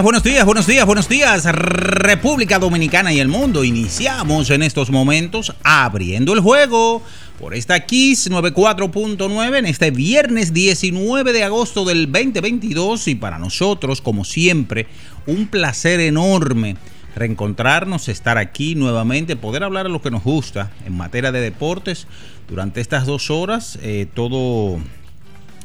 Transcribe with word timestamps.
Buenos 0.00 0.22
días, 0.22 0.46
buenos 0.46 0.66
días, 0.66 0.86
buenos 0.86 1.08
días, 1.08 1.44
República 1.44 2.58
Dominicana 2.58 3.12
y 3.12 3.20
el 3.20 3.28
mundo. 3.28 3.62
Iniciamos 3.62 4.48
en 4.48 4.62
estos 4.62 4.90
momentos 4.90 5.54
abriendo 5.62 6.32
el 6.32 6.40
juego 6.40 7.02
por 7.38 7.54
esta 7.54 7.78
Kiss 7.80 8.30
94.9 8.30 9.58
en 9.58 9.66
este 9.66 9.90
viernes 9.90 10.54
19 10.54 11.34
de 11.34 11.44
agosto 11.44 11.84
del 11.84 12.10
2022 12.10 13.08
y 13.08 13.16
para 13.16 13.38
nosotros, 13.38 14.00
como 14.00 14.24
siempre, 14.24 14.86
un 15.26 15.48
placer 15.48 16.00
enorme 16.00 16.76
reencontrarnos, 17.14 18.08
estar 18.08 18.38
aquí 18.38 18.74
nuevamente, 18.74 19.36
poder 19.36 19.62
hablar 19.62 19.86
de 19.86 19.92
lo 19.92 20.00
que 20.00 20.10
nos 20.10 20.24
gusta 20.24 20.70
en 20.86 20.96
materia 20.96 21.32
de 21.32 21.40
deportes 21.40 22.06
durante 22.48 22.80
estas 22.80 23.04
dos 23.04 23.30
horas, 23.30 23.78
eh, 23.82 24.06
todo 24.14 24.80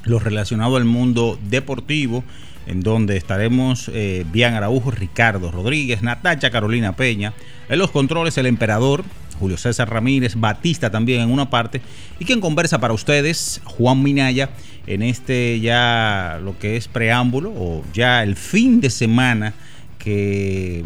lo 0.03 0.19
relacionado 0.19 0.75
al 0.75 0.85
mundo 0.85 1.39
deportivo 1.49 2.25
en 2.67 2.81
donde 2.81 3.17
estaremos 3.17 3.89
eh, 3.93 4.25
Bian 4.31 4.53
Araujo, 4.53 4.91
Ricardo 4.91 5.51
Rodríguez, 5.51 6.01
Natacha 6.01 6.51
Carolina 6.51 6.95
Peña, 6.95 7.33
en 7.69 7.79
los 7.79 7.91
controles 7.91 8.37
el 8.37 8.45
emperador, 8.45 9.03
Julio 9.39 9.57
César 9.57 9.89
Ramírez, 9.89 10.35
Batista 10.35 10.89
también 10.89 11.21
en 11.21 11.31
una 11.31 11.49
parte, 11.49 11.81
y 12.19 12.25
quien 12.25 12.41
conversa 12.41 12.79
para 12.79 12.93
ustedes, 12.93 13.61
Juan 13.63 14.03
Minaya, 14.03 14.49
en 14.85 15.03
este 15.03 15.59
ya 15.59 16.39
lo 16.43 16.57
que 16.59 16.77
es 16.77 16.87
preámbulo 16.87 17.51
o 17.51 17.83
ya 17.93 18.23
el 18.23 18.35
fin 18.35 18.81
de 18.81 18.89
semana 18.89 19.53
que 19.97 20.83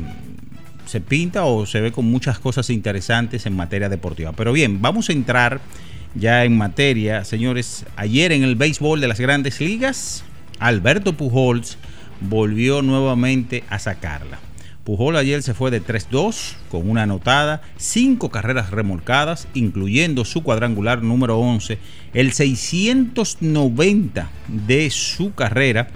se 0.86 1.00
pinta 1.00 1.46
o 1.46 1.66
se 1.66 1.80
ve 1.80 1.92
con 1.92 2.06
muchas 2.06 2.40
cosas 2.40 2.70
interesantes 2.70 3.46
en 3.46 3.56
materia 3.56 3.88
deportiva. 3.88 4.34
Pero 4.34 4.52
bien, 4.52 4.82
vamos 4.82 5.10
a 5.10 5.14
entrar 5.14 5.62
ya 6.16 6.44
en 6.44 6.58
materia, 6.58 7.24
señores. 7.24 7.86
Ayer 7.96 8.32
en 8.32 8.44
el 8.44 8.56
béisbol 8.56 9.00
de 9.00 9.08
las 9.08 9.20
grandes 9.20 9.62
ligas, 9.62 10.26
Alberto 10.62 11.14
Pujols 11.14 11.78
volvió 12.22 12.84
nuevamente 12.84 13.64
a 13.70 13.80
sacarla. 13.80 14.40
Pujol 14.84 15.16
ayer 15.16 15.44
se 15.44 15.54
fue 15.54 15.72
de 15.72 15.84
3-2 15.84 16.54
con 16.70 16.90
una 16.90 17.04
anotada, 17.04 17.62
5 17.78 18.30
carreras 18.30 18.72
remolcadas, 18.72 19.48
incluyendo 19.54 20.24
su 20.24 20.44
cuadrangular 20.44 21.04
número 21.04 21.40
11, 21.40 21.78
el 22.14 22.32
690 22.32 24.30
de 24.48 24.90
su 24.92 25.34
carrera, 25.34 25.90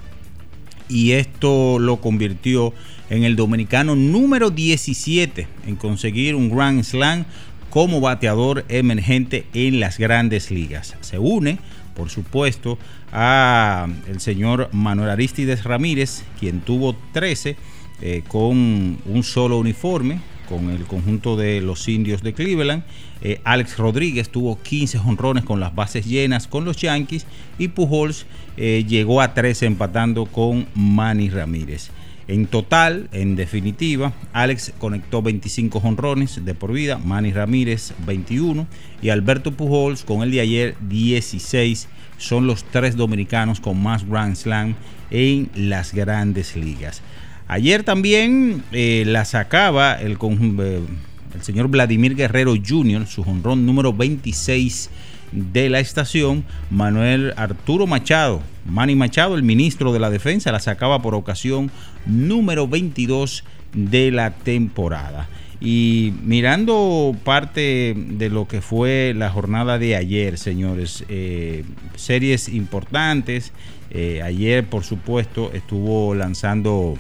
y 0.88 1.12
esto 1.12 1.80
lo 1.80 1.98
convirtió 1.98 2.74
en 3.10 3.24
el 3.24 3.36
dominicano 3.36 3.96
número 3.96 4.50
17 4.50 5.48
en 5.66 5.76
conseguir 5.76 6.36
un 6.36 6.50
Grand 6.50 6.84
Slam 6.84 7.26
como 7.70 8.02
bateador 8.02 8.66
emergente 8.70 9.46
en 9.54 9.80
las 9.80 9.98
grandes 9.98 10.50
ligas. 10.52 10.96
Se 11.02 11.18
une, 11.18 11.60
por 11.96 12.10
supuesto, 12.10 12.78
a 13.16 13.88
el 14.08 14.20
señor 14.20 14.70
Manuel 14.74 15.10
Aristides 15.10 15.64
Ramírez, 15.64 16.24
quien 16.38 16.60
tuvo 16.60 16.96
13 17.14 17.56
eh, 18.02 18.24
con 18.28 18.98
un 19.06 19.24
solo 19.24 19.58
uniforme 19.58 20.20
con 20.50 20.70
el 20.70 20.84
conjunto 20.84 21.36
de 21.36 21.62
los 21.62 21.88
indios 21.88 22.22
de 22.22 22.34
Cleveland. 22.34 22.84
Eh, 23.22 23.40
Alex 23.44 23.78
Rodríguez 23.78 24.30
tuvo 24.30 24.62
15 24.62 25.00
honrones 25.00 25.46
con 25.46 25.60
las 25.60 25.74
bases 25.74 26.06
llenas 26.06 26.48
con 26.48 26.66
los 26.66 26.78
Yankees 26.78 27.26
y 27.58 27.70
Pujols 27.70 28.26
eh, 28.58 28.86
llegó 28.88 29.22
a 29.22 29.34
13 29.34 29.66
empatando 29.66 30.26
con 30.26 30.68
Manny 30.76 31.30
Ramírez. 31.30 31.92
En 32.28 32.48
total, 32.48 33.08
en 33.12 33.36
definitiva, 33.36 34.14
Alex 34.34 34.74
conectó 34.80 35.22
25 35.22 35.78
honrones 35.80 36.44
de 36.44 36.56
por 36.56 36.72
vida, 36.72 36.98
Manny 36.98 37.32
Ramírez 37.32 37.94
21 38.06 38.68
y 39.02 39.10
Alberto 39.10 39.52
Pujols 39.52 40.04
con 40.04 40.24
el 40.24 40.32
de 40.32 40.42
ayer 40.42 40.76
16 40.82 41.88
son 42.18 42.48
los 42.48 42.64
tres 42.64 42.96
dominicanos 42.96 43.60
con 43.60 43.82
más 43.82 44.08
Grand 44.08 44.36
Slam 44.36 44.76
en 45.12 45.50
las 45.56 45.94
grandes 45.94 46.56
ligas. 46.56 47.02
Ayer 47.48 47.84
también 47.84 48.64
eh, 48.72 49.04
la 49.06 49.24
sacaba 49.26 49.94
el, 49.94 50.14
eh, 50.14 50.82
el, 51.36 51.44
señor 51.44 51.68
Vladimir 51.68 52.16
Guerrero 52.16 52.56
Jr., 52.56 53.06
su 53.06 53.22
honrón 53.22 53.68
número 53.68 53.94
26 53.94 54.90
de 55.32 55.70
la 55.70 55.80
estación. 55.80 56.46
Manuel 56.70 57.34
Arturo 57.38 57.88
Machado, 57.88 58.42
Manny 58.66 58.96
Machado, 58.96 59.36
el 59.36 59.44
ministro 59.44 59.94
de 59.94 60.00
la 60.00 60.10
Defensa, 60.10 60.52
la 60.52 60.60
sacaba 60.60 61.02
por 61.02 61.16
ocasión 61.16 61.72
número 62.06 62.68
22 62.68 63.44
de 63.74 64.12
la 64.12 64.32
temporada. 64.32 65.28
Y 65.62 66.14
mirando 66.24 67.16
parte 67.24 67.96
de 67.96 68.30
lo 68.30 68.48
que 68.48 68.62
fue 68.62 69.14
la 69.16 69.30
jornada 69.30 69.80
de 69.80 69.96
ayer, 69.96 70.38
señores, 70.38 71.06
eh, 71.10 71.64
series 71.96 72.50
importantes. 72.50 73.54
Eh, 73.92 74.22
ayer, 74.22 74.66
por 74.66 74.84
supuesto, 74.84 75.52
estuvo 75.54 76.14
lanzando 76.14 76.96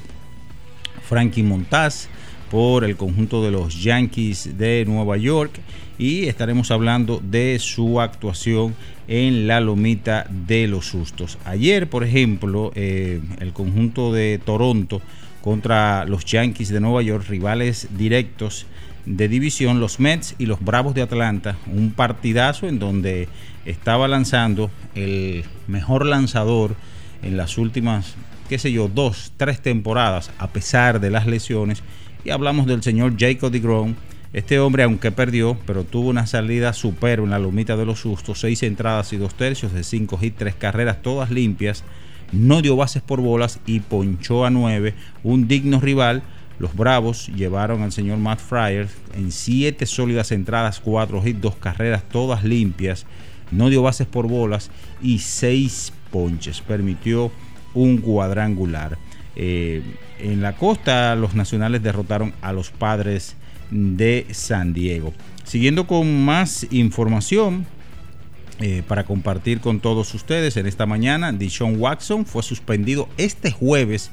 Frankie 1.08 1.44
Montaz 1.44 2.08
por 2.50 2.86
el 2.86 2.96
conjunto 2.96 3.44
de 3.44 3.52
los 3.52 3.84
Yankees 3.84 4.58
de 4.58 4.86
Nueva 4.86 5.18
York 5.18 5.60
y 5.98 6.28
estaremos 6.28 6.72
hablando 6.72 7.22
de 7.24 7.58
su 7.60 8.02
actuación 8.02 8.76
en 9.08 9.48
la 9.48 9.62
lomita 9.62 10.28
de 10.30 10.68
los 10.68 10.88
sustos. 10.88 11.38
Ayer, 11.46 11.90
por 11.90 12.04
ejemplo, 12.04 12.72
eh, 12.76 13.22
el 13.40 13.54
conjunto 13.54 14.12
de 14.12 14.40
Toronto 14.44 15.02
contra 15.42 16.06
los 16.06 16.26
Yankees 16.26 16.70
de 16.70 16.80
Nueva 16.80 17.02
York, 17.02 17.26
rivales 17.30 17.88
directos 17.98 18.66
de 19.06 19.28
división, 19.28 19.80
los 19.80 20.00
Mets 20.00 20.36
y 20.40 20.48
los 20.48 20.64
Bravos 20.64 20.96
de 20.96 21.04
Atlanta. 21.04 21.58
Un 21.68 21.92
partidazo 21.92 22.68
en 22.68 22.80
donde 22.80 23.28
estaba 23.66 24.08
lanzando 24.08 24.72
el 24.96 25.44
mejor 25.68 26.06
lanzador 26.06 26.76
en 27.22 27.38
las 27.38 27.58
últimas, 27.58 28.16
qué 28.50 28.58
sé 28.58 28.72
yo, 28.72 28.88
dos, 28.88 29.34
tres 29.38 29.62
temporadas, 29.62 30.32
a 30.40 30.48
pesar 30.48 31.00
de 31.00 31.12
las 31.12 31.28
lesiones. 31.28 31.84
Y 32.24 32.32
hablamos 32.32 32.66
del 32.66 32.82
señor 32.82 33.14
Jacob 33.18 33.52
DeGrom. 33.52 33.94
Este 34.36 34.60
hombre, 34.60 34.84
aunque 34.84 35.14
perdió, 35.14 35.58
pero 35.66 35.86
tuvo 35.86 36.10
una 36.10 36.28
salida 36.28 36.74
superba 36.74 37.24
en 37.24 37.32
la 37.32 37.40
lomita 37.40 37.78
de 37.78 37.86
los 37.86 38.02
sustos, 38.02 38.42
seis 38.42 38.64
entradas 38.64 39.14
y 39.14 39.18
dos 39.18 39.34
tercios 39.34 39.72
de 39.72 39.86
cinco 39.86 40.20
hits, 40.22 40.36
tres 40.38 40.56
carreras, 40.56 41.02
todas 41.02 41.32
limpias 41.32 41.86
no 42.34 42.62
dio 42.62 42.76
bases 42.76 43.02
por 43.02 43.22
bolas 43.22 43.60
y 43.66 43.80
ponchó 43.80 44.46
a 44.46 44.50
nueve, 44.50 44.94
un 45.24 45.48
digno 45.48 45.80
rival 45.80 46.22
Los 46.60 46.76
Bravos 46.76 47.28
llevaron 47.28 47.82
al 47.82 47.94
señor 47.94 48.18
Matt 48.18 48.40
Fryer 48.40 48.90
en 49.16 49.32
siete 49.32 49.86
sólidas 49.86 50.34
entradas, 50.34 50.82
cuatro 50.82 51.26
hits, 51.26 51.40
dos 51.42 51.56
carreras, 51.56 52.04
todas 52.04 52.44
limpias. 52.44 53.06
No 53.52 53.70
dio 53.70 53.84
bases 53.84 54.08
por 54.08 54.28
bolas 54.28 54.72
y 55.02 55.20
seis 55.20 55.94
ponches. 56.12 56.62
Permitió 56.62 57.32
un 57.74 57.98
cuadrangular. 57.98 58.98
Eh, 59.36 59.82
en 60.20 60.42
la 60.42 60.58
costa, 60.58 61.16
los 61.16 61.36
nacionales 61.36 61.84
derrotaron 61.84 62.34
a 62.42 62.54
los 62.54 62.72
padres 62.72 63.36
de 63.72 64.28
San 64.32 64.74
Diego. 64.74 65.14
Siguiendo 65.44 65.88
con 65.88 66.24
más 66.26 66.68
información, 66.72 67.66
eh, 68.62 68.84
para 68.88 69.04
compartir 69.04 69.60
con 69.60 69.82
todos 69.82 70.14
ustedes 70.14 70.56
en 70.56 70.66
esta 70.66 70.86
mañana. 70.86 71.34
Dishon 71.34 71.78
Watson 71.78 72.26
fue 72.26 72.42
suspendido 72.42 73.10
este 73.18 73.52
jueves 73.52 74.12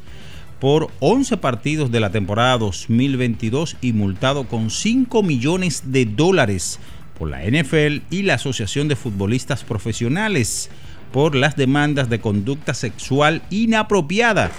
por 0.59 0.91
11 0.99 1.37
partidos 1.37 1.93
de 1.93 2.01
la 2.01 2.11
temporada 2.11 2.59
2022 2.59 3.77
y 3.81 3.93
multado 3.93 4.49
con 4.49 4.71
5 4.71 5.23
millones 5.23 5.93
de 5.93 6.07
dólares 6.07 6.81
por 7.17 7.31
la 7.31 7.45
NFL 7.45 8.03
y 8.11 8.23
la 8.23 8.35
Asociación 8.35 8.89
de 8.89 8.97
Futbolistas 8.97 9.63
Profesionales 9.63 10.71
por 11.13 11.37
las 11.37 11.55
demandas 11.55 12.11
de 12.11 12.21
conducta 12.21 12.75
sexual 12.75 13.43
inapropiada 13.49 14.51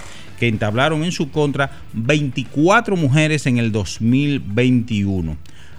entablaron 0.48 1.04
en 1.04 1.12
su 1.12 1.30
contra 1.30 1.70
24 1.92 2.96
mujeres 2.96 3.46
en 3.46 3.58
el 3.58 3.72
2021. 3.72 5.36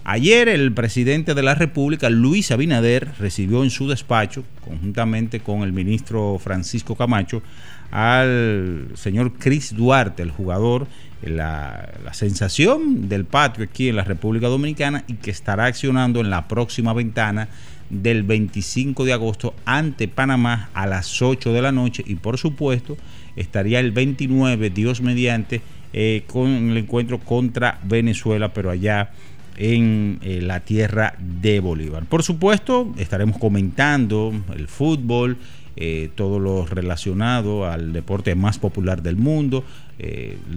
Ayer 0.08 0.48
el 0.50 0.72
presidente 0.72 1.34
de 1.34 1.42
la 1.42 1.56
República, 1.56 2.12
Luis 2.12 2.52
Abinader, 2.52 3.14
recibió 3.18 3.64
en 3.64 3.72
su 3.72 3.88
despacho, 3.88 4.44
conjuntamente 4.64 5.40
con 5.40 5.64
el 5.64 5.74
ministro 5.74 6.38
Francisco 6.38 6.96
Camacho, 6.96 7.42
al 7.90 8.90
señor 8.94 9.34
Chris 9.40 9.76
Duarte, 9.76 10.22
el 10.22 10.30
jugador, 10.30 10.88
la, 11.24 11.90
la, 12.04 12.14
sensación 12.14 13.10
del 13.10 13.26
patio 13.26 13.64
aquí 13.64 13.90
en 13.90 13.96
la 13.96 14.04
República 14.04 14.48
Dominicana 14.48 15.04
y 15.08 15.14
que 15.16 15.32
estará 15.32 15.66
accionando 15.66 16.20
en 16.20 16.30
la 16.30 16.48
próxima 16.48 16.94
ventana 16.94 17.48
del 17.90 18.24
25 18.24 19.06
de 19.06 19.14
agosto 19.14 19.56
ante 19.66 20.08
Panamá 20.08 20.70
a 20.74 20.86
las 20.86 21.22
8 21.22 21.52
de 21.52 21.62
la 21.62 21.72
noche 21.72 22.04
y 22.06 22.16
por 22.16 22.38
supuesto 22.38 22.98
estaría 23.36 23.80
el 23.80 23.92
29, 23.92 24.70
Dios 24.70 25.02
mediante, 25.02 25.62
eh, 25.94 26.24
con 26.28 26.50
el 26.72 26.78
encuentro 26.78 27.20
contra 27.20 27.80
Venezuela, 27.84 28.54
pero 28.54 28.70
allá 28.70 29.12
en 29.56 30.20
eh, 30.22 30.42
la 30.42 30.60
tierra 30.60 31.16
de 31.20 31.62
Bolívar. 31.62 32.06
Por 32.06 32.22
supuesto, 32.22 32.94
estaremos 32.98 33.38
comentando 33.38 34.34
el 34.54 34.68
fútbol, 34.68 35.38
eh, 35.78 36.10
todo 36.16 36.40
lo 36.40 36.66
relacionado 36.66 37.66
al 37.66 37.94
deporte 37.94 38.36
más 38.36 38.60
popular 38.60 39.02
del 39.02 39.16
mundo, 39.16 39.64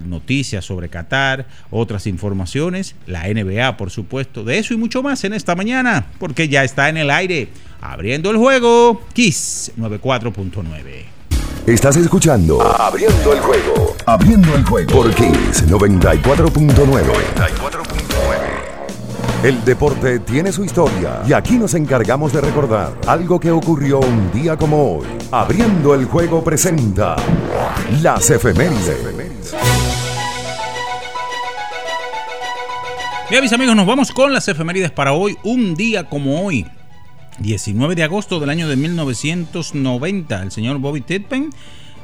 noticias 0.05 0.65
sobre 0.65 0.89
Qatar, 0.89 1.47
otras 1.71 2.07
informaciones, 2.07 2.97
la 3.07 3.23
NBA, 3.25 3.77
por 3.77 3.89
supuesto, 3.89 4.43
de 4.43 4.57
eso 4.57 4.73
y 4.73 4.77
mucho 4.77 5.01
más 5.01 5.23
en 5.23 5.31
esta 5.31 5.55
mañana, 5.55 6.07
porque 6.19 6.49
ya 6.49 6.65
está 6.65 6.89
en 6.89 6.97
el 6.97 7.09
aire, 7.09 7.47
abriendo 7.79 8.31
el 8.31 8.35
juego, 8.35 9.01
Kiss 9.13 9.71
94.9. 9.77 11.18
Estás 11.69 11.97
escuchando 11.97 12.59
Abriendo 12.63 13.31
el 13.31 13.39
juego. 13.41 13.95
Abriendo 14.07 14.55
el 14.55 14.65
juego 14.65 14.91
por 14.91 15.13
Kiss 15.13 15.67
94.9. 15.67 17.03
El 19.43 19.63
deporte 19.63 20.17
tiene 20.17 20.51
su 20.51 20.65
historia 20.65 21.21
y 21.27 21.33
aquí 21.33 21.59
nos 21.59 21.75
encargamos 21.75 22.33
de 22.33 22.41
recordar 22.41 22.93
algo 23.05 23.39
que 23.39 23.51
ocurrió 23.51 23.99
un 23.99 24.31
día 24.31 24.57
como 24.57 24.95
hoy. 24.95 25.05
Abriendo 25.29 25.93
el 25.93 26.05
juego 26.05 26.43
presenta 26.43 27.15
las 28.01 28.31
efemérides. 28.31 29.15
Bien, 33.29 33.43
mis 33.43 33.53
amigos, 33.53 33.75
nos 33.75 33.85
vamos 33.85 34.11
con 34.11 34.33
las 34.33 34.47
efemérides 34.47 34.89
para 34.89 35.13
hoy, 35.13 35.37
un 35.43 35.75
día 35.75 36.09
como 36.09 36.43
hoy. 36.43 36.65
19 37.39 37.95
de 37.95 38.03
agosto 38.03 38.39
del 38.39 38.49
año 38.49 38.67
de 38.67 38.75
1990, 38.75 40.43
el 40.43 40.51
señor 40.51 40.79
Bobby 40.79 40.99
Titpen 40.99 41.51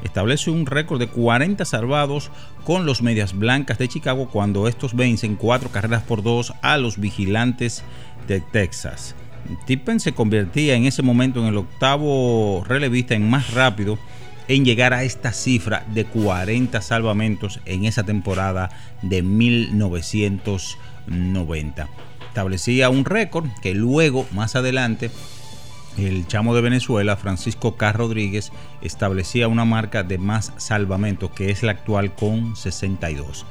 establece 0.02 0.50
un 0.50 0.64
récord 0.64 0.98
de 0.98 1.08
40 1.08 1.62
salvados 1.66 2.30
con 2.64 2.86
los 2.86 3.02
Medias 3.02 3.34
Blancas 3.34 3.76
de 3.78 3.88
Chicago 3.88 4.30
cuando 4.30 4.66
estos 4.66 4.94
vencen 4.94 5.36
cuatro 5.36 5.68
carreras 5.70 6.04
por 6.04 6.22
dos 6.22 6.54
a 6.62 6.78
los 6.78 6.98
Vigilantes 6.98 7.82
de 8.26 8.40
Texas. 8.40 9.14
Tippen 9.66 10.00
se 10.00 10.12
convertía 10.12 10.74
en 10.74 10.86
ese 10.86 11.02
momento 11.02 11.40
en 11.40 11.46
el 11.46 11.58
octavo 11.58 12.64
relevista 12.66 13.14
en 13.14 13.28
más 13.28 13.52
rápido 13.52 13.98
en 14.48 14.64
llegar 14.64 14.94
a 14.94 15.04
esta 15.04 15.32
cifra 15.32 15.84
de 15.92 16.06
40 16.06 16.80
salvamentos 16.80 17.60
en 17.66 17.84
esa 17.84 18.04
temporada 18.04 18.70
de 19.02 19.22
1990. 19.22 21.88
Establecía 22.36 22.90
un 22.90 23.06
récord 23.06 23.48
que 23.62 23.72
luego, 23.74 24.26
más 24.30 24.56
adelante, 24.56 25.10
el 25.96 26.26
chamo 26.26 26.54
de 26.54 26.60
Venezuela, 26.60 27.16
Francisco 27.16 27.78
K. 27.78 27.92
Rodríguez, 27.92 28.52
establecía 28.82 29.48
una 29.48 29.64
marca 29.64 30.02
de 30.02 30.18
más 30.18 30.52
salvamento, 30.58 31.32
que 31.32 31.50
es 31.50 31.62
la 31.62 31.72
actual 31.72 32.14
con 32.14 32.54
62. 32.54 33.46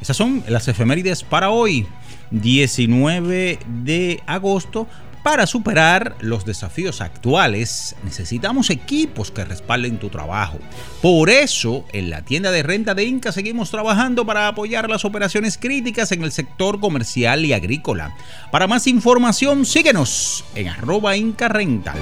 Esas 0.00 0.16
son 0.16 0.42
las 0.48 0.66
efemérides 0.66 1.22
para 1.22 1.50
hoy, 1.50 1.86
19 2.32 3.60
de 3.84 4.20
agosto. 4.26 4.88
Para 5.24 5.46
superar 5.46 6.14
los 6.20 6.44
desafíos 6.44 7.00
actuales, 7.00 7.96
necesitamos 8.04 8.68
equipos 8.68 9.30
que 9.30 9.42
respalden 9.42 9.98
tu 9.98 10.10
trabajo. 10.10 10.58
Por 11.00 11.30
eso, 11.30 11.86
en 11.92 12.10
la 12.10 12.26
tienda 12.26 12.50
de 12.50 12.62
renta 12.62 12.94
de 12.94 13.04
Inca 13.04 13.32
seguimos 13.32 13.70
trabajando 13.70 14.26
para 14.26 14.48
apoyar 14.48 14.90
las 14.90 15.06
operaciones 15.06 15.56
críticas 15.56 16.12
en 16.12 16.24
el 16.24 16.30
sector 16.30 16.78
comercial 16.78 17.46
y 17.46 17.54
agrícola. 17.54 18.14
Para 18.52 18.66
más 18.66 18.86
información, 18.86 19.64
síguenos 19.64 20.44
en 20.54 20.68
arroba 20.68 21.16
Inca 21.16 21.48
Rental. 21.48 21.96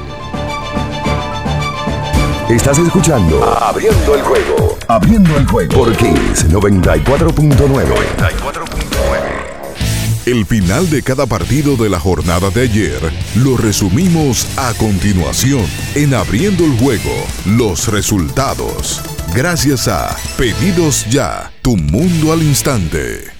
Estás 2.50 2.80
escuchando 2.80 3.44
Abriendo 3.44 4.16
el 4.16 4.22
juego. 4.22 4.76
Abriendo 4.88 5.36
el 5.36 5.46
juego 5.46 5.72
por 5.72 5.96
Kiss 5.96 6.50
94.9. 6.50 8.91
El 10.24 10.46
final 10.46 10.88
de 10.88 11.02
cada 11.02 11.26
partido 11.26 11.76
de 11.76 11.90
la 11.90 11.98
jornada 11.98 12.48
de 12.50 12.62
ayer 12.62 13.00
lo 13.34 13.56
resumimos 13.56 14.46
a 14.56 14.72
continuación 14.74 15.66
en 15.96 16.14
Abriendo 16.14 16.64
el 16.64 16.78
Juego, 16.78 17.10
los 17.44 17.88
resultados. 17.88 19.02
Gracias 19.34 19.88
a 19.88 20.16
Pedidos 20.38 21.06
Ya, 21.10 21.50
tu 21.60 21.76
mundo 21.76 22.32
al 22.32 22.40
instante. 22.40 23.32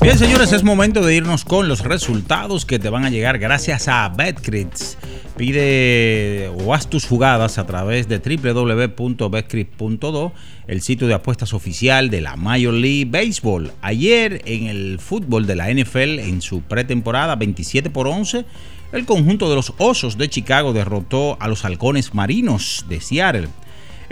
Bien, 0.00 0.18
señores, 0.18 0.52
es 0.52 0.62
momento 0.62 1.04
de 1.04 1.16
irnos 1.16 1.44
con 1.44 1.66
los 1.66 1.80
resultados 1.80 2.64
que 2.64 2.78
te 2.78 2.90
van 2.90 3.04
a 3.04 3.10
llegar 3.10 3.38
gracias 3.40 3.88
a 3.88 4.08
BetCrits. 4.08 4.98
Pide 5.36 6.48
o 6.64 6.72
haz 6.74 6.88
tus 6.88 7.06
jugadas 7.06 7.58
a 7.58 7.66
través 7.66 8.06
de 8.06 8.20
www.betcrit.do, 8.20 10.32
el 10.68 10.80
sitio 10.80 11.08
de 11.08 11.14
apuestas 11.14 11.52
oficial 11.54 12.08
de 12.08 12.20
la 12.20 12.36
Major 12.36 12.72
League 12.72 13.06
Baseball. 13.06 13.72
Ayer 13.82 14.42
en 14.44 14.68
el 14.68 15.00
fútbol 15.00 15.48
de 15.48 15.56
la 15.56 15.74
NFL, 15.74 16.20
en 16.20 16.40
su 16.40 16.62
pretemporada 16.62 17.34
27 17.34 17.90
por 17.90 18.06
11, 18.06 18.44
el 18.92 19.06
conjunto 19.06 19.50
de 19.50 19.56
los 19.56 19.72
Osos 19.78 20.16
de 20.18 20.28
Chicago 20.28 20.72
derrotó 20.72 21.36
a 21.40 21.48
los 21.48 21.64
Halcones 21.64 22.14
Marinos 22.14 22.86
de 22.88 23.00
Seattle. 23.00 23.48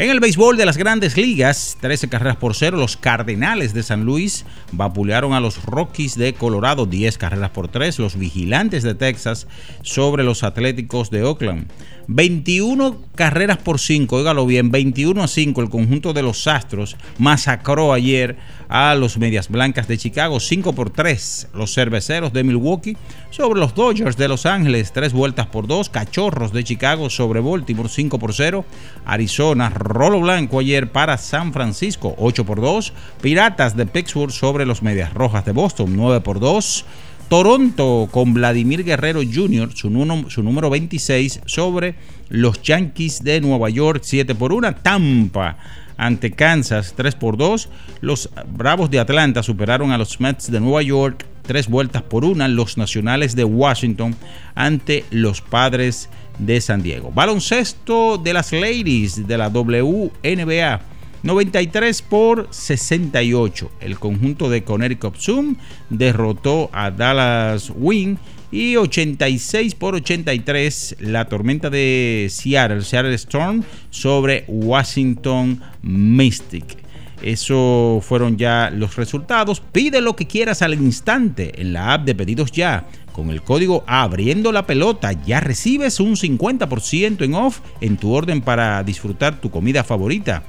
En 0.02 0.10
el 0.10 0.18
béisbol 0.18 0.56
de 0.56 0.66
las 0.66 0.78
grandes 0.78 1.16
ligas, 1.16 1.78
13 1.80 2.08
carreras 2.08 2.34
por 2.34 2.56
cero, 2.56 2.76
los 2.76 2.96
Cardenales 2.96 3.72
de 3.72 3.84
San 3.84 4.04
Luis 4.04 4.44
vapulearon 4.72 5.32
a 5.32 5.38
los 5.38 5.64
Rockies 5.64 6.18
de 6.18 6.32
Colorado, 6.32 6.86
10 6.86 7.18
carreras 7.18 7.50
por 7.50 7.68
3, 7.68 8.00
los 8.00 8.18
Vigilantes 8.18 8.82
de 8.82 8.96
Texas 8.96 9.46
sobre 9.82 10.24
los 10.24 10.42
Atléticos 10.42 11.10
de 11.10 11.22
Oakland. 11.22 11.68
21 12.08 12.96
carreras 13.14 13.58
por 13.58 13.78
5, 13.78 14.16
óigalo 14.16 14.46
bien, 14.46 14.70
21 14.70 15.22
a 15.22 15.28
5 15.28 15.60
el 15.60 15.70
conjunto 15.70 16.12
de 16.12 16.22
los 16.22 16.46
Astros 16.46 16.96
masacró 17.18 17.92
ayer 17.92 18.36
a 18.68 18.94
los 18.94 19.18
Medias 19.18 19.48
Blancas 19.48 19.86
de 19.86 19.98
Chicago, 19.98 20.40
5 20.40 20.72
por 20.74 20.90
3 20.90 21.48
los 21.54 21.74
Cerveceros 21.74 22.32
de 22.32 22.42
Milwaukee 22.44 22.96
sobre 23.30 23.60
los 23.60 23.74
Dodgers 23.74 24.16
de 24.16 24.28
Los 24.28 24.46
Ángeles, 24.46 24.92
3 24.92 25.12
vueltas 25.12 25.46
por 25.46 25.66
2, 25.66 25.90
Cachorros 25.90 26.52
de 26.52 26.64
Chicago 26.64 27.10
sobre 27.10 27.40
Baltimore, 27.40 27.88
5 27.88 28.18
por 28.18 28.32
0, 28.32 28.64
Arizona, 29.04 29.70
Rolo 29.70 30.20
Blanco 30.20 30.60
ayer 30.60 30.90
para 30.90 31.18
San 31.18 31.52
Francisco, 31.52 32.14
8 32.18 32.44
por 32.44 32.60
2, 32.60 32.92
Piratas 33.20 33.76
de 33.76 33.86
Pittsburgh 33.86 34.32
sobre 34.32 34.66
los 34.66 34.82
Medias 34.82 35.12
Rojas 35.12 35.44
de 35.44 35.52
Boston, 35.52 35.92
9 35.94 36.20
por 36.20 36.40
2, 36.40 36.84
Toronto 37.32 38.10
con 38.10 38.34
Vladimir 38.34 38.84
Guerrero 38.84 39.22
Jr., 39.22 39.70
su, 39.74 39.88
número 39.88 40.68
26, 40.68 41.40
sobre 41.46 41.94
los 42.28 42.60
Yankees 42.60 43.24
de 43.24 43.40
Nueva 43.40 43.70
York, 43.70 44.02
7 44.04 44.34
por 44.34 44.52
1. 44.52 44.74
Tampa 44.82 45.56
ante 45.96 46.32
Kansas, 46.32 46.92
3 46.94 47.14
por 47.14 47.38
2. 47.38 47.70
Los 48.02 48.28
Bravos 48.48 48.90
de 48.90 49.00
Atlanta 49.00 49.42
superaron 49.42 49.92
a 49.92 49.96
los 49.96 50.20
Mets 50.20 50.50
de 50.50 50.60
Nueva 50.60 50.82
York, 50.82 51.24
3 51.46 51.68
vueltas 51.68 52.02
por 52.02 52.26
1. 52.26 52.48
Los 52.48 52.76
Nacionales 52.76 53.34
de 53.34 53.44
Washington 53.44 54.14
ante 54.54 55.06
los 55.10 55.40
Padres 55.40 56.10
de 56.38 56.60
San 56.60 56.82
Diego. 56.82 57.12
Baloncesto 57.12 58.18
de 58.18 58.34
las 58.34 58.52
Ladies 58.52 59.26
de 59.26 59.38
la 59.38 59.48
WNBA. 59.48 60.91
93 61.22 62.02
por 62.02 62.48
68. 62.50 63.70
El 63.80 63.98
conjunto 63.98 64.50
de 64.50 64.64
Connecticut 64.64 65.16
Zoom 65.16 65.56
derrotó 65.88 66.68
a 66.72 66.90
Dallas 66.90 67.72
Wing 67.74 68.16
y 68.50 68.76
86 68.76 69.74
por 69.76 69.94
83 69.94 70.96
la 71.00 71.24
tormenta 71.26 71.70
de 71.70 72.28
Seattle, 72.30 72.82
Seattle 72.82 73.14
Storm 73.14 73.62
sobre 73.90 74.44
Washington 74.48 75.60
Mystic. 75.82 76.82
Eso 77.22 78.00
fueron 78.02 78.36
ya 78.36 78.70
los 78.70 78.96
resultados. 78.96 79.60
Pide 79.60 80.00
lo 80.00 80.16
que 80.16 80.26
quieras 80.26 80.60
al 80.60 80.74
instante 80.74 81.60
en 81.60 81.72
la 81.72 81.94
app 81.94 82.04
de 82.04 82.14
pedidos 82.14 82.50
ya. 82.50 82.88
Con 83.12 83.30
el 83.30 83.42
código 83.42 83.84
abriendo 83.86 84.52
la 84.52 84.66
pelota 84.66 85.12
ya 85.12 85.38
recibes 85.38 86.00
un 86.00 86.16
50% 86.16 87.24
en 87.24 87.34
off 87.34 87.60
en 87.80 87.96
tu 87.96 88.12
orden 88.12 88.40
para 88.40 88.82
disfrutar 88.82 89.40
tu 89.40 89.50
comida 89.50 89.84
favorita. 89.84 90.42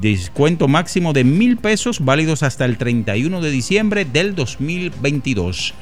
Descuento 0.00 0.66
máximo 0.66 1.12
de 1.12 1.22
mil 1.22 1.56
pesos 1.56 2.04
válidos 2.04 2.42
hasta 2.42 2.64
el 2.64 2.76
31 2.78 3.40
de 3.40 3.50
diciembre 3.50 4.04
del 4.04 4.34
2022. 4.34 5.74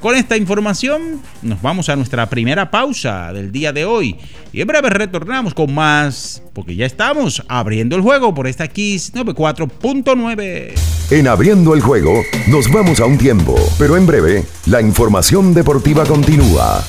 Con 0.00 0.16
esta 0.16 0.36
información 0.36 1.20
nos 1.42 1.60
vamos 1.62 1.88
a 1.88 1.96
nuestra 1.96 2.28
primera 2.28 2.70
pausa 2.70 3.32
del 3.32 3.52
día 3.52 3.72
de 3.72 3.84
hoy 3.84 4.16
y 4.52 4.60
en 4.60 4.66
breve 4.66 4.88
retornamos 4.90 5.54
con 5.54 5.72
más 5.74 6.42
porque 6.52 6.74
ya 6.74 6.86
estamos 6.86 7.44
abriendo 7.48 7.96
el 7.96 8.02
juego 8.02 8.34
por 8.34 8.48
esta 8.48 8.66
Kiss 8.66 9.14
94.9. 9.14 10.72
En 11.10 11.28
abriendo 11.28 11.74
el 11.74 11.80
juego 11.80 12.22
nos 12.48 12.70
vamos 12.72 13.00
a 13.00 13.04
un 13.04 13.18
tiempo, 13.18 13.54
pero 13.78 13.96
en 13.96 14.06
breve 14.06 14.44
la 14.66 14.80
información 14.80 15.54
deportiva 15.54 16.04
continúa. 16.04 16.82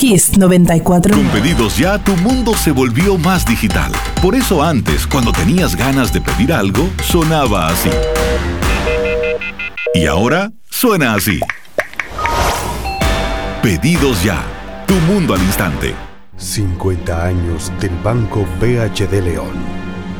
Kiss 0.00 0.38
94. 0.38 1.14
Con 1.14 1.26
pedidos 1.26 1.76
ya 1.76 2.02
tu 2.02 2.16
mundo 2.16 2.54
se 2.54 2.70
volvió 2.70 3.18
más 3.18 3.44
digital. 3.44 3.92
Por 4.22 4.34
eso 4.34 4.62
antes, 4.62 5.06
cuando 5.06 5.30
tenías 5.30 5.76
ganas 5.76 6.10
de 6.10 6.22
pedir 6.22 6.54
algo, 6.54 6.88
sonaba 7.02 7.68
así. 7.68 7.90
Y 9.92 10.06
ahora 10.06 10.52
suena 10.70 11.12
así. 11.12 11.38
Pedidos 13.62 14.24
ya. 14.24 14.42
Tu 14.86 14.94
mundo 14.94 15.34
al 15.34 15.42
instante. 15.42 15.94
50 16.38 17.26
años 17.26 17.70
del 17.78 17.94
Banco 18.02 18.46
BHD 18.58 19.22
León. 19.22 19.52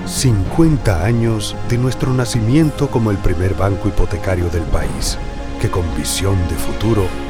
50 0.04 1.06
años 1.06 1.56
de 1.70 1.78
nuestro 1.78 2.12
nacimiento 2.12 2.90
como 2.90 3.10
el 3.10 3.16
primer 3.16 3.54
banco 3.54 3.88
hipotecario 3.88 4.50
del 4.50 4.64
país, 4.64 5.16
que 5.58 5.70
con 5.70 5.84
visión 5.96 6.36
de 6.50 6.56
futuro 6.56 7.29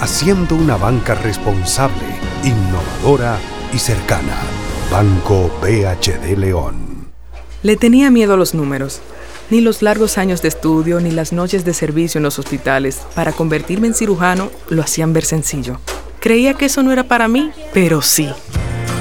haciendo 0.00 0.54
una 0.54 0.76
banca 0.76 1.14
responsable, 1.14 2.04
innovadora 2.42 3.38
y 3.72 3.78
cercana. 3.78 4.36
Banco 4.90 5.50
BHD 5.60 6.36
León. 6.36 7.08
Le 7.62 7.76
tenía 7.76 8.10
miedo 8.10 8.34
a 8.34 8.36
los 8.36 8.54
números 8.54 9.00
ni 9.50 9.60
los 9.60 9.82
largos 9.82 10.18
años 10.18 10.42
de 10.42 10.48
estudio 10.48 11.00
ni 11.00 11.10
las 11.10 11.32
noches 11.32 11.64
de 11.64 11.74
servicio 11.74 12.18
en 12.18 12.24
los 12.24 12.38
hospitales 12.38 13.02
para 13.14 13.32
convertirme 13.32 13.86
en 13.86 13.94
cirujano 13.94 14.50
lo 14.68 14.82
hacían 14.82 15.12
ver 15.12 15.24
sencillo. 15.24 15.78
Creía 16.20 16.54
que 16.54 16.66
eso 16.66 16.82
no 16.82 16.92
era 16.92 17.04
para 17.04 17.28
mí, 17.28 17.50
pero 17.72 18.00
sí. 18.00 18.30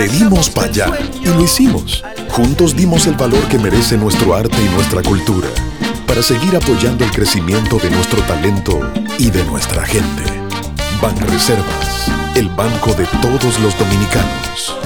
Le 0.00 0.08
dimos 0.08 0.48
para 0.48 0.66
allá 0.66 0.86
y 1.22 1.26
lo 1.26 1.42
hicimos. 1.42 2.02
Juntos 2.30 2.74
dimos 2.74 3.06
el 3.06 3.16
valor 3.16 3.46
que 3.48 3.58
merece 3.58 3.98
nuestro 3.98 4.34
arte 4.34 4.56
y 4.58 4.74
nuestra 4.74 5.02
cultura 5.02 5.48
para 6.06 6.22
seguir 6.22 6.56
apoyando 6.56 7.04
el 7.04 7.10
crecimiento 7.10 7.76
de 7.76 7.90
nuestro 7.90 8.22
talento 8.22 8.80
y 9.18 9.30
de 9.30 9.44
nuestra 9.44 9.84
gente. 9.84 10.22
Banreservas, 11.02 12.10
el 12.34 12.48
banco 12.48 12.94
de 12.94 13.04
todos 13.20 13.60
los 13.60 13.78
dominicanos. 13.78 14.78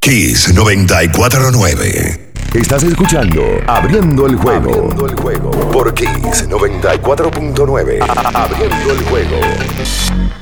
Kiss 0.00 0.52
949. 0.52 2.32
Estás 2.54 2.82
escuchando 2.82 3.40
Abriendo 3.68 4.26
el 4.26 4.34
juego. 4.34 4.68
Abriendo 4.68 5.06
el 5.06 5.14
juego. 5.14 5.50
Por 5.70 5.94
Kiss 5.94 6.48
94.9. 6.48 8.04
Abriendo 8.34 8.92
el 8.92 9.04
juego. 9.04 10.41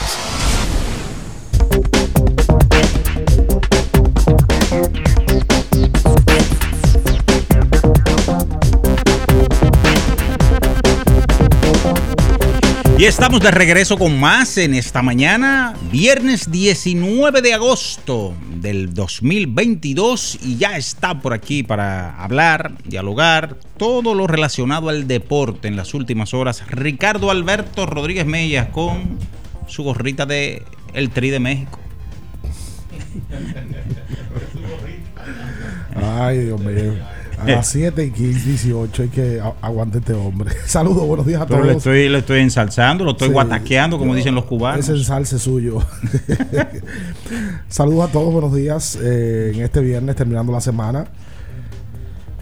Y 13.01 13.05
estamos 13.05 13.39
de 13.39 13.49
regreso 13.49 13.97
con 13.97 14.19
más 14.19 14.59
en 14.59 14.75
esta 14.75 15.01
mañana, 15.01 15.73
viernes 15.91 16.51
19 16.51 17.41
de 17.41 17.55
agosto 17.55 18.35
del 18.57 18.93
2022 18.93 20.37
y 20.43 20.57
ya 20.57 20.77
está 20.77 21.19
por 21.19 21.33
aquí 21.33 21.63
para 21.63 22.15
hablar, 22.23 22.73
dialogar, 22.85 23.57
todo 23.77 24.13
lo 24.13 24.27
relacionado 24.27 24.89
al 24.89 25.07
deporte 25.07 25.67
en 25.67 25.75
las 25.75 25.95
últimas 25.95 26.35
horas. 26.35 26.63
Ricardo 26.67 27.31
Alberto 27.31 27.87
Rodríguez 27.87 28.27
Mellas 28.27 28.67
con 28.67 29.17
su 29.65 29.81
gorrita 29.81 30.27
de 30.27 30.61
El 30.93 31.09
Tri 31.09 31.31
de 31.31 31.39
México. 31.39 31.79
Ay, 35.95 36.37
Dios 36.37 36.61
mío. 36.61 36.93
A 37.41 37.45
las 37.45 37.67
7 37.69 38.05
y 38.05 38.11
15, 38.11 38.49
18 38.49 39.01
hay 39.01 39.09
que 39.09 39.41
aguante 39.61 39.97
este 39.97 40.13
hombre. 40.13 40.51
Saludos, 40.65 41.07
buenos 41.07 41.25
días 41.25 41.41
a 41.41 41.45
todos. 41.47 41.59
Pero 41.59 41.71
le 41.71 41.77
estoy, 41.77 42.09
le 42.09 42.19
estoy 42.19 42.39
ensalzando, 42.41 43.03
lo 43.03 43.11
estoy 43.11 43.29
guataqueando, 43.29 43.97
como 43.97 44.13
dicen 44.13 44.35
los 44.35 44.45
cubanos. 44.45 44.81
Ese 44.81 44.93
ensalce 44.93 45.39
suyo. 45.39 45.79
Saludos 47.67 48.09
a 48.09 48.11
todos, 48.11 48.31
buenos 48.31 48.53
días. 48.53 48.97
Eh, 49.01 49.53
en 49.55 49.61
este 49.61 49.79
viernes, 49.79 50.15
terminando 50.15 50.51
la 50.51 50.61
semana. 50.61 51.05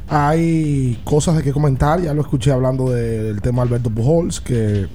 Hay 0.10 1.00
cosas 1.06 1.38
de 1.38 1.44
que 1.44 1.54
comentar. 1.54 2.02
Ya 2.02 2.14
lo 2.14 2.22
escuché 2.22 2.52
hablando 2.52 2.90
del 2.90 3.42
tema 3.42 3.62
Alberto 3.62 3.90
Pujols, 3.90 4.42
que 4.42 4.88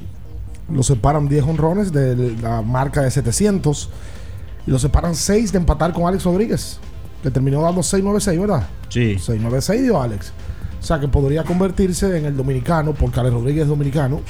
lo 0.70 0.82
separan 0.82 1.28
10 1.28 1.44
honrones 1.44 1.92
de 1.92 2.36
la 2.42 2.60
marca 2.60 3.00
de 3.00 3.10
700 3.10 3.90
y 4.66 4.70
lo 4.70 4.78
separan 4.78 5.14
6 5.14 5.52
de 5.52 5.58
empatar 5.58 5.94
con 5.94 6.06
Alex 6.06 6.24
Rodríguez. 6.24 6.78
Le 7.24 7.30
terminó 7.30 7.62
dando 7.62 7.80
6-9-6, 7.80 8.40
¿verdad? 8.40 8.68
Sí. 8.90 9.16
6-9-6 9.16 9.82
dio 9.82 10.00
Alex. 10.00 10.32
O 10.78 10.86
sea 10.86 11.00
que 11.00 11.08
podría 11.08 11.42
convertirse 11.42 12.18
en 12.18 12.26
el 12.26 12.36
dominicano, 12.36 12.92
porque 12.92 13.18
Alex 13.18 13.34
Rodríguez 13.34 13.62
es 13.62 13.68
dominicano, 13.68 14.20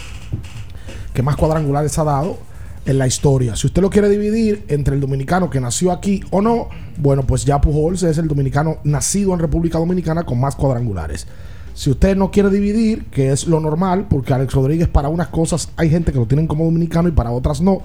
que 1.13 1.23
más 1.23 1.35
cuadrangulares 1.35 1.99
ha 1.99 2.05
dado 2.05 2.39
en 2.87 2.99
la 2.99 3.07
historia. 3.07 3.57
Si 3.57 3.67
usted 3.67 3.83
lo 3.83 3.91
quiere 3.91 4.09
dividir 4.09 4.65
entre 4.69 4.95
el 4.95 5.01
dominicano 5.01 5.51
que 5.51 5.61
nació 5.61 5.91
aquí 5.91 6.23
o 6.31 6.41
no, 6.41 6.69
bueno, 6.99 7.25
pues 7.25 7.45
ya 7.45 7.61
Pujols 7.61 8.05
es 8.05 8.19
el 8.19 8.29
dominicano 8.29 8.77
nacido 8.85 9.35
en 9.35 9.41
República 9.41 9.79
Dominicana 9.79 10.23
con 10.23 10.39
más 10.39 10.55
cuadrangulares. 10.55 11.27
Si 11.75 11.91
usted 11.91 12.17
no 12.17 12.31
quiere 12.31 12.51
dividir, 12.51 13.07
que 13.07 13.33
es 13.33 13.49
lo 13.49 13.59
normal, 13.59 14.07
porque 14.09 14.33
Alex 14.33 14.55
Rodríguez 14.55 14.87
para 14.87 15.09
unas 15.09 15.29
cosas 15.29 15.71
hay 15.77 15.91
gente 15.91 16.13
que 16.13 16.19
lo 16.19 16.27
tienen 16.27 16.47
como 16.47 16.65
dominicano 16.65 17.09
y 17.09 17.13
para 17.13 17.33
otras 17.33 17.61
no. 17.61 17.83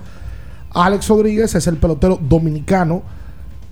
Alex 0.72 1.08
Rodríguez 1.08 1.56
es 1.56 1.66
el 1.66 1.78
pelotero 1.78 2.20
dominicano 2.22 3.02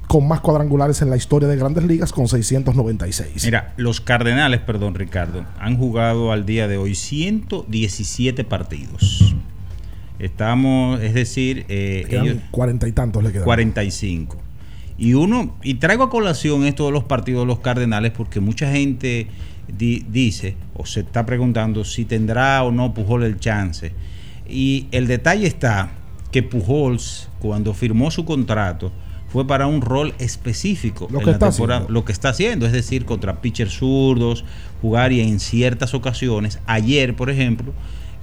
con 0.07 0.27
más 0.27 0.39
cuadrangulares 0.39 1.01
en 1.01 1.09
la 1.09 1.17
historia 1.17 1.47
de 1.47 1.57
grandes 1.57 1.83
ligas 1.83 2.13
con 2.13 2.27
696. 2.27 3.45
Mira, 3.45 3.73
los 3.75 3.99
Cardenales, 3.99 4.61
perdón 4.61 4.95
Ricardo, 4.95 5.45
han 5.59 5.77
jugado 5.77 6.31
al 6.31 6.45
día 6.45 6.67
de 6.67 6.77
hoy 6.77 6.95
117 6.95 8.43
partidos. 8.45 9.35
Estamos, 10.17 11.01
es 11.01 11.13
decir, 11.13 11.65
eh, 11.67 12.39
cuarenta 12.51 12.87
y 12.87 12.93
tantos 12.93 13.21
le 13.21 13.31
quedan. 13.31 13.43
45. 13.43 14.37
Y 14.97 15.13
uno, 15.13 15.55
y 15.61 15.75
traigo 15.75 16.03
a 16.03 16.09
colación 16.09 16.65
esto 16.65 16.85
de 16.87 16.91
los 16.91 17.03
partidos 17.03 17.41
de 17.41 17.47
los 17.47 17.59
Cardenales 17.59 18.11
porque 18.11 18.39
mucha 18.39 18.71
gente 18.71 19.27
dice 19.67 20.55
o 20.73 20.85
se 20.85 21.01
está 21.01 21.25
preguntando 21.25 21.83
si 21.83 22.05
tendrá 22.05 22.63
o 22.63 22.71
no 22.71 22.93
Pujol 22.93 23.23
el 23.23 23.39
chance. 23.39 23.91
Y 24.49 24.87
el 24.91 25.07
detalle 25.07 25.45
está 25.45 25.91
que 26.31 26.41
Pujols, 26.41 27.29
cuando 27.39 27.73
firmó 27.73 28.09
su 28.09 28.25
contrato, 28.25 28.91
fue 29.29 29.45
para 29.45 29.67
un 29.67 29.81
rol 29.81 30.13
específico 30.19 31.07
lo 31.11 31.19
que, 31.19 31.31
está 31.31 31.51
lo 31.89 32.05
que 32.05 32.11
está 32.11 32.29
haciendo, 32.29 32.65
es 32.65 32.71
decir, 32.71 33.05
contra 33.05 33.41
pitchers 33.41 33.73
zurdos, 33.73 34.45
jugar 34.81 35.11
y 35.11 35.21
en 35.21 35.39
ciertas 35.39 35.93
ocasiones, 35.93 36.59
ayer 36.65 37.15
por 37.15 37.29
ejemplo, 37.29 37.73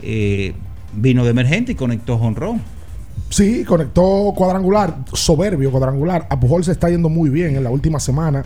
eh, 0.03 0.55
vino 0.95 1.25
de 1.25 1.31
emergente 1.31 1.73
y 1.73 1.75
conectó 1.75 2.19
jonrón. 2.19 2.61
Sí, 3.31 3.65
conectó 3.65 4.33
cuadrangular, 4.37 5.05
soberbio 5.13 5.71
cuadrangular. 5.71 6.27
A 6.31 6.39
Pujol 6.39 6.65
se 6.65 6.73
está 6.73 6.89
yendo 6.89 7.09
muy 7.09 7.31
bien 7.31 7.57
en 7.57 7.65
la 7.65 7.71
última 7.71 7.99
semana. 7.99 8.45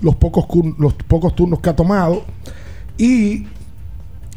Los 0.00 0.16
pocos, 0.16 0.46
los 0.78 0.94
pocos 0.94 1.34
turnos 1.34 1.60
que 1.60 1.70
ha 1.70 1.76
tomado. 1.76 2.24
Y 2.96 3.46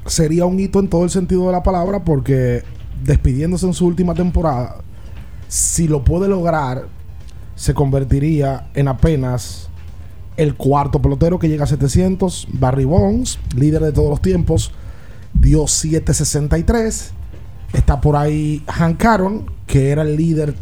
sería 0.06 0.46
un 0.46 0.60
hito 0.60 0.80
en 0.80 0.90
todo 0.90 1.04
el 1.04 1.10
sentido 1.10 1.46
de 1.48 1.54
la 1.54 1.64
palabra 1.64 2.04
porque 2.04 2.64
despidiéndose 3.04 3.66
en 3.66 3.74
su 3.74 3.86
última 3.86 4.14
temporada, 4.14 4.78
si 5.48 5.88
lo 5.88 6.04
puede 6.04 6.28
lograr, 6.28 6.88
se 7.64 7.74
convertiría 7.74 8.68
en 8.74 8.90
apenas 8.90 9.70
el 10.36 10.56
cuarto 10.56 11.02
pelotero 11.02 11.40
que 11.40 11.48
llega 11.48 11.64
a 11.64 11.68
700. 11.68 12.50
Barry 12.52 12.84
Bonds, 12.84 13.40
líder 13.56 13.82
de 13.84 13.94
todos 13.94 14.10
los 14.10 14.22
tiempos, 14.22 14.74
dio 15.34 15.66
763. 15.66 17.12
Está 17.72 18.02
por 18.02 18.18
ahí 18.18 18.62
Hank 18.68 19.06
Aaron, 19.06 19.46
que 19.66 19.92
era 19.92 20.02
el 20.02 20.18
líder 20.18 20.56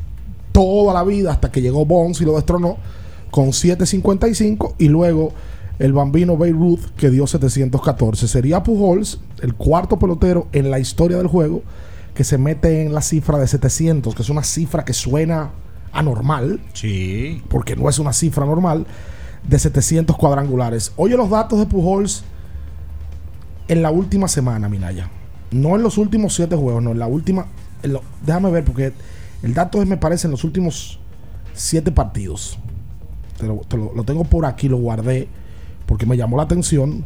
toda 0.52 0.94
la 0.94 1.04
vida 1.04 1.32
hasta 1.32 1.52
que 1.52 1.64
llegó 1.64 1.88
Bonds 1.88 2.22
y 2.22 2.26
lo 2.26 2.36
destronó 2.36 2.78
con 3.32 3.52
755. 3.52 4.76
Y 4.78 4.88
luego 4.88 5.34
el 5.80 5.94
bambino 5.94 6.38
Babe 6.38 6.52
Ruth, 6.52 6.92
que 6.98 7.10
dio 7.10 7.26
714. 7.26 8.28
Sería 8.28 8.62
Pujols 8.62 9.22
el 9.42 9.56
cuarto 9.56 9.98
pelotero 9.98 10.50
en 10.52 10.70
la 10.70 10.78
historia 10.78 11.18
del 11.18 11.26
juego 11.26 11.64
que 12.14 12.24
se 12.24 12.38
mete 12.38 12.84
en 12.84 12.94
la 12.94 13.02
cifra 13.02 13.40
de 13.40 13.48
700, 13.48 14.14
que 14.14 14.22
es 14.22 14.30
una 14.30 14.44
cifra 14.44 14.86
que 14.86 14.94
suena 14.94 15.50
anormal. 15.92 16.60
Sí. 16.74 17.44
Porque 17.50 17.76
no 17.76 17.90
es 17.90 18.00
una 18.00 18.14
cifra 18.14 18.46
normal. 18.46 18.86
De 19.48 19.58
700 19.58 20.16
cuadrangulares. 20.18 20.94
Oye 20.96 21.18
los 21.18 21.30
datos 21.30 21.60
de 21.60 21.66
Pujols 21.66 22.24
en 23.68 23.82
la 23.82 23.92
última 23.92 24.28
semana, 24.28 24.70
Minaya. 24.70 25.10
No 25.52 25.76
en 25.76 25.84
los 25.84 25.98
últimos 25.98 26.36
siete 26.36 26.56
juegos, 26.56 26.84
no, 26.84 26.92
en 26.92 27.00
la 27.00 27.08
última. 27.08 27.48
déjame 28.26 28.52
ver, 28.52 28.64
porque 28.64 28.94
el 29.44 29.54
dato 29.54 29.82
es, 29.82 29.88
me 29.88 29.98
parece, 29.98 30.28
en 30.28 30.32
los 30.32 30.44
últimos 30.44 31.00
siete 31.54 31.92
partidos. 31.92 32.60
lo, 33.42 33.62
lo 33.96 34.04
tengo 34.04 34.24
por 34.24 34.46
aquí, 34.46 34.70
lo 34.70 34.78
guardé, 34.78 35.28
porque 35.86 36.06
me 36.06 36.16
llamó 36.16 36.38
la 36.38 36.44
atención 36.44 37.06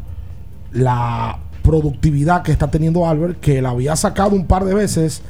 la 0.72 1.40
productividad 1.64 2.44
que 2.44 2.52
está 2.52 2.70
teniendo 2.70 3.08
Albert, 3.08 3.40
que 3.40 3.62
la 3.62 3.70
había 3.70 3.96
sacado 3.96 4.36
un 4.36 4.46
par 4.46 4.66
de 4.66 4.74
veces 4.74 5.22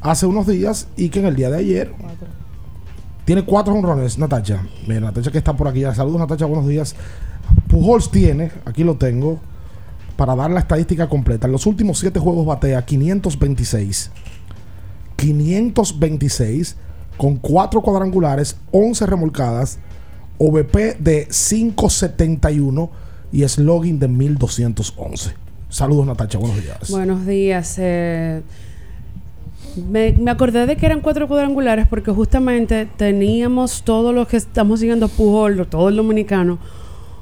hace 0.00 0.26
unos 0.26 0.46
días 0.46 0.88
y 0.96 1.10
que 1.10 1.20
en 1.20 1.26
el 1.26 1.36
día 1.36 1.50
de 1.50 1.58
ayer 1.58 1.92
tiene 3.26 3.44
cuatro 3.44 3.74
honrones, 3.74 4.18
Natacha. 4.18 4.62
Mira, 4.86 5.00
Natacha 5.00 5.32
que 5.32 5.38
está 5.38 5.54
por 5.54 5.66
aquí. 5.66 5.82
Saludos, 5.82 6.20
Natacha, 6.20 6.46
buenos 6.46 6.66
días. 6.68 6.94
Pujols 7.68 8.10
tiene, 8.10 8.52
aquí 8.64 8.84
lo 8.84 8.96
tengo, 8.96 9.40
para 10.16 10.36
dar 10.36 10.50
la 10.52 10.60
estadística 10.60 11.08
completa. 11.08 11.46
En 11.46 11.52
los 11.52 11.66
últimos 11.66 11.98
siete 11.98 12.20
juegos 12.20 12.46
batea 12.46 12.86
526. 12.86 14.12
526 15.16 16.76
con 17.16 17.36
cuatro 17.36 17.82
cuadrangulares, 17.82 18.58
11 18.70 19.06
remolcadas, 19.06 19.80
OVP 20.38 20.96
de 21.00 21.26
571 21.26 22.90
y 23.32 23.48
slogan 23.48 23.98
de 23.98 24.06
1211. 24.06 25.32
Saludos, 25.68 26.06
Natacha, 26.06 26.38
buenos 26.38 26.62
días. 26.62 26.90
Buenos 26.90 27.26
días. 27.26 27.74
Eh 27.78 28.42
me, 29.76 30.14
acordé 30.30 30.66
de 30.66 30.76
que 30.76 30.86
eran 30.86 31.00
cuatro 31.00 31.28
cuadrangulares 31.28 31.86
porque 31.86 32.10
justamente 32.10 32.86
teníamos 32.96 33.82
todos 33.82 34.14
los 34.14 34.26
que 34.28 34.36
estamos 34.36 34.80
siguiendo 34.80 35.08
Pujol, 35.08 35.66
todo 35.68 35.88
el 35.88 35.96
dominicano, 35.96 36.58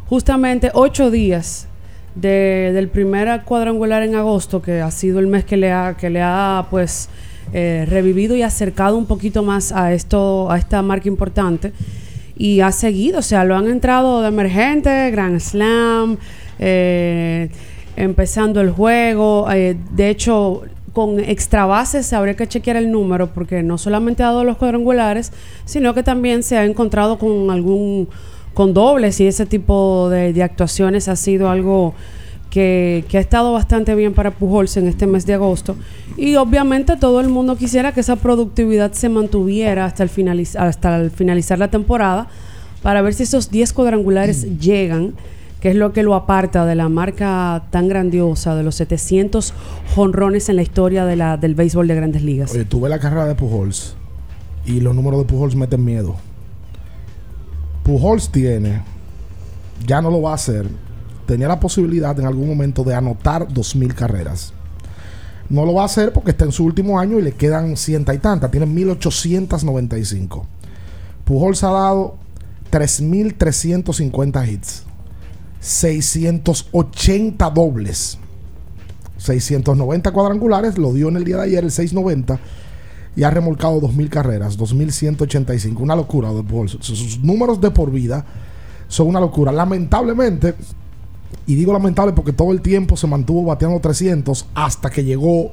justamente 0.08 0.70
ocho 0.74 1.10
días 1.10 1.66
de- 2.14 2.70
del 2.72 2.88
primer 2.88 3.42
cuadrangular 3.42 4.02
en 4.02 4.14
agosto, 4.14 4.62
que 4.62 4.80
ha 4.80 4.90
sido 4.90 5.18
el 5.18 5.26
mes 5.26 5.44
que 5.44 5.56
le 5.56 5.72
ha, 5.72 5.96
que 5.98 6.10
le 6.10 6.22
ha 6.22 6.66
pues 6.70 7.08
eh, 7.52 7.86
revivido 7.88 8.36
y 8.36 8.42
acercado 8.42 8.96
un 8.96 9.06
poquito 9.06 9.42
más 9.42 9.72
a 9.72 9.92
esto, 9.92 10.50
a 10.50 10.58
esta 10.58 10.80
marca 10.82 11.08
importante. 11.08 11.72
Y 12.36 12.60
ha 12.60 12.72
seguido, 12.72 13.18
o 13.20 13.22
sea, 13.22 13.44
lo 13.44 13.56
han 13.56 13.68
entrado 13.68 14.22
de 14.22 14.28
emergente, 14.28 15.10
Grand 15.10 15.38
Slam, 15.40 16.16
eh, 16.58 17.48
empezando 17.96 18.60
el 18.60 18.70
juego. 18.70 19.48
eh, 19.52 19.76
de 19.92 20.10
hecho, 20.10 20.62
con 20.94 21.20
extra 21.20 21.66
bases 21.66 22.10
habría 22.14 22.34
que 22.36 22.46
chequear 22.46 22.76
el 22.76 22.90
número 22.90 23.26
porque 23.34 23.62
no 23.62 23.76
solamente 23.76 24.22
ha 24.22 24.26
dado 24.26 24.44
los 24.44 24.56
cuadrangulares, 24.56 25.32
sino 25.66 25.92
que 25.92 26.02
también 26.02 26.42
se 26.42 26.56
ha 26.56 26.64
encontrado 26.64 27.18
con 27.18 27.50
algún 27.50 28.08
con 28.54 28.72
dobles 28.72 29.20
y 29.20 29.26
ese 29.26 29.44
tipo 29.46 30.08
de, 30.08 30.32
de 30.32 30.42
actuaciones 30.44 31.08
ha 31.08 31.16
sido 31.16 31.50
algo 31.50 31.92
que, 32.50 33.04
que 33.08 33.18
ha 33.18 33.20
estado 33.20 33.52
bastante 33.52 33.96
bien 33.96 34.14
para 34.14 34.30
Pujols 34.30 34.76
en 34.76 34.86
este 34.86 35.08
mes 35.08 35.26
de 35.26 35.34
agosto. 35.34 35.74
Y 36.16 36.36
obviamente 36.36 36.96
todo 36.96 37.20
el 37.20 37.28
mundo 37.28 37.56
quisiera 37.56 37.90
que 37.90 37.98
esa 38.00 38.14
productividad 38.14 38.92
se 38.92 39.08
mantuviera 39.08 39.84
hasta 39.86 40.04
el, 40.04 40.08
finaliz- 40.08 40.54
hasta 40.56 40.96
el 41.00 41.10
finalizar 41.10 41.58
la 41.58 41.66
temporada 41.68 42.28
para 42.80 43.02
ver 43.02 43.14
si 43.14 43.24
esos 43.24 43.50
10 43.50 43.72
cuadrangulares 43.72 44.60
llegan, 44.60 45.14
que 45.64 45.70
es 45.70 45.76
lo 45.76 45.94
que 45.94 46.02
lo 46.02 46.14
aparta 46.14 46.66
de 46.66 46.74
la 46.74 46.90
marca 46.90 47.64
tan 47.70 47.88
grandiosa 47.88 48.54
de 48.54 48.62
los 48.62 48.74
700 48.74 49.54
jonrones 49.94 50.50
en 50.50 50.56
la 50.56 50.62
historia 50.62 51.06
del 51.06 51.54
béisbol 51.54 51.88
de 51.88 51.94
grandes 51.94 52.20
ligas. 52.22 52.52
Oye, 52.52 52.66
tuve 52.66 52.90
la 52.90 52.98
carrera 52.98 53.24
de 53.24 53.34
Pujols 53.34 53.96
y 54.66 54.80
los 54.80 54.94
números 54.94 55.20
de 55.20 55.24
Pujols 55.24 55.56
meten 55.56 55.82
miedo. 55.82 56.16
Pujols 57.82 58.28
tiene, 58.28 58.82
ya 59.86 60.02
no 60.02 60.10
lo 60.10 60.20
va 60.20 60.32
a 60.32 60.34
hacer, 60.34 60.68
tenía 61.24 61.48
la 61.48 61.58
posibilidad 61.58 62.20
en 62.20 62.26
algún 62.26 62.46
momento 62.46 62.84
de 62.84 62.94
anotar 62.94 63.48
2.000 63.48 63.94
carreras. 63.94 64.52
No 65.48 65.64
lo 65.64 65.72
va 65.72 65.80
a 65.80 65.86
hacer 65.86 66.12
porque 66.12 66.32
está 66.32 66.44
en 66.44 66.52
su 66.52 66.66
último 66.66 67.00
año 67.00 67.18
y 67.18 67.22
le 67.22 67.32
quedan 67.32 67.78
cienta 67.78 68.12
y 68.12 68.18
tantas, 68.18 68.50
tiene 68.50 68.66
1.895. 68.66 70.44
Pujols 71.24 71.64
ha 71.64 71.70
dado 71.70 72.16
3.350 72.70 74.46
hits, 74.46 74.83
680 75.64 77.50
dobles, 77.50 78.18
690 79.16 80.10
cuadrangulares, 80.12 80.76
lo 80.76 80.92
dio 80.92 81.08
en 81.08 81.16
el 81.16 81.24
día 81.24 81.36
de 81.36 81.44
ayer 81.44 81.64
el 81.64 81.70
690 81.70 82.38
y 83.16 83.22
ha 83.22 83.30
remolcado 83.30 83.80
2.000 83.80 84.10
carreras, 84.10 84.58
2.185. 84.58 85.78
Una 85.78 85.96
locura. 85.96 86.28
Sus, 86.80 87.18
números 87.20 87.62
de 87.62 87.70
por 87.70 87.90
vida 87.90 88.26
son 88.88 89.06
una 89.06 89.20
locura. 89.20 89.52
Lamentablemente, 89.52 90.54
y 91.46 91.54
digo 91.54 91.72
lamentable 91.72 92.12
porque 92.12 92.34
todo 92.34 92.52
el 92.52 92.60
tiempo 92.60 92.94
se 92.98 93.06
mantuvo 93.06 93.44
bateando 93.44 93.80
300 93.80 94.44
hasta 94.54 94.90
que 94.90 95.02
llegó 95.02 95.50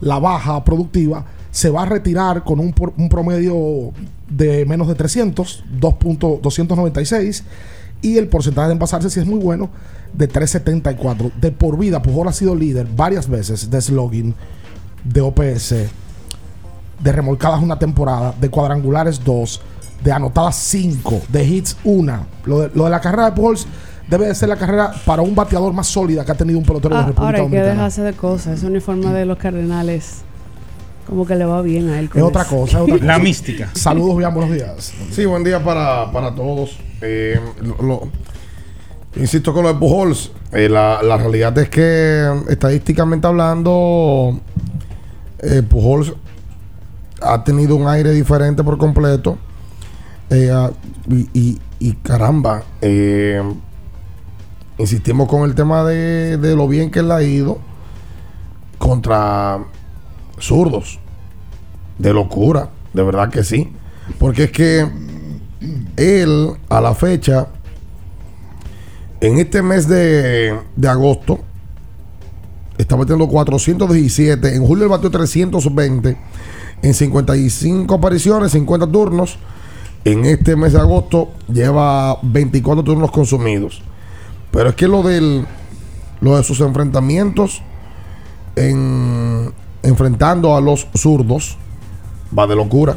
la 0.00 0.20
baja 0.20 0.62
productiva, 0.62 1.24
se 1.50 1.68
va 1.68 1.82
a 1.82 1.86
retirar 1.86 2.44
con 2.44 2.60
un, 2.60 2.72
un 2.96 3.08
promedio 3.08 3.90
de 4.28 4.64
menos 4.66 4.86
de 4.86 4.94
300, 4.94 5.64
2.296 5.80 7.42
y 8.02 8.18
el 8.18 8.28
porcentaje 8.28 8.68
de 8.68 8.74
envasarse 8.74 9.08
si 9.08 9.20
es 9.20 9.26
muy 9.26 9.38
bueno 9.38 9.70
de 10.12 10.28
374. 10.28 11.30
De 11.40 11.52
por 11.52 11.78
vida, 11.78 12.02
Pujol 12.02 12.28
ha 12.28 12.32
sido 12.32 12.54
líder 12.54 12.86
varias 12.94 13.28
veces 13.28 13.70
de 13.70 13.80
slogan, 13.80 14.34
de 15.04 15.20
OPS, 15.20 15.74
de 17.02 17.12
remolcadas 17.12 17.62
una 17.62 17.78
temporada, 17.78 18.34
de 18.40 18.48
cuadrangulares 18.50 19.22
dos, 19.24 19.60
de 20.04 20.12
anotadas 20.12 20.56
cinco, 20.56 21.20
de 21.28 21.44
hits 21.44 21.76
una. 21.84 22.26
Lo 22.44 22.60
de, 22.60 22.70
lo 22.74 22.84
de 22.84 22.90
la 22.90 23.00
carrera 23.00 23.26
de 23.26 23.32
Pujols 23.32 23.66
debe 24.08 24.26
de 24.26 24.34
ser 24.34 24.48
la 24.48 24.56
carrera 24.56 24.92
para 25.06 25.22
un 25.22 25.34
bateador 25.34 25.72
más 25.72 25.86
sólida 25.86 26.24
que 26.24 26.32
ha 26.32 26.34
tenido 26.34 26.58
un 26.58 26.64
pelotero 26.64 26.94
de 26.94 27.00
Ah, 27.00 27.06
República 27.06 27.26
ahora 27.26 27.38
hay 27.40 27.50
que 27.50 27.62
dejarse 27.62 28.02
de 28.02 28.12
cosas. 28.12 28.58
Ese 28.58 28.66
uniforme 28.66 29.06
de 29.12 29.24
los 29.24 29.38
Cardenales, 29.38 30.22
como 31.06 31.26
que 31.26 31.34
le 31.36 31.44
va 31.44 31.60
bien 31.62 31.88
a 31.90 31.98
él. 31.98 32.08
con 32.10 32.20
Es 32.22 32.26
otra 32.28 32.44
cosa, 32.44 32.78
es 32.78 32.82
otra 32.82 32.94
cosa. 32.98 33.04
La 33.06 33.18
mística. 33.18 33.70
Saludos, 33.74 34.16
bien, 34.18 34.32
buenos 34.34 34.52
días. 34.54 34.92
Sí, 35.10 35.24
buen 35.24 35.44
día 35.44 35.62
para, 35.62 36.10
para 36.12 36.34
todos. 36.34 36.78
Eh, 37.00 37.38
lo- 37.60 37.82
lo- 37.86 38.08
insisto 39.16 39.52
con 39.52 39.64
lo 39.64 39.72
de 39.72 39.78
Pujols. 39.78 40.30
eh, 40.52 40.68
la, 40.68 41.02
la 41.02 41.16
realidad 41.16 41.56
es 41.58 41.68
que 41.68 42.30
estadísticamente 42.48 43.26
hablando, 43.26 44.40
eh, 45.40 45.62
Pujols 45.62 46.12
ha 47.20 47.44
tenido 47.44 47.76
un 47.76 47.86
aire 47.88 48.10
diferente 48.12 48.62
por 48.64 48.78
completo. 48.78 49.38
Eh, 50.30 50.50
ah, 50.52 50.70
y, 51.10 51.28
y- 51.38 51.58
y 51.78 51.92
caramba, 51.94 52.62
eh, 52.80 53.42
insistimos 54.78 55.28
con 55.28 55.42
el 55.42 55.54
tema 55.54 55.84
de, 55.84 56.36
de 56.38 56.54
lo 56.56 56.66
bien 56.68 56.90
que 56.90 57.00
él 57.00 57.10
ha 57.10 57.22
ido 57.22 57.58
contra 58.78 59.58
zurdos. 60.38 60.98
De 61.98 62.12
locura, 62.12 62.70
de 62.92 63.02
verdad 63.02 63.30
que 63.30 63.44
sí. 63.44 63.72
Porque 64.18 64.44
es 64.44 64.50
que 64.50 64.88
él, 65.96 66.52
a 66.68 66.80
la 66.80 66.94
fecha, 66.94 67.48
en 69.20 69.38
este 69.38 69.62
mes 69.62 69.86
de, 69.86 70.58
de 70.74 70.88
agosto, 70.88 71.38
está 72.78 72.96
metiendo 72.96 73.28
417. 73.28 74.56
En 74.56 74.66
julio 74.66 74.84
él 74.84 74.90
batió 74.90 75.10
320. 75.10 76.16
En 76.82 76.94
55 76.94 77.94
apariciones, 77.94 78.52
50 78.52 78.90
turnos. 78.90 79.38
En 80.04 80.24
este 80.24 80.56
mes 80.56 80.72
de 80.72 80.80
agosto 80.80 81.30
lleva 81.48 82.18
24 82.22 82.82
turnos 82.82 83.12
consumidos. 83.12 83.82
Pero 84.50 84.70
es 84.70 84.74
que 84.74 84.88
lo 84.88 85.02
del 85.02 85.46
lo 86.22 86.36
de 86.36 86.44
sus 86.44 86.60
enfrentamientos 86.60 87.62
en 88.54 89.52
enfrentando 89.82 90.56
a 90.56 90.60
los 90.60 90.86
zurdos 90.94 91.56
va 92.36 92.46
de 92.46 92.56
locura. 92.56 92.96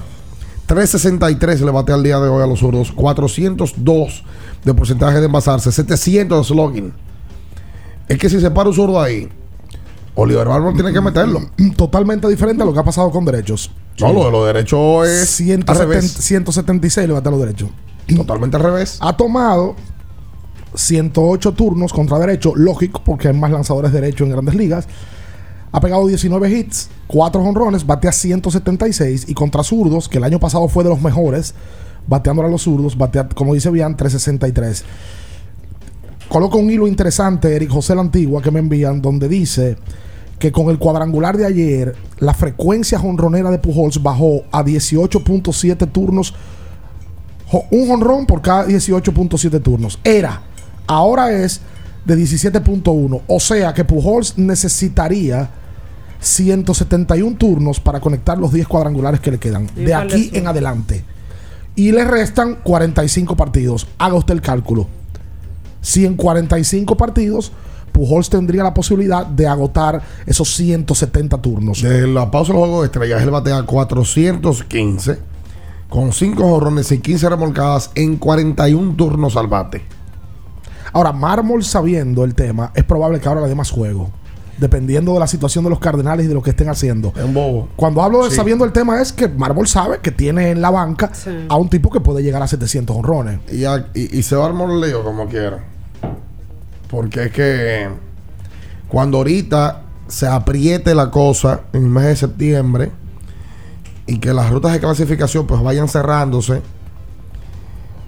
363 0.68 1.62
le 1.62 1.72
bate 1.72 1.94
al 1.94 2.02
día 2.02 2.20
de 2.20 2.28
hoy 2.28 2.44
a 2.44 2.48
los 2.48 2.60
zurdos, 2.60 2.92
402 2.92 4.24
de 4.64 4.74
porcentaje 4.74 5.20
de 5.20 5.28
envasarse, 5.28 5.72
700 5.72 6.40
de 6.40 6.44
slogan. 6.44 6.94
Es 8.08 8.18
que 8.18 8.30
si 8.30 8.40
se 8.40 8.50
para 8.52 8.70
un 8.70 8.76
zurdo 8.76 9.02
ahí, 9.02 9.30
Oliver 10.16 10.48
Barber 10.48 10.74
tiene 10.74 10.92
que 10.92 11.02
meterlo. 11.02 11.42
Totalmente 11.76 12.28
diferente 12.28 12.64
a 12.64 12.66
lo 12.66 12.74
que 12.74 12.80
ha 12.80 12.84
pasado 12.84 13.12
con 13.12 13.26
derechos. 13.26 13.72
No, 14.00 14.14
lo 14.14 14.26
de 14.26 14.32
los 14.32 14.46
derechos 14.48 15.08
es 15.08 15.30
170 15.30 15.72
al 15.72 15.78
revés. 15.78 16.12
176 16.12 17.08
le 17.08 17.14
bate 17.14 17.28
a 17.28 17.32
los 17.32 17.40
derechos. 17.40 17.70
Totalmente 18.16 18.58
al 18.58 18.64
revés. 18.64 18.98
Ha 19.02 19.16
tomado 19.16 19.76
108 20.74 21.54
turnos 21.54 21.94
contra 21.94 22.18
derecho, 22.20 22.54
lógico, 22.56 23.02
porque 23.04 23.28
hay 23.28 23.34
más 23.34 23.52
lanzadores 23.52 23.92
derechos 23.92 24.26
en 24.26 24.32
grandes 24.32 24.56
ligas. 24.56 24.88
Ha 25.76 25.82
pegado 25.82 26.08
19 26.08 26.50
hits, 26.58 26.88
4 27.08 27.44
honrones, 27.44 27.86
batea 27.86 28.14
176 28.14 29.26
y 29.28 29.34
contra 29.34 29.62
zurdos, 29.62 30.08
que 30.08 30.20
el 30.20 30.24
año 30.24 30.40
pasado 30.40 30.70
fue 30.70 30.86
de 30.86 30.90
los 30.90 31.02
mejores, 31.02 31.54
bateándole 32.08 32.48
a 32.48 32.52
los 32.52 32.62
zurdos, 32.62 32.98
batea, 32.98 33.28
como 33.28 33.54
dice 33.54 33.70
bien, 33.72 33.94
363. 33.98 34.86
Coloco 36.30 36.60
un 36.60 36.72
hilo 36.72 36.88
interesante, 36.88 37.54
Eric 37.54 37.72
José 37.72 37.94
La 37.94 38.00
Antigua, 38.00 38.42
que 38.42 38.52
me 38.52 38.60
envían, 38.60 39.02
donde 39.02 39.28
dice 39.28 39.76
que 40.40 40.50
con 40.50 40.70
el 40.70 40.80
cuadrangular 40.80 41.36
de 41.36 41.46
ayer, 41.46 41.94
la 42.20 42.34
frecuencia 42.34 42.98
jonronera 42.98 43.52
de 43.52 43.60
Pujols 43.60 44.02
bajó 44.02 44.44
a 44.54 44.64
18.7 44.64 45.92
turnos 45.92 46.34
un 47.70 47.92
honrón 47.92 48.26
por 48.26 48.42
cada 48.42 48.66
18.7 48.66 49.62
turnos. 49.62 50.00
Era. 50.06 50.42
Ahora 50.88 51.34
es 51.34 51.60
de 52.06 52.16
17.1. 52.16 53.24
O 53.28 53.40
sea 53.42 53.74
que 53.74 53.84
Pujols 53.84 54.38
necesitaría 54.38 55.50
171 56.20 57.38
turnos 57.38 57.80
para 57.80 58.00
conectar 58.00 58.38
los 58.38 58.52
10 58.52 58.68
cuadrangulares 58.68 59.20
que 59.20 59.32
le 59.32 59.38
quedan. 59.38 59.70
¿Y 59.76 59.86
De 59.86 59.94
aquí 59.94 60.32
en 60.34 60.48
adelante. 60.48 61.04
Y 61.76 61.92
le 61.92 62.06
restan 62.06 62.56
45 62.64 63.36
partidos. 63.36 63.88
Haga 63.98 64.16
usted 64.16 64.34
el 64.34 64.42
cálculo. 64.42 64.88
Si 65.82 66.06
en 66.06 66.16
45 66.16 66.98
partidos 66.98 67.52
Pujols 67.96 68.30
tendría 68.30 68.62
la 68.62 68.74
posibilidad 68.74 69.26
de 69.26 69.48
agotar 69.48 70.02
esos 70.26 70.54
170 70.54 71.38
turnos. 71.42 71.82
De 71.82 72.06
la 72.06 72.30
pausa 72.30 72.52
del 72.52 72.60
juego 72.60 72.82
de 72.82 72.88
estrellas, 72.88 73.24
él 73.24 73.32
batea 73.32 73.64
415 73.64 75.20
con 75.88 76.12
5 76.12 76.44
jorrones 76.44 76.92
y 76.92 76.98
15 77.00 77.30
remolcadas 77.30 77.92
en 77.96 78.18
41 78.18 78.96
turnos 78.98 79.38
al 79.38 79.48
bate. 79.48 79.82
Ahora, 80.92 81.14
Mármol 81.14 81.64
sabiendo 81.64 82.26
el 82.26 82.36
tema, 82.36 82.72
es 82.76 82.84
probable 82.84 83.22
que 83.22 83.30
ahora 83.30 83.42
le 83.42 83.48
dé 83.48 83.56
más 83.56 83.72
juego. 83.72 84.12
Dependiendo 84.58 85.14
de 85.14 85.20
la 85.20 85.28
situación 85.28 85.64
de 85.66 85.70
los 85.70 85.80
Cardenales 85.80 86.26
y 86.26 86.30
de 86.30 86.34
lo 86.34 86.42
que 86.42 86.52
estén 86.52 86.70
haciendo. 86.70 87.12
Es 87.16 87.24
un 87.24 87.34
bobo. 87.34 87.68
Cuando 87.76 88.02
hablo 88.02 88.24
de 88.24 88.30
Sí. 88.30 88.38
sabiendo 88.38 88.64
el 88.64 88.72
tema 88.72 89.02
es 89.02 89.12
que 89.12 89.28
Mármol 89.28 89.68
sabe 89.68 90.00
que 90.00 90.12
tiene 90.12 90.52
en 90.52 90.62
la 90.62 90.70
banca 90.72 91.12
a 91.50 91.56
un 91.58 91.70
tipo 91.70 91.90
que 91.92 92.00
puede 92.00 92.24
llegar 92.24 92.42
a 92.42 92.48
700 92.48 92.96
honrones. 92.96 93.40
Y, 93.52 93.66
a- 93.66 93.88
y- 93.94 94.18
y 94.18 94.24
se 94.24 94.36
va 94.38 94.46
a 94.46 94.48
armar 94.48 94.68
un 94.70 94.80
lío 94.80 95.04
como 95.04 95.28
quiera. 95.28 95.64
Porque 96.90 97.26
es 97.26 97.32
que 97.34 97.90
cuando 98.88 99.18
ahorita 99.18 99.82
se 100.08 100.28
apriete 100.28 100.96
la 100.96 101.12
cosa 101.12 101.62
en 101.74 101.84
el 101.84 101.90
mes 101.90 102.04
de 102.06 102.16
septiembre 102.16 102.92
y 104.08 104.20
que 104.20 104.34
las 104.34 104.50
rutas 104.52 104.72
de 104.72 104.80
clasificación 104.80 105.48
pues 105.48 105.62
vayan 105.62 105.90
cerrándose 105.90 106.62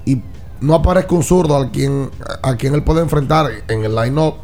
y 0.05 0.21
no 0.61 0.75
aparezca 0.75 1.13
un 1.15 1.23
zurdo 1.23 1.57
al 1.57 1.71
quien, 1.71 2.09
a 2.43 2.55
quien 2.55 2.73
él 2.75 2.83
puede 2.83 3.01
enfrentar 3.01 3.47
en 3.67 3.83
el 3.83 3.95
line-up 3.95 4.35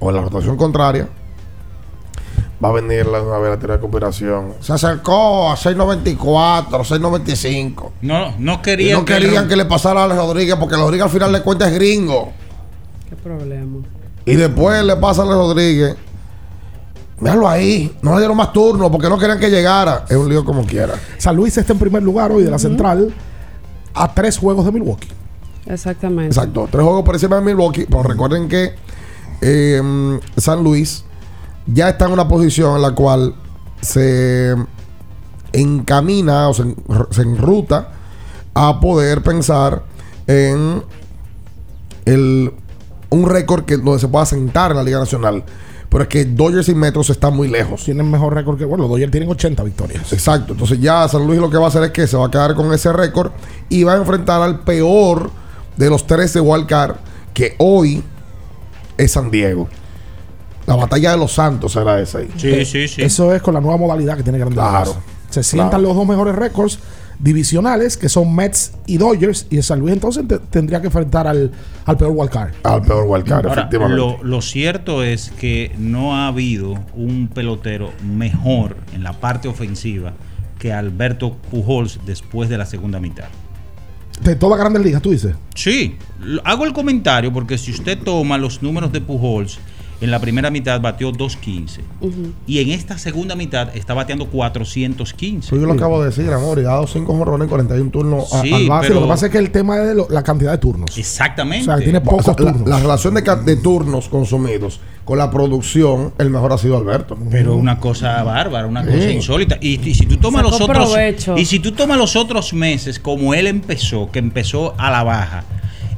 o 0.00 0.10
en 0.10 0.16
la 0.16 0.22
rotación 0.22 0.56
contraria, 0.56 1.08
va 2.62 2.68
a 2.68 2.72
venir 2.72 3.06
la, 3.06 3.22
una 3.22 3.38
vez 3.38 3.50
la 3.50 3.58
teoría 3.58 3.76
de 3.76 3.80
conspiración. 3.80 4.54
Se 4.60 4.72
acercó 4.72 5.50
a 5.50 5.56
6.94, 5.56 6.68
6.95. 6.70 7.90
No, 8.02 8.34
no 8.38 8.54
Y 8.54 8.58
querían 8.58 8.98
no 8.98 9.04
querían 9.04 9.48
que 9.48 9.56
le 9.56 9.64
pasara 9.64 10.02
a 10.02 10.04
Alex 10.04 10.18
Rodríguez 10.18 10.56
porque 10.56 10.76
Rodríguez 10.76 11.04
al 11.04 11.10
final 11.10 11.32
de 11.32 11.42
cuentas 11.42 11.68
es 11.68 11.74
gringo. 11.74 12.32
¿Qué 13.08 13.16
problema? 13.16 13.78
Y 14.24 14.34
después 14.34 14.84
le 14.84 14.96
pasa 14.96 15.22
a 15.22 15.24
Alex 15.24 15.36
Rodríguez. 15.36 15.96
Míralo 17.20 17.48
ahí. 17.48 17.96
No 18.02 18.12
le 18.12 18.18
dieron 18.18 18.36
más 18.36 18.52
turno 18.52 18.90
porque 18.90 19.08
no 19.08 19.18
querían 19.18 19.40
que 19.40 19.50
llegara. 19.50 20.04
Es 20.08 20.16
un 20.16 20.28
lío 20.28 20.44
como 20.44 20.64
quiera. 20.64 20.94
San 21.16 21.34
Luis 21.34 21.56
está 21.56 21.72
en 21.72 21.78
primer 21.78 22.02
lugar 22.02 22.30
hoy 22.30 22.44
de 22.44 22.50
la 22.50 22.58
central 22.58 23.12
a 23.94 24.14
tres 24.14 24.38
juegos 24.38 24.64
de 24.64 24.72
Milwaukee. 24.72 25.08
Exactamente. 25.66 26.28
Exacto. 26.28 26.68
Tres 26.70 26.82
juegos 26.82 27.04
por 27.04 27.14
encima 27.14 27.36
de 27.36 27.42
Milwaukee. 27.42 27.86
Pero 27.88 28.02
recuerden 28.04 28.48
que 28.48 28.74
eh, 29.40 30.20
San 30.36 30.62
Luis 30.62 31.04
ya 31.66 31.90
está 31.90 32.06
en 32.06 32.12
una 32.12 32.26
posición 32.28 32.76
en 32.76 32.82
la 32.82 32.94
cual 32.94 33.34
se 33.80 34.54
encamina 35.52 36.48
o 36.48 36.54
se, 36.54 36.64
se 37.10 37.22
enruta 37.22 37.90
a 38.54 38.80
poder 38.80 39.22
pensar 39.22 39.84
en 40.26 40.82
el, 42.04 42.52
un 43.10 43.28
récord 43.28 43.64
que 43.64 43.76
donde 43.76 43.98
se 43.98 44.08
pueda 44.08 44.26
sentar 44.26 44.70
en 44.70 44.78
la 44.78 44.82
Liga 44.82 44.98
Nacional. 44.98 45.44
Pero 45.88 46.02
es 46.02 46.08
que 46.08 46.24
Dodgers 46.26 46.68
y 46.68 46.74
Metros 46.74 47.08
están 47.08 47.34
muy 47.34 47.48
lejos. 47.48 47.84
Tienen 47.84 48.10
mejor 48.10 48.34
récord 48.34 48.58
que. 48.58 48.64
Bueno, 48.66 48.82
los 48.82 48.90
Dodgers 48.90 49.10
tienen 49.10 49.30
80 49.30 49.62
victorias. 49.62 50.12
Exacto. 50.12 50.52
Entonces 50.52 50.80
ya 50.80 51.08
San 51.08 51.26
Luis 51.26 51.40
lo 51.40 51.48
que 51.48 51.56
va 51.56 51.64
a 51.64 51.68
hacer 51.68 51.82
es 51.84 51.90
que 51.92 52.06
se 52.06 52.16
va 52.16 52.26
a 52.26 52.30
quedar 52.30 52.54
con 52.54 52.72
ese 52.74 52.92
récord 52.92 53.32
y 53.70 53.84
va 53.84 53.94
a 53.94 53.96
enfrentar 53.96 54.42
al 54.42 54.60
peor 54.60 55.30
de 55.76 55.88
los 55.88 56.06
tres 56.06 56.34
de 56.34 56.40
Wildcard 56.40 56.96
que 57.32 57.54
hoy 57.58 58.02
es 58.98 59.12
San 59.12 59.30
Diego. 59.30 59.68
La 60.66 60.76
batalla 60.76 61.12
de 61.12 61.16
los 61.16 61.32
Santos 61.32 61.72
será 61.72 61.98
esa 62.00 62.18
ahí. 62.18 62.28
Sí, 62.36 62.64
sí, 62.66 62.88
sí. 62.88 63.00
Eso 63.02 63.34
es 63.34 63.40
con 63.40 63.54
la 63.54 63.60
nueva 63.60 63.78
modalidad 63.78 64.16
que 64.18 64.22
tiene 64.22 64.38
Grandes 64.38 64.58
Claro. 64.58 64.90
Ligas. 64.90 65.02
Se 65.30 65.42
sientan 65.42 65.70
Claro. 65.70 65.84
los 65.84 65.96
dos 65.96 66.06
mejores 66.06 66.34
récords 66.34 66.78
divisionales, 67.18 67.96
que 67.96 68.08
son 68.08 68.34
Mets 68.34 68.72
y 68.86 68.96
Dodgers, 68.98 69.46
y 69.50 69.60
San 69.62 69.80
Luis 69.80 69.92
entonces 69.94 70.26
te- 70.28 70.38
tendría 70.38 70.80
que 70.80 70.86
enfrentar 70.86 71.26
al, 71.26 71.50
al 71.84 71.96
peor 71.96 72.12
wildcard. 72.14 72.52
Al 72.62 72.82
peor 72.82 73.04
wildcard, 73.08 73.46
Ahora, 73.46 73.62
efectivamente. 73.62 73.96
lo, 73.96 74.22
lo 74.22 74.40
cierto 74.42 75.02
es 75.02 75.30
que 75.38 75.72
no 75.78 76.14
ha 76.16 76.28
habido 76.28 76.74
un 76.94 77.28
pelotero 77.32 77.90
mejor 78.04 78.76
en 78.94 79.02
la 79.02 79.14
parte 79.14 79.48
ofensiva 79.48 80.12
que 80.58 80.72
Alberto 80.72 81.32
Pujols 81.50 82.00
después 82.06 82.48
de 82.48 82.58
la 82.58 82.66
segunda 82.66 83.00
mitad. 83.00 83.26
De 84.22 84.36
todas 84.36 84.58
Grandes 84.58 84.82
Ligas, 84.82 85.00
tú 85.02 85.10
dices. 85.10 85.34
Sí, 85.54 85.96
hago 86.44 86.64
el 86.64 86.72
comentario 86.72 87.32
porque 87.32 87.56
si 87.56 87.70
usted 87.70 87.98
toma 87.98 88.38
los 88.38 88.62
números 88.62 88.92
de 88.92 89.00
Pujols, 89.00 89.58
en 90.00 90.10
la 90.12 90.20
primera 90.20 90.50
mitad 90.50 90.80
batió 90.80 91.10
2.15 91.12 91.80
y 92.46 92.60
en 92.60 92.70
esta 92.70 92.98
segunda 92.98 93.34
mitad 93.34 93.74
está 93.76 93.94
bateando 93.94 94.26
415. 94.26 95.48
Pues 95.50 95.60
yo 95.60 95.66
lo 95.66 95.72
acabo 95.72 96.00
de 96.00 96.10
decir, 96.10 96.30
amor, 96.32 96.58
y 96.58 96.62
ha 96.62 96.68
dado 96.68 96.86
5 96.86 97.12
jorrones 97.16 97.46
en 97.46 97.48
41 97.50 97.90
turnos 97.90 98.32
a- 98.32 98.42
Sí, 98.42 98.52
al 98.52 98.68
base. 98.68 98.88
pero- 98.88 99.00
Lo 99.00 99.06
que 99.06 99.08
pasa 99.12 99.26
es 99.26 99.32
que 99.32 99.38
el 99.38 99.50
tema 99.50 99.76
es 99.82 99.96
lo- 99.96 100.06
la 100.08 100.22
cantidad 100.22 100.52
de 100.52 100.58
turnos. 100.58 100.96
Exactamente. 100.96 101.68
O 101.70 101.76
sea, 101.76 101.82
tiene 101.82 102.00
pocos 102.00 102.20
O 102.20 102.22
sea, 102.22 102.44
la, 102.44 102.52
turnos. 102.52 102.68
la 102.68 102.78
relación 102.80 103.14
de, 103.14 103.56
turnos 103.56 104.08
consumidos 104.08 104.80
con 105.04 105.18
la 105.18 105.30
producción, 105.30 106.12
el 106.18 106.30
mejor 106.30 106.52
ha 106.52 106.58
sido 106.58 106.76
Alberto. 106.76 107.16
Pero 107.30 107.56
una 107.56 107.80
cosa 107.80 108.22
bárbara, 108.22 108.66
una 108.66 108.84
Sí. 108.84 108.90
cosa 108.92 109.10
insólita. 109.10 109.58
Y, 109.60 109.80
y 109.88 109.94
si 109.94 110.06
tú 110.06 110.16
tomas 110.18 110.42
Sacó 110.42 110.50
los 110.52 110.60
otros 110.60 110.88
provecho. 110.90 111.36
y 111.36 111.44
si 111.44 111.58
tú 111.58 111.72
tomas 111.72 111.98
los 111.98 112.14
otros 112.14 112.52
meses 112.52 112.98
como 113.00 113.34
él 113.34 113.46
empezó, 113.48 114.10
que 114.12 114.18
empezó 114.20 114.74
a 114.78 114.90
la 114.90 115.02
baja 115.02 115.44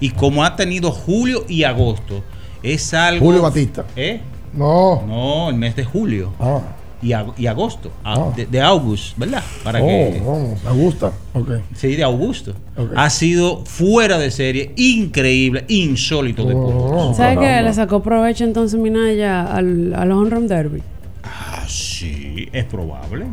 y 0.00 0.10
como 0.10 0.44
ha 0.44 0.56
tenido 0.56 0.90
julio 0.90 1.44
y 1.48 1.64
agosto, 1.64 2.22
es 2.62 2.92
algo 2.94 3.26
Julio 3.26 3.42
Batista. 3.42 3.84
¿Eh? 3.96 4.20
No. 4.54 5.02
No, 5.06 5.48
el 5.50 5.56
mes 5.56 5.76
de 5.76 5.84
julio. 5.84 6.32
Ah. 6.40 6.60
Y, 7.02 7.10
ag- 7.12 7.32
y 7.38 7.46
agosto, 7.46 7.90
a- 8.04 8.14
Ah. 8.14 8.32
de, 8.36 8.44
de 8.46 8.60
August, 8.60 9.16
¿verdad? 9.16 9.42
Para 9.64 9.80
oh, 9.82 9.86
que 9.86 10.22
oh, 10.26 10.54
me 10.64 10.70
gusta. 10.82 11.12
Ok. 11.32 11.48
Sí, 11.74 11.96
de 11.96 12.02
Augusto. 12.02 12.52
Ok. 12.76 12.92
Ha 12.94 13.08
sido 13.08 13.64
fuera 13.64 14.18
de 14.18 14.30
serie, 14.30 14.72
increíble, 14.76 15.64
insólito 15.68 16.44
de 16.44 16.52
Pujols. 16.54 17.16
¿Sabes 17.16 17.38
qué? 17.38 17.62
Le 17.62 17.72
sacó 17.72 18.02
provecho 18.02 18.44
entonces 18.44 18.78
Minaya 18.78 19.42
al, 19.44 19.94
al 19.94 20.12
home 20.12 20.28
run 20.30 20.46
derby. 20.48 20.82
Ah, 21.22 21.64
sí, 21.66 22.48
es 22.52 22.64
probable. 22.66 23.26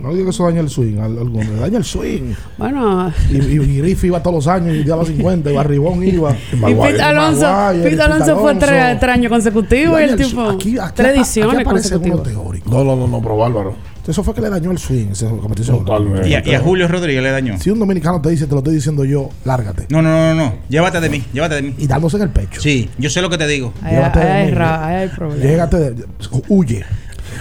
No 0.00 0.12
digo 0.12 0.24
que 0.26 0.30
eso 0.30 0.44
daña 0.44 0.60
el 0.60 0.70
swing, 0.70 0.98
al- 0.98 1.18
alguno. 1.18 1.44
Le 1.52 1.60
daña 1.60 1.78
el 1.78 1.84
swing. 1.84 2.32
Bueno, 2.56 3.12
Y, 3.30 3.36
y, 3.36 3.54
y 3.54 3.78
Griffith 3.78 4.04
iba 4.04 4.22
todos 4.22 4.36
los 4.36 4.46
años 4.46 4.74
y 4.76 4.84
daba 4.84 5.04
50, 5.04 5.50
y 5.50 5.54
Barribón 5.54 6.02
iba. 6.06 6.34
y 6.52 6.74
Pete 6.74 7.02
Alonso, 7.02 7.42
Maguire, 7.50 7.90
Pete 7.90 8.02
Alonso 8.02 8.38
fue 8.38 8.54
tres, 8.54 9.00
tres 9.00 9.12
años 9.14 9.30
consecutivos 9.30 10.00
y 10.00 10.04
el 10.04 10.10
el 10.10 10.16
tipo. 10.16 10.30
swing. 10.46 10.54
Aquí, 10.54 10.78
aquí, 10.78 10.92
tres 10.94 11.16
ediciones 11.16 11.64
consecutivas. 11.64 12.28
No, 12.66 12.84
no, 12.84 12.96
no, 12.96 13.08
no, 13.08 13.20
pero 13.20 13.36
bárbaro. 13.36 13.74
Eso 14.08 14.22
fue 14.24 14.32
que 14.32 14.40
le 14.40 14.48
dañó 14.48 14.70
el 14.70 14.78
swing. 14.78 15.08
Error. 15.20 15.54
Totalmente. 15.54 16.28
Y 16.30 16.34
a, 16.34 16.42
y 16.42 16.54
a 16.54 16.60
Julio 16.60 16.88
Rodríguez 16.88 17.22
le 17.22 17.30
dañó. 17.30 17.58
Si 17.60 17.68
un 17.68 17.78
dominicano 17.78 18.22
te 18.22 18.30
dice, 18.30 18.46
te 18.46 18.52
lo 18.52 18.58
estoy 18.58 18.74
diciendo 18.76 19.04
yo, 19.04 19.28
lárgate. 19.44 19.84
No, 19.90 20.00
no, 20.00 20.08
no, 20.08 20.34
no, 20.34 20.44
no. 20.46 20.54
Llévate 20.70 20.98
de 21.02 21.10
mí, 21.10 21.22
llévate 21.34 21.56
de 21.56 21.62
mí. 21.62 21.74
Y 21.76 21.86
dándose 21.86 22.16
en 22.16 22.22
el 22.22 22.30
pecho. 22.30 22.58
Sí, 22.58 22.88
yo 22.96 23.10
sé 23.10 23.20
lo 23.20 23.28
que 23.28 23.36
te 23.36 23.46
digo. 23.46 23.74
Ahí, 23.82 23.96
Llévate 23.96 24.18
de 24.20 24.24
ahí 24.24 24.40
hay 24.44 24.46
mí. 24.46 24.52
ra- 24.54 24.86
ahí 24.86 24.96
hay 24.96 25.08
problema. 25.08 25.42
Llégate 25.44 25.76
de, 25.90 26.04
huye. 26.48 26.86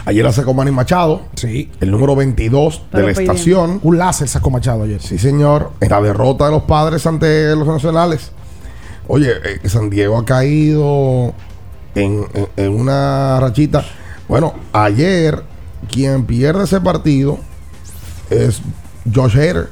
Ayer 0.05 0.23
la 0.23 0.31
sacó 0.31 0.53
Manny 0.53 0.71
Machado. 0.71 1.23
Sí. 1.35 1.69
El 1.79 1.91
número 1.91 2.15
22 2.15 2.83
Pero 2.91 3.07
de 3.07 3.13
la 3.13 3.19
estación. 3.19 3.79
Un 3.83 3.97
láser 3.97 4.27
sacó 4.27 4.49
Machado 4.49 4.83
ayer. 4.83 5.01
Sí, 5.01 5.17
señor. 5.17 5.71
En 5.81 5.89
la 5.89 6.01
derrota 6.01 6.45
de 6.45 6.51
los 6.51 6.63
padres 6.63 7.05
ante 7.05 7.55
los 7.55 7.67
nacionales. 7.67 8.31
Oye, 9.07 9.31
eh, 9.63 9.69
San 9.69 9.89
Diego 9.89 10.17
ha 10.17 10.25
caído 10.25 11.33
en, 11.95 12.25
en- 12.33 12.47
en 12.57 12.71
una 12.79 13.39
rachita. 13.39 13.83
Bueno, 14.27 14.53
ayer 14.73 15.41
quien 15.91 16.25
pierde 16.25 16.65
ese 16.65 16.81
partido 16.81 17.37
es 18.29 18.61
Josh 19.13 19.35
Hader. 19.37 19.69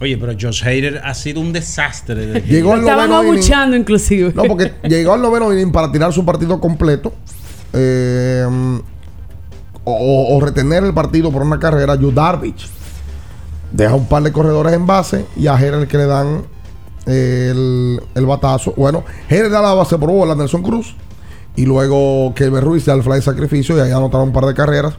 Oye, 0.00 0.18
pero 0.18 0.32
Josh 0.38 0.62
Hader 0.62 1.00
ha 1.04 1.14
sido 1.14 1.40
un 1.40 1.52
desastre. 1.52 2.42
Llegó 2.42 2.74
al 2.74 2.80
Estaban 2.80 3.12
abuchando 3.12 3.76
inclusive. 3.76 4.32
No, 4.34 4.42
porque 4.44 4.72
llegó 4.88 5.14
al 5.14 5.22
noveno 5.22 5.50
inning 5.52 5.72
para 5.72 5.90
tirar 5.90 6.12
su 6.12 6.24
partido 6.24 6.60
completo. 6.60 7.14
eh, 7.72 8.46
o, 9.84 10.36
o 10.36 10.40
retener 10.40 10.84
el 10.84 10.94
partido 10.94 11.30
por 11.30 11.42
una 11.42 11.58
carrera. 11.58 11.94
Yu 11.94 12.10
Darvish 12.10 12.68
deja 13.72 13.94
un 13.94 14.06
par 14.06 14.22
de 14.22 14.32
corredores 14.32 14.72
en 14.72 14.86
base 14.86 15.26
y 15.36 15.46
a 15.46 15.58
Herer 15.58 15.80
el 15.80 15.88
que 15.88 15.98
le 15.98 16.06
dan 16.06 16.42
el, 17.06 18.00
el 18.14 18.26
batazo. 18.26 18.72
Bueno, 18.76 19.04
Herer 19.28 19.50
da 19.50 19.60
la 19.60 19.74
base 19.74 19.98
por 19.98 20.10
bola 20.10 20.34
Nelson 20.34 20.62
Cruz. 20.62 20.94
Y 21.56 21.66
luego 21.66 22.34
Kelvin 22.34 22.62
Ruiz 22.62 22.84
da 22.84 22.94
el 22.94 23.02
fly 23.04 23.16
de 23.16 23.22
sacrificio 23.22 23.76
y 23.76 23.80
ahí 23.80 23.92
anotaron 23.92 24.28
un 24.28 24.32
par 24.32 24.44
de 24.44 24.54
carreras. 24.54 24.94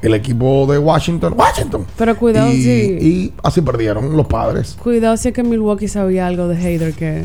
El 0.00 0.14
equipo 0.14 0.66
de 0.70 0.78
Washington. 0.78 1.34
Washington. 1.36 1.84
Pero 1.98 2.16
cuidado 2.16 2.50
y, 2.50 2.62
si. 2.62 2.70
y 2.70 3.32
así 3.42 3.60
perdieron 3.60 4.16
los 4.16 4.26
padres. 4.26 4.76
Cuidado 4.80 5.16
si 5.16 5.28
es 5.28 5.34
que 5.34 5.42
Milwaukee 5.42 5.88
sabía 5.88 6.26
algo 6.26 6.46
de 6.46 6.56
Hader 6.56 6.94
que, 6.94 7.24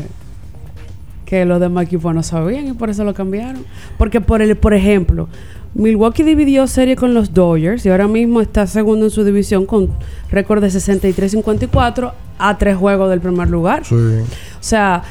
que 1.24 1.44
los 1.44 1.60
demás 1.60 1.84
equipos 1.84 2.14
no 2.14 2.22
sabían 2.22 2.66
y 2.66 2.72
por 2.72 2.90
eso 2.90 3.04
lo 3.04 3.14
cambiaron. 3.14 3.64
Porque 3.96 4.20
por 4.20 4.42
el, 4.42 4.56
por 4.56 4.74
ejemplo, 4.74 5.28
Milwaukee 5.74 6.22
dividió 6.22 6.66
serie 6.66 6.94
con 6.96 7.14
los 7.14 7.34
Dodgers 7.34 7.84
y 7.84 7.90
ahora 7.90 8.06
mismo 8.08 8.40
está 8.40 8.66
segundo 8.66 9.06
en 9.06 9.10
su 9.10 9.24
división 9.24 9.66
con 9.66 9.88
récord 10.30 10.60
de 10.62 10.68
63-54 10.68 12.12
a 12.38 12.58
tres 12.58 12.76
juegos 12.76 13.10
del 13.10 13.20
primer 13.20 13.48
lugar. 13.50 13.84
Sí. 13.84 13.94
O 13.94 14.26
sea, 14.60 15.02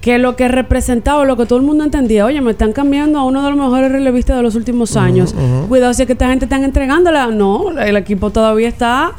que 0.00 0.18
lo 0.18 0.36
que 0.36 0.46
representaba, 0.48 1.24
lo 1.24 1.36
que 1.36 1.46
todo 1.46 1.58
el 1.58 1.64
mundo 1.64 1.82
entendía, 1.84 2.24
oye, 2.24 2.40
me 2.40 2.52
están 2.52 2.72
cambiando 2.72 3.18
a 3.18 3.24
uno 3.24 3.42
de 3.42 3.50
los 3.50 3.58
mejores 3.58 3.90
relevistas 3.90 4.36
de 4.36 4.42
los 4.42 4.54
últimos 4.54 4.96
años. 4.96 5.34
Cuidado 5.68 5.92
si 5.94 6.02
es 6.02 6.06
que 6.06 6.12
esta 6.12 6.28
gente 6.28 6.44
están 6.44 6.62
entregándola. 6.64 7.26
No, 7.28 7.76
el 7.78 7.96
equipo 7.96 8.30
todavía 8.30 8.68
está 8.68 9.12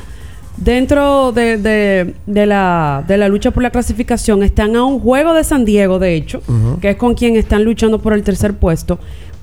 dentro 0.58 1.32
de, 1.32 1.58
de- 1.58 2.16
de 2.26 2.46
la, 2.46 3.04
de 3.08 3.18
la 3.18 3.28
lucha 3.30 3.52
por 3.52 3.64
la 3.64 3.70
clasificación. 3.70 4.44
Están 4.44 4.76
a 4.76 4.84
un 4.84 5.00
juego 5.00 5.34
de 5.34 5.44
San 5.44 5.66
Diego, 5.66 6.00
de 6.00 6.16
hecho, 6.16 6.42
que 6.82 6.92
es 6.92 6.96
con 6.96 7.14
quien 7.14 7.36
están 7.36 7.64
luchando 7.64 8.00
por 8.00 8.14
el 8.14 8.24
tercer 8.24 8.54
puesto, 8.56 9.00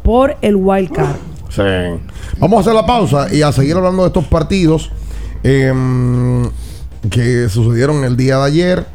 por 0.07 0.37
el 0.40 0.55
wild 0.55 0.92
card. 0.92 1.16
Sí. 1.51 1.62
Vamos 2.38 2.59
a 2.59 2.61
hacer 2.61 2.75
la 2.75 2.87
pausa 2.87 3.27
y 3.35 3.42
a 3.42 3.51
seguir 3.51 3.77
hablando 3.77 4.03
de 4.03 4.07
estos 4.07 4.25
partidos 4.27 4.92
em, 5.42 6.49
que 7.11 7.49
sucedieron 7.49 8.05
el 8.05 8.16
día 8.16 8.38
de 8.38 8.45
ayer. 8.45 8.87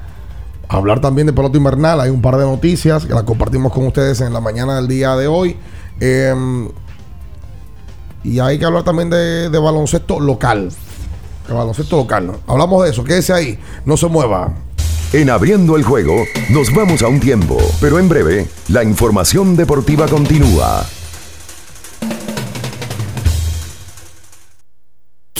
Hablar 0.69 1.01
también 1.01 1.27
de 1.27 1.33
pelota 1.33 1.57
invernal. 1.57 1.99
Hay 1.99 2.09
un 2.09 2.21
par 2.21 2.37
de 2.37 2.45
noticias 2.45 3.05
que 3.05 3.13
las 3.13 3.23
compartimos 3.23 3.73
con 3.73 3.87
ustedes 3.87 4.21
en 4.21 4.31
la 4.31 4.39
mañana 4.39 4.77
del 4.77 4.87
día 4.87 5.17
de 5.17 5.27
hoy. 5.27 5.57
Em, 5.99 6.69
y 8.23 8.39
hay 8.39 8.57
que 8.57 8.63
hablar 8.63 8.83
también 8.83 9.09
de, 9.09 9.49
de 9.49 9.59
baloncesto 9.59 10.17
local. 10.17 10.71
De 11.45 11.53
baloncesto 11.53 11.97
local. 11.97 12.31
Hablamos 12.47 12.85
de 12.85 12.91
eso. 12.91 13.03
Quédese 13.03 13.33
ahí. 13.33 13.59
No 13.83 13.97
se 13.97 14.07
mueva. 14.07 14.53
En 15.11 15.29
abriendo 15.29 15.75
el 15.75 15.83
juego, 15.83 16.23
nos 16.51 16.73
vamos 16.73 17.01
a 17.01 17.09
un 17.09 17.19
tiempo, 17.19 17.57
pero 17.81 17.99
en 17.99 18.07
breve, 18.07 18.47
la 18.69 18.81
información 18.81 19.57
deportiva 19.57 20.07
continúa. 20.07 20.85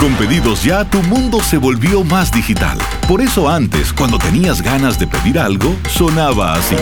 Con 0.00 0.14
pedidos 0.14 0.64
ya, 0.64 0.82
tu 0.86 1.02
mundo 1.02 1.40
se 1.40 1.58
volvió 1.58 2.02
más 2.02 2.32
digital. 2.32 2.78
Por 3.06 3.20
eso 3.20 3.50
antes, 3.50 3.92
cuando 3.92 4.18
tenías 4.18 4.62
ganas 4.62 4.98
de 4.98 5.06
pedir 5.06 5.38
algo, 5.38 5.76
sonaba 5.90 6.54
así. 6.54 6.74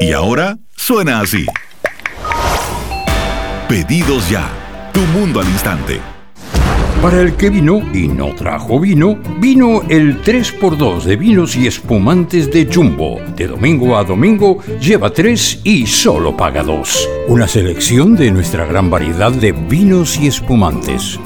Y 0.00 0.12
ahora 0.12 0.56
suena 0.74 1.20
así. 1.20 1.44
Pedidos 3.68 4.30
ya. 4.30 4.48
Tu 4.94 5.00
mundo 5.00 5.40
al 5.40 5.48
instante. 5.48 6.00
Para 7.02 7.22
el 7.22 7.34
que 7.34 7.48
vino 7.48 7.80
y 7.94 8.08
no 8.08 8.34
trajo 8.34 8.78
vino, 8.78 9.18
vino 9.38 9.80
el 9.88 10.22
3x2 10.22 11.04
de 11.04 11.16
vinos 11.16 11.56
y 11.56 11.66
espumantes 11.66 12.50
de 12.52 12.68
Jumbo. 12.70 13.18
De 13.34 13.46
domingo 13.46 13.96
a 13.96 14.04
domingo, 14.04 14.58
lleva 14.78 15.10
3 15.10 15.60
y 15.64 15.86
solo 15.86 16.36
paga 16.36 16.62
2. 16.62 17.08
Una 17.28 17.48
selección 17.48 18.16
de 18.16 18.30
nuestra 18.30 18.66
gran 18.66 18.90
variedad 18.90 19.32
de 19.32 19.52
vinos 19.52 20.18
y 20.18 20.26
espumantes. 20.26 21.18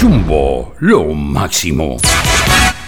Jumbo, 0.00 0.74
lo 0.80 1.04
máximo. 1.14 1.98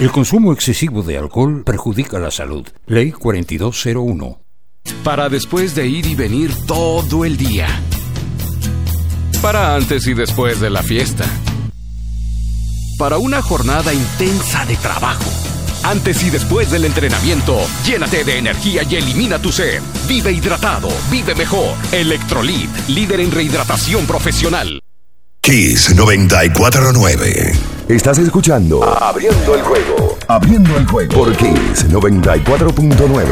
El 0.01 0.11
consumo 0.11 0.53
excesivo 0.53 1.05
de 1.05 1.17
alcohol 1.17 1.63
perjudica 1.65 2.19
la 2.19 2.33
salud. 2.33 2.67
Ley 2.89 3.13
4201. 3.13 4.41
Para 5.05 5.29
después 5.29 5.77
de 5.77 5.87
ir 5.87 6.07
y 6.07 6.17
venir 6.17 6.51
todo 6.67 7.25
el 7.25 7.37
día. 7.37 7.69
Para 9.41 9.77
antes 9.77 10.09
y 10.09 10.15
después 10.15 10.59
de 10.59 10.71
la 10.71 10.83
fiesta. 10.83 11.25
Para 13.01 13.17
una 13.17 13.41
jornada 13.41 13.95
intensa 13.95 14.67
de 14.67 14.77
trabajo. 14.77 15.25
Antes 15.85 16.23
y 16.23 16.29
después 16.29 16.71
del 16.71 16.85
entrenamiento, 16.85 17.57
llénate 17.83 18.25
de 18.25 18.37
energía 18.37 18.83
y 18.83 18.97
elimina 18.97 19.39
tu 19.39 19.51
sed. 19.51 19.81
Vive 20.07 20.31
hidratado, 20.31 20.91
vive 21.11 21.35
mejor. 21.35 21.77
Electrolit, 21.93 22.69
líder 22.89 23.21
en 23.21 23.31
rehidratación 23.31 24.05
profesional. 24.05 24.83
Kiss 25.41 25.95
949. 25.95 27.53
Estás 27.89 28.19
escuchando 28.19 28.85
Abriendo 28.85 29.55
el 29.55 29.63
juego. 29.63 30.19
Abriendo 30.29 30.77
el 30.77 30.87
juego 30.87 31.15
por 31.15 31.35
Kiss 31.35 31.89
94.9. 31.89 33.25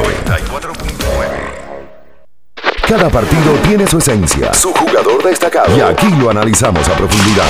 Cada 2.89 3.11
partido 3.11 3.53
tiene 3.67 3.87
su 3.87 3.99
esencia, 3.99 4.55
su 4.55 4.73
jugador 4.73 5.23
destacado. 5.23 5.77
Y 5.77 5.83
aquí 5.83 6.09
lo 6.19 6.31
analizamos 6.31 6.89
a 6.89 6.97
profundidad. 6.97 7.45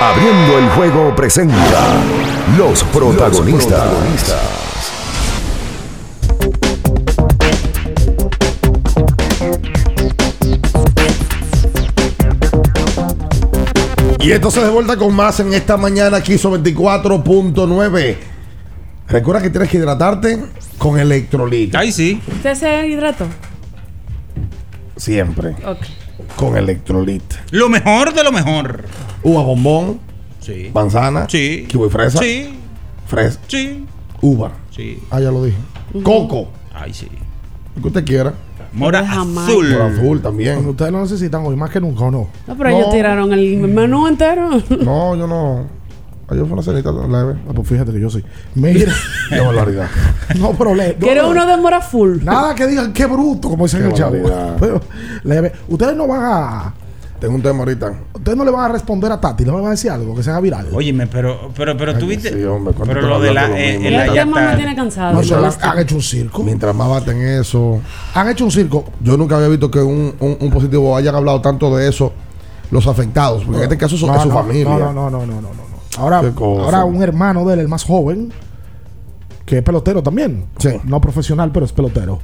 Abriendo 0.00 0.58
el 0.58 0.66
juego 0.70 1.14
presenta 1.14 2.02
los 2.56 2.82
protagonistas. 2.84 3.86
Y 14.20 14.32
esto 14.32 14.50
se 14.50 14.62
de 14.62 14.70
vuelta 14.70 14.96
con 14.96 15.14
más 15.14 15.38
en 15.40 15.52
esta 15.52 15.76
mañana 15.76 16.16
aquí 16.16 16.38
sobre 16.38 16.62
24.9. 16.62 18.16
Recuerda 19.06 19.42
que 19.42 19.50
tienes 19.50 19.68
que 19.68 19.76
hidratarte 19.76 20.42
con 20.78 20.98
electrolito. 20.98 21.76
Ay, 21.76 21.92
sí. 21.92 22.22
¿Usted 22.26 22.54
se 22.54 22.86
hidrató? 22.86 23.26
Siempre. 24.96 25.56
Ok. 25.66 25.84
Con 26.36 26.56
electrolito. 26.56 27.36
Lo 27.50 27.68
mejor 27.68 28.14
de 28.14 28.24
lo 28.24 28.32
mejor. 28.32 28.84
Uva 29.22 29.42
bombón. 29.42 30.00
Sí. 30.40 30.70
Manzana. 30.74 31.26
Sí. 31.28 31.66
Kiwi 31.68 31.88
fresa. 31.90 32.18
Sí. 32.18 32.58
Fresa. 33.06 33.40
Sí. 33.46 33.84
Uva. 34.20 34.52
Sí. 34.70 35.02
Ah, 35.10 35.20
ya 35.20 35.30
lo 35.30 35.44
dije. 35.44 35.58
Coco. 36.02 36.48
Ay, 36.74 36.94
sí. 36.94 37.08
Lo 37.76 37.82
que 37.82 37.88
usted 37.88 38.04
quiera. 38.04 38.34
Mora 38.72 39.00
azul. 39.00 39.70
Mora 39.70 39.86
azul 39.86 40.22
también. 40.22 40.66
Ustedes 40.66 40.92
lo 40.92 41.00
necesitan 41.00 41.44
hoy 41.44 41.56
más 41.56 41.70
que 41.70 41.80
nunca, 41.80 42.04
¿o 42.04 42.10
no? 42.10 42.28
No, 42.46 42.56
pero 42.56 42.70
ellos 42.70 42.90
tiraron 42.90 43.32
el 43.32 43.56
menú 43.58 44.06
entero. 44.06 44.50
No, 44.80 45.16
yo 45.16 45.26
no. 45.26 45.79
Ayer 46.30 46.44
fue 46.44 46.52
una 46.52 46.62
cenita 46.62 46.92
leve. 46.92 47.34
Ah, 47.48 47.52
pues 47.54 47.66
fíjate 47.68 47.90
que 47.92 48.00
yo 48.00 48.08
sí. 48.08 48.24
Mira. 48.54 48.92
Qué 49.28 49.40
barbaridad. 49.40 49.88
no, 50.38 50.52
pero 50.52 50.74
le. 50.74 50.94
no, 50.94 50.98
Quiero 51.00 51.22
no. 51.24 51.30
uno 51.30 51.46
de 51.46 51.56
mora 51.56 51.80
full. 51.80 52.18
Nada 52.22 52.54
que 52.54 52.66
digan 52.68 52.92
qué 52.92 53.06
bruto, 53.06 53.48
como 53.50 53.64
dicen 53.64 53.84
el 53.84 53.92
chavo. 53.94 54.16
Pero, 54.60 54.80
leve. 55.24 55.52
Ustedes 55.68 55.96
no 55.96 56.06
van 56.06 56.20
a. 56.24 56.74
Tengo 57.18 57.34
un 57.34 57.42
tema 57.42 57.58
ahorita. 57.58 57.92
Ustedes 58.14 58.38
no 58.38 58.44
le 58.46 58.50
van 58.50 58.64
a 58.70 58.72
responder 58.72 59.12
a 59.12 59.20
Tati, 59.20 59.44
no 59.44 59.52
le 59.52 59.58
van 59.58 59.66
a 59.66 59.70
decir 59.72 59.90
algo 59.90 60.14
que 60.14 60.22
sea 60.22 60.40
viral. 60.40 60.68
Óyeme, 60.72 61.06
pero, 61.06 61.50
pero, 61.54 61.76
pero 61.76 61.98
tú 61.98 62.06
viste. 62.06 62.32
Sí, 62.32 62.42
hombre, 62.44 62.72
cuando 62.72 62.94
pero 62.94 63.06
lo 63.08 63.20
de 63.20 63.34
la. 63.34 63.48
lo 63.48 63.56
eh, 63.56 64.06
el 64.06 64.12
tema 64.14 64.50
me 64.52 64.56
tiene 64.56 64.74
cansado. 64.74 65.12
No, 65.14 65.22
solo 65.22 65.50
han 65.60 65.78
hecho 65.80 65.96
un 65.96 66.02
circo. 66.02 66.42
Mientras 66.42 66.74
más 66.74 66.88
baten 66.88 67.20
eso. 67.20 67.80
Han 68.14 68.28
hecho 68.28 68.44
un 68.44 68.50
circo. 68.50 68.84
Yo 69.02 69.16
nunca 69.18 69.36
había 69.36 69.48
visto 69.48 69.70
que 69.70 69.80
un, 69.80 70.14
un- 70.20 70.36
un 70.40 70.50
positivo 70.50 70.96
hayan 70.96 71.14
hablado 71.14 71.40
tanto 71.42 71.76
de 71.76 71.88
eso 71.88 72.12
los 72.70 72.86
afectados. 72.86 73.42
Porque 73.44 73.58
en 73.58 73.62
este 73.64 73.76
caso 73.76 73.98
son- 73.98 74.10
No, 74.10 74.16
es 74.16 74.22
su 74.22 74.28
no, 74.28 74.34
familia. 74.36 74.64
No, 74.64 74.78
no, 74.92 75.10
no, 75.10 75.10
no, 75.10 75.26
no, 75.26 75.40
no. 75.42 75.69
Ahora, 75.98 76.22
ahora 76.38 76.84
un 76.84 77.02
hermano 77.02 77.44
de 77.44 77.54
él, 77.54 77.60
el 77.60 77.68
más 77.68 77.84
joven, 77.84 78.32
que 79.44 79.58
es 79.58 79.62
pelotero 79.62 80.02
también. 80.02 80.46
Sí. 80.58 80.70
No 80.84 81.00
profesional, 81.00 81.50
pero 81.52 81.66
es 81.66 81.72
pelotero. 81.72 82.20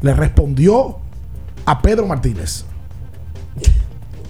Le 0.00 0.14
respondió 0.14 0.98
a 1.64 1.80
Pedro 1.80 2.06
Martínez. 2.06 2.64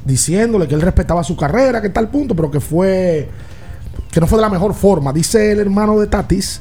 Diciéndole 0.04 0.66
que 0.66 0.74
él 0.74 0.82
respetaba 0.82 1.22
su 1.24 1.36
carrera, 1.36 1.80
que 1.80 1.88
tal 1.88 2.10
punto, 2.10 2.34
pero 2.34 2.50
que 2.50 2.60
fue. 2.60 3.28
que 4.10 4.20
no 4.20 4.26
fue 4.26 4.38
de 4.38 4.42
la 4.42 4.50
mejor 4.50 4.74
forma. 4.74 5.12
Dice 5.12 5.52
el 5.52 5.60
hermano 5.60 5.98
de 5.98 6.08
Tatis 6.08 6.60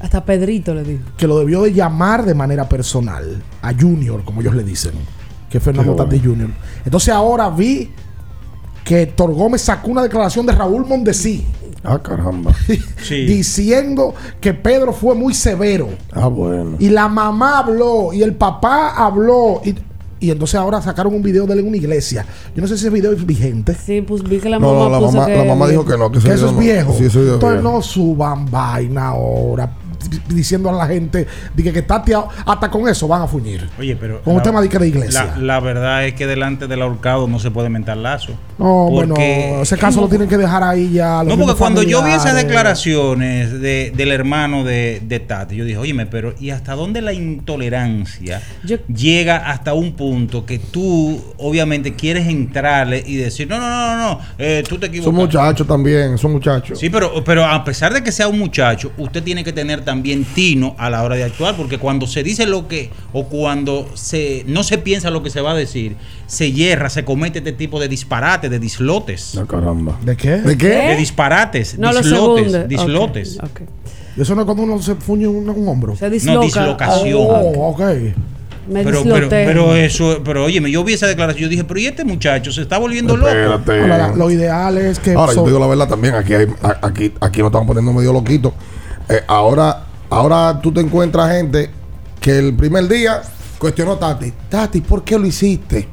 Hasta 0.00 0.24
Pedrito 0.24 0.74
le 0.74 0.82
dijo. 0.82 1.04
que 1.16 1.26
lo 1.26 1.38
debió 1.38 1.62
de 1.62 1.72
llamar 1.72 2.24
de 2.24 2.34
manera 2.34 2.68
personal 2.68 3.42
a 3.62 3.72
Junior, 3.72 4.24
como 4.24 4.40
ellos 4.40 4.54
le 4.54 4.64
dicen, 4.64 4.92
que 5.48 5.58
es 5.58 5.64
Fernando 5.64 5.94
bueno. 5.94 6.04
Tatis 6.04 6.22
Junior. 6.22 6.50
Entonces 6.84 7.14
ahora 7.14 7.48
vi 7.48 7.90
que 8.84 9.02
Héctor 9.02 9.32
Gómez 9.34 9.62
sacó 9.62 9.90
una 9.90 10.02
declaración 10.02 10.46
de 10.46 10.52
Raúl 10.52 10.86
Mondesí 10.86 11.46
Ah, 11.82 11.98
caramba. 12.02 12.52
Sí. 13.02 13.24
diciendo 13.24 14.14
que 14.40 14.52
Pedro 14.52 14.92
fue 14.92 15.14
muy 15.14 15.32
severo. 15.32 15.88
Ah, 16.12 16.26
bueno. 16.28 16.76
Y 16.78 16.90
la 16.90 17.08
mamá 17.08 17.60
habló 17.60 18.12
y 18.12 18.22
el 18.22 18.34
papá 18.34 18.90
habló. 18.96 19.62
Y, 19.64 19.74
y 20.22 20.30
entonces 20.30 20.56
ahora 20.56 20.82
sacaron 20.82 21.14
un 21.14 21.22
video 21.22 21.46
de 21.46 21.54
él 21.54 21.60
en 21.60 21.68
una 21.68 21.78
iglesia. 21.78 22.26
Yo 22.54 22.60
no 22.60 22.68
sé 22.68 22.76
si 22.76 22.84
ese 22.84 22.90
video 22.90 23.12
es 23.12 23.24
vigente. 23.24 23.74
Sí, 23.74 24.02
pues 24.02 24.22
vi 24.22 24.38
que 24.38 24.50
la 24.50 24.58
No, 24.58 24.74
mamá 24.74 24.84
no, 24.84 24.90
la 24.90 24.98
puso 24.98 25.12
mamá, 25.12 25.26
que 25.26 25.36
la 25.38 25.44
mamá 25.44 25.68
dijo 25.68 25.86
que 25.86 25.96
no. 25.96 26.12
Que, 26.12 26.18
Que 26.18 26.32
eso 26.34 26.46
es 26.48 26.52
no- 26.52 26.58
viejo. 26.58 26.92
Sí, 26.98 27.04
ese 27.06 27.18
video 27.18 27.30
es 27.30 27.34
Entonces 27.36 27.62
viejo. 27.62 27.76
no 27.76 27.82
suban 27.82 28.50
vaina 28.50 29.08
ahora 29.08 29.70
diciendo 30.28 30.68
a 30.70 30.72
la 30.72 30.86
gente 30.86 31.26
de 31.54 31.72
que 31.72 31.82
Tati 31.82 32.12
a- 32.12 32.24
hasta 32.46 32.70
con 32.70 32.88
eso 32.88 33.06
van 33.08 33.22
a 33.22 33.26
fuñir. 33.26 33.68
Oye, 33.78 33.96
pero. 33.96 34.20
Con 34.22 34.32
un 34.34 34.38
la- 34.38 34.42
tema 34.42 34.60
de 34.60 34.68
que 34.68 34.78
de 34.78 34.88
iglesia. 34.88 35.34
La, 35.36 35.38
la 35.38 35.60
verdad 35.60 36.06
es 36.06 36.14
que 36.14 36.26
delante 36.26 36.66
del 36.66 36.82
ahorcado 36.82 37.26
no 37.28 37.38
se 37.38 37.50
puede 37.50 37.68
mentar 37.68 37.96
lazo. 37.96 38.32
No, 38.58 38.88
bueno, 38.90 39.14
ese 39.16 39.76
caso 39.78 40.00
lo 40.00 40.08
tienen 40.08 40.28
que 40.28 40.36
dejar 40.36 40.62
ahí 40.62 40.92
ya. 40.92 41.22
los 41.24 41.36
No, 41.36 41.44
porque 41.44 41.58
cuando 41.58 41.82
yo 41.82 42.02
vi 42.02 42.10
esas 42.12 42.34
declaraciones 42.36 43.60
de, 43.60 43.92
del 43.94 44.12
hermano 44.12 44.64
de, 44.64 45.00
de 45.04 45.20
Tati, 45.20 45.56
yo 45.56 45.64
dije, 45.64 45.78
óyeme, 45.78 46.06
pero 46.06 46.34
¿y 46.38 46.50
hasta 46.50 46.74
dónde 46.74 47.00
la 47.00 47.12
intolerancia 47.12 48.42
Yo- 48.64 48.78
llega 48.86 49.36
hasta 49.50 49.74
un 49.74 49.92
punto 49.92 50.44
que 50.46 50.58
tú 50.58 51.22
obviamente 51.38 51.94
quieres 51.94 52.26
entrarle 52.28 53.02
y 53.06 53.16
decir, 53.16 53.48
no, 53.48 53.58
no, 53.58 53.68
no, 53.68 53.96
no, 53.96 54.02
no, 54.14 54.20
eh, 54.38 54.62
tú 54.68 54.76
te 54.78 54.86
Son 54.86 54.94
equivocas? 54.96 55.14
muchachos 55.14 55.66
también, 55.66 56.18
son 56.18 56.32
muchachos. 56.32 56.78
Sí, 56.78 56.90
pero, 56.90 57.22
pero 57.24 57.44
a 57.44 57.64
pesar 57.64 57.92
de 57.92 58.02
que 58.02 58.12
sea 58.12 58.28
un 58.28 58.38
muchacho, 58.38 58.92
usted 58.98 59.22
tiene 59.22 59.44
que 59.44 59.52
tener 59.52 59.82
también 59.90 60.24
tino 60.24 60.76
a 60.78 60.88
la 60.88 61.02
hora 61.02 61.16
de 61.16 61.24
actuar, 61.24 61.56
porque 61.56 61.78
cuando 61.78 62.06
se 62.06 62.22
dice 62.22 62.46
lo 62.46 62.68
que, 62.68 62.90
o 63.12 63.24
cuando 63.26 63.88
se 63.94 64.44
no 64.46 64.62
se 64.62 64.78
piensa 64.78 65.10
lo 65.10 65.24
que 65.24 65.30
se 65.30 65.40
va 65.40 65.50
a 65.50 65.54
decir, 65.56 65.96
se 66.28 66.52
hierra, 66.52 66.88
se 66.90 67.04
comete 67.04 67.40
este 67.40 67.50
tipo 67.52 67.80
de 67.80 67.88
disparate, 67.88 68.48
de 68.48 68.60
dislotes. 68.60 69.36
Ah, 69.36 69.44
caramba. 69.48 69.98
¿De 70.04 70.16
qué? 70.16 70.36
¿De 70.36 70.56
qué? 70.56 70.68
De 70.68 70.96
disparates, 70.96 71.76
No 71.76 71.92
dislotes, 71.92 72.68
dislotes. 72.68 73.38
Eso 74.16 74.34
no 74.36 74.42
es 74.42 74.44
cuando 74.44 74.62
uno 74.62 74.80
se 74.80 74.94
fuñe 74.94 75.26
un, 75.26 75.48
un 75.48 75.68
hombro. 75.68 75.96
Se 75.96 76.08
disloca. 76.08 76.36
No, 76.38 76.42
dislocación. 76.44 77.18
Oh, 77.18 77.70
ok. 77.70 77.80
Me 78.68 78.84
Pero, 78.84 79.02
pero, 79.02 79.28
pero 79.28 79.74
eso, 79.74 80.20
pero 80.24 80.44
óyeme, 80.44 80.70
yo 80.70 80.84
vi 80.84 80.92
esa 80.92 81.08
declaración, 81.08 81.42
yo 81.44 81.48
dije, 81.48 81.64
pero 81.64 81.80
¿y 81.80 81.86
este 81.86 82.04
muchacho 82.04 82.52
se 82.52 82.62
está 82.62 82.78
volviendo 82.78 83.16
loco? 83.16 83.28
Espérate. 83.28 83.80
Ahora, 83.80 83.98
la- 83.98 84.14
lo 84.14 84.30
ideal 84.30 84.78
es 84.78 85.00
que. 85.00 85.14
Ahora, 85.14 85.34
yo 85.34 85.42
te 85.42 85.48
digo 85.48 85.58
la 85.58 85.66
verdad 85.66 85.88
también, 85.88 86.14
aquí, 86.14 86.34
hay, 86.34 86.46
aquí, 86.80 87.12
aquí 87.20 87.40
nos 87.40 87.48
estamos 87.48 87.66
poniendo 87.66 87.92
medio 87.92 88.12
loquitos. 88.12 88.52
Eh, 89.10 89.22
ahora, 89.26 89.84
ahora 90.08 90.60
tú 90.62 90.72
te 90.72 90.80
encuentras 90.80 91.30
gente 91.32 91.70
que 92.20 92.38
el 92.38 92.54
primer 92.54 92.86
día 92.88 93.22
cuestionó 93.58 93.92
a 93.92 93.98
Tati. 93.98 94.32
Tati, 94.48 94.80
¿por 94.80 95.02
qué 95.04 95.18
lo 95.18 95.26
hiciste? 95.26 95.88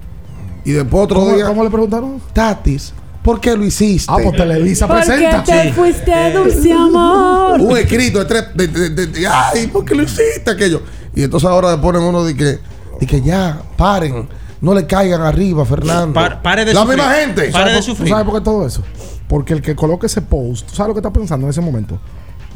Y 0.66 0.72
después 0.72 1.04
otro 1.06 1.22
¿Cómo, 1.22 1.36
día, 1.36 1.46
cómo 1.48 1.64
le 1.64 1.70
preguntaron? 1.70 2.22
Tatis, 2.34 2.94
¿por 3.24 3.40
qué 3.40 3.56
lo 3.56 3.64
hiciste? 3.66 4.12
Ah, 4.12 4.18
pues 4.22 4.36
Televisa 4.36 4.88
¿Por 4.88 5.00
qué 5.00 5.06
presenta. 5.08 5.44
te 5.44 5.64
Sí. 5.64 5.70
fuiste, 5.72 6.32
dulce 6.34 6.72
amor? 6.74 7.62
Un 7.62 7.78
escrito 7.78 8.20
de 8.20 8.26
tres, 8.26 8.44
de, 8.54 8.68
de- 8.68 8.90
de- 8.90 9.08
de- 9.08 9.28
ay, 9.28 9.68
¿por 9.68 9.86
qué 9.86 9.96
lo 9.96 10.04
hiciste 10.04 10.52
aquello? 10.52 10.82
Y 11.16 11.24
entonces 11.24 11.50
ahora 11.50 11.72
le 11.72 11.78
ponen 11.82 12.02
uno 12.04 12.24
de 12.24 12.36
que, 12.36 12.60
de 13.00 13.08
que 13.08 13.22
ya, 13.22 13.60
paren, 13.78 14.28
no 14.62 14.74
le 14.74 14.86
caigan 14.86 15.22
arriba, 15.22 15.66
Fernando. 15.66 16.14
Pa- 16.14 16.42
pare 16.42 16.66
de 16.66 16.74
La 16.74 16.82
sufrir. 16.82 16.98
misma 17.00 17.14
gente. 17.14 17.42
Pare 17.52 17.66
de 17.66 17.70
¿Sabes 17.72 17.74
por- 17.76 17.84
sufrir. 17.96 18.10
¿Sabes 18.10 18.26
por 18.26 18.34
qué 18.36 18.42
todo 18.42 18.68
eso? 18.68 18.84
Porque 19.28 19.54
el 19.54 19.62
que 19.62 19.76
coloque 19.76 20.06
ese 20.08 20.22
post, 20.22 20.68
¿tú 20.70 20.76
sabes 20.76 20.90
lo 20.90 20.94
que 20.94 21.00
está 21.00 21.12
pensando 21.12 21.46
en 21.48 21.50
ese 21.52 21.62
momento? 21.62 22.00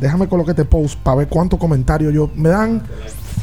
Déjame 0.01 0.27
colocar 0.27 0.51
este 0.51 0.65
post 0.65 0.99
para 0.99 1.17
ver 1.17 1.27
cuántos 1.29 1.57
comentarios 1.59 2.13
yo 2.13 2.29
me 2.35 2.49
dan 2.49 2.81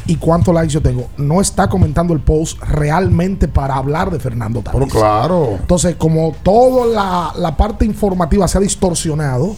y 0.05 0.15
cuántos 0.17 0.53
likes 0.53 0.73
yo 0.73 0.81
tengo. 0.81 1.07
No 1.17 1.39
está 1.41 1.67
comentando 1.69 2.13
el 2.13 2.19
post 2.19 2.61
realmente 2.61 3.47
para 3.47 3.75
hablar 3.75 4.11
de 4.11 4.19
Fernando 4.19 4.61
Tatis. 4.61 4.79
Pero 4.79 4.91
claro. 4.91 5.49
Entonces, 5.59 5.95
como 5.95 6.35
toda 6.43 6.85
la, 6.85 7.33
la 7.39 7.55
parte 7.57 7.85
informativa 7.85 8.47
se 8.47 8.57
ha 8.57 8.61
distorsionado 8.61 9.55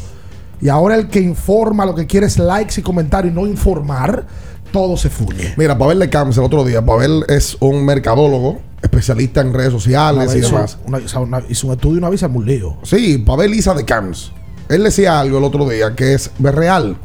y 0.61 0.69
ahora 0.69 0.95
el 0.95 1.07
que 1.09 1.19
informa 1.19 1.85
lo 1.85 1.95
que 1.95 2.05
quiere 2.05 2.27
es 2.27 2.37
likes 2.37 2.79
y 2.79 2.83
comentarios 2.83 3.33
y 3.33 3.35
no 3.35 3.47
informar, 3.47 4.27
todo 4.71 4.95
se 4.95 5.09
fuye. 5.09 5.53
Mira, 5.57 5.75
Pavel 5.77 5.97
de 5.99 6.09
Camps 6.09 6.37
el 6.37 6.43
otro 6.43 6.63
día, 6.63 6.85
Pavel 6.85 7.25
es 7.27 7.57
un 7.59 7.83
mercadólogo, 7.83 8.59
especialista 8.81 9.41
en 9.41 9.53
redes 9.53 9.71
sociales 9.73 10.33
y 10.35 10.39
hizo, 10.39 10.55
demás. 10.55 10.77
una- 10.85 10.99
hizo 10.99 11.19
una- 11.21 11.43
hizo 11.49 11.67
un 11.67 11.73
estudio 11.73 11.95
y 11.95 11.97
una 11.97 12.07
armó 12.25 12.39
un 12.39 12.45
lío. 12.45 12.77
Sí, 12.83 13.17
Pavel 13.17 13.53
Isa 13.55 13.73
de 13.73 13.85
Camps. 13.85 14.31
Él 14.71 14.83
decía 14.83 15.19
algo 15.19 15.37
el 15.37 15.43
otro 15.43 15.67
día 15.67 15.95
que 15.95 16.13
es 16.13 16.31
real. 16.39 16.95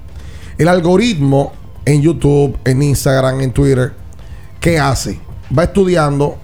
El 0.56 0.68
algoritmo 0.68 1.52
en 1.84 2.00
YouTube, 2.00 2.56
en 2.64 2.82
Instagram, 2.82 3.40
en 3.40 3.52
Twitter, 3.52 3.92
¿qué 4.60 4.78
hace? 4.78 5.18
Va 5.56 5.64
estudiando 5.64 6.38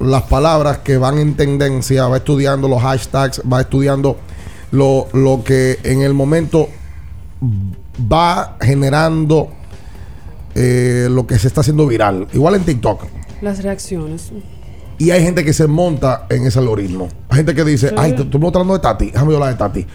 las 0.00 0.22
palabras 0.22 0.78
que 0.78 0.96
van 0.96 1.18
en 1.18 1.34
tendencia, 1.34 2.08
va 2.08 2.16
estudiando 2.16 2.68
los 2.68 2.82
hashtags, 2.82 3.42
va 3.50 3.60
estudiando 3.60 4.16
lo, 4.70 5.08
lo 5.12 5.44
que 5.44 5.78
en 5.82 6.02
el 6.02 6.14
momento 6.14 6.68
va 8.10 8.56
generando 8.60 9.50
eh, 10.54 11.08
lo 11.10 11.26
que 11.26 11.38
se 11.38 11.48
está 11.48 11.60
haciendo 11.60 11.86
viral. 11.86 12.28
Igual 12.32 12.56
en 12.56 12.64
TikTok. 12.64 13.04
Las 13.42 13.62
reacciones. 13.62 14.32
Y 14.98 15.10
hay 15.10 15.22
gente 15.22 15.44
que 15.44 15.52
se 15.52 15.66
monta 15.66 16.26
en 16.30 16.46
ese 16.46 16.58
algoritmo. 16.58 17.08
Hay 17.28 17.38
gente 17.38 17.54
que 17.54 17.64
dice, 17.64 17.92
ay, 17.96 18.14
tú 18.14 18.26
tú 18.26 18.38
me 18.38 18.46
estás 18.46 18.60
hablando 18.60 18.74
de 18.74 18.80
Tati, 18.80 19.10
déjame 19.10 19.34
hablar 19.34 19.50
de 19.50 19.56
Tati. 19.56 19.86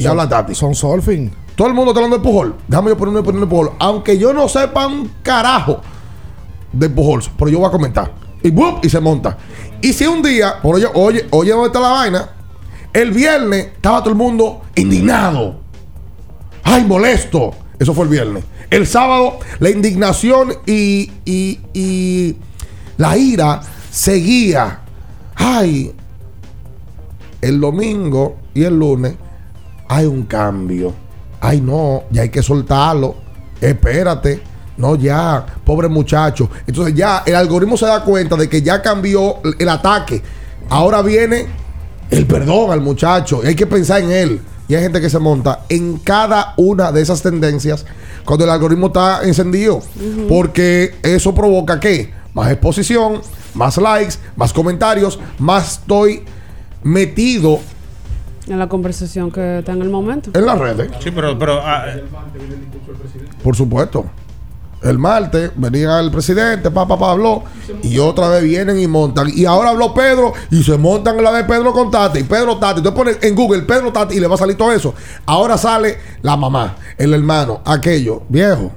Y 0.00 0.02
son- 0.02 0.10
habla 0.12 0.28
Tati. 0.28 0.54
Son 0.54 0.74
surfing. 0.74 1.30
Todo 1.54 1.68
el 1.68 1.74
mundo 1.74 1.90
está 1.92 2.00
hablando 2.02 2.18
de 2.18 2.22
Pujol. 2.24 2.54
Déjame 2.68 2.90
yo 2.90 2.96
ponerme, 2.96 3.22
ponerme 3.22 3.46
Pujol. 3.46 3.70
Aunque 3.78 4.16
yo 4.18 4.32
no 4.32 4.48
sepa 4.48 4.86
un 4.86 5.10
carajo 5.22 5.80
de 6.72 6.88
Pujol, 6.88 7.22
pero 7.36 7.50
yo 7.50 7.58
voy 7.58 7.68
a 7.68 7.70
comentar. 7.70 8.12
Y 8.42 8.50
¡bum! 8.50 8.76
y 8.82 8.88
se 8.88 9.00
monta. 9.00 9.36
Y 9.82 9.92
si 9.92 10.06
un 10.06 10.22
día, 10.22 10.54
por 10.62 10.76
oye, 10.76 10.86
oye, 10.94 11.26
oye, 11.30 11.50
¿dónde 11.50 11.66
está 11.66 11.80
la 11.80 11.88
vaina? 11.90 12.28
El 12.92 13.10
viernes 13.12 13.66
estaba 13.76 14.00
todo 14.00 14.10
el 14.10 14.16
mundo 14.16 14.62
indignado. 14.74 15.60
¡Ay, 16.62 16.84
molesto! 16.84 17.52
Eso 17.78 17.94
fue 17.94 18.04
el 18.04 18.10
viernes. 18.10 18.44
El 18.70 18.86
sábado, 18.86 19.38
la 19.58 19.70
indignación 19.70 20.52
y, 20.66 21.10
y, 21.24 21.60
y 21.74 22.36
la 22.96 23.16
ira 23.16 23.60
seguía. 23.90 24.80
¡Ay! 25.34 25.92
El 27.40 27.60
domingo 27.60 28.36
y 28.54 28.64
el 28.64 28.78
lunes 28.78 29.14
hay 29.90 30.06
un 30.06 30.22
cambio. 30.22 30.94
Ay, 31.40 31.60
no, 31.60 32.04
ya 32.12 32.22
hay 32.22 32.28
que 32.28 32.44
soltarlo. 32.44 33.16
Espérate. 33.60 34.40
No, 34.76 34.94
ya, 34.94 35.44
pobre 35.64 35.88
muchacho. 35.88 36.48
Entonces 36.64 36.94
ya 36.94 37.24
el 37.26 37.34
algoritmo 37.34 37.76
se 37.76 37.86
da 37.86 38.04
cuenta 38.04 38.36
de 38.36 38.48
que 38.48 38.62
ya 38.62 38.80
cambió 38.80 39.38
el 39.58 39.68
ataque. 39.68 40.22
Ahora 40.68 41.02
viene 41.02 41.46
el 42.08 42.24
perdón 42.24 42.70
al 42.70 42.80
muchacho. 42.80 43.40
Y 43.42 43.48
hay 43.48 43.56
que 43.56 43.66
pensar 43.66 44.00
en 44.00 44.12
él. 44.12 44.40
y 44.68 44.76
hay 44.76 44.82
gente 44.82 45.00
que 45.00 45.10
se 45.10 45.18
monta 45.18 45.64
en 45.68 45.98
cada 45.98 46.54
una 46.56 46.92
de 46.92 47.02
esas 47.02 47.20
tendencias 47.20 47.84
cuando 48.24 48.44
el 48.44 48.50
algoritmo 48.50 48.86
está 48.86 49.24
encendido. 49.24 49.82
Porque 50.28 50.94
eso 51.02 51.34
provoca 51.34 51.80
que 51.80 52.12
más 52.32 52.48
exposición, 52.52 53.22
más 53.54 53.76
likes, 53.76 54.14
más 54.36 54.52
comentarios, 54.52 55.18
más 55.40 55.80
estoy 55.80 56.22
metido 56.84 57.58
En 58.50 58.58
la 58.58 58.68
conversación 58.68 59.30
que 59.30 59.60
está 59.60 59.72
en 59.72 59.82
el 59.82 59.90
momento. 59.90 60.30
en 60.34 60.44
las 60.44 60.58
redes. 60.58 60.90
Sí, 61.00 61.10
pero, 61.12 61.38
pero 61.38 61.60
ah, 61.62 61.86
Por 63.42 63.54
supuesto. 63.54 64.04
El 64.82 64.98
martes 64.98 65.52
venía 65.56 66.00
el 66.00 66.10
presidente, 66.10 66.70
papá, 66.70 66.96
papá 66.96 67.12
habló, 67.12 67.42
y 67.82 67.98
otra 67.98 68.30
vez 68.30 68.42
vienen 68.42 68.80
y 68.80 68.86
montan. 68.86 69.28
Y 69.32 69.44
ahora 69.44 69.70
habló 69.70 69.92
Pedro 69.92 70.32
y 70.50 70.62
se 70.62 70.78
montan 70.78 71.18
en 71.18 71.24
la 71.24 71.32
de 71.32 71.44
Pedro 71.44 71.72
con 71.74 71.90
Tati. 71.90 72.24
Pedro 72.24 72.56
Tati. 72.56 72.80
Tú 72.80 72.94
pones 72.94 73.18
en 73.20 73.34
Google 73.34 73.62
Pedro 73.62 73.92
Tati 73.92 74.16
y 74.16 74.20
le 74.20 74.26
va 74.26 74.36
a 74.36 74.38
salir 74.38 74.56
todo 74.56 74.72
eso. 74.72 74.94
Ahora 75.26 75.58
sale 75.58 75.98
la 76.22 76.34
mamá, 76.34 76.76
el 76.96 77.12
hermano, 77.12 77.60
aquello, 77.66 78.22
viejo. 78.30 78.72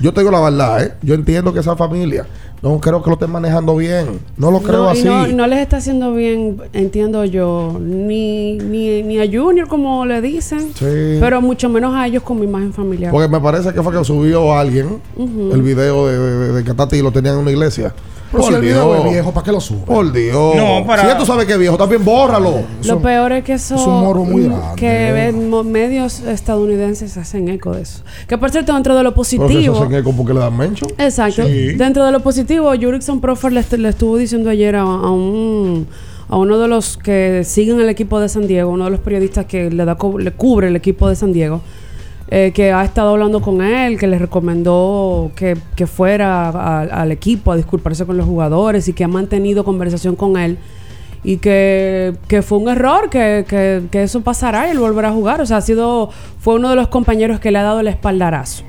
Yo 0.00 0.12
te 0.14 0.22
digo 0.22 0.32
la 0.32 0.40
verdad, 0.40 0.82
¿eh? 0.82 0.94
Yo 1.02 1.14
entiendo 1.14 1.52
que 1.52 1.60
esa 1.60 1.76
familia 1.76 2.26
no 2.64 2.80
creo 2.80 3.02
que 3.02 3.10
lo 3.10 3.14
estén 3.14 3.30
manejando 3.30 3.76
bien. 3.76 4.18
No 4.36 4.50
lo 4.50 4.60
creo 4.60 4.84
No, 4.84 4.88
y 4.94 4.98
así. 4.98 5.04
no, 5.04 5.26
no 5.28 5.46
les 5.46 5.58
está 5.60 5.76
haciendo 5.76 6.14
bien, 6.14 6.56
entiendo 6.72 7.24
yo, 7.24 7.78
ni, 7.80 8.56
ni, 8.58 9.02
ni 9.02 9.20
a 9.20 9.26
Junior 9.30 9.68
como 9.68 10.04
le 10.06 10.20
dicen, 10.20 10.60
Sí. 10.74 11.18
pero 11.20 11.40
mucho 11.40 11.68
menos 11.68 11.94
a 11.94 12.06
ellos 12.06 12.22
como 12.22 12.42
imagen 12.42 12.72
familiar. 12.72 13.12
Porque 13.12 13.28
me 13.28 13.40
parece 13.40 13.72
que 13.72 13.82
fue 13.82 13.92
que 13.96 14.04
subió 14.04 14.56
alguien 14.56 15.00
el 15.18 15.62
video 15.62 16.06
de, 16.06 16.18
de- 16.18 16.52
de 16.54 16.64
que 16.64 16.70
a 16.70 16.74
Tati 16.74 17.02
lo 17.02 17.12
tenían 17.12 17.34
en 17.34 17.40
una 17.42 17.50
iglesia. 17.52 17.92
Pero 18.34 18.48
si 18.48 18.54
el 18.54 18.60
video 18.60 18.94
es 18.96 19.04
viejo, 19.10 19.32
¿para 19.32 19.44
qué 19.44 19.52
lo 19.52 19.60
sube? 19.60 19.80
Por 19.86 20.12
Dios. 20.12 20.56
No, 20.56 20.84
para- 20.86 21.02
Si 21.02 21.08
ya 21.08 21.16
tú 21.18 21.24
sabes 21.24 21.46
que 21.46 21.52
es 21.54 21.58
viejo, 21.58 21.76
también 21.76 22.04
bórralo. 22.04 22.62
Lo 22.84 23.00
peor 23.00 23.32
es 23.32 23.44
que 23.44 23.54
eso. 23.54 23.74
es 23.76 23.86
un 23.86 24.00
morbo 24.00 24.24
muy 24.24 24.44
grande. 24.44 24.74
Que 24.76 25.32
medios 25.64 26.20
estadounidenses 26.20 27.16
hacen 27.16 27.48
eco 27.48 27.72
de 27.72 27.82
eso. 27.82 28.02
Que 28.28 28.38
por 28.38 28.50
cierto, 28.50 28.74
dentro 28.74 28.94
de 28.96 29.02
lo 29.02 29.14
Pero 29.14 29.22
que 29.22 29.28
eso 29.30 29.42
positivo. 29.42 29.76
hacen 29.82 29.94
eco 29.94 30.12
porque 30.12 30.34
le 30.34 30.40
dan 30.40 30.56
mencho. 30.56 30.86
Exacto. 30.98 31.46
Sí. 31.46 31.72
Dentro 31.74 32.04
de 32.04 32.12
lo 32.12 32.20
positivo, 32.20 32.70
Jurickson 32.80 33.20
Profer 33.20 33.52
le, 33.52 33.60
est- 33.60 33.72
le 33.72 33.88
estuvo 33.88 34.16
diciendo 34.16 34.50
ayer 34.50 34.76
a, 34.76 34.82
a 34.82 35.10
un 35.10 35.86
a 36.28 36.38
uno 36.38 36.58
de 36.58 36.68
los 36.68 36.96
que 36.96 37.42
siguen 37.44 37.80
el 37.80 37.88
equipo 37.90 38.18
de 38.18 38.28
San 38.30 38.46
Diego, 38.46 38.70
uno 38.70 38.84
de 38.86 38.90
los 38.90 39.00
periodistas 39.00 39.44
que 39.44 39.70
le 39.70 39.84
da 39.84 39.96
le 40.18 40.32
cubre 40.32 40.68
el 40.68 40.76
equipo 40.76 41.06
de 41.08 41.16
San 41.16 41.32
Diego, 41.34 41.60
eh, 42.28 42.52
que 42.54 42.72
ha 42.72 42.84
estado 42.84 43.10
hablando 43.10 43.40
con 43.40 43.62
él, 43.62 43.98
que 43.98 44.06
le 44.06 44.18
recomendó 44.18 45.30
que, 45.36 45.56
que 45.76 45.86
fuera 45.86 46.80
al 46.80 47.12
equipo 47.12 47.52
a 47.52 47.56
disculparse 47.56 48.06
con 48.06 48.16
los 48.16 48.26
jugadores 48.26 48.88
y 48.88 48.92
que 48.92 49.04
ha 49.04 49.08
mantenido 49.08 49.64
conversación 49.64 50.16
con 50.16 50.36
él 50.36 50.58
y 51.22 51.38
que, 51.38 52.14
que 52.28 52.42
fue 52.42 52.58
un 52.58 52.68
error, 52.68 53.08
que, 53.08 53.44
que, 53.48 53.82
que 53.90 54.02
eso 54.02 54.20
pasará 54.20 54.68
y 54.68 54.72
él 54.72 54.78
volverá 54.78 55.08
a 55.08 55.12
jugar. 55.12 55.40
O 55.40 55.46
sea, 55.46 55.58
ha 55.58 55.62
sido, 55.62 56.10
fue 56.38 56.54
uno 56.54 56.70
de 56.70 56.76
los 56.76 56.88
compañeros 56.88 57.40
que 57.40 57.50
le 57.50 57.58
ha 57.58 57.62
dado 57.62 57.80
el 57.80 57.88
espaldarazo. 57.88 58.64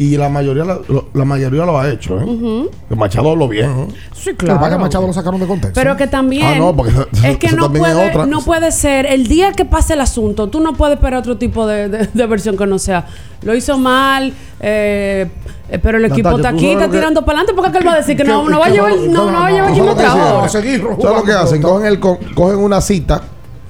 Y 0.00 0.16
la 0.16 0.28
mayoría, 0.28 0.64
la, 0.64 0.78
lo- 0.88 1.06
la 1.12 1.24
mayoría 1.24 1.64
lo 1.64 1.76
ha 1.76 1.90
hecho, 1.90 2.20
¿eh? 2.20 2.68
Machado 2.96 3.30
habló 3.32 3.48
bien. 3.48 3.68
¿eh? 3.68 3.86
Sí, 4.14 4.30
Lo 4.30 4.36
que 4.36 4.46
pasa 4.46 4.66
es 4.68 4.72
que 4.74 4.78
Machado 4.78 5.06
lo 5.08 5.12
sacaron 5.12 5.40
de 5.40 5.46
contexto. 5.48 5.74
Pero 5.80 5.96
que 5.96 6.06
también 6.06 6.46
Ah, 6.46 6.54
no, 6.56 6.76
porque 6.76 6.92
es 7.24 7.36
que 7.38 7.50
no 7.50 7.66
es 7.66 7.78
puede, 7.80 8.08
otra. 8.10 8.24
no 8.26 8.40
puede 8.42 8.70
ser 8.70 9.06
el 9.06 9.26
día 9.26 9.50
que 9.52 9.64
pase 9.64 9.94
el 9.94 10.00
asunto, 10.00 10.46
tú 10.48 10.60
no 10.60 10.74
puedes 10.74 10.94
esperar 10.98 11.18
otro 11.18 11.36
tipo 11.36 11.66
de, 11.66 11.88
de- 11.88 12.08
de 12.14 12.26
versión 12.26 12.56
que 12.56 12.64
no 12.64 12.78
sea. 12.78 13.06
Lo 13.42 13.56
hizo 13.56 13.76
mal, 13.76 14.32
eh, 14.60 15.26
eh, 15.68 15.78
pero 15.82 15.98
el 15.98 16.04
equipo 16.04 16.30
Natalia, 16.30 16.48
está 16.48 16.50
¿tú 16.52 16.56
aquí, 16.58 16.70
está 16.70 16.86
lo 16.86 16.92
que- 16.92 16.96
tirando 16.98 17.24
para 17.24 17.38
adelante 17.40 17.60
porque 17.60 17.78
él 17.78 17.86
va 17.88 17.92
a 17.94 17.96
decir 17.96 18.16
que 18.16 18.22
¿Qué- 18.22 18.28
no, 18.28 18.48
no 18.48 18.60
va 18.60 18.66
a 18.66 18.70
llevar, 18.70 18.92
va- 18.92 18.96
no, 18.96 19.30
no 19.32 19.40
va 19.40 19.46
a 19.48 19.50
llevar 19.50 19.68
¿Sabes 19.70 19.78
equipo 19.78 19.86
lo 19.86 19.94
trabajo. 19.96 20.44
hacen? 20.44 20.62
¿Sabes 20.62 21.16
lo 21.18 21.24
que 21.24 21.32
hacen? 21.32 21.60
Cogen, 21.60 21.86
el, 21.88 21.98
co- 21.98 22.18
cogen 22.36 22.58
una 22.58 22.80
cita, 22.80 23.22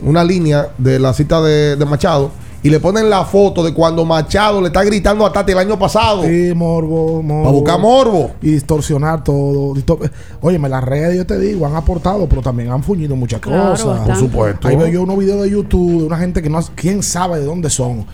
una 0.03 0.23
línea 0.23 0.69
de 0.77 0.99
la 0.99 1.15
cita 1.15 1.41
de, 1.41 1.77
de 1.77 1.85
Machado 1.87 2.31
y 2.63 2.71
le 2.71 2.81
ponen 2.81 3.09
la 3.09 3.25
foto 3.25 3.63
de 3.63 3.73
cuando 3.73 4.05
Machado 4.05 4.61
le 4.61 4.67
está 4.67 4.83
gritando 4.83 5.25
a 5.25 5.33
Tati 5.33 5.53
el 5.53 5.59
año 5.59 5.79
pasado. 5.79 6.25
Sí, 6.25 6.53
morbo, 6.57 7.23
morbo. 7.23 7.43
Para 7.45 7.53
buscar 7.55 7.79
morbo. 7.81 8.31
Y 8.43 8.51
distorsionar 8.53 9.23
todo. 9.23 9.75
Distor- 9.75 10.11
Óyeme, 10.41 10.69
las 10.69 10.83
redes, 10.83 11.17
yo 11.17 11.25
te 11.27 11.39
digo, 11.39 11.67
han 11.67 11.77
aportado, 11.77 12.29
pero 12.29 12.43
también 12.43 12.71
han 12.73 12.83
fuñido 12.83 13.15
muchas 13.15 13.41
Claro, 13.41 13.71
cosas. 13.71 13.87
bastante. 13.87 14.11
Por 14.13 14.19
supuesto. 14.21 14.69
Ahí 14.69 14.77
veo 14.77 14.89
yo 14.89 15.03
unos 15.03 15.19
videos 15.19 15.43
de 15.43 15.51
YouTube 15.51 16.01
de 16.01 16.07
una 16.07 16.19
gente 16.19 16.43
que 16.43 16.51
no 16.51 16.59
quién 16.75 17.03
sabe 17.03 17.39
de 17.39 17.47
dónde 17.47 17.71
son. 17.71 18.05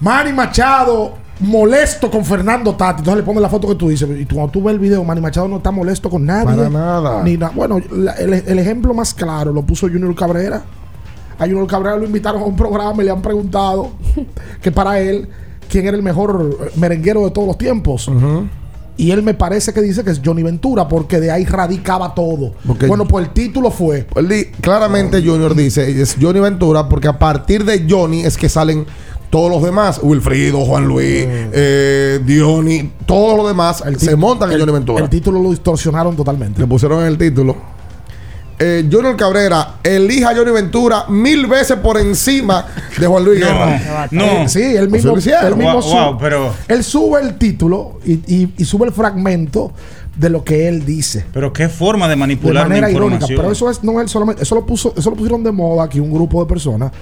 Manny 0.00 0.32
Machado 0.32 1.14
molesto 1.40 2.10
con 2.10 2.24
Fernando 2.24 2.74
Tati. 2.74 3.00
Entonces 3.00 3.16
le 3.22 3.26
ponen 3.26 3.42
la 3.42 3.48
foto 3.48 3.66
que 3.68 3.74
tú 3.74 3.88
dices. 3.88 4.08
Y 4.18 4.24
tú- 4.26 4.36
cuando 4.36 4.52
tú 4.52 4.62
ves 4.62 4.74
el 4.74 4.78
video, 4.78 5.02
Manny 5.04 5.20
Machado 5.20 5.48
no 5.48 5.56
está 5.56 5.70
molesto 5.70 6.08
con 6.08 6.24
nadie. 6.24 6.44
Para 6.56 6.68
nada. 6.70 7.22
Ni 7.22 7.36
na- 7.36 7.50
bueno, 7.50 7.80
la- 7.90 8.12
el, 8.12 8.32
el 8.32 8.58
ejemplo 8.58 8.94
más 8.94 9.12
claro 9.14 9.52
lo 9.52 9.62
puso 9.62 9.88
Junior 9.88 10.14
Cabrera. 10.14 10.62
A 11.40 11.44
Junior 11.46 11.66
Cabrera 11.66 11.96
lo 11.96 12.04
invitaron 12.04 12.42
a 12.42 12.44
un 12.44 12.54
programa 12.54 13.02
y 13.02 13.06
le 13.06 13.10
han 13.10 13.22
preguntado 13.22 13.90
que 14.62 14.70
para 14.70 15.00
él, 15.00 15.26
quién 15.68 15.86
era 15.86 15.96
el 15.96 16.02
mejor 16.02 16.70
merenguero 16.76 17.24
de 17.24 17.30
todos 17.32 17.48
los 17.48 17.58
tiempos. 17.58 18.08
Y 18.96 19.12
él 19.12 19.22
me 19.22 19.32
parece 19.32 19.72
que 19.72 19.80
dice 19.80 20.04
que 20.04 20.10
es 20.10 20.20
Johnny 20.22 20.42
Ventura, 20.42 20.86
porque 20.86 21.20
de 21.20 21.30
ahí 21.30 21.46
radicaba 21.46 22.14
todo. 22.14 22.52
Porque- 22.66 22.86
bueno, 22.86 23.06
pues 23.08 23.26
el 23.26 23.32
título 23.32 23.70
fue. 23.70 24.06
Di- 24.28 24.46
claramente 24.60 25.22
Junior 25.24 25.54
dice, 25.54 26.02
es 26.02 26.16
Johnny 26.20 26.40
Ventura, 26.40 26.86
porque 26.88 27.08
a 27.08 27.18
partir 27.18 27.64
de 27.64 27.86
Johnny 27.88 28.20
es 28.24 28.36
que 28.36 28.50
salen 28.50 28.84
todos 29.30 29.50
los 29.50 29.62
demás. 29.62 30.00
Wilfrido, 30.02 30.58
Juan 30.66 30.86
Luis, 30.86 31.24
eh, 31.26 32.20
Diony, 32.26 32.90
todos 33.06 33.38
los 33.38 33.48
demás 33.48 33.82
se 33.96 34.16
montan 34.16 34.52
en 34.52 34.58
Johnny 34.58 34.72
Ventura. 34.72 35.02
El 35.04 35.08
título 35.08 35.40
lo 35.42 35.48
distorsionaron 35.50 36.14
totalmente. 36.14 36.60
Le 36.60 36.66
pusieron 36.66 37.00
en 37.00 37.06
el 37.06 37.16
título. 37.16 37.56
Eh, 38.62 38.86
Junior 38.92 39.16
Cabrera 39.16 39.76
elija 39.82 40.30
a 40.30 40.34
Johnny 40.36 40.50
Ventura 40.50 41.06
mil 41.08 41.46
veces 41.46 41.78
por 41.78 41.96
encima 41.98 42.66
de 42.98 43.06
Juan 43.06 43.24
Luis 43.24 43.40
Guerra. 43.40 44.08
no. 44.10 44.46
Sí, 44.50 44.60
él 44.62 44.90
mismo, 44.90 45.16
hicieron. 45.16 45.46
él 45.46 45.56
mismo 45.56 45.72
Wow, 45.72 45.82
sube, 45.82 46.00
wow, 46.04 46.18
pero- 46.18 46.54
él 46.68 46.84
sube 46.84 47.20
el 47.22 47.38
título 47.38 48.00
y, 48.04 48.12
y- 48.34 48.52
y 48.58 48.64
sube 48.66 48.86
el 48.86 48.92
fragmento 48.92 49.72
de 50.14 50.28
lo 50.28 50.44
que 50.44 50.68
él 50.68 50.84
dice. 50.84 51.24
Pero 51.32 51.54
qué 51.54 51.70
forma 51.70 52.04
de 52.06 52.10
De 52.10 52.16
manipular 52.16 52.68
manera 52.68 52.88
la 52.88 52.92
irónica. 52.92 53.26
Pero 53.26 53.50
eso 53.50 53.70
es, 53.70 53.82
no 53.82 53.98
él 53.98 54.08
solamente, 54.10 54.42
eso 54.42 54.54
lo 54.54 54.66
puso, 54.66 54.92
eso 54.94 55.08
lo 55.08 55.16
pusieron 55.16 55.42
de 55.42 55.52
moda 55.52 55.84
aquí 55.84 55.98
un 55.98 56.12
grupo 56.12 56.42
de 56.42 56.46
personas 56.48 56.92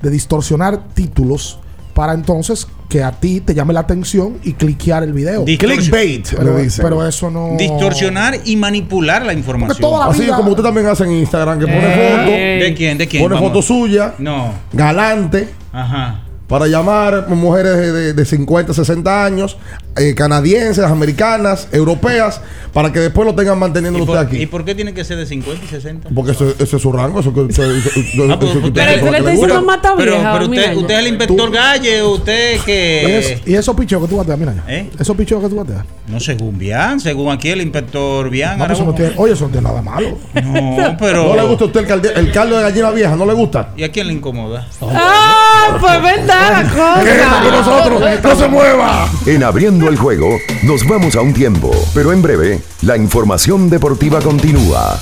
de 0.00 0.08
distorsionar 0.08 0.80
títulos 0.94 1.58
para 1.94 2.14
entonces 2.14 2.66
que 2.88 3.02
a 3.02 3.12
ti 3.12 3.40
te 3.40 3.54
llame 3.54 3.72
la 3.72 3.80
atención 3.80 4.38
y 4.44 4.52
cliquear 4.52 5.02
el 5.02 5.12
video. 5.12 5.44
Clickbait, 5.44 6.28
Pero, 6.36 6.56
pero 6.82 7.06
eso 7.06 7.30
no. 7.30 7.56
Distorsionar 7.58 8.38
y 8.44 8.56
manipular 8.56 9.24
la 9.24 9.32
información. 9.32 10.02
Así 10.02 10.26
como 10.26 10.50
usted 10.50 10.62
también 10.62 10.86
hace 10.86 11.04
en 11.04 11.12
Instagram, 11.12 11.58
que 11.58 11.66
pone 11.66 11.78
Eh, 11.80 12.18
foto. 12.18 12.30
¿De 12.64 12.74
quién? 12.76 12.98
¿De 12.98 13.08
quién? 13.08 13.22
Pone 13.22 13.34
Vamos. 13.34 13.48
foto 13.50 13.62
suya. 13.62 14.14
No. 14.18 14.52
Galante. 14.72 15.48
Ajá. 15.72 16.20
Para 16.52 16.66
llamar 16.66 17.28
mujeres 17.30 17.78
de, 17.78 17.92
de- 17.92 18.12
de 18.12 18.24
50, 18.26 18.74
60 18.74 19.24
años, 19.24 19.56
eh, 19.96 20.14
canadienses, 20.14 20.84
americanas, 20.84 21.66
europeas, 21.72 22.42
para 22.74 22.92
que 22.92 23.00
después 23.00 23.26
lo 23.26 23.34
tengan 23.34 23.58
manteniendo 23.58 23.98
¿Y 23.98 24.02
usted 24.02 24.12
por, 24.14 24.22
aquí. 24.26 24.36
¿Y 24.36 24.44
por 24.44 24.62
qué 24.62 24.74
tiene 24.74 24.92
que 24.92 25.02
ser 25.02 25.16
de 25.16 25.24
50 25.24 25.64
y 25.64 25.68
60? 25.68 26.10
Porque 26.14 26.32
eso, 26.32 26.50
ese 26.58 26.76
es 26.76 26.82
su 26.82 26.92
rango. 26.92 27.20
Eso, 27.20 27.32
que- 27.32 27.46
eso- 27.48 27.64
eso- 27.64 27.88
eso- 27.88 28.26
Ah, 28.30 28.38
pues, 28.38 28.50
eso 28.50 28.58
usted- 28.66 29.02
usted- 29.02 29.20
le 29.24 29.34
gusta. 29.36 29.60
mata 29.62 29.94
pero, 29.96 30.12
vieja, 30.12 30.32
pero 30.34 30.44
usted, 30.44 30.76
usted 30.76 30.94
es 30.94 31.00
el 31.00 31.06
inspector 31.08 31.50
Galle, 31.50 32.02
usted 32.02 32.60
que... 32.66 33.40
y 33.46 33.54
esos 33.54 33.74
picheos 33.74 34.02
que 34.02 34.08
tú 34.08 34.18
bateas, 34.18 34.38
mira. 34.38 34.54
¿Eh? 34.68 34.90
Esos 34.98 35.16
picheos 35.16 35.42
que 35.42 35.48
tú 35.48 35.56
bateas. 35.56 35.86
No, 36.06 36.20
según 36.20 36.58
Bian, 36.58 37.00
según 37.00 37.32
aquí 37.32 37.48
el 37.48 37.62
inspector 37.62 38.28
Bian. 38.28 38.58
No, 38.58 38.66
pues 38.66 38.78
eso 38.78 38.84
no 38.84 38.90
Araújo. 38.92 38.96
tiene- 39.08 39.14
oye, 39.24 39.32
eso 39.32 39.44
no 39.46 39.50
tiene 39.52 39.68
nada 39.68 39.80
malo. 39.80 40.18
No, 40.34 40.96
pero... 41.00 41.28
¿No 41.28 41.36
le 41.36 41.42
gusta 41.48 41.64
a 41.64 41.66
usted 41.68 41.80
el, 41.80 41.86
calde- 41.86 42.12
el 42.14 42.30
caldo 42.30 42.56
de 42.58 42.62
gallina 42.62 42.90
vieja? 42.90 43.16
¿No 43.16 43.24
le 43.24 43.32
gusta? 43.32 43.70
¿Y 43.74 43.84
a 43.84 43.90
quién 43.90 44.06
le 44.08 44.12
incomoda? 44.12 44.68
Ah, 44.82 45.78
pues 45.80 46.02
verdad 46.02 46.41
la 46.50 46.68
cosa. 46.68 47.50
nosotros! 47.50 48.02
¡No 48.22 48.36
se 48.36 48.48
mueva! 48.48 49.08
En 49.26 49.42
abriendo 49.42 49.88
el 49.88 49.96
juego, 49.96 50.38
nos 50.62 50.86
vamos 50.86 51.16
a 51.16 51.20
un 51.20 51.32
tiempo, 51.32 51.70
pero 51.94 52.12
en 52.12 52.22
breve, 52.22 52.60
la 52.82 52.96
información 52.96 53.70
deportiva 53.70 54.20
continúa. 54.20 55.00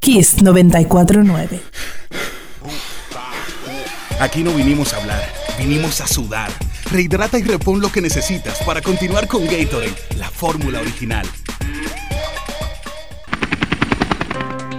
Kiss 0.00 0.42
949. 0.42 1.60
Aquí 4.20 4.42
no 4.42 4.52
vinimos 4.52 4.94
a 4.94 4.98
hablar, 4.98 5.22
vinimos 5.58 6.00
a 6.00 6.06
sudar. 6.06 6.50
Rehidrata 6.90 7.38
y 7.38 7.42
repon 7.42 7.80
lo 7.80 7.90
que 7.90 8.00
necesitas 8.00 8.58
para 8.64 8.80
continuar 8.80 9.26
con 9.26 9.44
Gatorade, 9.44 9.92
la 10.16 10.30
fórmula 10.30 10.80
original. 10.80 11.26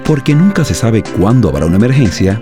Porque 0.05 0.33
nunca 0.33 0.63
se 0.63 0.73
sabe 0.73 1.03
cuándo 1.03 1.49
habrá 1.49 1.65
una 1.65 1.75
emergencia, 1.75 2.41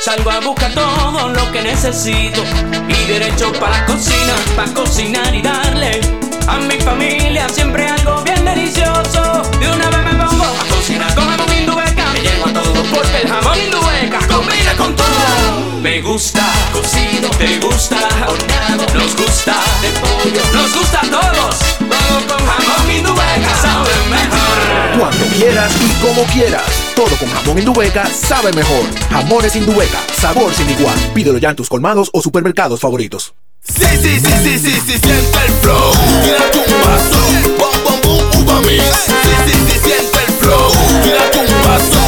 salgo 0.00 0.30
a 0.30 0.40
buscar 0.40 0.72
todo 0.72 1.28
lo 1.28 1.52
que 1.52 1.60
necesito 1.60 2.42
y 2.88 3.06
derecho 3.06 3.52
para 3.52 3.80
la 3.80 3.86
cocina, 3.86 4.34
para 4.56 4.72
cocinar 4.72 5.34
y 5.34 5.42
darle 5.42 6.00
a 6.48 6.56
mi 6.56 6.80
familia 6.80 7.48
siempre 7.48 7.86
algo 7.86 8.22
bien 8.22 8.44
delicioso. 8.44 9.42
De 9.60 9.68
una 9.68 9.90
vez 9.90 10.04
me 10.04 10.24
pongo 10.24 10.44
a 10.44 10.74
cocinar 10.74 11.14
con 11.14 11.28
jamón 11.28 11.52
indubeca, 11.54 12.06
me 12.12 12.20
llevo 12.20 12.46
a 12.46 12.52
todo 12.52 12.82
porque 12.94 13.20
el 13.22 13.28
jamón 13.28 13.58
indubeca 13.58 14.18
combina 14.26 14.74
con 14.76 14.96
todo. 14.96 15.80
Me 15.82 16.00
gusta 16.00 16.46
cocido, 16.72 17.28
te 17.30 17.58
gusta 17.58 17.98
horneado, 18.26 18.86
nos 18.94 19.14
gusta 19.16 19.54
de 19.82 19.88
pollo, 20.00 20.42
nos 20.54 20.74
gusta 20.74 21.00
a 21.00 21.10
todos. 21.10 21.89
Con 22.28 22.46
jamón 22.46 22.90
indubeca, 22.90 23.54
sabe 23.60 23.90
mejor. 24.10 24.98
Cuando 24.98 25.26
quieras 25.36 25.72
y 25.80 26.04
como 26.04 26.24
quieras. 26.24 26.62
Todo 26.94 27.16
con 27.16 27.28
jamón 27.30 27.58
Indubeca 27.58 28.06
sabe 28.06 28.52
mejor. 28.52 28.84
Jamones 29.10 29.56
Indubeca, 29.56 29.98
sabor 30.20 30.52
sin 30.54 30.68
igual. 30.68 30.98
Pídelo 31.14 31.38
ya 31.38 31.50
en 31.50 31.56
tus 31.56 31.68
colmados 31.68 32.10
o 32.12 32.20
supermercados 32.20 32.80
favoritos. 32.80 33.32
Sí, 33.62 33.86
sí, 34.02 34.20
sí, 34.20 34.32
sí, 34.42 34.58
sí, 34.58 34.80
sí, 34.86 34.98
siente 34.98 35.38
el 35.46 35.52
flow. 35.62 35.92
Tírate 36.22 36.58
un 36.58 36.64
paso, 36.82 37.18
bom, 37.58 37.84
bom, 37.84 38.00
bom, 38.02 38.42
uva 38.42 38.60
mix. 38.62 38.82
Sí, 39.06 39.12
sí, 39.46 39.52
sí, 39.52 39.78
siente 39.84 40.18
el 40.26 40.32
flow. 40.34 40.70
Tírate 41.02 41.38
un 41.38 41.46
paso, 41.62 42.02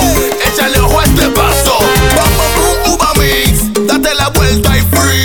échale 0.47 0.81
ojo 0.81 1.01
a 1.01 1.05
este 1.05 1.29
paso. 1.29 1.79
Bom, 2.15 2.37
bom, 2.37 2.53
bom, 2.57 2.95
uva 2.95 3.13
mix. 3.15 3.87
Date 3.87 4.15
la 4.15 4.29
vuelta 4.31 4.72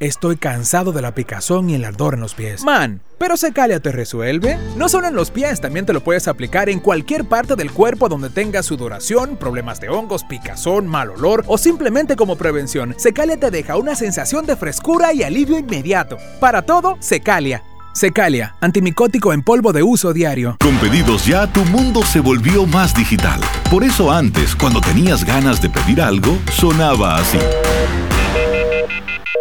estoy 0.00 0.36
cansado 0.36 0.92
de 0.92 1.02
la 1.02 1.14
picazón 1.14 1.70
y 1.70 1.74
el 1.74 1.84
ardor 1.84 2.14
en 2.14 2.20
los 2.20 2.34
pies. 2.34 2.62
Man, 2.64 3.00
pero 3.18 3.36
Secalia 3.36 3.80
te 3.80 3.92
resuelve. 3.92 4.58
No 4.76 4.88
solo 4.88 5.08
en 5.08 5.14
los 5.14 5.30
pies, 5.30 5.60
también 5.60 5.86
te 5.86 5.92
lo 5.92 6.02
puedes 6.02 6.28
aplicar 6.28 6.68
en 6.68 6.80
cualquier 6.80 7.24
parte 7.24 7.56
del 7.56 7.72
cuerpo 7.72 8.08
donde 8.08 8.30
tengas 8.30 8.66
sudoración, 8.66 9.36
problemas 9.36 9.80
de 9.80 9.88
hongos, 9.88 10.24
picazón, 10.24 10.86
mal 10.86 11.10
olor 11.10 11.44
o 11.46 11.58
simplemente 11.58 12.16
como 12.16 12.36
prevención. 12.36 12.94
Secalia 12.98 13.38
te 13.38 13.50
deja 13.50 13.76
una 13.76 13.94
sensación 13.94 14.46
de 14.46 14.56
frescura 14.56 15.12
y 15.12 15.22
alivio 15.22 15.58
inmediato. 15.58 16.18
Para 16.40 16.62
todo, 16.62 16.96
Secalia. 17.00 17.62
Secalia, 17.96 18.54
antimicótico 18.60 19.32
en 19.32 19.42
polvo 19.42 19.72
de 19.72 19.82
uso 19.82 20.12
diario. 20.12 20.58
Con 20.60 20.76
pedidos 20.76 21.24
ya, 21.24 21.50
tu 21.50 21.64
mundo 21.64 22.02
se 22.02 22.20
volvió 22.20 22.66
más 22.66 22.94
digital. 22.94 23.40
Por 23.70 23.84
eso 23.84 24.12
antes, 24.12 24.54
cuando 24.54 24.82
tenías 24.82 25.24
ganas 25.24 25.62
de 25.62 25.70
pedir 25.70 26.02
algo, 26.02 26.36
sonaba 26.52 27.16
así. 27.16 27.38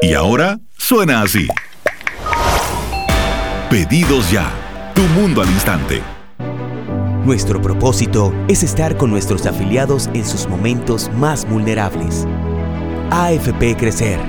Y 0.05 0.13
ahora 0.13 0.59
suena 0.77 1.23
así. 1.23 1.47
Pedidos 3.71 4.29
ya. 4.29 4.53
Tu 4.93 5.01
mundo 5.19 5.41
al 5.41 5.49
instante. 5.49 6.03
Nuestro 7.25 7.59
propósito 7.59 8.31
es 8.47 8.61
estar 8.61 8.97
con 8.97 9.09
nuestros 9.09 9.47
afiliados 9.47 10.11
en 10.13 10.23
sus 10.23 10.47
momentos 10.47 11.09
más 11.15 11.49
vulnerables. 11.49 12.27
AFP 13.09 13.75
Crecer. 13.77 14.19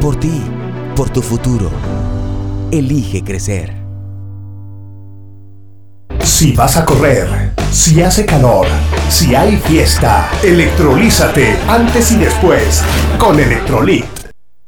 Por 0.00 0.18
ti, 0.18 0.42
por 0.96 1.08
tu 1.08 1.22
futuro. 1.22 1.70
Elige 2.72 3.22
crecer. 3.22 3.72
Si 6.24 6.50
vas 6.50 6.76
a 6.76 6.84
correr, 6.84 7.52
si 7.70 8.02
hace 8.02 8.26
calor, 8.26 8.66
si 9.08 9.36
hay 9.36 9.56
fiesta, 9.56 10.28
electrolízate 10.42 11.56
antes 11.68 12.10
y 12.10 12.16
después 12.16 12.82
con 13.20 13.38
Electrolit. 13.38 14.19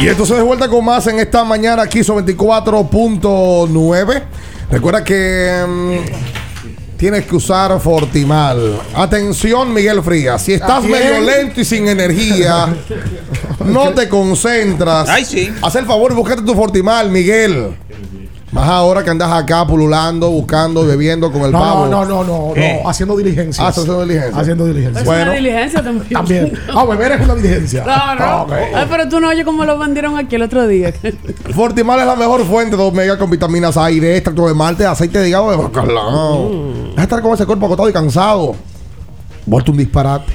Y 0.00 0.08
entonces 0.08 0.34
de 0.38 0.42
vuelta 0.42 0.66
con 0.66 0.82
más 0.82 1.06
en 1.08 1.18
esta 1.18 1.44
mañana 1.44 1.82
aquí 1.82 2.02
son 2.02 2.24
24.9. 2.24 4.22
Recuerda 4.70 5.04
que 5.04 5.62
mm, 5.68 6.96
tienes 6.96 7.26
que 7.26 7.36
usar 7.36 7.78
Fortimal. 7.78 8.80
Atención, 8.94 9.74
Miguel 9.74 10.02
Frías. 10.02 10.40
Si 10.40 10.54
estás 10.54 10.82
medio 10.84 11.20
lento 11.20 11.60
y 11.60 11.66
sin 11.66 11.86
energía, 11.86 12.74
no 13.66 13.90
te 13.90 14.08
concentras. 14.08 15.06
Ay, 15.06 15.26
sí. 15.26 15.52
Haz 15.60 15.74
el 15.74 15.84
favor 15.84 16.12
y 16.12 16.14
búscate 16.14 16.40
tu 16.42 16.54
Fortimal, 16.54 17.10
Miguel. 17.10 17.76
Más 18.52 18.68
ahora 18.68 19.04
que 19.04 19.10
andas 19.10 19.30
acá 19.30 19.64
pululando, 19.64 20.28
buscando, 20.28 20.84
bebiendo 20.84 21.30
con 21.30 21.42
el 21.42 21.52
No, 21.52 21.60
pavo. 21.60 21.86
no, 21.86 22.04
no, 22.04 22.24
no, 22.24 22.48
no, 22.48 22.54
¿Qué? 22.54 22.82
haciendo 22.84 23.16
diligencias. 23.16 23.64
Ah, 23.64 23.68
haciendo 23.68 24.00
diligencias. 24.02 24.36
Haciendo 24.36 24.66
diligencias. 24.66 25.02
Es 25.04 25.08
una 25.08 25.32
diligencia 25.32 25.82
también. 25.84 26.08
También. 26.12 26.52
Ah, 26.74 26.84
beber 26.84 27.12
es 27.12 27.20
una 27.20 27.34
diligencia. 27.36 27.84
Claro. 27.84 28.42
Ok. 28.42 28.52
Ay, 28.74 28.86
pero 28.90 29.08
tú 29.08 29.20
no 29.20 29.28
oyes 29.28 29.44
cómo 29.44 29.64
lo 29.64 29.78
vendieron 29.78 30.18
aquí 30.18 30.34
el 30.34 30.42
otro 30.42 30.66
día. 30.66 30.92
Fortimal 31.54 32.00
es 32.00 32.06
la 32.06 32.16
mejor 32.16 32.44
fuente 32.44 32.76
de 32.76 32.82
omega 32.82 33.16
con 33.18 33.30
vitaminas 33.30 33.76
A 33.76 33.88
y 33.88 34.00
D, 34.00 34.16
extracto 34.16 34.48
de 34.48 34.54
malte, 34.54 34.84
aceite 34.84 35.20
de 35.20 35.28
hígado 35.28 35.50
de 35.52 35.56
bacalao. 35.56 36.48
Mm. 36.48 36.74
Deja 36.90 36.96
de 36.96 37.02
estar 37.02 37.22
con 37.22 37.34
ese 37.34 37.46
cuerpo 37.46 37.66
agotado 37.66 37.88
y 37.88 37.92
cansado. 37.92 38.56
Vuelto 39.46 39.70
un 39.70 39.78
disparate. 39.78 40.32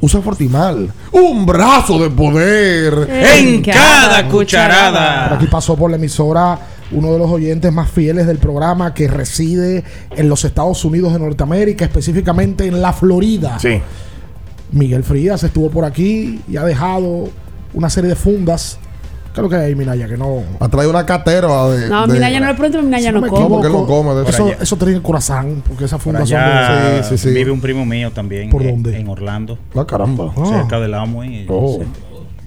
Usa 0.00 0.20
Fortimal. 0.20 0.92
Un 1.12 1.46
brazo 1.46 1.96
de 2.00 2.10
poder. 2.10 3.08
En 3.08 3.62
cada 3.62 4.26
cucharada. 4.28 5.28
Por 5.28 5.36
aquí 5.38 5.46
pasó 5.46 5.76
por 5.76 5.90
la 5.90 5.96
emisora 5.96 6.58
uno 6.92 7.12
de 7.12 7.18
los 7.18 7.30
oyentes 7.30 7.72
más 7.72 7.90
fieles 7.90 8.26
del 8.26 8.38
programa 8.38 8.94
que 8.94 9.08
reside 9.08 9.84
en 10.16 10.28
los 10.28 10.44
Estados 10.44 10.84
Unidos 10.84 11.12
de 11.12 11.18
Norteamérica, 11.18 11.84
específicamente 11.84 12.66
en 12.66 12.80
la 12.82 12.92
Florida. 12.92 13.58
Sí. 13.58 13.80
Miguel 14.72 15.04
Frías 15.04 15.42
estuvo 15.42 15.70
por 15.70 15.84
aquí 15.84 16.40
y 16.48 16.56
ha 16.56 16.64
dejado 16.64 17.28
una 17.74 17.90
serie 17.90 18.10
de 18.10 18.16
fundas. 18.16 18.78
¿Qué 19.34 19.40
es 19.40 19.42
lo 19.42 19.48
que 19.48 19.56
hay, 19.56 19.74
Minaya? 19.74 20.06
Que 20.08 20.16
no. 20.18 20.42
Ha 20.60 20.68
traído 20.68 20.90
una 20.90 21.06
catera 21.06 21.68
de. 21.68 21.88
No, 21.88 22.06
de- 22.06 22.12
Minaya 22.14 22.38
no 22.40 22.46
le 22.48 22.54
pregunto, 22.54 22.82
Minaya 22.82 23.08
Si 23.08 23.14
no 23.14 23.20
me 23.22 23.28
come. 23.28 23.48
porque 23.48 23.66
él 23.66 23.72
no 23.72 23.86
come 23.86 24.14
de 24.14 24.28
Eso, 24.28 24.50
eso. 24.60 24.76
tiene 24.76 25.00
corazón, 25.00 25.62
porque 25.66 25.84
esas 25.86 25.98
Por 25.98 26.12
fundas 26.12 26.28
son 26.28 26.38
allá 26.38 26.90
de. 26.96 27.02
Sí, 27.02 27.16
sí, 27.16 27.28
sí. 27.28 27.34
vive 27.34 27.50
un 27.50 27.60
primo 27.62 27.86
mío 27.86 28.10
también. 28.12 28.50
¿Por 28.50 28.62
dónde? 28.62 28.98
En 28.98 29.08
Orlando. 29.08 29.58
Ah, 29.74 29.86
caramba. 29.86 30.32
Cerca 30.46 30.78
del 30.80 30.92
Amway. 30.92 31.46
Oh. 31.48 31.80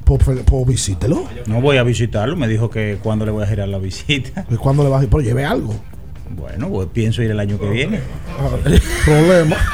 Pues 0.06 0.68
visítelo. 0.68 1.26
No 1.48 1.62
voy 1.62 1.78
a 1.78 1.84
visitarlo. 1.84 2.36
Me 2.36 2.48
dijo 2.48 2.70
que 2.70 3.00
cuando 3.02 3.26
le 3.26 3.32
voy 3.32 3.44
a 3.44 3.48
girar 3.48 3.68
la 3.68 3.80
visita. 3.80 4.46
¿Y 4.50 4.56
cuándo 4.56 4.84
le 4.84 4.90
vas 4.90 5.02
a 5.02 5.04
ir? 5.04 5.10
Pero 5.10 5.22
lleve 5.22 5.44
algo. 5.44 5.74
Bueno, 6.36 6.70
pues 6.70 6.88
pienso 6.94 7.22
ir 7.24 7.32
el 7.32 7.40
año 7.40 7.60
que 7.60 7.70
viene. 7.70 8.00
Problema. 9.06 9.56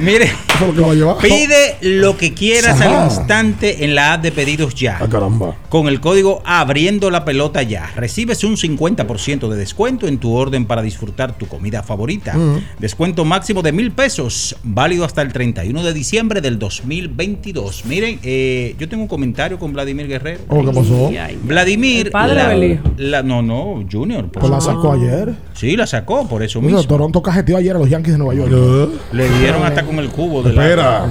Mire, 0.00 0.24
Eso 0.24 0.34
es 0.60 0.60
lo 0.68 0.74
que 0.74 0.80
va 0.80 0.90
a 0.90 0.94
llevar. 0.94 1.16
pide 1.18 1.76
lo 1.82 2.16
que 2.16 2.32
quieras 2.32 2.80
Ajá. 2.80 3.02
al 3.04 3.10
instante 3.10 3.84
en 3.84 3.94
la 3.94 4.14
app 4.14 4.22
de 4.22 4.32
pedidos 4.32 4.74
ya. 4.74 4.98
Ah, 5.00 5.06
caramba. 5.08 5.56
Con 5.68 5.88
el 5.88 6.00
código 6.00 6.42
abriendo 6.44 7.10
la 7.10 7.24
pelota 7.24 7.62
ya. 7.62 7.90
Recibes 7.94 8.42
un 8.44 8.56
50% 8.56 9.48
de 9.48 9.56
descuento 9.56 10.08
en 10.08 10.18
tu 10.18 10.32
orden 10.34 10.64
para 10.64 10.82
disfrutar 10.82 11.36
tu 11.36 11.46
comida 11.46 11.82
favorita. 11.82 12.34
Mm. 12.36 12.58
Descuento 12.78 13.24
máximo 13.24 13.62
de 13.62 13.72
mil 13.72 13.92
pesos, 13.92 14.56
válido 14.64 15.04
hasta 15.04 15.22
el 15.22 15.32
31 15.32 15.82
de 15.82 15.92
diciembre 15.92 16.40
del 16.40 16.58
2022. 16.58 17.84
Miren, 17.84 18.18
eh, 18.22 18.74
yo 18.78 18.88
tengo 18.88 19.02
un 19.02 19.08
comentario 19.08 19.58
con 19.58 19.72
Vladimir 19.72 20.08
Guerrero. 20.08 20.40
Oh, 20.48 20.64
¿qué 20.64 20.72
pasó? 20.72 21.10
Vladimir. 21.42 22.06
¿El 22.06 22.12
padre 22.12 22.34
la- 22.36 22.48
o 22.48 22.50
el 22.52 22.64
hijo? 22.72 22.82
la- 22.96 23.22
no, 23.22 23.42
no, 23.42 23.84
Junior. 23.90 24.24
por 24.30 24.40
Pues 24.40 24.50
la 24.50 24.60
sacó 24.60 24.92
ayer. 24.92 25.34
Sí, 25.52 25.76
la 25.76 25.86
sacó, 25.98 26.26
por 26.28 26.42
eso 26.42 26.60
Bueno, 26.60 26.76
mismo. 26.78 26.88
Toronto 26.88 27.22
cajeteó 27.22 27.56
ayer 27.56 27.76
a 27.76 27.78
los 27.78 27.88
Yankees 27.88 28.12
de 28.14 28.18
Nueva 28.18 28.34
York. 28.34 28.90
Le 29.12 29.28
dieron 29.38 29.62
hasta 29.64 29.84
con 29.84 29.98
el 29.98 30.08
cubo 30.08 30.42
de 30.42 30.52
la- 30.52 30.62
Espera. 30.64 31.06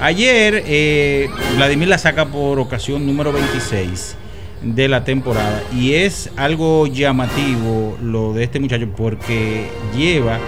Ayer, 0.00 0.62
eh, 0.66 1.28
Vladimir 1.56 1.88
la 1.88 1.98
saca 1.98 2.26
por 2.26 2.58
ocasión 2.58 3.06
número 3.06 3.32
26 3.32 4.16
de 4.62 4.88
la 4.88 5.04
temporada. 5.04 5.62
Y 5.74 5.94
es 5.94 6.30
algo 6.36 6.86
llamativo 6.86 7.96
lo 8.02 8.32
de 8.32 8.44
este 8.44 8.58
muchacho 8.60 8.88
porque 8.96 9.68
lleva 9.96 10.38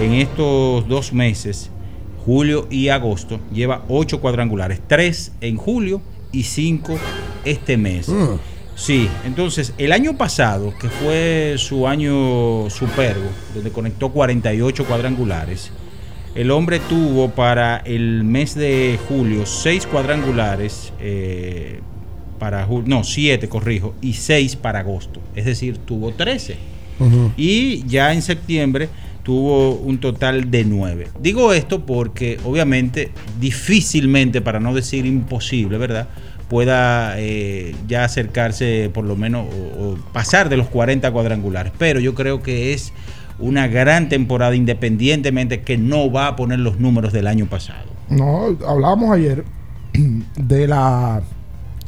en 0.00 0.12
estos 0.14 0.86
dos 0.88 1.12
meses, 1.12 1.70
julio 2.24 2.66
y 2.70 2.88
agosto, 2.88 3.38
lleva 3.52 3.82
ocho 3.88 4.20
cuadrangulares. 4.20 4.80
Tres 4.86 5.32
en 5.40 5.56
julio 5.56 6.00
y 6.32 6.42
cinco 6.44 6.96
este 7.44 7.76
mes. 7.76 8.08
Mm. 8.08 8.34
Sí, 8.76 9.08
entonces 9.24 9.72
el 9.78 9.90
año 9.90 10.16
pasado, 10.18 10.74
que 10.78 10.88
fue 10.88 11.54
su 11.56 11.88
año 11.88 12.68
superbo, 12.68 13.30
donde 13.54 13.70
conectó 13.72 14.10
48 14.10 14.84
cuadrangulares, 14.84 15.72
el 16.34 16.50
hombre 16.50 16.80
tuvo 16.80 17.30
para 17.30 17.78
el 17.78 18.22
mes 18.22 18.54
de 18.54 18.98
julio 19.08 19.46
seis 19.46 19.86
cuadrangulares, 19.86 20.92
eh, 21.00 21.80
para 22.38 22.68
no, 22.84 23.02
siete, 23.02 23.48
corrijo, 23.48 23.94
y 24.02 24.12
seis 24.12 24.54
para 24.54 24.80
agosto. 24.80 25.20
Es 25.34 25.46
decir, 25.46 25.78
tuvo 25.78 26.12
13. 26.12 26.56
Y 27.36 27.86
ya 27.86 28.12
en 28.12 28.20
septiembre 28.20 28.90
tuvo 29.22 29.72
un 29.72 29.98
total 29.98 30.50
de 30.50 30.64
9. 30.64 31.08
Digo 31.20 31.52
esto 31.52 31.84
porque 31.84 32.38
obviamente 32.44 33.10
difícilmente, 33.40 34.40
para 34.40 34.60
no 34.60 34.74
decir 34.74 35.04
imposible, 35.06 35.78
¿verdad? 35.78 36.08
Pueda 36.48 37.18
eh, 37.18 37.74
ya 37.88 38.04
acercarse 38.04 38.90
por 38.92 39.04
lo 39.04 39.16
menos 39.16 39.46
o, 39.78 39.96
pasar 40.12 40.48
de 40.48 40.56
los 40.56 40.68
40 40.68 41.10
cuadrangulares. 41.12 41.72
Pero 41.78 42.00
yo 42.00 42.14
creo 42.14 42.42
que 42.42 42.72
es 42.72 42.92
una 43.38 43.66
gran 43.66 44.08
temporada 44.08 44.54
independientemente 44.54 45.62
que 45.62 45.76
no 45.76 46.10
va 46.10 46.28
a 46.28 46.36
poner 46.36 46.58
los 46.58 46.78
números 46.78 47.12
del 47.12 47.26
año 47.26 47.46
pasado. 47.46 47.90
No, 48.08 48.56
hablábamos 48.66 49.10
ayer 49.10 49.44
de 50.36 50.68
la 50.68 51.22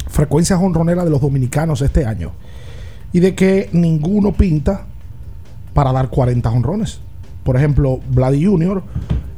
frecuencia 0.09 0.57
jonronera 0.57 1.05
de 1.05 1.11
los 1.11 1.21
dominicanos 1.21 1.81
este 1.83 2.05
año 2.05 2.33
y 3.13 3.21
de 3.21 3.35
que 3.35 3.69
ninguno 3.73 4.33
pinta 4.33 4.87
para 5.73 5.93
dar 5.93 6.09
40 6.09 6.51
jonrones. 6.51 7.01
Por 7.45 7.57
ejemplo, 7.57 8.01
Vladi 8.11 8.45
Jr. 8.45 8.83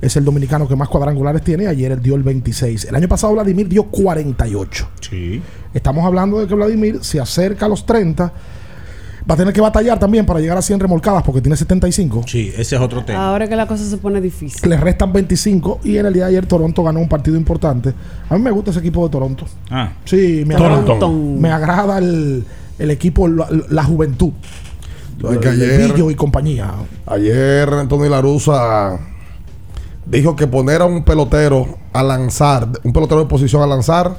es 0.00 0.16
el 0.16 0.24
dominicano 0.24 0.66
que 0.66 0.76
más 0.76 0.88
cuadrangulares 0.88 1.42
tiene. 1.42 1.66
Ayer 1.66 1.92
él 1.92 2.00
dio 2.02 2.14
el 2.14 2.22
26. 2.22 2.86
El 2.86 2.94
año 2.96 3.08
pasado 3.08 3.32
Vladimir 3.34 3.68
dio 3.68 3.84
48. 3.84 4.88
Sí. 5.00 5.42
Estamos 5.74 6.04
hablando 6.04 6.38
de 6.40 6.46
que 6.46 6.54
Vladimir 6.54 6.98
se 7.02 7.20
acerca 7.20 7.66
a 7.66 7.68
los 7.68 7.84
30. 7.86 8.32
Va 9.30 9.34
a 9.34 9.36
tener 9.36 9.52
que 9.52 9.60
batallar 9.60 9.98
también 9.98 10.24
para 10.24 10.40
llegar 10.40 10.56
a 10.56 10.62
100 10.62 10.80
remolcadas 10.80 11.22
porque 11.22 11.42
tiene 11.42 11.54
75. 11.54 12.22
Sí, 12.26 12.50
ese 12.56 12.76
es 12.76 12.80
otro 12.80 13.04
tema. 13.04 13.28
Ahora 13.28 13.46
que 13.46 13.54
la 13.54 13.66
cosa 13.66 13.84
se 13.84 13.98
pone 13.98 14.18
difícil. 14.20 14.68
Le 14.68 14.78
restan 14.78 15.12
25 15.12 15.80
y 15.84 15.98
en 15.98 16.06
el 16.06 16.14
día 16.14 16.24
de 16.24 16.30
ayer 16.30 16.46
Toronto 16.46 16.82
ganó 16.82 17.00
un 17.00 17.08
partido 17.08 17.36
importante. 17.36 17.92
A 18.30 18.34
mí 18.36 18.42
me 18.42 18.50
gusta 18.50 18.70
ese 18.70 18.80
equipo 18.80 19.04
de 19.06 19.12
Toronto. 19.12 19.44
Ah. 19.70 19.92
Sí, 20.06 20.44
me 20.46 20.54
Toronto. 20.54 20.92
agrada, 20.94 21.12
me 21.12 21.50
agrada 21.52 21.98
el, 21.98 22.44
el 22.78 22.90
equipo, 22.90 23.28
la, 23.28 23.46
la 23.68 23.84
juventud. 23.84 24.32
De 25.18 25.48
ayer- 25.50 25.94
y 26.10 26.14
compañía. 26.14 26.72
Ayer 27.06 27.68
Antonio 27.68 28.08
Larusa 28.08 28.98
dijo 30.10 30.36
que 30.36 30.46
poner 30.46 30.82
a 30.82 30.86
un 30.86 31.02
pelotero 31.04 31.78
a 31.92 32.02
lanzar, 32.02 32.68
un 32.84 32.92
pelotero 32.92 33.20
de 33.20 33.26
posición 33.26 33.62
a 33.62 33.66
lanzar, 33.66 34.16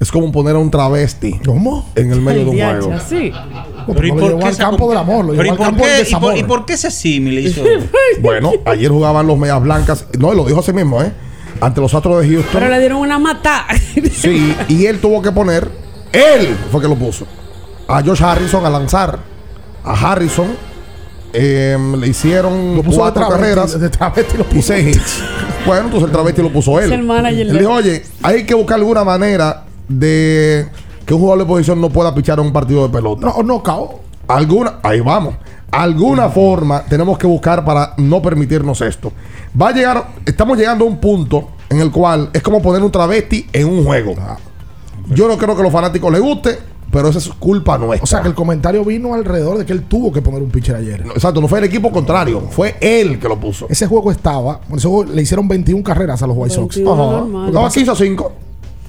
es 0.00 0.10
como 0.12 0.30
poner 0.32 0.56
a 0.56 0.58
un 0.58 0.70
travesti. 0.70 1.40
¿Cómo? 1.44 1.88
En 1.94 2.12
el 2.12 2.20
medio 2.20 2.44
de 2.44 2.50
un 2.50 2.56
juego. 2.56 2.90
Pero 3.86 4.02
llevó 4.28 4.46
al 4.46 4.56
campo 4.56 4.88
del 4.88 4.98
amor, 4.98 5.24
lo 5.24 5.32
llevó 5.32 5.44
¿y 5.44 5.48
al 5.48 5.56
por 5.56 5.66
campo 5.66 5.84
del 5.84 5.92
qué- 5.94 6.00
y 6.00 6.04
desamor. 6.04 6.30
por- 6.32 6.38
¿Y 6.38 6.42
por 6.44 6.66
qué 6.66 6.72
ese 6.74 6.90
símil 6.90 7.38
hizo? 7.38 7.62
Bueno, 8.20 8.52
ayer 8.64 8.90
jugaban 8.90 9.26
los 9.26 9.38
Medias 9.38 9.62
Blancas. 9.62 10.06
No, 10.18 10.30
él 10.32 10.36
lo 10.38 10.44
dijo 10.44 10.60
así 10.60 10.72
mismo, 10.72 11.02
¿eh? 11.02 11.12
Ante 11.60 11.80
los 11.80 11.94
Astros 11.94 12.20
de 12.22 12.28
Houston. 12.28 12.50
Pero 12.52 12.68
le 12.68 12.78
dieron 12.80 12.98
una 12.98 13.18
mata. 13.18 13.66
Sí, 14.12 14.54
y 14.68 14.86
él 14.86 15.00
tuvo 15.00 15.22
que 15.22 15.32
poner, 15.32 15.70
él 16.12 16.56
fue 16.70 16.80
que 16.82 16.88
lo 16.88 16.96
puso, 16.96 17.26
a 17.88 18.02
Josh 18.02 18.22
Harrison 18.22 18.64
a 18.66 18.70
lanzar. 18.70 19.18
A 19.84 19.92
Harrison 20.12 20.48
eh, 21.38 21.78
le 21.98 22.06
hicieron 22.08 22.76
Lo 22.76 22.82
puso 22.82 22.98
cuatro 22.98 23.28
carreras 23.28 23.78
de 23.78 23.88
travesti 23.88 24.36
lo 24.36 24.44
y 24.44 24.54
puso. 24.54 24.68
seis 24.68 24.96
hits. 24.96 25.22
Bueno, 25.66 25.84
entonces 25.84 26.06
el 26.06 26.12
travesti 26.12 26.42
lo 26.42 26.52
puso 26.52 26.78
él. 26.80 26.92
Es 26.92 26.98
el 26.98 27.04
manager 27.04 27.46
Él 27.48 27.58
dijo, 27.58 27.72
oye, 27.72 28.02
hay 28.22 28.44
que 28.44 28.54
buscar 28.54 28.78
alguna 28.78 29.04
manera 29.04 29.64
de 29.88 30.66
que 31.04 31.14
un 31.14 31.20
jugador 31.20 31.44
de 31.44 31.46
posición 31.46 31.80
no 31.80 31.90
pueda 31.90 32.14
pichar 32.14 32.38
en 32.38 32.46
un 32.46 32.52
partido 32.52 32.86
de 32.86 32.92
pelota. 32.92 33.26
No, 33.26 33.42
no, 33.42 33.62
cao. 33.62 34.00
Alguna, 34.28 34.80
ahí 34.82 35.00
vamos. 35.00 35.34
Alguna 35.70 36.28
forma 36.30 36.82
tenemos 36.84 37.18
que 37.18 37.26
buscar 37.26 37.64
para 37.64 37.94
no 37.98 38.22
permitirnos 38.22 38.80
esto. 38.80 39.12
Va 39.60 39.68
a 39.68 39.72
llegar, 39.72 40.08
estamos 40.24 40.56
llegando 40.56 40.84
a 40.84 40.88
un 40.88 40.98
punto 40.98 41.48
en 41.68 41.80
el 41.80 41.90
cual 41.90 42.30
es 42.32 42.42
como 42.42 42.62
poner 42.62 42.82
un 42.82 42.90
travesti 42.90 43.46
en 43.52 43.68
un 43.68 43.84
juego. 43.84 44.14
Yo 45.08 45.28
no 45.28 45.36
creo 45.36 45.54
que 45.54 45.60
a 45.60 45.64
los 45.64 45.72
fanáticos 45.72 46.10
les 46.12 46.20
guste, 46.20 46.58
pero 46.90 47.08
esa 47.08 47.18
es 47.18 47.28
culpa 47.28 47.78
nuestra. 47.78 48.04
O 48.04 48.06
sea 48.06 48.22
que 48.22 48.28
el 48.28 48.34
comentario 48.34 48.84
vino 48.84 49.14
alrededor 49.14 49.58
de 49.58 49.66
que 49.66 49.72
él 49.72 49.82
tuvo 49.84 50.12
que 50.12 50.22
poner 50.22 50.42
un 50.42 50.50
pitcher 50.50 50.76
ayer. 50.76 51.02
Exacto, 51.14 51.40
no 51.40 51.48
fue 51.48 51.58
el 51.58 51.64
equipo 51.64 51.90
contrario, 51.90 52.40
fue 52.50 52.76
él 52.80 53.18
que 53.18 53.28
lo 53.28 53.38
puso. 53.38 53.66
Ese 53.68 53.86
juego 53.86 54.10
estaba, 54.10 54.60
bueno, 54.68 54.76
ese 54.76 54.88
juego 54.88 55.04
le 55.04 55.22
hicieron 55.22 55.48
21 55.48 55.82
carreras 55.82 56.22
a 56.22 56.26
los 56.26 56.36
White 56.36 56.54
Sox. 56.54 56.76
21 56.76 56.92
Ajá. 56.92 57.12
normal. 57.18 57.48
Estaba 57.48 57.70
15 57.70 57.90
a 57.90 57.94
5. 57.94 58.32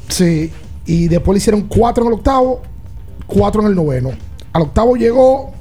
Sí, 0.09 0.51
y 0.85 1.07
después 1.07 1.33
le 1.35 1.37
hicieron 1.37 1.63
4 1.63 2.03
en 2.03 2.07
el 2.07 2.13
octavo, 2.13 2.61
4 3.27 3.61
en 3.61 3.67
el 3.67 3.75
noveno. 3.75 4.11
Al 4.53 4.61
octavo 4.61 4.95
llegó 4.95 5.51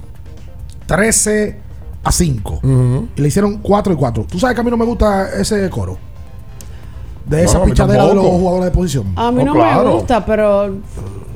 13 0.87 1.57
a 2.05 2.13
5. 2.13 2.61
Y 3.17 3.21
le 3.21 3.29
hicieron 3.29 3.59
4 3.59 3.93
y 3.93 3.97
4. 3.97 4.27
Tú 4.31 4.39
sabes 4.39 4.55
que 4.55 4.61
a 4.61 4.65
mí 4.65 4.71
no 4.71 4.77
me 4.77 4.85
gusta 4.85 5.29
ese 5.41 5.69
coro. 5.71 5.99
De 7.27 7.43
esa 7.45 7.63
pichadera 7.65 8.07
de 8.07 8.15
los 8.15 8.25
jugadores 8.25 8.67
de 8.67 8.71
posición. 8.71 9.07
A 9.17 9.31
mí 9.33 9.43
no 9.45 9.53
claro. 9.53 9.85
me 9.85 9.91
gusta, 9.95 10.25
pero. 10.25 10.77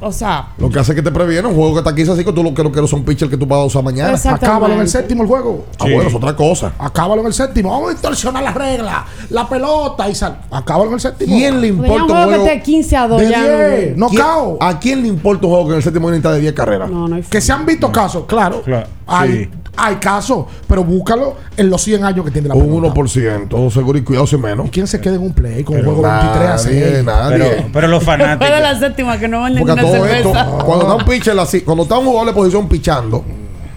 O 0.02 0.12
sea. 0.12 0.48
Lo 0.56 0.70
que 0.70 0.78
hace 0.78 0.92
es 0.92 0.96
que 0.96 1.02
te 1.02 1.10
previene 1.10 1.46
un 1.48 1.54
juego 1.54 1.72
que 1.74 1.78
está 1.80 1.94
15 1.94 2.12
a 2.12 2.16
5, 2.16 2.32
tú 2.32 2.42
lo 2.42 2.54
que 2.54 2.62
no 2.62 2.72
quieres 2.72 2.88
son 2.88 3.04
pitchers 3.04 3.30
que 3.30 3.36
tú 3.36 3.44
vas 3.44 3.58
a 3.58 3.64
usar 3.64 3.82
mañana. 3.82 4.14
Acábalo 4.30 4.72
en 4.74 4.80
el 4.80 4.88
séptimo 4.88 5.22
el 5.24 5.28
juego. 5.28 5.66
Ah, 5.78 5.84
bueno, 5.92 6.02
es 6.08 6.14
otra 6.14 6.34
cosa. 6.34 6.72
Acábalo 6.78 7.20
en 7.20 7.26
el 7.26 7.34
séptimo. 7.34 7.70
Vamos 7.70 7.88
a 7.90 7.92
distorsionar 7.92 8.42
las 8.42 8.54
reglas. 8.54 8.96
La 9.28 9.46
pelota 9.46 10.08
y 10.08 10.14
sal. 10.14 10.40
Acábalo 10.50 10.86
en 10.88 10.94
el 10.94 11.00
séptimo. 11.00 11.36
¿Quién 11.36 11.60
le 11.60 11.66
importa 11.66 11.92
un 11.92 12.00
un 12.02 12.08
juego 12.08 12.22
que 12.30 12.36
juego? 12.36 12.46
esté 12.46 12.62
15 12.62 12.96
a 12.96 13.08
2 13.08 13.20
De 13.20 13.28
ya. 13.28 13.42
10. 13.42 13.96
no- 13.96 14.06
No 14.06 14.08
¿Quién- 14.08 14.22
cao. 14.22 14.56
¿A 14.60 14.78
quién 14.78 15.02
le 15.02 15.08
importa 15.08 15.46
un 15.46 15.52
juego 15.52 15.66
que 15.66 15.72
en 15.72 15.76
el 15.78 15.82
séptimo 15.82 16.10
está 16.10 16.32
de 16.32 16.40
10 16.40 16.52
carreras? 16.54 16.88
No, 16.90 17.06
no 17.06 17.16
hay 17.16 17.22
Que 17.22 17.40
se 17.42 17.52
han 17.52 17.66
visto 17.66 17.92
casos, 17.92 18.24
claro. 18.26 18.62
Claro, 18.62 18.86
Hay, 19.06 19.32
sí. 19.44 19.50
Hay 19.82 19.96
casos, 19.96 20.46
pero 20.68 20.84
búscalo 20.84 21.36
en 21.56 21.70
los 21.70 21.80
100 21.82 22.04
años 22.04 22.24
que 22.24 22.30
tiene 22.30 22.48
la 22.48 22.54
Un 22.54 22.80
pelota. 22.82 22.94
1%, 23.00 23.70
seguro 23.70 23.98
y 23.98 24.02
cuidado 24.02 24.26
sin 24.26 24.40
menos. 24.40 24.66
¿Y 24.66 24.70
quién 24.70 24.86
se 24.86 25.00
queda 25.00 25.14
en 25.16 25.22
un 25.22 25.32
play 25.32 25.64
con 25.64 25.76
un 25.76 25.84
juego 25.84 26.02
23 26.02 26.48
a 26.50 26.58
6? 26.58 26.80
nadie, 26.82 27.02
nadie. 27.02 27.38
Pero, 27.38 27.68
pero 27.72 27.88
los 27.88 28.00
Después 28.06 28.18
de 28.18 28.26
la 28.26 28.38
fanáticos. 28.38 28.78
séptima 28.80 29.18
que 29.18 29.28
no 29.28 29.42
venden 29.42 29.62
Porque 29.66 29.80
ni 29.82 29.86
a 29.88 29.90
una 29.90 29.98
todo 29.98 30.06
esto, 30.06 30.32
cerveza. 30.32 30.64
cuando 30.64 30.84
está 30.84 30.94
un 30.96 31.04
pitcher 31.04 31.38
así, 31.38 31.60
cuando 31.62 31.82
está 31.84 31.98
un 31.98 32.04
jugador 32.06 32.26
de 32.28 32.32
posición 32.34 32.68
pichando, 32.68 33.24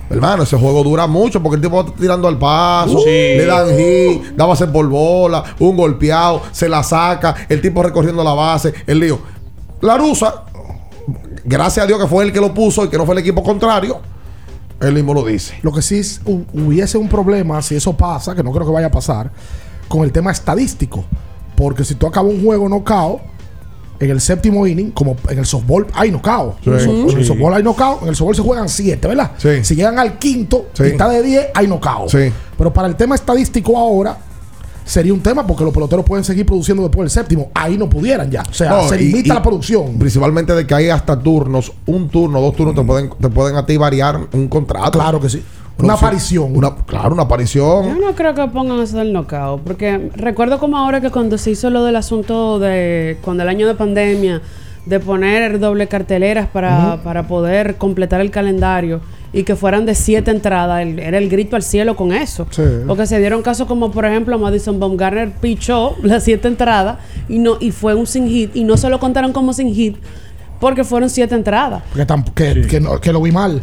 hermano, 0.10 0.44
ese 0.44 0.58
juego 0.58 0.84
dura 0.84 1.08
mucho 1.08 1.42
porque 1.42 1.56
el 1.56 1.62
tipo 1.62 1.84
va 1.84 1.92
tirando 1.96 2.28
al 2.28 2.38
paso, 2.38 3.00
Sí. 3.00 3.06
le 3.10 3.46
dan 3.46 3.68
hit, 3.78 4.36
da 4.36 4.46
base 4.46 4.68
por 4.68 4.88
bola, 4.88 5.44
un 5.60 5.76
golpeado, 5.78 6.42
se 6.52 6.68
la 6.70 6.84
saca, 6.84 7.34
el 7.50 7.62
tipo 7.62 7.82
recorriendo 7.82 8.24
la 8.24 8.34
base, 8.34 8.74
el 8.86 9.00
lío. 9.00 9.20
La 9.82 9.98
rusa, 9.98 10.44
gracias 11.44 11.84
a 11.84 11.88
Dios 11.88 12.00
que 12.00 12.08
fue 12.08 12.24
él 12.24 12.32
que 12.32 12.40
lo 12.40 12.54
puso 12.54 12.86
y 12.86 12.90
que 12.90 12.98
no 12.98 13.06
fue 13.06 13.16
el 13.16 13.20
equipo 13.20 13.44
contrario, 13.44 14.00
él 14.88 14.94
mismo 14.94 15.14
lo 15.14 15.26
dice. 15.26 15.56
Lo 15.62 15.72
que 15.72 15.82
sí 15.82 15.98
es, 16.00 16.22
hu- 16.26 16.46
hubiese 16.54 16.98
un 16.98 17.08
problema, 17.10 17.62
si 17.62 17.76
eso 17.76 17.96
pasa, 17.96 18.36
que 18.36 18.44
no 18.44 18.52
creo 18.52 18.66
que 18.66 18.72
vaya 18.74 18.88
a 18.88 18.92
pasar, 18.92 19.32
con 19.88 20.04
el 20.04 20.12
tema 20.12 20.32
estadístico. 20.32 21.06
Porque 21.56 21.84
si 21.84 21.96
tú 21.96 22.08
acabas 22.08 22.34
un 22.34 22.44
juego 22.44 22.68
knockout, 22.68 23.22
en 24.00 24.10
el 24.10 24.20
séptimo 24.20 24.66
inning, 24.68 24.92
como 24.92 25.16
en 25.30 25.40
el 25.40 25.46
softball 25.46 25.88
hay 25.94 26.12
knockout. 26.12 26.56
Sí. 26.64 26.70
En 26.70 26.74
el 26.74 26.80
so- 26.82 26.92
en 26.92 27.10
el 27.10 27.24
Sí. 27.24 27.24
softball 27.26 27.54
hay 27.54 27.64
knockout, 27.64 28.02
en 28.04 28.10
el 28.10 28.16
softball 28.16 28.36
se 28.36 28.42
juegan 28.42 28.68
7, 28.68 29.08
¿verdad? 29.08 29.32
Sí. 29.38 29.64
Si 29.64 29.76
llegan 29.76 29.98
al 30.00 30.18
quinto, 30.20 30.68
Sí. 30.74 30.84
mitad 30.84 31.10
de 31.10 31.22
10, 31.22 31.48
hay 31.54 31.68
knockout. 31.68 32.12
Pero 32.58 32.74
para 32.74 32.88
el 32.88 32.96
tema 32.96 33.16
estadístico 33.16 33.78
ahora, 33.78 34.18
sería 34.86 35.14
un 35.14 35.22
tema 35.22 35.46
porque 35.46 35.64
los 35.64 35.74
peloteros 35.74 36.06
pueden 36.06 36.24
seguir 36.24 36.46
produciendo 36.46 36.84
después 36.84 37.04
del 37.06 37.10
séptimo. 37.10 37.50
Ahí 37.54 37.78
no 37.78 37.90
pudieran 37.90 38.30
ya. 38.30 38.44
O 38.50 38.54
sea, 38.54 38.70
No, 38.70 38.90
se 38.90 38.98
limita 38.98 39.28
y 39.28 39.30
la 39.30 39.42
producción. 39.42 39.98
Principalmente 39.98 40.54
de 40.54 40.66
que 40.66 40.74
hay 40.74 40.90
hasta 40.90 41.18
turnos, 41.20 41.72
un 41.86 42.10
turno, 42.10 42.42
dos 42.42 42.56
turnos 42.56 42.76
te 42.76 42.84
pueden, 42.84 43.10
te 43.20 43.30
pueden 43.30 43.56
a 43.56 43.66
ti 43.66 43.78
variar 43.78 44.20
un 44.34 44.48
contrato. 44.48 45.00
Claro 45.00 45.20
que 45.20 45.30
sí. 45.30 45.44
Una 45.80 45.94
aparición. 45.94 46.56
Una, 46.56 46.76
claro, 46.76 47.14
una 47.14 47.24
aparición. 47.24 47.88
Yo 47.88 47.96
no 47.96 48.14
creo 48.14 48.36
que 48.36 48.48
pongan 48.48 48.80
eso 48.80 48.98
del 48.98 49.12
knockout, 49.12 49.62
porque 49.62 50.12
recuerdo 50.16 50.60
como 50.60 50.78
ahora 50.78 51.02
que 51.02 51.10
cuando 51.10 51.38
se 51.38 51.52
hizo 51.52 51.70
lo 51.70 51.84
del 51.84 51.96
asunto 51.96 52.60
de 52.60 53.18
cuando 53.24 53.44
el 53.44 53.50
año 53.50 53.68
de 53.68 53.74
pandemia 53.74 54.42
de 54.86 55.00
poner 55.00 55.60
doble 55.60 55.88
carteleras 55.88 56.48
para, 56.48 57.02
para 57.04 57.28
poder 57.28 57.76
completar 57.78 58.20
el 58.22 58.32
calendario 58.32 59.00
y 59.32 59.44
que 59.44 59.56
fueran 59.56 59.86
de 59.86 59.96
siete 59.96 60.30
entradas, 60.30 60.82
el- 60.82 61.00
era 61.00 61.18
el 61.18 61.30
grito 61.30 61.56
al 61.56 61.64
cielo 61.64 61.96
con 61.96 62.14
eso. 62.14 62.46
Sí. 62.52 62.62
Porque 62.88 63.06
se 63.08 63.18
dieron 63.20 63.42
casos 63.42 63.68
como 63.68 63.92
por 63.92 64.06
ejemplo 64.06 64.38
Madison 64.38 64.80
Baumgartner 64.80 65.32
pichó 65.32 65.96
las 66.04 66.24
siete 66.24 66.48
entradas 66.48 66.98
y 67.30 67.40
no 67.40 67.58
y 67.60 67.72
fue 67.72 67.96
un 67.96 68.06
sin 68.08 68.28
hit 68.28 68.56
y 68.56 68.64
no 68.64 68.78
se 68.78 68.90
lo 68.90 69.00
contaron 69.00 69.32
como 69.34 69.54
sin 69.54 69.74
hit 69.74 69.96
porque 70.60 70.84
fueron 70.84 71.10
siete 71.10 71.34
entradas. 71.36 71.82
Porque 71.90 72.06
tam- 72.08 72.32
que, 72.34 72.68
que 72.68 72.80
no- 72.80 73.00
que 73.00 73.12
lo 73.12 73.22
vi 73.22 73.32
mal. 73.32 73.62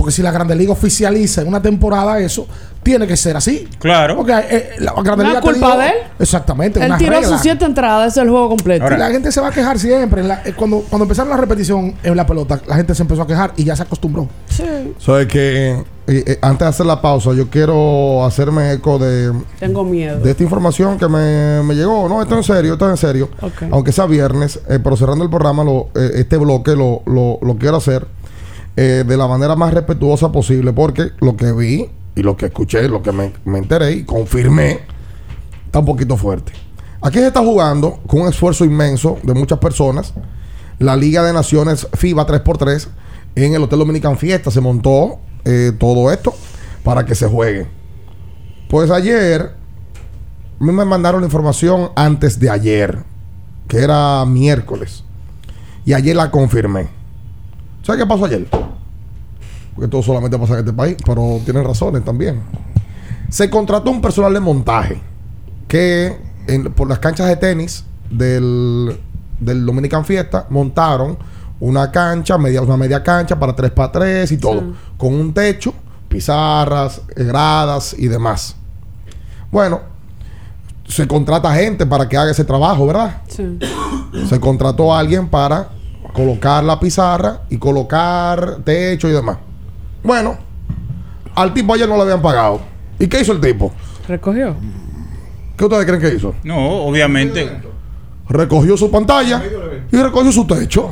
Porque 0.00 0.12
si 0.12 0.22
la 0.22 0.30
Grande 0.30 0.56
Liga 0.56 0.72
oficializa 0.72 1.42
en 1.42 1.48
una 1.48 1.60
temporada 1.60 2.18
eso, 2.20 2.46
tiene 2.82 3.06
que 3.06 3.18
ser 3.18 3.36
así. 3.36 3.68
Claro. 3.78 4.16
Porque 4.16 4.32
eh, 4.32 4.70
la 4.78 4.92
Grande 4.92 5.24
¿No 5.24 5.28
Liga 5.28 5.40
es 5.40 5.44
culpa 5.44 5.76
de 5.76 5.86
él? 5.88 5.94
Exactamente. 6.18 6.80
Él 6.80 6.86
una 6.86 6.96
tiró 6.96 7.10
regla. 7.12 7.28
sus 7.28 7.40
siete 7.42 7.66
entradas, 7.66 8.12
ese 8.12 8.20
es 8.20 8.24
el 8.24 8.30
juego 8.30 8.48
completo. 8.48 8.86
Y 8.86 8.96
la 8.96 9.10
gente 9.10 9.30
se 9.30 9.42
va 9.42 9.48
a 9.48 9.52
quejar 9.52 9.78
siempre. 9.78 10.22
En 10.22 10.28
la- 10.28 10.40
eh, 10.46 10.54
cuando, 10.56 10.78
cuando 10.88 11.04
empezaron 11.04 11.28
la 11.28 11.36
repetición 11.36 11.94
en 12.02 12.16
la 12.16 12.24
pelota, 12.24 12.58
la 12.66 12.76
gente 12.76 12.94
se 12.94 13.02
empezó 13.02 13.20
a 13.20 13.26
quejar 13.26 13.52
y 13.56 13.64
ya 13.64 13.76
se 13.76 13.82
acostumbró. 13.82 14.26
Sí. 14.48 14.64
Sabes 14.98 15.26
que 15.26 15.72
eh, 15.72 15.84
eh, 16.06 16.38
antes 16.40 16.60
de 16.60 16.68
hacer 16.70 16.86
la 16.86 17.02
pausa, 17.02 17.34
yo 17.34 17.50
quiero 17.50 18.24
hacerme 18.24 18.72
eco 18.72 18.98
de, 18.98 19.32
Tengo 19.58 19.84
miedo. 19.84 20.18
de 20.20 20.30
esta 20.30 20.42
información 20.42 20.96
que 20.98 21.06
me, 21.08 21.62
me 21.62 21.74
llegó. 21.74 22.08
No, 22.08 22.22
esto 22.22 22.36
en 22.38 22.42
serio, 22.42 22.72
esto 22.72 22.88
en 22.88 22.96
serio. 22.96 23.28
Ok. 23.42 23.64
Aunque 23.70 23.92
sea 23.92 24.06
viernes, 24.06 24.58
eh, 24.70 24.78
pero 24.82 24.96
cerrando 24.96 25.24
el 25.24 25.28
programa, 25.30 25.62
lo, 25.62 25.88
eh, 25.94 26.12
este 26.14 26.38
bloque 26.38 26.74
lo, 26.74 27.02
lo, 27.04 27.38
lo 27.42 27.56
quiero 27.58 27.76
hacer 27.76 28.06
eh, 28.82 29.04
de 29.06 29.14
la 29.18 29.28
manera 29.28 29.56
más 29.56 29.74
respetuosa 29.74 30.32
posible, 30.32 30.72
porque 30.72 31.10
lo 31.20 31.36
que 31.36 31.52
vi 31.52 31.90
y 32.16 32.22
lo 32.22 32.34
que 32.34 32.46
escuché, 32.46 32.88
lo 32.88 33.02
que 33.02 33.12
me, 33.12 33.30
me 33.44 33.58
enteré 33.58 33.92
y 33.92 34.04
confirmé, 34.04 34.80
está 35.66 35.80
un 35.80 35.84
poquito 35.84 36.16
fuerte. 36.16 36.52
Aquí 37.02 37.18
se 37.18 37.26
está 37.26 37.40
jugando 37.40 38.00
con 38.06 38.22
un 38.22 38.28
esfuerzo 38.28 38.64
inmenso 38.64 39.18
de 39.22 39.34
muchas 39.34 39.58
personas. 39.58 40.14
La 40.78 40.96
Liga 40.96 41.22
de 41.22 41.34
Naciones 41.34 41.88
FIBA 41.92 42.26
3x3 42.26 42.88
en 43.34 43.52
el 43.52 43.62
Hotel 43.62 43.80
Dominican 43.80 44.16
Fiesta 44.16 44.50
se 44.50 44.62
montó 44.62 45.18
eh, 45.44 45.72
todo 45.78 46.10
esto 46.10 46.32
para 46.82 47.04
que 47.04 47.14
se 47.14 47.28
juegue. 47.28 47.66
Pues 48.70 48.90
ayer 48.90 49.56
me 50.58 50.72
mandaron 50.72 51.20
la 51.20 51.26
información 51.26 51.90
antes 51.96 52.40
de 52.40 52.48
ayer, 52.48 53.04
que 53.68 53.80
era 53.80 54.24
miércoles. 54.24 55.04
Y 55.84 55.92
ayer 55.92 56.16
la 56.16 56.30
confirmé. 56.30 56.99
¿Sabes 57.82 58.02
qué 58.02 58.06
pasó 58.06 58.24
ayer? 58.26 58.46
Porque 59.74 59.88
todo 59.88 60.02
solamente 60.02 60.38
pasa 60.38 60.54
en 60.54 60.58
este 60.60 60.72
país, 60.72 60.96
pero 61.04 61.40
tienen 61.44 61.64
razones 61.64 62.04
también. 62.04 62.40
Se 63.28 63.48
contrató 63.48 63.90
un 63.90 64.00
personal 64.00 64.32
de 64.34 64.40
montaje 64.40 65.00
que 65.68 66.16
en- 66.46 66.72
por 66.72 66.88
las 66.88 66.98
canchas 66.98 67.28
de 67.28 67.36
tenis 67.36 67.84
del, 68.10 68.98
del 69.38 69.64
Dominican 69.64 70.04
Fiesta 70.04 70.46
montaron 70.50 71.16
una 71.60 71.90
cancha, 71.92 72.36
media, 72.38 72.62
una 72.62 72.76
media 72.76 73.02
cancha 73.02 73.38
para 73.38 73.54
3x3 73.54 74.32
y 74.32 74.36
todo, 74.38 74.62
con 74.96 75.14
un 75.14 75.32
techo, 75.32 75.72
pizarras, 76.08 77.02
eh, 77.16 77.24
gradas 77.24 77.94
y 77.96 78.08
demás. 78.08 78.56
Bueno, 79.52 79.80
se 80.88 81.06
contrata 81.06 81.54
gente 81.54 81.86
para 81.86 82.08
que 82.08 82.16
haga 82.16 82.30
ese 82.32 82.44
trabajo, 82.44 82.86
¿verdad? 82.86 83.18
Sí. 83.28 83.58
Se 84.28 84.40
contrató 84.40 84.92
a 84.92 84.98
alguien 84.98 85.28
para 85.28 85.68
colocar 86.12 86.62
la 86.64 86.78
pizarra 86.78 87.42
y 87.50 87.58
colocar 87.58 88.58
techo 88.64 89.08
y 89.08 89.12
demás. 89.12 89.38
Bueno, 90.02 90.36
al 91.34 91.52
tipo 91.54 91.74
ayer 91.74 91.88
no 91.88 91.96
le 91.96 92.02
habían 92.02 92.22
pagado. 92.22 92.60
¿Y 92.98 93.06
qué 93.06 93.20
hizo 93.20 93.32
el 93.32 93.40
tipo? 93.40 93.72
¿Recogió? 94.06 94.54
¿Qué 95.56 95.64
ustedes 95.64 95.84
creen 95.84 96.00
que 96.00 96.14
hizo? 96.14 96.34
No, 96.42 96.84
obviamente. 96.84 97.60
Recogió 98.28 98.76
su 98.76 98.90
pantalla 98.90 99.42
y 99.90 99.96
recogió 99.96 100.30
su 100.30 100.46
techo. 100.46 100.90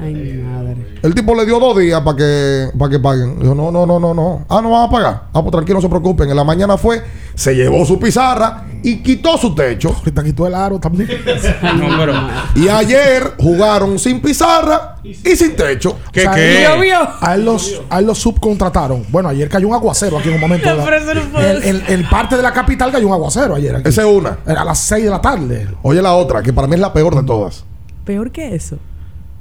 Ay, 0.00 0.12
mi 0.12 0.42
madre. 0.42 0.98
El 1.02 1.14
tipo 1.14 1.34
le 1.34 1.46
dio 1.46 1.60
dos 1.60 1.78
días 1.78 2.00
para 2.00 2.16
que, 2.16 2.68
para 2.78 2.90
que 2.90 2.98
paguen. 2.98 3.38
Dijo, 3.38 3.54
no, 3.54 3.70
no, 3.70 3.86
no, 3.86 4.00
no, 4.00 4.12
no. 4.12 4.44
Ah, 4.48 4.60
no 4.60 4.70
van 4.70 4.88
a 4.88 4.90
pagar. 4.90 5.22
Ah, 5.32 5.40
pues 5.40 5.52
tranquilo, 5.52 5.78
no 5.78 5.82
se 5.82 5.88
preocupen. 5.88 6.28
En 6.28 6.36
la 6.36 6.44
mañana 6.44 6.76
fue, 6.76 7.02
se 7.34 7.54
llevó 7.54 7.84
su 7.84 7.98
pizarra 7.98 8.64
y 8.82 8.96
quitó 9.02 9.36
su 9.38 9.54
techo. 9.54 9.94
Ahorita 9.98 10.22
quitó 10.22 10.46
el 10.46 10.54
aro 10.54 10.78
también. 10.78 11.08
No, 11.78 11.96
pero. 11.98 12.12
Y 12.54 12.68
ayer 12.68 13.32
jugaron 13.38 13.98
sin 13.98 14.20
pizarra 14.20 14.96
y 15.02 15.14
sin 15.36 15.56
techo. 15.56 15.98
¿Qué, 16.12 16.20
O 16.20 16.22
sea, 16.24 16.34
qué? 16.34 16.64
él- 16.64 16.92
A 17.20 17.34
él, 17.34 17.44
los, 17.44 17.80
a 17.90 17.98
él 17.98 18.06
los 18.06 18.18
subcontrataron. 18.18 19.04
Bueno, 19.08 19.28
ayer 19.30 19.48
cayó 19.48 19.68
un 19.68 19.74
aguacero 19.74 20.18
aquí 20.18 20.28
en 20.28 20.34
un 20.36 20.40
momento. 20.40 20.74
No, 20.74 20.84
pero 20.84 20.96
eso 20.96 21.14
no 21.14 21.20
puede 21.32 21.68
en, 21.68 21.76
en- 21.76 21.82
en 22.00 22.08
parte 22.08 22.36
de 22.36 22.42
la 22.42 22.52
capital 22.52 22.92
cayó 22.92 23.06
un 23.06 23.12
aguacero 23.14 23.54
ayer. 23.54 23.76
Aquí. 23.76 23.88
Esa 23.88 24.02
es 24.02 24.08
una. 24.08 24.38
Era 24.46 24.62
a 24.62 24.64
las 24.64 24.78
6 24.80 25.04
de 25.04 25.10
la 25.10 25.20
tarde. 25.20 25.68
Oye 25.82 26.00
la 26.02 26.14
otra, 26.14 26.42
que 26.42 26.52
para 26.52 26.66
mí 26.68 26.74
es 26.74 26.80
la 26.80 26.92
peor 26.92 27.14
de 27.16 27.22
todas. 27.24 27.64
Peor 28.04 28.30
que 28.30 28.54
eso. 28.54 28.76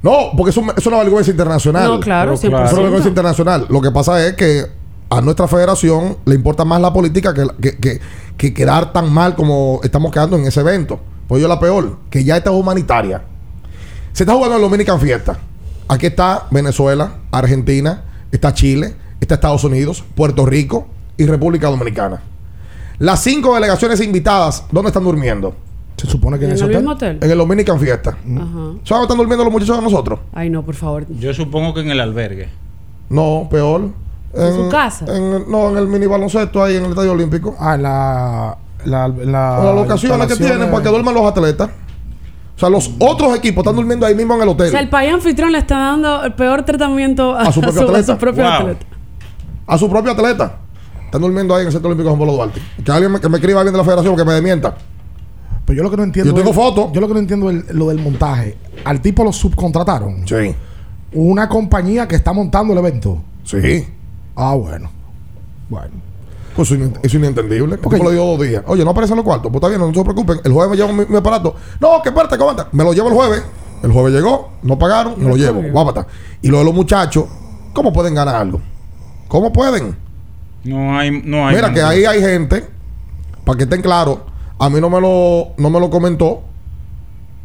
No, 0.02 0.32
porque 0.36 0.50
eso 0.50 0.62
es 0.76 0.86
una 0.88 0.98
vergüenza 0.98 1.32
internacional. 1.32 1.86
No, 1.88 2.00
claro, 2.00 2.36
Pero 2.42 2.58
100%. 2.58 2.66
Es 2.66 2.74
una 2.74 2.82
vergüenza 2.82 3.08
internacional. 3.10 3.66
Lo 3.70 3.82
que 3.82 3.92
pasa 3.92 4.26
es 4.26 4.34
que 4.34 4.66
a 5.18 5.22
nuestra 5.22 5.48
federación 5.48 6.18
le 6.26 6.36
importa 6.36 6.66
más 6.66 6.82
la 6.82 6.92
política 6.94 7.34
que, 7.34 7.48
que, 7.62 7.78
que- 7.78 8.00
que 8.38 8.54
quedar 8.54 8.92
tan 8.92 9.14
mal 9.14 9.36
como 9.36 9.80
estamos 9.84 10.12
quedando 10.12 10.36
en 10.38 10.46
ese 10.46 10.60
evento. 10.62 11.00
Pues 11.28 11.42
yo 11.42 11.48
la 11.48 11.60
peor, 11.60 11.98
que 12.10 12.24
ya 12.24 12.36
esta 12.38 12.50
es 12.50 12.56
humanitaria. 12.56 13.22
Se 14.12 14.24
está 14.24 14.34
jugando 14.34 14.56
en 14.56 14.62
Dominican 14.64 15.00
Fiesta. 15.00 15.38
Aquí 15.88 16.08
está 16.08 16.48
Venezuela, 16.50 17.18
Argentina, 17.32 18.04
está 18.32 18.54
Chile, 18.54 18.96
está 19.22 19.36
Estados 19.36 19.64
Unidos, 19.64 20.04
Puerto 20.16 20.46
Rico 20.46 20.88
y 21.18 21.26
República 21.26 21.70
Dominicana. 21.70 22.22
Las 23.00 23.22
cinco 23.22 23.54
delegaciones 23.54 24.02
invitadas, 24.02 24.66
¿dónde 24.72 24.90
están 24.90 25.04
durmiendo? 25.04 25.56
Se 25.98 26.08
supone 26.08 26.40
que 26.40 26.46
¿En 26.46 26.52
el 26.58 26.68
mismo 26.70 26.92
hotel? 26.92 27.20
En 27.22 27.30
el 27.32 27.38
Dominican 27.38 27.80
Fiesta. 27.80 28.12
Ajá. 28.12 28.18
¿Sabes 28.84 28.88
dónde 28.88 29.04
están 29.04 29.18
durmiendo 29.18 29.44
los 29.44 29.54
muchachos 29.54 29.78
de 29.78 29.84
nosotros? 29.84 30.20
Ay, 30.34 30.50
no, 30.50 30.64
por 30.66 30.74
favor. 30.76 31.06
Yo 31.20 31.34
supongo 31.36 31.74
que 31.76 31.82
en 31.82 31.92
el 31.92 32.00
albergue. 32.00 32.50
No, 33.10 33.48
peor. 33.52 33.90
¿En 34.34 34.54
su 34.54 34.70
casa? 34.70 35.06
en- 35.08 35.50
no, 35.52 35.70
en 35.70 35.78
el 35.78 35.88
mini 35.88 36.06
baloncesto 36.08 36.64
ahí 36.64 36.76
en 36.78 36.86
el 36.86 36.90
Estadio 36.92 37.12
Olímpico. 37.12 37.56
Ah, 37.60 37.76
en 37.76 37.84
la. 37.84 38.58
la, 38.86 39.08
la 39.08 39.64
Las 39.64 39.76
locaciones 39.76 40.28
que 40.28 40.36
tienen 40.36 40.72
para 40.72 40.84
que 40.84 40.90
duerman 40.90 41.14
los 41.14 41.26
atletas. 41.26 41.70
O 42.56 42.60
sea, 42.60 42.70
los 42.70 42.92
otros 43.00 43.36
equipos 43.36 43.64
están 43.64 43.76
durmiendo 43.76 44.06
ahí 44.06 44.14
mismo 44.16 44.36
en 44.36 44.42
el 44.44 44.48
O 44.50 44.52
hotel. 44.52 44.70
sea, 44.70 44.80
el 44.80 44.90
país 44.90 45.12
anfitrión 45.14 45.52
le 45.52 45.58
está 45.58 45.78
dando 45.78 46.24
el 46.24 46.34
peor 46.34 46.64
tratamiento 46.64 47.36
a, 47.36 47.44
A 47.44 47.52
su 47.52 47.62
propio 47.62 47.82
atleta. 47.82 48.18
propio 48.18 48.44
Wow. 48.44 48.52
atleta. 48.54 48.86
A 49.68 49.78
su 49.78 49.90
propio 49.90 50.12
atleta. 50.12 50.58
Están 51.06 51.22
durmiendo 51.22 51.54
ahí 51.56 51.62
en 51.62 51.68
el 51.68 51.74
Centro 51.74 51.90
Olímpico 51.90 52.10
Juan 52.10 52.20
Pablo 52.20 52.34
Duarte. 52.34 52.62
Que 52.84 52.92
alguien 52.92 53.12
me, 53.12 53.20
que 53.20 53.30
me 53.30 53.38
escriba 53.38 53.60
alguien 53.62 53.74
de 53.74 53.78
la 53.78 53.84
federación 53.84 54.16
que 54.16 54.26
me 54.26 54.34
desmienta. 54.34 54.76
Pero 55.66 55.78
yo 55.78 55.84
lo 55.84 55.90
que 55.92 55.98
no 55.98 56.04
entiendo. 56.04 56.32
Yo 56.32 56.36
tengo 56.38 56.54
fotos. 56.54 56.92
Yo 56.92 57.02
lo 57.02 57.08
que 57.08 57.14
no 57.14 57.20
entiendo 57.20 57.50
es 57.50 57.74
lo 57.74 57.88
del 57.90 58.00
montaje. 58.00 58.58
Al 58.84 59.00
tipo 59.02 59.24
lo 59.24 59.32
subcontrataron. 59.32 60.28
Sí. 60.28 60.56
Una 61.14 61.48
compañía 61.48 62.08
que 62.08 62.16
está 62.16 62.34
montando 62.34 62.74
el 62.74 62.80
evento. 62.80 63.20
Sí. 63.44 63.88
Ah, 64.36 64.56
bueno. 64.56 64.90
Bueno. 65.70 65.92
Pues 66.56 66.72
eso 66.72 66.92
es 67.02 67.14
inentendible. 67.14 67.78
Porque 67.78 67.98
le 67.98 68.12
dio 68.12 68.26
dos 68.26 68.42
días. 68.42 68.64
Oye, 68.68 68.84
no 68.84 68.92
aparecen 68.92 69.16
los 69.16 69.26
cuartos. 69.26 69.52
Pues 69.52 69.56
está 69.56 69.70
bien, 69.70 69.80
no, 69.80 69.94
se 69.94 70.04
preocupen. 70.04 70.40
El 70.44 70.52
jueves 70.52 70.72
me 70.72 70.78
llevo 70.78 70.94
mi, 70.94 71.06
mi 71.06 71.18
aparato. 71.18 71.56
No, 71.80 72.02
que 72.02 72.10
espérate, 72.10 72.36
que 72.36 72.42
aguanta. 72.42 72.68
Me 72.72 72.84
lo 72.84 72.94
llevo 72.94 73.10
el 73.10 73.16
jueves. 73.16 73.44
El 73.84 73.92
jueves 73.92 74.14
llegó, 74.14 74.52
no 74.64 74.80
pagaron, 74.80 75.16
me 75.18 75.28
lo 75.28 75.36
llevo. 75.36 75.62
Guápata. 75.62 76.08
Y 76.42 76.48
lo 76.48 76.60
de 76.60 76.64
los 76.64 76.74
muchachos, 76.74 77.26
¿cómo 77.74 77.92
pueden 77.92 78.16
ganar 78.16 78.34
algo? 78.34 78.62
¿Cómo 79.28 79.52
pueden? 79.52 79.98
No 80.64 80.98
hay. 80.98 81.22
No 81.22 81.46
hay 81.46 81.56
Mira 81.58 81.74
que 81.74 81.82
ahí 81.82 82.06
hay 82.06 82.22
gente, 82.22 82.66
para 83.44 83.58
que 83.58 83.66
estén 83.66 83.82
claros, 83.82 84.20
a 84.58 84.70
mí 84.70 84.80
no 84.80 84.90
me 84.90 85.02
lo, 85.02 85.50
no 85.58 85.70
me 85.70 85.82
lo 85.82 85.90
comentó, 85.90 86.44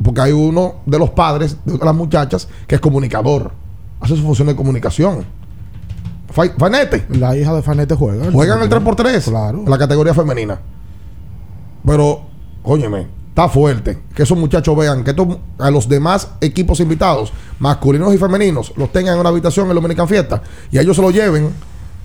porque 0.01 0.21
hay 0.21 0.33
uno 0.33 0.77
de 0.87 0.99
los 1.01 1.11
padres 1.11 1.57
de 1.65 1.77
las 1.85 1.95
muchachas 1.95 2.49
que 2.69 2.77
es 2.77 2.81
comunicador, 2.81 3.51
hace 4.01 4.15
su 4.15 4.23
función 4.23 4.47
de 4.47 4.55
comunicación. 4.55 5.27
Fa- 6.31 6.53
Fanete, 6.59 7.07
La 7.11 7.37
hija 7.37 7.55
de 7.55 7.63
Fanete 7.63 7.95
juega. 7.95 8.31
juegan 8.31 8.61
el 8.63 8.69
3x3 8.69 9.25
Claro. 9.31 9.59
en 9.65 9.71
la 9.71 9.79
categoría 9.79 10.15
femenina. 10.15 10.59
Pero, 11.87 12.23
óyeme, 12.63 13.07
está 13.29 13.49
fuerte 13.49 13.99
que 14.15 14.23
esos 14.25 14.37
muchachos 14.37 14.77
vean 14.77 15.05
que 15.05 15.11
estos- 15.11 15.39
a 15.59 15.71
los 15.71 15.89
demás 15.89 16.29
equipos 16.41 16.81
invitados, 16.81 17.33
masculinos 17.59 18.13
y 18.15 18.19
femeninos, 18.19 18.73
los 18.77 18.93
tengan 18.93 19.15
en 19.15 19.21
una 19.21 19.29
habitación 19.31 19.67
en 19.67 19.71
el 19.71 19.75
Dominican 19.77 20.09
Fiesta 20.09 20.43
y 20.71 20.79
a 20.79 20.83
ellos 20.83 20.97
se 20.97 21.03
lo 21.03 21.11
lleven 21.11 21.51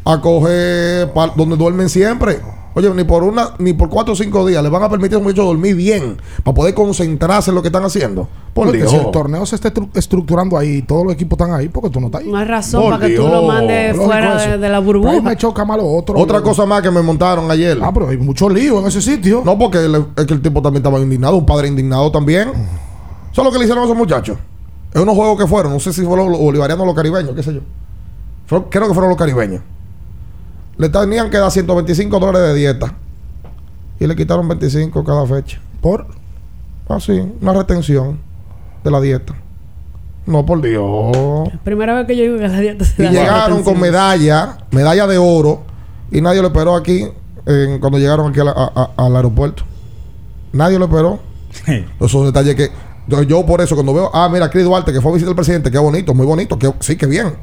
a 0.06 0.20
coger 0.22 1.12
pa- 1.14 1.34
donde 1.36 1.56
duermen 1.56 1.90
siempre. 1.90 2.40
Oye, 2.76 2.90
ni 2.96 3.04
por 3.04 3.22
una, 3.24 3.50
ni 3.60 3.74
por 3.74 3.88
cuatro 3.88 4.14
o 4.14 4.16
cinco 4.16 4.44
días 4.48 4.64
les 4.64 4.72
van 4.72 4.82
a 4.82 4.90
permitir 4.90 5.14
a 5.14 5.18
los 5.20 5.24
muchachos 5.24 5.46
dormir 5.46 5.76
bien 5.76 6.18
para 6.44 6.56
poder 6.56 6.74
concentrarse 6.74 7.52
en 7.52 7.56
lo 7.56 7.62
que 7.62 7.68
están 7.68 7.84
haciendo. 7.84 8.28
Por 8.52 8.66
Porque 8.66 8.80
Dios. 8.80 8.90
si 8.90 8.98
el 8.98 9.12
torneo 9.12 9.46
se 9.46 9.54
está 9.56 9.72
estru- 9.72 9.90
estructurando 9.94 10.58
ahí, 10.58 10.82
todos 10.82 11.04
los 11.06 11.14
equipos 11.14 11.40
están 11.40 11.54
ahí, 11.56 11.70
porque 11.70 11.92
tú 11.92 12.00
no 12.00 12.08
estás 12.08 12.22
ahí. 12.22 12.32
No 12.32 12.38
hay 12.38 12.46
razón 12.46 12.82
Por 12.82 12.94
para 12.96 13.06
que 13.08 13.16
tú 13.16 13.28
lo 13.28 13.44
mandes 13.44 13.90
Lógico 13.96 14.06
fuera 14.12 14.38
de, 14.42 14.58
de 14.58 14.58
la 14.58 14.60
Pero 14.60 14.76
ahí 14.78 14.82
burbuja. 15.04 15.22
me 15.22 15.38
choca 15.38 15.66
más 15.66 15.78
lo 15.78 15.88
otro. 15.88 16.18
Otra 16.18 16.42
cosa 16.42 16.66
más 16.66 16.82
que 16.82 16.90
me 16.90 17.04
montaron 17.04 17.50
ayer. 17.52 17.78
Ah, 17.80 17.92
pero 17.94 18.08
hay 18.10 18.18
mucho 18.18 18.50
lío 18.50 18.80
en 18.80 18.88
ese 18.88 19.04
sitio. 19.04 19.44
No, 19.46 19.56
porque 19.56 19.78
el- 19.78 20.08
es 20.18 20.26
que 20.26 20.34
el 20.34 20.42
tipo 20.42 20.60
también 20.60 20.82
estaba 20.84 21.00
indignado, 21.00 21.38
un 21.38 21.46
padre 21.46 21.68
indignado 21.68 22.12
también. 22.12 22.50
Eso 22.50 23.42
es 23.42 23.46
lo 23.46 23.52
que 23.52 23.60
le 23.60 23.66
hicieron 23.66 23.84
a 23.84 23.86
esos 23.86 23.98
muchachos. 23.98 24.36
Es 24.92 25.00
unos 25.00 25.14
juegos 25.16 25.38
que 25.40 25.46
fueron, 25.46 25.74
no 25.74 25.80
sé 25.80 25.94
si 25.94 26.02
fueron 26.04 26.32
los 26.32 26.40
bolivarianos 26.40 26.82
o 26.84 26.88
los 26.88 26.96
caribeños, 26.96 27.36
qué 27.36 27.44
sé 27.44 27.54
yo. 27.54 27.62
Fueron- 28.48 28.68
creo 28.72 28.88
que 28.88 28.94
fueron 28.96 29.10
los 29.10 29.18
caribeños. 29.18 29.62
Le 30.78 30.90
tenían 30.90 31.30
que 31.30 31.38
dar 31.38 31.52
125 31.52 32.20
dólares 32.20 32.50
de 32.50 32.56
dieta. 32.56 32.94
Y 34.00 34.08
le 34.08 34.16
quitaron 34.16 34.48
25 34.48 35.04
cada 35.04 35.26
fecha. 35.26 35.60
¿Por? 35.82 36.08
Así, 36.90 37.24
una 37.42 37.54
retención 37.54 38.20
de 38.84 38.92
la 38.92 39.00
dieta. 39.00 39.34
No, 40.26 40.46
por 40.46 40.62
Dios. 40.62 41.50
Primera 41.64 41.94
vez 41.96 42.08
que 42.08 42.16
yo 42.16 42.24
digo 42.24 42.38
que 42.38 42.48
la 42.48 42.60
dieta 42.60 42.86
se 42.86 43.02
Y 43.02 43.06
da 43.06 43.12
llegaron 43.12 43.64
con 43.64 43.80
medalla, 43.80 44.58
medalla 44.72 45.06
de 45.08 45.18
oro, 45.18 45.64
y 46.12 46.22
nadie 46.22 46.42
lo 46.42 46.48
esperó 46.48 46.76
aquí 46.76 47.08
en- 47.46 47.80
cuando 47.80 47.98
llegaron 48.00 48.30
aquí 48.32 48.40
a 48.40 48.46
la- 48.46 48.52
a- 48.52 48.72
a- 48.98 49.06
al 49.06 49.16
aeropuerto. 49.16 49.64
Nadie 50.54 50.80
lo 50.80 50.86
esperó. 50.86 51.20
Esos 52.00 52.26
detalles 52.26 52.56
que 52.56 52.70
yo, 53.08 53.22
yo 53.24 53.46
por 53.46 53.60
eso 53.62 53.76
cuando 53.76 53.94
veo, 53.94 54.10
ah, 54.14 54.30
mira, 54.32 54.50
Chris 54.50 54.64
Duarte 54.64 54.94
que 54.94 55.02
fue 55.02 55.12
a 55.12 55.14
visitar 55.16 55.32
al 55.32 55.36
presidente, 55.36 55.70
qué 55.70 55.78
bonito, 55.78 56.14
muy 56.14 56.26
bonito, 56.26 56.58
que, 56.58 56.74
sí, 56.80 56.96
que 56.96 57.06
bien. 57.06 57.34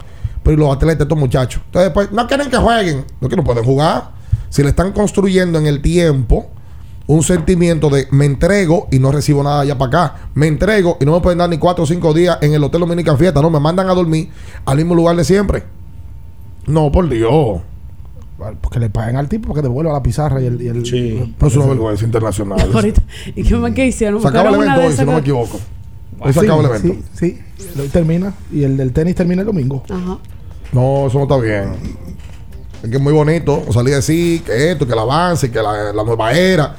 Pero 0.50 0.62
¿y 0.62 0.66
los 0.66 0.74
atletas, 0.74 1.02
estos 1.02 1.16
muchachos. 1.16 1.62
Entonces 1.66 1.86
después, 1.88 2.10
no 2.10 2.26
quieren 2.26 2.50
que 2.50 2.56
jueguen, 2.56 3.04
no 3.20 3.28
que 3.28 3.36
no 3.36 3.44
pueden 3.44 3.62
jugar. 3.62 4.10
Si 4.48 4.62
le 4.64 4.70
están 4.70 4.90
construyendo 4.92 5.60
en 5.60 5.66
el 5.66 5.80
tiempo 5.80 6.48
un 7.06 7.22
sentimiento 7.22 7.88
de 7.88 8.08
me 8.10 8.24
entrego 8.24 8.88
y 8.90 8.98
no 8.98 9.12
recibo 9.12 9.44
nada 9.44 9.60
allá 9.60 9.78
para 9.78 9.88
acá. 9.88 10.14
Me 10.34 10.48
entrego 10.48 10.96
y 11.00 11.04
no 11.04 11.12
me 11.12 11.20
pueden 11.20 11.38
dar 11.38 11.48
ni 11.48 11.58
cuatro 11.58 11.84
o 11.84 11.86
cinco 11.86 12.12
días 12.12 12.38
en 12.40 12.52
el 12.52 12.64
Hotel 12.64 12.80
Dominican 12.80 13.16
Fiesta. 13.16 13.40
No, 13.40 13.48
me 13.48 13.60
mandan 13.60 13.88
a 13.88 13.94
dormir 13.94 14.28
al 14.64 14.76
mismo 14.76 14.96
lugar 14.96 15.14
de 15.14 15.22
siempre. 15.22 15.62
No, 16.66 16.90
por 16.90 17.08
Dios. 17.08 17.60
Porque 18.60 18.80
le 18.80 18.90
paguen 18.90 19.16
al 19.16 19.28
tipo 19.28 19.50
para 19.50 19.60
que 19.60 19.68
devuelva 19.68 19.92
la 19.92 20.02
pizarra 20.02 20.42
y 20.42 20.46
el. 20.46 20.60
Y 20.60 20.66
el 20.66 20.84
sí. 20.84 21.34
Pues 21.38 21.52
es 21.52 21.58
una 21.58 21.66
vergüenza 21.68 22.04
internacional. 22.04 22.70
Ahorita, 22.74 23.02
¿Y 23.36 23.44
qué 23.44 23.54
más 23.54 23.70
que 23.70 23.86
hicieron? 23.86 24.20
Se 24.20 24.26
acaba 24.26 24.48
el 24.48 24.56
evento 24.56 24.80
hoy, 24.80 24.92
si 24.94 25.04
no 25.04 25.12
me 25.12 25.18
equivoco. 25.18 25.60
Hoy 26.18 26.32
se 26.32 26.40
acaba 26.40 26.60
el 26.60 26.66
evento. 26.66 27.02
Sí, 27.14 27.38
sí. 27.56 27.78
Hoy 27.80 27.86
termina. 27.86 28.34
Y 28.52 28.64
el 28.64 28.76
del 28.76 28.92
tenis 28.92 29.14
termina 29.14 29.42
el 29.42 29.46
domingo. 29.46 29.84
Ajá. 29.88 30.18
No, 30.72 31.06
eso 31.06 31.18
no 31.18 31.24
está 31.24 31.36
bien. 31.38 31.74
Es 32.82 32.88
que 32.88 32.96
es 32.96 33.02
muy 33.02 33.12
bonito 33.12 33.62
salir 33.72 33.92
a 33.94 33.96
decir 33.96 34.42
que 34.42 34.70
esto, 34.72 34.86
que 34.86 34.92
el 34.92 34.98
avance, 34.98 35.50
que 35.50 35.60
la, 35.60 35.92
la 35.92 36.02
nueva 36.04 36.32
era. 36.32 36.76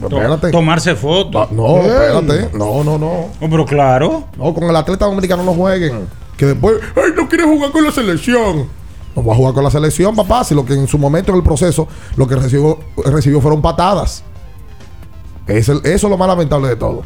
Pero 0.00 0.16
espérate. 0.18 0.50
Tomarse 0.50 0.94
fotos. 0.94 1.50
No, 1.50 1.78
espérate. 1.78 2.50
No, 2.56 2.84
no, 2.84 2.98
no. 2.98 3.26
pero 3.40 3.64
claro. 3.64 4.24
No, 4.36 4.54
con 4.54 4.64
el 4.64 4.76
atleta 4.76 5.06
dominicano 5.06 5.42
no 5.42 5.54
jueguen. 5.54 6.06
Que 6.36 6.46
después, 6.46 6.76
ay, 6.94 7.12
no 7.16 7.28
quiere 7.28 7.44
jugar 7.44 7.70
con 7.72 7.82
la 7.84 7.90
selección. 7.90 8.68
No 9.16 9.24
va 9.24 9.32
a 9.32 9.36
jugar 9.36 9.54
con 9.54 9.64
la 9.64 9.70
selección, 9.70 10.14
papá. 10.14 10.44
Si 10.44 10.54
lo 10.54 10.64
que 10.66 10.74
en 10.74 10.86
su 10.86 10.98
momento 10.98 11.32
en 11.32 11.38
el 11.38 11.42
proceso, 11.42 11.88
lo 12.16 12.28
que 12.28 12.36
recibió, 12.36 12.78
recibió 13.06 13.40
fueron 13.40 13.62
patadas. 13.62 14.22
Es 15.46 15.68
el- 15.70 15.78
eso 15.78 16.06
es 16.06 16.10
lo 16.10 16.18
más 16.18 16.28
lamentable 16.28 16.68
de 16.68 16.76
todo. 16.76 17.02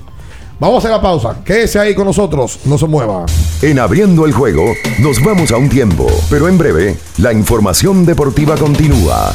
Vamos 0.61 0.75
a 0.75 0.79
hacer 0.81 0.91
la 0.91 1.01
pausa. 1.01 1.43
Quédese 1.43 1.79
ahí 1.79 1.95
con 1.95 2.05
nosotros. 2.05 2.61
No 2.67 2.77
se 2.77 2.87
mueva. 2.87 3.25
En 3.63 3.79
abriendo 3.79 4.27
el 4.27 4.33
juego, 4.33 4.75
nos 4.99 5.19
vamos 5.25 5.51
a 5.53 5.57
un 5.57 5.71
tiempo, 5.71 6.07
pero 6.29 6.49
en 6.49 6.59
breve, 6.59 6.99
la 7.17 7.33
información 7.33 8.05
deportiva 8.05 8.57
continúa. 8.59 9.35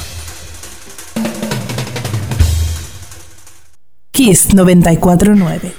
Kiss 4.11 4.53
949. 4.53 5.73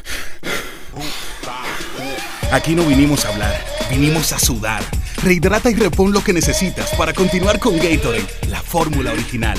Aquí 2.51 2.75
no 2.75 2.85
vinimos 2.85 3.25
a 3.25 3.29
hablar, 3.29 3.65
vinimos 3.89 4.33
a 4.33 4.41
sudar. 4.41 4.83
Rehidrata 5.23 5.71
y 5.71 5.75
repon 5.75 6.13
lo 6.13 6.25
que 6.25 6.33
necesitas 6.33 6.91
para 6.97 7.13
continuar 7.13 7.61
con 7.61 7.77
Gatorade, 7.77 8.27
la 8.49 8.61
fórmula 8.61 9.13
original. 9.13 9.59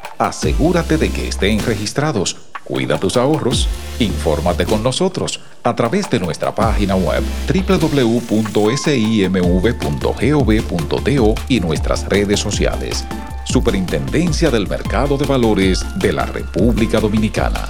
Asegúrate 0.21 0.97
de 0.97 1.09
que 1.09 1.27
estén 1.29 1.57
registrados. 1.65 2.37
Cuida 2.63 2.99
tus 2.99 3.17
ahorros. 3.17 3.67
Infórmate 3.97 4.67
con 4.67 4.83
nosotros 4.83 5.39
a 5.63 5.75
través 5.75 6.11
de 6.11 6.19
nuestra 6.19 6.53
página 6.53 6.95
web 6.95 7.23
www.simv.gov.do 7.47 8.15
y 11.49 11.59
nuestras 11.59 12.05
redes 12.07 12.39
sociales. 12.39 13.03
Superintendencia 13.45 14.51
del 14.51 14.67
Mercado 14.67 15.17
de 15.17 15.25
Valores 15.25 15.83
de 15.95 16.13
la 16.13 16.27
República 16.27 16.99
Dominicana. 16.99 17.69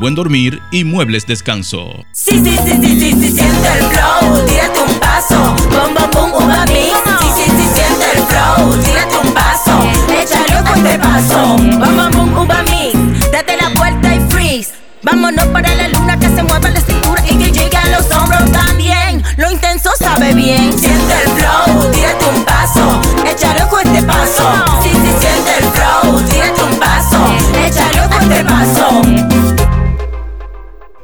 buen 0.00 0.14
dormir 0.14 0.62
y 0.70 0.84
muebles 0.84 1.26
descanso. 1.26 2.06
Sí, 2.12 2.40
sí, 2.42 2.58
sí, 2.64 2.72
sí, 2.80 3.00
sí, 3.00 3.12
sí, 3.12 3.32
siente 3.32 3.68
el 3.68 3.84
flow, 3.84 4.46
tírate 4.46 4.80
un 4.80 4.94
paso, 4.98 5.38
bom, 5.70 5.94
bom, 5.94 6.10
bom, 6.32 6.42
uva 6.42 6.64
mix. 6.64 6.96
Sí, 7.20 7.28
sí, 7.36 7.50
sí, 7.50 7.68
siente 7.74 8.06
el 8.14 8.22
flow, 8.24 8.76
tírate 8.82 9.16
un 9.22 9.34
paso, 9.34 9.78
échale 10.18 10.58
un 10.58 10.66
fuerte 10.66 10.98
paso, 10.98 11.56
bom, 11.58 12.10
bom, 12.12 12.38
uva 12.38 12.62
mix. 12.62 13.30
Date 13.30 13.58
la 13.60 13.68
vuelta 13.78 14.14
y 14.14 14.20
freeze, 14.30 14.70
vámonos 15.02 15.44
para 15.48 15.74
la 15.74 15.88
luna 15.88 16.18
que 16.18 16.28
se 16.28 16.42
mueva 16.44 16.70
la 16.70 16.80
cintura 16.80 17.22
y 17.28 17.36
que 17.36 17.52
llegue 17.52 17.76
a 17.76 17.86
los 17.90 18.10
hombros 18.10 18.50
también. 18.50 19.22
Lo 19.36 19.50
intenso 19.50 19.90
sabe 19.98 20.32
bien, 20.32 20.78
siente 20.78 21.14
el 21.24 21.30
flow, 21.32 21.90
tírate 21.92 22.24
un 22.34 22.42
paso, 22.44 23.02
échale 23.26 23.64
un 23.64 23.68
fuerte 23.68 24.02
paso. 24.04 24.50
Sí, 24.82 24.92
sí, 24.92 25.14
siente 25.20 25.58
el 25.58 25.64
flow, 25.64 26.22
tírate 26.22 26.62
un 26.62 26.76
paso, 26.78 27.18
échale 27.66 28.00
un 28.00 28.10
fuerte 28.10 28.44
paso. 28.44 29.29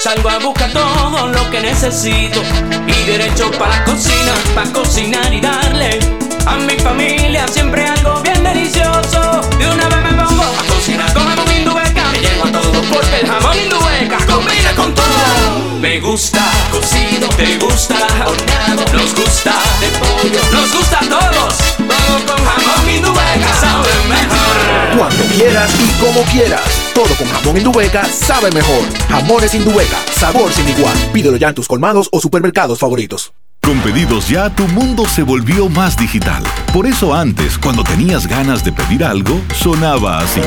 Salgo 0.00 0.28
a 0.28 0.38
buscar 0.38 0.72
todo 0.72 1.26
lo 1.26 1.50
que 1.50 1.60
necesito 1.60 2.40
y 2.86 3.04
derecho 3.04 3.50
para 3.58 3.78
la 3.78 3.84
cocina, 3.84 4.32
para 4.54 4.72
cocinar 4.72 5.34
y 5.34 5.40
darle 5.40 5.98
a 6.46 6.54
mi 6.56 6.78
familia 6.78 7.48
siempre 7.48 7.84
algo 7.84 8.22
bien 8.22 8.44
delicioso. 8.44 9.40
De 9.58 9.68
una 9.68 9.88
vez 9.88 9.98
me 10.04 10.22
pongo 10.22 10.44
a 10.44 10.72
cocinar 10.72 11.12
con 11.12 11.24
jamón 11.26 11.52
indubeca, 11.52 12.04
me 12.12 12.18
llevo 12.20 12.44
a 12.44 12.52
todo 12.52 12.80
porque 12.82 13.20
el 13.22 13.26
jamón 13.26 13.58
indubeca 13.58 14.18
combina 14.24 14.72
con 14.76 14.94
todo. 14.94 15.78
Me 15.80 15.98
gusta 15.98 16.44
cocido, 16.70 17.28
te 17.30 17.58
gusta 17.58 17.96
horneado, 18.24 18.84
nos 18.92 19.12
gusta 19.16 19.52
de 19.80 19.88
pollo, 19.98 20.40
nos 20.52 20.72
gusta 20.74 21.00
a 21.00 21.08
todos. 21.08 21.56
Todo 21.76 22.36
con 22.36 22.44
jamón 22.46 22.88
indubeca 22.88 23.52
sabe 23.60 23.90
mejor. 24.08 24.96
Cuando 24.96 25.24
quieras 25.34 25.70
y 25.74 26.04
como 26.04 26.22
quieras. 26.30 26.87
Todo 26.98 27.14
con 27.14 27.28
jamón 27.28 27.56
Indubeca 27.56 28.04
sabe 28.06 28.50
mejor. 28.50 28.82
Jamones 29.08 29.54
Indubeca, 29.54 29.96
sabor 30.10 30.52
sin 30.52 30.68
igual. 30.68 30.96
Pídelo 31.12 31.36
ya 31.36 31.50
en 31.50 31.54
tus 31.54 31.68
colmados 31.68 32.08
o 32.10 32.18
supermercados 32.18 32.80
favoritos. 32.80 33.32
Con 33.62 33.78
pedidos 33.82 34.28
ya 34.28 34.50
tu 34.50 34.66
mundo 34.66 35.06
se 35.06 35.22
volvió 35.22 35.68
más 35.68 35.96
digital. 35.96 36.42
Por 36.72 36.88
eso 36.88 37.14
antes, 37.14 37.56
cuando 37.56 37.84
tenías 37.84 38.26
ganas 38.26 38.64
de 38.64 38.72
pedir 38.72 39.04
algo, 39.04 39.40
sonaba 39.54 40.18
así. 40.18 40.40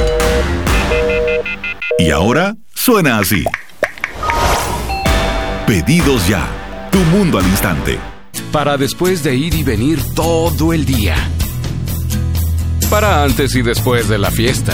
Y 1.97 2.11
ahora 2.11 2.57
suena 2.75 3.19
así. 3.19 3.45
Pedidos 5.65 6.27
ya. 6.27 6.45
Tu 6.91 6.99
mundo 7.15 7.39
al 7.39 7.47
instante. 7.47 7.97
Para 8.51 8.75
después 8.75 9.23
de 9.23 9.35
ir 9.35 9.53
y 9.53 9.63
venir 9.63 10.03
todo 10.15 10.73
el 10.73 10.83
día. 10.83 11.15
Para 12.89 13.23
antes 13.23 13.55
y 13.55 13.61
después 13.61 14.09
de 14.09 14.17
la 14.17 14.31
fiesta. 14.31 14.73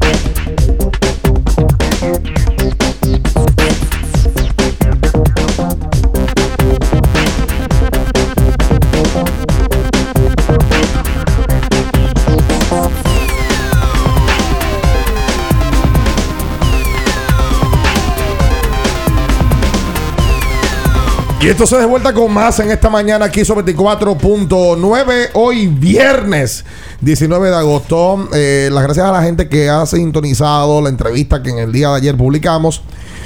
Y 21.41 21.47
esto 21.47 21.65
se 21.65 21.75
de 21.77 21.85
vuelta 21.87 22.13
con 22.13 22.31
más 22.31 22.59
en 22.59 22.69
esta 22.69 22.87
mañana 22.91 23.25
aquí 23.25 23.43
sobre 23.43 23.65
24.9. 23.75 25.29
Hoy 25.33 25.65
viernes 25.67 26.63
19 27.01 27.49
de 27.49 27.55
agosto. 27.55 28.29
Eh, 28.33 28.69
las 28.71 28.83
gracias 28.83 29.07
a 29.07 29.11
la 29.11 29.23
gente 29.23 29.49
que 29.49 29.67
ha 29.67 29.83
sintonizado 29.87 30.81
la 30.81 30.89
entrevista 30.89 31.41
que 31.41 31.49
en 31.49 31.57
el 31.57 31.71
día 31.71 31.89
de 31.89 31.95
ayer 31.95 32.15
publicamos 32.15 32.83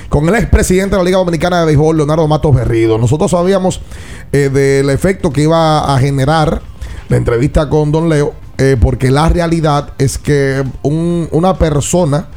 con 0.07 0.29
el 0.29 0.35
expresidente 0.35 0.91
de 0.95 0.99
la 1.01 1.03
Liga 1.03 1.17
Dominicana 1.17 1.59
de 1.59 1.65
Béisbol, 1.65 1.97
Leonardo 1.97 2.25
Matos 2.29 2.55
Berrido. 2.55 2.97
Nosotros 2.97 3.31
sabíamos 3.31 3.81
eh, 4.31 4.47
del 4.49 4.89
efecto 4.91 5.33
que 5.33 5.41
iba 5.41 5.93
a 5.93 5.99
generar 5.99 6.61
la 7.09 7.17
entrevista 7.17 7.67
con 7.67 7.91
Don 7.91 8.07
Leo, 8.07 8.33
eh, 8.57 8.77
porque 8.79 9.11
la 9.11 9.27
realidad 9.27 9.89
es 9.97 10.17
que 10.17 10.63
un- 10.83 11.27
una 11.31 11.57
persona 11.57 12.27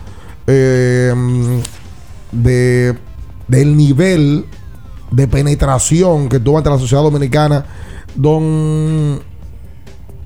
de, 0.45 1.15
del 3.47 3.77
nivel 3.77 4.45
de 5.11 5.27
penetración 5.27 6.29
que 6.29 6.39
tuvo 6.39 6.59
ante 6.59 6.71
la 6.71 6.79
sociedad 6.79 7.03
dominicana, 7.03 7.65
don, 8.15 9.21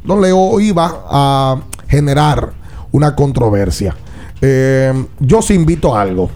don 0.05 0.21
Leo 0.21 0.61
iba 0.61 1.05
a 1.09 1.61
generar 1.89 2.53
una 2.91 3.15
controversia. 3.15 3.95
Eh, 4.41 5.07
yo 5.21 5.43
sí 5.43 5.55
invito 5.55 5.97
a 5.97 6.03
algo, 6.03 6.31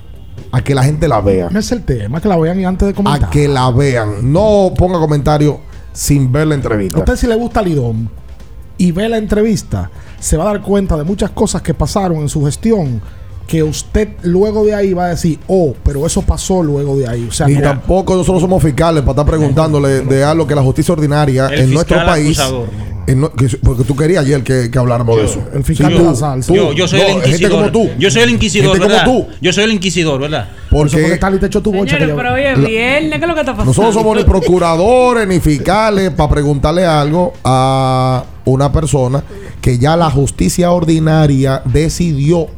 a 0.52 0.62
que 0.62 0.74
la 0.74 0.84
gente 0.84 1.08
la 1.08 1.20
vea. 1.20 1.48
No 1.50 1.58
es 1.58 1.72
el 1.72 1.82
tema, 1.82 2.20
que 2.20 2.28
la 2.28 2.36
vean 2.36 2.60
y 2.60 2.64
antes 2.64 2.88
de 2.88 2.94
comentar. 2.94 3.28
A 3.28 3.30
que 3.30 3.48
la 3.48 3.70
vean. 3.70 4.32
No 4.32 4.72
ponga 4.76 4.98
comentario 4.98 5.60
sin 5.92 6.30
ver 6.30 6.46
la 6.46 6.54
entrevista. 6.54 6.98
A 6.98 7.00
usted 7.00 7.16
si 7.16 7.26
le 7.26 7.34
gusta 7.34 7.62
Lidón 7.62 8.08
y 8.78 8.92
ve 8.92 9.08
la 9.08 9.16
entrevista, 9.16 9.90
se 10.20 10.36
va 10.36 10.44
a 10.44 10.46
dar 10.52 10.62
cuenta 10.62 10.96
de 10.96 11.04
muchas 11.04 11.30
cosas 11.30 11.62
que 11.62 11.74
pasaron 11.74 12.18
en 12.18 12.28
su 12.28 12.44
gestión 12.44 13.00
que 13.46 13.62
usted 13.62 14.08
luego 14.22 14.64
de 14.64 14.74
ahí 14.74 14.92
va 14.92 15.06
a 15.06 15.08
decir, 15.10 15.38
oh, 15.46 15.72
pero 15.84 16.04
eso 16.04 16.22
pasó 16.22 16.62
luego 16.64 16.96
de 16.96 17.06
ahí. 17.08 17.26
O 17.28 17.32
sea, 17.32 17.46
Ni 17.46 17.54
no- 17.54 17.60
tampoco 17.62 18.16
nosotros 18.16 18.40
somos 18.42 18.60
fiscales 18.62 19.02
para 19.02 19.12
estar 19.12 19.26
preguntándole 19.26 20.00
de 20.00 20.24
algo 20.24 20.46
que 20.46 20.54
la 20.56 20.62
justicia 20.62 20.92
ordinaria 20.92 21.46
El 21.48 21.60
en 21.60 21.74
nuestro 21.74 22.04
país. 22.04 22.38
acusador. 22.38 22.68
en 23.08 23.20
no- 23.20 23.30
que- 23.32 23.46
porque 23.62 23.84
tú 23.84 23.94
querías 23.94 24.24
ayer 24.24 24.42
que, 24.42 24.68
que 24.68 24.78
habláramos 24.80 25.16
de 25.16 25.24
eso. 25.26 25.40
el 25.54 25.62
fiscal 25.62 25.86
Sí, 25.86 25.92
de 25.92 25.98
tú, 26.00 26.04
la 26.06 26.14
salsa. 26.16 26.48
tú, 26.48 26.56
Yo, 26.56 26.72
yo 26.72 26.88
soy 26.88 26.98
no, 26.98 27.06
el 27.06 27.12
Gente 27.12 27.28
inquisidor. 27.28 27.52
como 27.52 27.70
tú. 27.70 27.90
Yo 28.00 28.10
soy 28.10 28.22
el 28.22 28.30
inquisidor, 28.30 28.72
Gente 28.72 28.88
¿verdad? 28.88 29.04
como 29.04 29.18
tú. 29.26 29.28
Yo 29.40 29.52
soy 29.52 29.62
el 29.64 29.72
inquisidor, 29.74 30.20
¿verdad? 30.20 30.48
Porque 30.70 31.18
te 31.38 31.46
echó 31.46 31.62
tu 31.62 31.72
bocha. 31.72 31.94
Señores, 31.94 32.16
pero 32.16 32.34
hoy 32.34 32.42
es 32.42 32.58
La- 32.58 32.68
viernes, 32.68 33.10
¿qué 33.12 33.24
es 33.24 33.28
lo 33.28 33.34
que 33.34 33.40
está 33.40 33.52
pasando? 33.52 33.64
nosotros 33.70 33.94
somos 33.94 34.16
ni 34.16 34.24
procuradores 34.70 35.28
ni 35.28 35.38
fiscales 35.38 36.10
para 36.10 36.28
preguntarle 36.30 36.84
algo 36.84 37.32
a 37.44 38.24
una 38.44 38.72
persona 38.72 39.22
que 39.60 39.78
ya 39.78 39.96
la 39.96 40.10
justicia 40.10 40.72
ordinaria 40.72 41.62
decidió. 41.64 42.48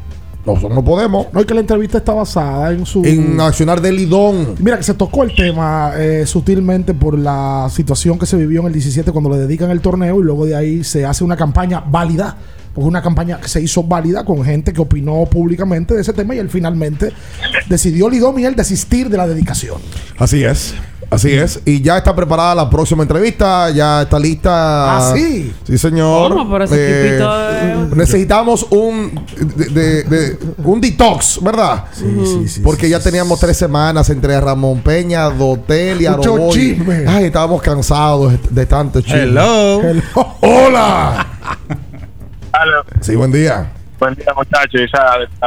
Nosotros 0.54 0.74
no 0.74 0.84
podemos. 0.84 1.26
No, 1.32 1.40
es 1.40 1.46
que 1.46 1.54
la 1.54 1.60
entrevista 1.60 1.98
está 1.98 2.12
basada 2.12 2.72
en 2.72 2.86
su... 2.86 3.04
En 3.04 3.40
accionar 3.40 3.80
de 3.80 3.92
lidón. 3.92 4.54
Mira, 4.58 4.76
que 4.76 4.82
se 4.82 4.94
tocó 4.94 5.22
el 5.24 5.34
tema 5.34 5.92
eh, 5.96 6.24
sutilmente 6.26 6.94
por 6.94 7.18
la 7.18 7.68
situación 7.70 8.18
que 8.18 8.26
se 8.26 8.36
vivió 8.36 8.60
en 8.60 8.68
el 8.68 8.72
17 8.72 9.10
cuando 9.12 9.30
le 9.30 9.38
dedican 9.38 9.70
el 9.70 9.80
torneo 9.80 10.20
y 10.20 10.22
luego 10.22 10.46
de 10.46 10.56
ahí 10.56 10.84
se 10.84 11.04
hace 11.04 11.24
una 11.24 11.36
campaña 11.36 11.80
válida, 11.80 12.36
porque 12.74 12.88
una 12.88 13.02
campaña 13.02 13.40
que 13.40 13.48
se 13.48 13.60
hizo 13.60 13.82
válida 13.82 14.24
con 14.24 14.44
gente 14.44 14.72
que 14.72 14.80
opinó 14.80 15.24
públicamente 15.26 15.94
de 15.94 16.00
ese 16.00 16.12
tema 16.12 16.34
y 16.34 16.38
él 16.38 16.48
finalmente 16.48 17.12
decidió 17.68 18.08
Lidón 18.08 18.38
y 18.38 18.44
él 18.44 18.54
desistir 18.54 19.08
de 19.08 19.16
la 19.16 19.26
dedicación. 19.26 19.80
Así 20.18 20.44
es. 20.44 20.74
Así 21.10 21.32
es. 21.32 21.60
Y 21.64 21.80
ya 21.80 21.96
está 21.96 22.14
preparada 22.14 22.54
la 22.54 22.68
próxima 22.68 23.02
entrevista. 23.02 23.70
Ya 23.70 24.02
está 24.02 24.18
lista. 24.18 24.98
¿Ah, 24.98 25.14
sí? 25.14 25.54
Sí, 25.64 25.78
señor. 25.78 26.32
¿Cómo? 26.34 26.50
Pero 26.50 26.64
ese 26.64 26.74
Eh, 26.76 27.02
tipito 27.10 27.38
de- 27.88 27.96
Necesitamos 27.96 28.66
un 28.70 29.18
de, 29.56 29.64
de- 29.70 30.02
de- 30.04 30.38
un 30.64 30.80
detox, 30.80 31.42
¿verdad? 31.42 31.84
Sí, 31.92 32.04
sí, 32.24 32.48
sí. 32.48 32.60
Porque 32.60 32.90
ya 32.90 33.00
teníamos 33.00 33.40
tres 33.40 33.56
semanas 33.56 34.10
entre 34.10 34.38
Ramón 34.38 34.80
Peña, 34.80 35.30
Dotel 35.30 36.02
y 36.02 36.08
Mucho 36.10 36.34
Aroboy. 36.34 36.52
chisme. 36.52 37.04
Ay, 37.08 37.24
estábamos 37.24 37.62
cansados 37.62 38.34
de 38.50 38.66
tanto 38.66 39.00
chisme. 39.00 39.22
Hello. 39.22 39.80
Hola. 40.40 41.26
Sí, 43.00 43.14
buen 43.16 43.32
día. 43.32 43.72
Buen 43.98 44.14
día, 44.14 44.26
muchachos. 44.36 44.80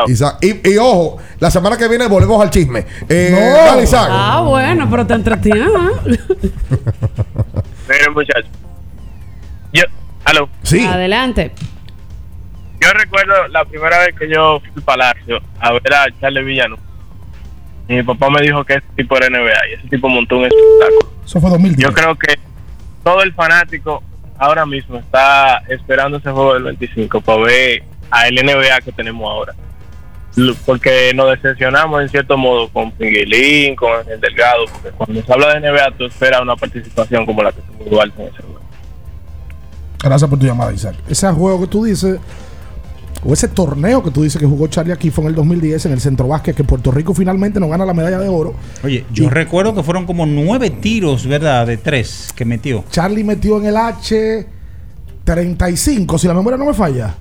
Isaac. 0.08 0.38
Y, 0.42 0.70
y 0.72 0.78
ojo, 0.78 1.18
la 1.40 1.50
semana 1.50 1.78
que 1.78 1.88
viene 1.88 2.08
volvemos 2.08 2.42
al 2.42 2.50
chisme. 2.50 2.86
Eh, 3.08 3.30
No. 3.32 3.66
dale, 3.66 3.84
Isaac. 3.84 4.08
Ah, 4.12 4.44
bueno, 4.46 4.88
pero 4.90 5.08
te 5.08 5.14
entretienes. 5.14 5.68
¿eh? 5.70 6.20
Miren, 7.90 8.14
muchachos. 8.14 8.50
Yo, 9.74 9.84
aló. 10.26 10.50
Sí. 10.64 10.86
Adelante. 10.86 11.52
Yo 12.82 12.90
recuerdo 12.94 13.48
la 13.50 13.64
primera 13.66 14.00
vez 14.00 14.16
que 14.18 14.28
yo 14.30 14.60
fui 14.60 14.70
al 14.76 14.82
Palacio 14.82 15.40
a 15.60 15.72
ver 15.74 15.94
a 15.94 16.06
Charles 16.20 16.46
Villano. 16.46 16.78
Y 17.88 17.96
mi 17.96 18.04
papá 18.04 18.30
me 18.30 18.42
dijo 18.42 18.64
que 18.64 18.74
ese 18.74 18.86
tipo 18.96 19.16
era 19.18 19.28
NBA 19.30 19.70
y 19.70 19.74
ese 19.80 19.88
tipo 19.88 20.10
montó 20.10 20.38
un 20.38 20.46
espectáculo. 20.46 21.12
Eso 21.26 21.40
fue 21.40 21.50
2010. 21.52 21.88
Yo 21.90 21.94
creo 21.94 22.16
que 22.16 22.40
todo 23.04 23.22
el 23.24 23.34
fanático 23.34 24.02
ahora 24.38 24.66
mismo 24.66 24.98
está 24.98 25.60
esperando 25.70 26.18
ese 26.18 26.32
juego 26.32 26.54
del 26.56 26.64
25 26.64 27.22
para 27.22 27.44
ver 27.44 27.84
al 28.12 28.36
NBA 28.36 28.82
que 28.84 28.92
tenemos 28.92 29.30
ahora. 29.30 29.56
Porque 30.66 31.12
nos 31.14 31.30
decepcionamos 31.32 32.02
en 32.02 32.10
cierto 32.10 32.38
modo 32.38 32.70
con 32.70 32.92
Pinguilín, 32.92 33.76
con 33.76 34.08
el 34.10 34.20
Delgado, 34.22 34.66
porque 34.72 34.90
cuando 34.92 35.22
se 35.22 35.34
habla 35.34 35.54
de 35.56 35.72
NBA 35.72 35.98
tú 35.98 36.06
esperas 36.06 36.42
una 36.42 36.56
participación 36.56 37.26
como 37.26 37.44
la 37.44 37.52
que 37.52 37.62
tuvo 37.62 37.90
Duarte 37.90 38.22
en 38.22 38.28
ese 38.30 38.38
juego. 38.38 38.62
Gracias 40.02 40.30
por 40.30 40.40
tu 40.40 40.46
llamada, 40.46 40.72
Isaac. 40.74 40.96
Ese 41.10 41.30
juego 41.32 41.62
que 41.62 41.68
tú 41.68 41.84
dices, 41.84 42.20
o 43.24 43.34
ese 43.34 43.48
torneo 43.50 44.02
que 44.02 44.10
tú 44.10 44.24
dices 44.24 44.40
que 44.40 44.48
jugó 44.48 44.68
Charlie 44.68 44.94
aquí 44.94 45.12
fue 45.12 45.26
en 45.26 45.30
el 45.32 45.36
2010 45.36 45.86
en 45.86 45.92
el 45.92 46.00
Centro 46.00 46.28
Vázquez, 46.28 46.56
que 46.56 46.64
Puerto 46.64 46.92
Rico 46.92 47.14
finalmente 47.14 47.60
nos 47.60 47.70
gana 47.70 47.86
la 47.86 47.94
medalla 47.94 48.18
de 48.18 48.30
oro. 48.30 48.56
Oye, 48.84 49.06
yo 49.12 49.30
recuerdo 49.30 49.76
que 49.76 49.84
fueron 49.84 50.06
como 50.06 50.26
nueve 50.26 50.70
tiros, 50.70 51.28
¿verdad? 51.28 51.68
De 51.68 51.78
tres 51.78 52.30
que 52.36 52.46
metió. 52.46 52.84
Charlie 52.90 53.24
metió 53.24 53.58
en 53.60 53.66
el 53.68 53.78
H 53.78 54.48
35, 55.24 56.18
si 56.18 56.28
la 56.28 56.34
memoria 56.34 56.58
no 56.58 56.66
me 56.66 56.74
falla. 56.74 57.16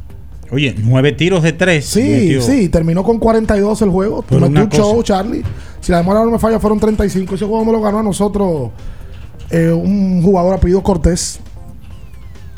Oye, 0.52 0.74
nueve 0.78 1.12
tiros 1.12 1.42
de 1.42 1.52
tres. 1.52 1.86
Sí, 1.86 2.02
metió. 2.02 2.42
sí, 2.42 2.68
terminó 2.68 3.04
con 3.04 3.18
42 3.18 3.82
el 3.82 3.90
juego. 3.90 4.22
Pero 4.28 4.46
una 4.46 4.62
un 4.62 4.68
show, 4.68 5.02
Charlie. 5.02 5.42
Si 5.80 5.92
la 5.92 5.98
memoria 5.98 6.24
no 6.24 6.30
me 6.32 6.38
falla, 6.38 6.58
fueron 6.58 6.80
35. 6.80 7.34
Ese 7.36 7.44
juego 7.44 7.64
me 7.64 7.72
lo 7.72 7.80
ganó 7.80 8.00
a 8.00 8.02
nosotros 8.02 8.70
eh, 9.50 9.70
un 9.70 10.22
jugador 10.22 10.54
apellido 10.54 10.82
Cortés. 10.82 11.40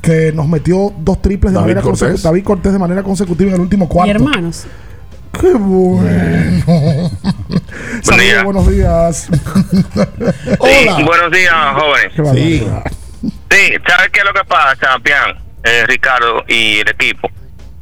Que 0.01 0.33
nos 0.33 0.49
metió 0.49 0.93
dos 0.99 1.23
triples 1.23 1.53
de 1.53 1.59
David 1.59 1.69
manera 1.75 1.83
consecutiva. 1.83 2.23
David 2.31 2.45
Cortés 2.45 2.73
de 2.73 2.79
manera 2.79 3.03
consecutiva 3.03 3.51
en 3.51 3.55
el 3.57 3.61
último 3.61 3.85
Y 3.85 3.89
cuarto. 3.89 4.11
hermanos. 4.13 4.65
Qué 5.41 5.53
bueno. 5.55 6.61
Saludos, 8.03 8.45
buenos 8.45 8.69
días. 8.69 9.29
Hola. 10.59 10.97
Sí, 10.97 11.03
buenos 11.07 11.31
días, 11.33 11.55
jóvenes. 11.75 12.17
Barbaridad. 12.17 12.85
Sí, 13.23 13.73
¿sabes 13.87 14.11
qué 14.13 14.21
es 14.21 14.25
lo 14.25 14.33
que 14.33 14.45
pasa, 14.49 14.99
Pian, 15.03 15.37
eh, 15.65 15.85
Ricardo 15.87 16.43
y 16.49 16.79
el 16.79 16.89
equipo? 16.89 17.29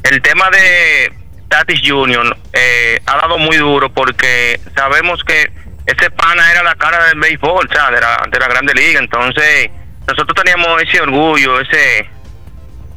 El 0.03 0.23
tema 0.23 0.49
de 0.51 1.13
Tatis 1.49 1.81
Junior 1.85 2.37
eh, 2.53 3.01
ha 3.07 3.17
dado 3.17 3.39
muy 3.39 3.57
duro 3.57 3.93
porque 3.93 4.61
sabemos 4.75 5.23
que 5.25 5.51
ese 5.87 6.11
pana 6.11 6.51
era 6.53 6.63
la 6.63 6.75
cara 6.77 7.07
del 7.07 7.19
béisbol, 7.19 7.67
o 7.69 7.73
sea, 7.73 7.91
de 7.91 8.01
la, 8.01 8.27
de 8.31 8.39
la 8.39 8.49
Grande 8.49 8.75
Liga. 8.75 9.01
Entonces, 9.01 9.71
nosotros 10.07 10.35
teníamos 10.43 10.81
ese 10.83 11.01
orgullo, 11.01 11.61
ese 11.61 12.09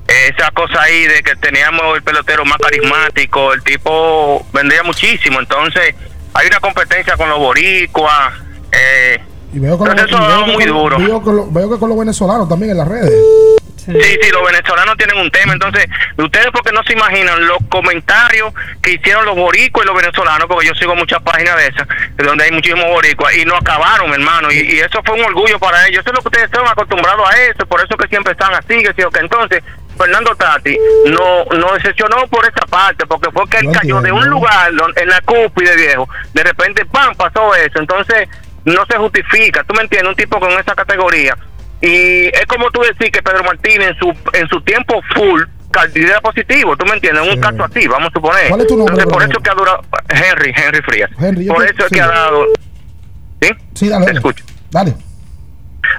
esa 0.06 0.52
cosa 0.52 0.82
ahí 0.82 1.08
de 1.08 1.24
que 1.24 1.36
teníamos 1.38 1.96
el 1.96 2.04
pelotero 2.04 2.44
más 2.46 2.58
carismático, 2.58 3.54
el 3.54 3.64
tipo 3.64 4.46
vendría 4.54 4.84
muchísimo. 4.84 5.40
Entonces, 5.40 5.96
hay 6.34 6.48
una 6.48 6.60
competencia 6.60 7.16
con 7.18 7.30
los 7.30 7.40
boricuas. 7.40 8.34
Eh, 8.72 9.20
Y 9.54 9.60
veo, 9.60 9.78
con 9.78 9.88
Entonces, 9.90 10.12
los- 10.12 10.20
eso 10.20 10.22
y 10.22 10.26
ha 10.26 10.28
veo 10.28 10.30
dado 10.40 10.46
que 10.46 10.52
muy 10.54 10.64
con- 10.66 10.74
duro. 10.74 10.98
Veo, 11.00 11.24
que 11.24 11.32
lo- 11.32 11.52
veo 11.52 11.70
que 11.72 11.80
con 11.80 11.90
los 11.90 11.98
venezolanos 11.98 12.50
también 12.50 12.72
en 12.72 12.78
las 12.78 12.88
redes. 12.88 13.12
Sí, 13.86 14.18
sí, 14.22 14.32
los 14.32 14.46
venezolanos 14.46 14.96
tienen 14.98 15.18
un 15.18 15.30
tema. 15.32 15.54
Entonces, 15.54 15.86
ustedes 16.18 16.48
porque 16.52 16.72
no 16.72 16.84
se 16.84 16.94
imaginan 16.94 17.46
los 17.48 17.58
comentarios 17.70 18.54
que 18.82 18.94
hicieron 18.94 19.26
los 19.26 19.36
boricuas 19.36 19.86
y 19.86 19.88
los 19.88 19.98
venezolanos, 19.98 20.48
porque 20.48 20.68
yo 20.68 20.76
sigo 20.76 20.96
muchas 20.96 21.22
páginas 21.22 21.58
de 21.58 21.68
esas, 21.68 21.88
de 22.16 22.24
donde 22.24 22.46
hay 22.46 22.52
muchísimos 22.52 22.86
boricuas, 22.86 23.36
y 23.36 23.46
no 23.46 23.56
acabaron, 23.56 24.14
hermano. 24.14 24.52
Y, 24.52 24.60
y 24.60 24.80
eso 24.80 25.02
fue 25.04 25.16
un 25.16 25.26
orgullo 25.26 25.60
para 25.60 25.88
ellos. 25.88 26.00
Eso 26.00 26.10
es 26.10 26.16
lo 26.16 26.22
que 26.22 26.28
ustedes 26.30 26.46
están 26.46 26.66
acostumbrados 26.68 27.30
a 27.30 27.42
eso, 27.44 27.66
por 27.66 27.82
eso 27.84 27.98
que 27.98 28.08
siempre 28.08 28.34
están 28.34 28.54
así, 28.54 28.82
que 28.82 28.94
sí 28.96 29.04
que 29.14 29.20
entonces. 29.20 29.64
Fernando 29.96 30.36
Tati 30.36 30.76
no 31.06 31.46
no 31.56 31.74
decepcionó 31.74 32.28
por 32.28 32.44
esa 32.44 32.66
parte, 32.68 33.06
porque 33.06 33.30
fue 33.32 33.48
que 33.48 33.58
él 33.58 33.68
cayó 33.72 34.02
de 34.02 34.12
un 34.12 34.28
lugar 34.28 34.72
en 34.96 35.08
la 35.08 35.22
cúspide 35.22 35.76
viejo, 35.76 36.10
de 36.34 36.44
repente 36.44 36.84
¡pam! 36.86 37.14
pasó 37.16 37.54
eso, 37.54 37.78
entonces 37.78 38.28
no 38.66 38.84
se 38.88 38.98
justifica, 38.98 39.64
tú 39.64 39.76
me 39.76 39.84
entiendes, 39.84 40.10
un 40.10 40.16
tipo 40.16 40.40
con 40.40 40.52
esa 40.54 40.74
categoría 40.74 41.38
y 41.86 42.26
es 42.28 42.46
como 42.48 42.72
tú 42.72 42.82
decir 42.82 43.12
que 43.12 43.22
Pedro 43.22 43.44
Martínez 43.44 43.90
en 43.90 43.96
su 44.00 44.10
en 44.34 44.48
su 44.50 44.62
tiempo 44.62 45.02
full 45.14 45.44
caldidad 45.72 46.22
positivo, 46.22 46.78
tú 46.78 46.86
me 46.86 46.94
entiendes, 46.94 47.28
un 47.34 47.42
caso 47.42 47.64
así, 47.64 47.88
vamos 47.88 48.10
a 48.10 48.14
suponer. 48.14 48.48
¿Cuál 48.48 48.62
es 48.62 48.68
tu 48.68 48.78
nombre, 48.78 48.94
Entonces 48.94 49.14
por 49.14 49.24
eso 49.32 49.40
que 49.42 49.50
ha 49.50 49.54
durado 49.56 49.82
Henry, 50.10 50.54
Henry 50.56 50.82
Frías. 50.84 51.10
Henry, 51.20 51.46
por 51.48 51.58
te- 51.66 51.72
eso 51.72 51.80
es 51.84 51.90
sí. 51.90 51.96
que 51.96 52.02
ha 52.02 52.08
dado 52.08 52.46
¿Sí? 53.42 53.50
Sí, 53.74 53.90
dale. 53.90 54.06
dale. 54.06 54.22
Dale. 54.72 54.96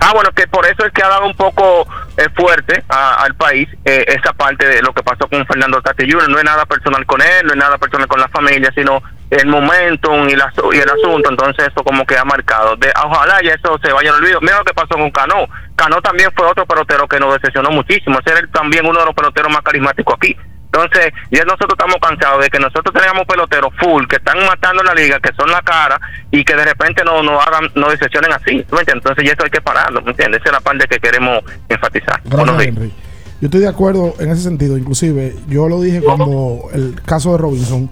Ah, 0.01 0.12
bueno, 0.15 0.31
que 0.35 0.47
por 0.47 0.65
eso 0.65 0.86
es 0.86 0.93
que 0.93 1.02
ha 1.02 1.09
dado 1.09 1.27
un 1.27 1.35
poco 1.36 1.86
eh, 2.16 2.28
fuerte 2.34 2.84
a- 2.88 3.22
al 3.24 3.34
país 3.34 3.68
eh, 3.84 4.04
esa 4.08 4.32
parte 4.32 4.66
de 4.66 4.82
lo 4.82 4.92
que 4.92 5.02
pasó 5.02 5.26
con 5.28 5.44
Fernando 5.46 5.80
Tati 5.82 6.10
Jr. 6.10 6.28
No 6.30 6.38
es 6.38 6.44
nada 6.44 6.64
personal 6.66 7.04
con 7.06 7.20
él, 7.22 7.44
no 7.46 7.52
es 7.52 7.58
nada 7.58 7.78
personal 7.78 8.06
con 8.08 8.20
la 8.20 8.28
familia, 8.28 8.70
sino 8.74 9.02
el 9.30 9.46
momentum 9.46 10.28
y, 10.28 10.36
la, 10.36 10.52
el 10.72 10.88
asunto. 10.90 11.30
Entonces 11.30 11.68
eso 11.68 11.82
como 11.82 12.06
que 12.06 12.16
ha 12.16 12.24
marcado. 12.24 12.76
De, 12.76 12.92
ojalá 13.04 13.40
ya 13.42 13.54
eso 13.54 13.78
se 13.82 13.92
vaya 13.92 14.10
al 14.10 14.16
olvido. 14.22 14.40
Mira 14.40 14.58
lo 14.58 14.64
que 14.64 14.74
pasó 14.74 14.90
con 14.94 15.10
Cano. 15.10 15.46
Cano 15.74 16.00
también 16.02 16.30
fue 16.36 16.46
otro 16.46 16.66
pelotero 16.66 17.08
que 17.08 17.18
nos 17.18 17.34
decepcionó 17.34 17.70
muchísimo. 17.70 18.18
Ese 18.24 18.46
también 18.48 18.86
uno 18.86 19.00
de 19.00 19.06
los 19.06 19.14
peloteros 19.14 19.50
más 19.52 19.62
carismáticos 19.62 20.14
aquí. 20.16 20.36
Entonces, 20.74 21.12
ya 21.30 21.44
nosotros 21.44 21.70
estamos 21.78 21.96
cansados 22.02 22.42
de 22.42 22.51
que 22.51 22.59
nosotros 22.59 22.92
tengamos 22.92 23.24
peloteros 23.26 23.72
full 23.78 24.06
que 24.09 24.16
están 24.16 24.44
matando 24.44 24.82
la 24.82 24.92
liga, 24.92 25.20
que 25.20 25.32
son 25.34 25.48
la 25.48 25.62
cara, 25.62 26.01
y 26.32 26.44
que 26.44 26.56
de 26.56 26.64
repente 26.64 27.05
no, 27.05 27.22
no 27.22 27.40
hagan, 27.40 27.70
no 27.76 27.90
decepcionen 27.90 28.32
así. 28.32 28.64
¿tú 28.68 28.74
me? 28.74 28.82
Entonces, 28.86 29.24
ya 29.24 29.32
eso 29.32 29.44
hay 29.44 29.51
que 29.51 29.60
pararlo, 29.60 30.02
¿me 30.02 30.10
entiendes? 30.10 30.40
Esa 30.40 30.51
es 30.51 30.52
la 30.52 30.60
parte 30.60 30.88
que 30.88 30.98
queremos 30.98 31.44
enfatizar. 31.68 32.20
Henry. 32.60 32.92
Yo 33.40 33.46
estoy 33.46 33.60
de 33.60 33.68
acuerdo 33.68 34.14
en 34.18 34.30
ese 34.30 34.42
sentido. 34.42 34.76
Inclusive, 34.76 35.36
yo 35.46 35.68
lo 35.68 35.80
dije 35.80 36.01
cuando 36.01 36.68
el 36.72 37.01
caso 37.05 37.32
de 37.32 37.38
Robinson, 37.38 37.88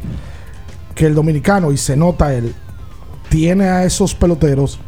que 0.96 1.06
el 1.06 1.14
dominicano, 1.14 1.70
y 1.70 1.76
se 1.76 1.96
nota 1.96 2.34
él, 2.34 2.52
tiene 3.28 3.68
a 3.68 3.84
esos 3.84 4.14
peloteros 4.16 4.80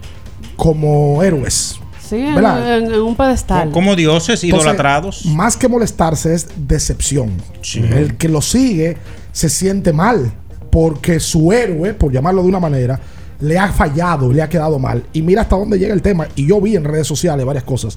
como 0.57 1.23
héroes. 1.23 1.81
Sí, 2.09 2.17
en, 2.17 2.35
¿Verdad? 2.35 2.79
en- 2.79 2.93
en 2.93 3.01
un 3.01 3.15
pedestal. 3.17 3.71
Como 3.71 3.97
dioses 3.97 4.43
Entonces, 4.45 4.67
idolatrados. 4.67 5.27
Más 5.27 5.57
que 5.57 5.69
molestarse 5.69 6.35
es 6.35 6.49
decepción. 6.57 7.31
El 7.75 8.17
que 8.17 8.29
lo 8.29 8.41
sigue 8.43 8.97
se 9.33 9.49
siente 9.49 9.93
mal 9.93 10.33
porque 10.71 11.21
su 11.21 11.53
héroe, 11.53 11.95
por 11.95 12.13
llamarlo 12.13 12.43
de 12.43 12.49
una 12.49 12.61
manera, 12.61 13.01
le 13.41 13.59
ha 13.59 13.73
fallado, 13.73 14.33
le 14.33 14.43
ha 14.43 14.49
quedado 14.49 14.79
mal. 14.79 15.05
Y 15.13 15.23
mira 15.23 15.43
hasta 15.43 15.57
dónde 15.57 15.79
llega 15.79 15.95
el 15.95 16.03
tema. 16.03 16.27
Y 16.37 16.47
yo 16.47 16.61
vi 16.61 16.77
en 16.77 16.85
redes 16.85 17.07
sociales 17.07 17.45
varias 17.47 17.65
cosas. 17.65 17.97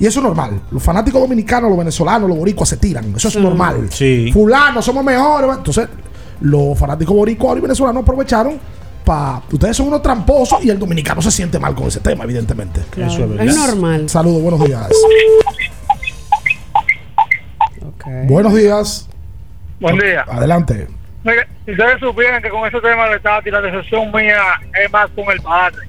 Y 0.00 0.06
eso 0.06 0.20
es 0.20 0.24
normal. 0.24 0.60
Los 0.70 0.82
fanáticos 0.82 1.20
dominicanos, 1.20 1.68
los 1.68 1.78
venezolanos, 1.78 2.28
los 2.28 2.38
boricuas 2.38 2.68
se 2.68 2.76
tiran. 2.76 3.12
Eso 3.16 3.28
es 3.28 3.36
normal. 3.36 3.88
Sí. 3.90 4.30
Fulano, 4.32 4.82
somos 4.82 5.04
mejores. 5.04 5.50
Entonces, 5.58 5.88
los 6.40 6.76
fanáticos 6.78 7.14
boricuas 7.14 7.58
y 7.58 7.60
venezolanos 7.60 8.02
aprovecharon 8.02 8.54
para. 9.02 9.42
Ustedes 9.50 9.76
son 9.76 9.88
unos 9.88 10.02
tramposos 10.02 10.64
y 10.64 10.70
el 10.70 10.78
dominicano 10.78 11.20
se 11.22 11.30
siente 11.30 11.58
mal 11.58 11.74
con 11.74 11.88
ese 11.88 12.00
tema, 12.00 12.24
evidentemente. 12.24 12.80
Claro, 12.90 13.12
Eso 13.12 13.42
es 13.42 13.56
normal. 13.56 14.08
Saludos, 14.08 14.42
buenos 14.42 14.64
días. 14.64 14.88
Buenos 18.24 18.54
días. 18.54 19.08
Buen 19.80 19.98
día. 19.98 20.24
Adelante. 20.28 20.88
Mire, 21.24 21.46
si 21.64 21.72
ustedes 21.72 22.00
supieran 22.00 22.42
que 22.42 22.50
con 22.50 22.66
ese 22.66 22.80
tema 22.80 23.08
de 23.08 23.20
Tati, 23.20 23.50
la 23.50 23.60
decepción 23.60 24.10
mía 24.12 24.42
es 24.82 24.90
más 24.90 25.08
con 25.10 25.30
el 25.30 25.40
padre. 25.40 25.88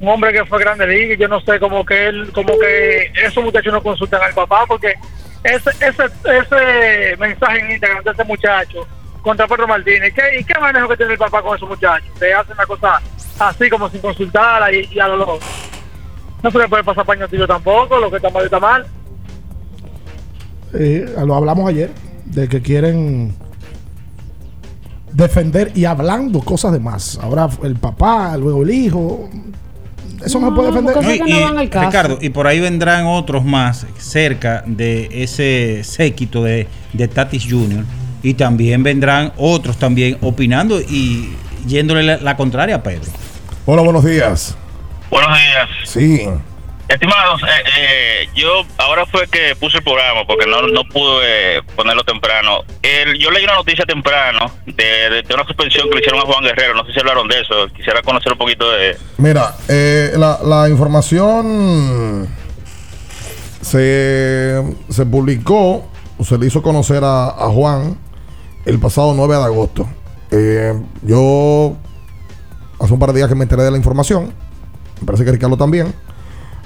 Un 0.00 0.08
hombre 0.08 0.32
que 0.32 0.44
fue 0.44 0.60
grande 0.60 0.86
liga 0.86 1.14
y 1.14 1.16
yo 1.16 1.28
no 1.28 1.40
sé, 1.40 1.58
como 1.58 1.84
que 1.84 2.08
él, 2.08 2.30
como 2.32 2.58
que 2.58 3.10
esos 3.24 3.42
muchachos 3.42 3.72
no 3.72 3.82
consultan 3.82 4.22
al 4.22 4.34
papá 4.34 4.64
porque 4.68 4.94
ese 5.42 5.70
ese 5.80 6.04
ese 6.24 7.16
mensaje 7.18 7.60
en 7.60 7.70
Instagram 7.72 8.04
de 8.04 8.10
ese 8.10 8.24
muchacho 8.24 8.86
contra 9.28 9.46
Pedro 9.46 9.68
Martínez, 9.68 10.14
¿qué, 10.14 10.40
¿y 10.40 10.44
qué 10.44 10.58
manejo 10.58 10.88
que 10.88 10.96
tiene 10.96 11.12
el 11.12 11.18
papá 11.18 11.42
con 11.42 11.54
esos 11.54 11.68
muchachos? 11.68 12.08
Te 12.18 12.32
hacen 12.32 12.54
una 12.54 12.64
cosa 12.64 12.98
así 13.38 13.68
como 13.68 13.90
sin 13.90 14.00
consultar 14.00 14.72
y, 14.72 14.88
y 14.90 14.98
a 14.98 15.06
lo 15.08 15.18
loco. 15.18 15.38
No 16.42 16.50
se 16.50 16.56
le 16.58 16.66
puede 16.66 16.82
pasar 16.82 17.04
paño 17.04 17.26
tampoco, 17.46 17.98
lo 17.98 18.08
que 18.10 18.16
está 18.16 18.30
mal 18.30 18.44
está 18.46 18.58
mal. 18.58 18.86
Eh, 20.72 21.14
lo 21.26 21.34
hablamos 21.34 21.68
ayer 21.68 21.90
de 22.24 22.48
que 22.48 22.62
quieren 22.62 23.34
defender 25.12 25.72
y 25.74 25.84
hablando 25.84 26.40
cosas 26.40 26.72
de 26.72 26.80
más. 26.80 27.18
Ahora 27.22 27.48
el 27.62 27.76
papá, 27.76 28.34
luego 28.38 28.62
el 28.62 28.70
hijo. 28.70 29.28
Eso 30.24 30.40
no, 30.40 30.48
se 30.48 30.54
puede 30.54 30.68
defender. 30.72 30.96
No, 31.20 31.26
y- 31.26 31.32
y, 31.64 31.68
Ricardo, 31.68 32.18
y 32.20 32.30
por 32.30 32.46
ahí 32.46 32.60
vendrán 32.60 33.04
otros 33.06 33.44
más 33.44 33.86
cerca 33.98 34.64
de 34.66 35.08
ese 35.12 35.84
séquito 35.84 36.42
de, 36.44 36.66
de 36.94 37.08
Tatis 37.08 37.46
Jr. 37.48 37.84
Y 38.22 38.34
también 38.34 38.82
vendrán 38.82 39.32
otros 39.36 39.76
también 39.78 40.18
opinando 40.20 40.80
y 40.80 41.34
yéndole 41.66 42.02
la, 42.02 42.16
la 42.18 42.36
contraria 42.36 42.76
a 42.76 42.82
Pedro. 42.82 43.10
Hola, 43.66 43.82
buenos 43.82 44.04
días. 44.04 44.56
Buenos 45.10 45.30
días. 45.38 45.68
Sí. 45.84 46.28
Estimados, 46.88 47.42
eh, 47.42 47.46
eh, 47.78 48.28
yo 48.34 48.64
ahora 48.78 49.04
fue 49.04 49.26
que 49.28 49.54
puse 49.56 49.76
el 49.76 49.84
programa 49.84 50.26
porque 50.26 50.46
no, 50.46 50.62
no 50.68 50.84
pude 50.84 51.62
ponerlo 51.76 52.02
temprano. 52.02 52.62
El, 52.80 53.18
yo 53.18 53.30
leí 53.30 53.44
una 53.44 53.56
noticia 53.56 53.84
temprano 53.84 54.50
de, 54.64 54.84
de- 55.10 55.22
de 55.22 55.34
una 55.34 55.44
suspensión 55.44 55.86
que 55.90 55.96
le 55.96 56.00
hicieron 56.00 56.20
a 56.20 56.24
Juan 56.24 56.42
Guerrero. 56.44 56.72
No 56.74 56.86
sé 56.86 56.92
si 56.94 56.98
hablaron 57.00 57.28
de 57.28 57.40
eso. 57.40 57.68
Quisiera 57.76 58.00
conocer 58.00 58.32
un 58.32 58.38
poquito 58.38 58.70
de. 58.72 58.96
Mira, 59.18 59.54
eh, 59.68 60.12
la, 60.16 60.38
la 60.42 60.66
información 60.70 62.26
se, 63.60 64.62
se 64.88 65.06
publicó, 65.06 65.90
o 66.16 66.24
se 66.24 66.38
le 66.38 66.46
hizo 66.46 66.62
conocer 66.62 67.04
a, 67.04 67.26
a 67.28 67.48
Juan 67.50 67.98
el 68.64 68.78
pasado 68.78 69.14
9 69.14 69.36
de 69.36 69.42
agosto. 69.42 69.86
Eh, 70.30 70.80
yo 71.02 71.76
hace 72.78 72.92
un 72.92 72.98
par 72.98 73.12
de 73.12 73.18
días 73.18 73.28
que 73.28 73.34
me 73.34 73.44
enteré 73.44 73.62
de 73.62 73.70
la 73.70 73.76
información, 73.76 74.32
me 75.00 75.06
parece 75.06 75.24
que 75.24 75.32
Ricardo 75.32 75.56
también. 75.56 75.92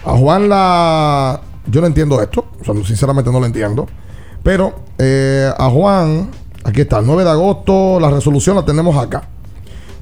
A 0.04 0.16
Juan 0.16 0.48
la... 0.48 1.40
Yo 1.66 1.80
no 1.80 1.86
entiendo 1.86 2.20
esto, 2.20 2.46
o 2.60 2.64
sea, 2.64 2.74
sinceramente 2.84 3.30
no 3.30 3.38
lo 3.38 3.46
entiendo. 3.46 3.86
Pero 4.42 4.74
eh, 4.98 5.52
a 5.56 5.70
Juan, 5.70 6.28
aquí 6.64 6.80
está, 6.80 6.98
el 6.98 7.06
9 7.06 7.22
de 7.22 7.30
agosto, 7.30 8.00
la 8.00 8.10
resolución 8.10 8.56
la 8.56 8.64
tenemos 8.64 8.96
acá 8.96 9.28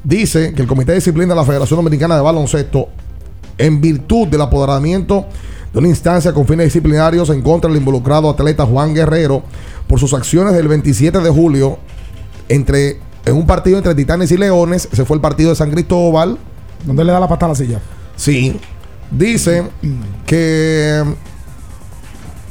dice 0.02 0.54
que 0.54 0.62
el 0.62 0.68
Comité 0.68 0.92
de 0.92 0.96
Disciplina 0.96 1.34
de 1.34 1.40
la 1.40 1.46
Federación 1.46 1.78
Dominicana 1.78 2.16
de 2.16 2.22
Baloncesto, 2.22 2.88
en 3.58 3.80
virtud 3.80 4.28
del 4.28 4.40
apoderamiento 4.40 5.26
de 5.72 5.78
una 5.78 5.88
instancia 5.88 6.32
con 6.32 6.46
fines 6.46 6.66
disciplinarios 6.66 7.30
en 7.30 7.42
contra 7.42 7.68
del 7.70 7.78
involucrado 7.78 8.28
atleta 8.30 8.66
Juan 8.66 8.94
Guerrero 8.94 9.42
por 9.86 10.00
sus 10.00 10.14
acciones 10.14 10.54
del 10.54 10.68
27 10.68 11.18
de 11.20 11.30
julio 11.30 11.78
entre 12.48 12.98
en 13.24 13.36
un 13.36 13.46
partido 13.46 13.76
entre 13.76 13.94
Titanes 13.94 14.30
y 14.32 14.36
Leones, 14.36 14.88
ese 14.90 15.04
fue 15.04 15.16
el 15.16 15.20
partido 15.20 15.50
de 15.50 15.56
San 15.56 15.70
Cristóbal. 15.70 16.38
¿Dónde 16.84 17.04
le 17.04 17.12
da 17.12 17.20
la 17.20 17.28
pata 17.28 17.46
a 17.46 17.50
la 17.50 17.54
silla? 17.54 17.80
Sí. 18.16 18.58
Dice 19.10 19.64
que 20.26 21.04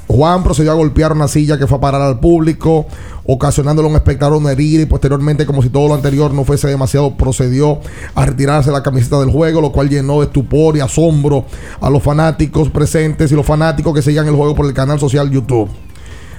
Juan 0.10 0.44
procedió 0.44 0.72
a 0.72 0.76
golpear 0.76 1.11
una 1.11 1.27
silla 1.27 1.60
que 1.60 1.68
fue 1.68 1.77
a 1.77 1.81
parar 1.81 2.02
al 2.02 2.19
público, 2.19 2.88
ocasionándole 3.26 3.88
un 3.88 3.95
espectador 3.95 4.38
una 4.38 4.52
herida 4.52 4.81
y 4.81 4.88
posteriormente, 4.88 5.45
como 5.45 5.61
si 5.61 5.69
todo 5.69 5.88
lo 5.88 5.94
anterior 5.94 6.34
no 6.34 6.44
fuese 6.44 6.68
demasiado, 6.68 7.15
procedió 7.15 7.80
a 8.15 8.26
retirarse 8.26 8.72
la 8.72 8.81
camiseta 8.81 9.19
del 9.19 9.30
juego, 9.30 9.61
lo 9.61 9.72
cual 9.72 9.88
llenó 9.88 10.19
de 10.19 10.26
estupor 10.26 10.76
y 10.76 10.80
asombro 10.80 11.45
a 11.80 11.91
los 11.91 12.02
fanáticos 12.02 12.69
presentes 12.69 13.31
y 13.31 13.36
los 13.36 13.45
fanáticos 13.45 13.94
que 13.94 14.02
seguían 14.02 14.27
el 14.27 14.36
juego 14.36 14.56
por 14.56 14.65
el 14.65 14.73
canal 14.73 14.99
social 14.99 15.30
YouTube. 15.30 15.69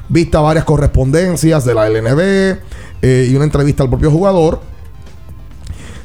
Vista 0.08 0.40
varias 0.40 0.64
correspondencias 0.64 1.64
de 1.64 1.72
la 1.72 1.88
LNB, 1.88 2.58
eh, 3.02 3.28
y 3.30 3.36
una 3.36 3.44
entrevista 3.44 3.84
al 3.84 3.88
propio 3.88 4.10
jugador. 4.10 4.60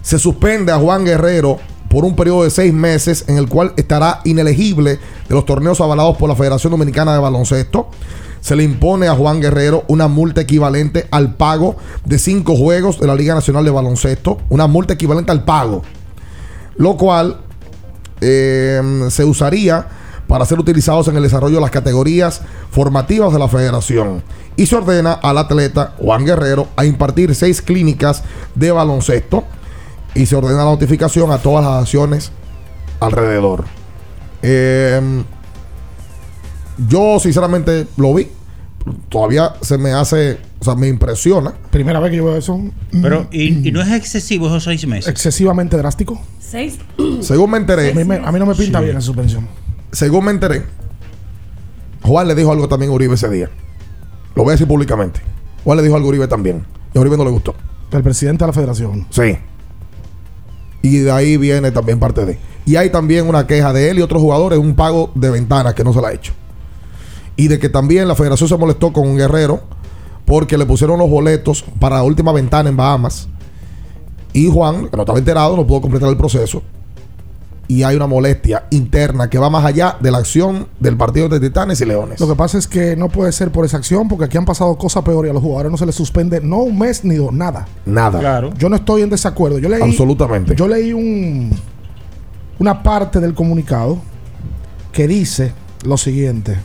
Se 0.04 0.20
suspende 0.20 0.72
a 0.72 0.78
Juan 0.78 1.04
Guerrero 1.04 1.58
por 1.96 2.04
un 2.04 2.14
periodo 2.14 2.44
de 2.44 2.50
seis 2.50 2.74
meses 2.74 3.24
en 3.30 3.38
el 3.38 3.48
cual 3.48 3.72
estará 3.78 4.20
inelegible 4.26 5.00
de 5.30 5.34
los 5.34 5.46
torneos 5.46 5.80
avalados 5.80 6.18
por 6.18 6.28
la 6.28 6.36
Federación 6.36 6.72
Dominicana 6.72 7.14
de 7.14 7.20
Baloncesto. 7.20 7.88
Se 8.42 8.58
le 8.58 8.64
impone 8.64 9.08
a 9.08 9.16
Juan 9.16 9.40
Guerrero 9.40 9.86
una 9.88 10.10
multa 10.10 10.42
equivalente 10.42 11.08
al 11.10 11.36
pago 11.36 11.78
de 12.04 12.20
cinco 12.20 12.58
juegos 12.58 13.00
de 13.00 13.08
la 13.08 13.16
Liga 13.16 13.34
Nacional 13.34 13.64
de 13.64 13.72
Baloncesto. 13.72 14.40
Una 14.50 14.68
multa 14.68 14.96
equivalente 14.96 15.32
al 15.32 15.46
pago. 15.46 15.84
Lo 16.76 16.98
cual 16.98 17.38
eh, 18.20 19.08
se 19.10 19.24
usaría 19.24 19.88
para 20.28 20.46
ser 20.46 20.60
utilizados 20.60 21.08
en 21.08 21.16
el 21.16 21.24
desarrollo 21.24 21.56
de 21.56 21.62
las 21.62 21.72
categorías 21.72 22.42
formativas 22.72 23.32
de 23.32 23.40
la 23.40 23.48
federación. 23.48 24.22
Y 24.58 24.66
se 24.66 24.76
ordena 24.76 25.14
al 25.14 25.38
atleta 25.38 25.94
Juan 25.98 26.26
Guerrero 26.26 26.68
a 26.76 26.84
impartir 26.84 27.34
seis 27.36 27.62
clínicas 27.62 28.22
de 28.54 28.74
baloncesto 28.74 29.46
y 30.16 30.26
se 30.26 30.36
ordena 30.36 30.60
la 30.60 30.64
notificación 30.66 31.32
a 31.32 31.38
todas 31.38 31.64
las 31.64 31.82
acciones 31.84 32.32
alrededor. 33.00 33.66
Eh, 34.42 35.24
yo 36.90 37.20
sinceramente 37.20 37.88
lo 37.98 38.14
vi. 38.14 38.28
Todavía 39.10 39.54
se 39.62 39.78
me 39.80 39.92
hace, 39.94 40.38
o 40.60 40.64
sea, 40.64 40.76
me 40.76 40.88
impresiona. 40.88 41.54
Primera 41.72 42.00
vez 42.00 42.12
que 42.12 42.18
yo 42.18 42.26
veo 42.26 42.38
eso. 42.38 42.60
Pero, 43.02 43.28
¿y, 43.32 43.68
y 43.68 43.72
no 43.72 43.82
es 43.82 43.92
excesivo 43.92 44.48
esos 44.48 44.64
seis 44.64 44.86
meses? 44.88 45.08
Excesivamente 45.10 45.76
drástico. 45.78 46.22
Seis. 46.40 46.78
Según 47.22 47.50
me 47.52 47.58
enteré. 47.58 47.92
A 47.92 47.96
mí, 47.96 48.04
me- 48.04 48.18
a 48.24 48.32
mí 48.32 48.40
no 48.40 48.46
me 48.46 48.54
pinta 48.56 48.80
Sí. 48.80 48.86
bien 48.86 48.98
esa 48.98 49.06
suspensión. 49.08 49.48
Según 49.92 50.26
me 50.26 50.32
enteré, 50.32 50.64
Juan 52.04 52.28
le 52.28 52.36
dijo 52.36 52.52
algo 52.52 52.68
también 52.68 52.92
a 52.92 52.94
Uribe 52.96 53.16
ese 53.16 53.30
día. 53.30 53.50
Lo 54.36 54.44
voy 54.44 54.52
a 54.52 54.54
decir 54.54 54.68
públicamente. 54.68 55.20
Juan 55.64 55.78
le 55.78 55.84
dijo 55.84 55.96
algo 55.96 56.08
a 56.08 56.10
Uribe 56.10 56.28
también. 56.28 56.64
Y 56.94 56.98
a 56.98 57.02
Uribe 57.02 57.18
no 57.18 57.24
le 57.26 57.32
gustó. 57.32 57.56
El 57.92 58.04
presidente 58.04 58.44
de 58.44 58.48
la 58.48 58.54
federación. 58.54 59.08
Sí. 59.10 59.36
Y 60.86 61.00
de 61.00 61.12
ahí 61.12 61.36
viene 61.38 61.72
también 61.72 61.98
parte 62.00 62.28
de. 62.28 62.38
Y 62.64 62.76
hay 62.76 62.92
también 62.92 63.28
una 63.28 63.48
queja 63.48 63.74
de 63.74 63.90
él 63.90 63.98
y 63.98 64.02
otros 64.04 64.22
jugadores, 64.22 64.60
un 64.60 64.76
pago 64.76 65.10
de 65.16 65.32
ventanas 65.32 65.74
que 65.74 65.84
no 65.84 65.92
se 65.92 66.00
la 66.00 66.10
ha 66.10 66.14
hecho. 66.14 66.32
Y 67.36 67.48
de 67.48 67.58
que 67.58 67.70
también 67.70 68.08
la 68.08 68.14
federación 68.14 68.48
se 68.48 68.56
molestó 68.56 68.94
con 68.94 69.08
un 69.08 69.18
guerrero 69.18 69.62
porque 70.26 70.60
le 70.60 70.66
pusieron 70.68 71.00
los 71.00 71.10
boletos 71.10 71.66
para 71.80 71.96
la 71.96 72.04
última 72.04 72.32
ventana 72.32 72.70
en 72.70 72.78
Bahamas. 72.78 73.28
Y 74.32 74.48
Juan, 74.48 74.88
que 74.88 74.96
no 74.96 75.02
estaba 75.02 75.18
enterado, 75.18 75.58
no 75.58 75.66
pudo 75.66 75.82
completar 75.82 76.08
el 76.08 76.18
proceso. 76.18 76.62
Y 77.68 77.84
hay 77.84 77.96
una 77.96 78.06
molestia 78.06 78.66
interna 78.70 79.30
que 79.30 79.40
va 79.40 79.50
más 79.50 79.66
allá 79.66 79.98
de 80.00 80.12
la 80.12 80.20
acción 80.20 80.68
del 80.80 80.98
partido 80.98 81.30
de 81.30 81.40
Titanes 81.40 81.82
y 81.82 81.86
Leones. 81.86 82.20
Lo 82.20 82.28
que 82.28 82.36
pasa 82.36 82.58
es 82.58 82.68
que 82.68 82.96
no 82.96 83.10
puede 83.10 83.32
ser 83.32 83.52
por 83.52 83.66
esa 83.66 83.78
acción, 83.78 84.08
porque 84.08 84.26
aquí 84.26 84.38
han 84.38 84.46
pasado 84.46 84.78
cosas 84.78 85.04
peores 85.04 85.30
y 85.30 85.32
a 85.32 85.34
los 85.34 85.42
jugadores 85.42 85.72
no 85.72 85.78
se 85.78 85.86
les 85.86 85.96
suspende 85.96 86.42
no 86.42 86.60
un 86.60 86.78
mes 86.78 87.04
ni 87.04 87.16
dos, 87.16 87.34
nada. 87.34 87.68
Nada. 87.86 88.50
Yo 88.58 88.70
no 88.70 88.76
estoy 88.76 89.02
en 89.02 89.10
desacuerdo. 89.10 89.58
Yo 89.58 89.70
leí, 89.70 89.82
Absolutamente. 89.82 90.56
Yo 90.56 90.68
leí 90.68 90.94
un, 90.94 91.52
una 92.60 92.84
parte 92.84 93.20
del 93.20 93.34
comunicado 93.34 93.98
que 94.92 95.08
dice 95.08 95.52
lo 95.84 95.98
siguiente. 95.98 96.58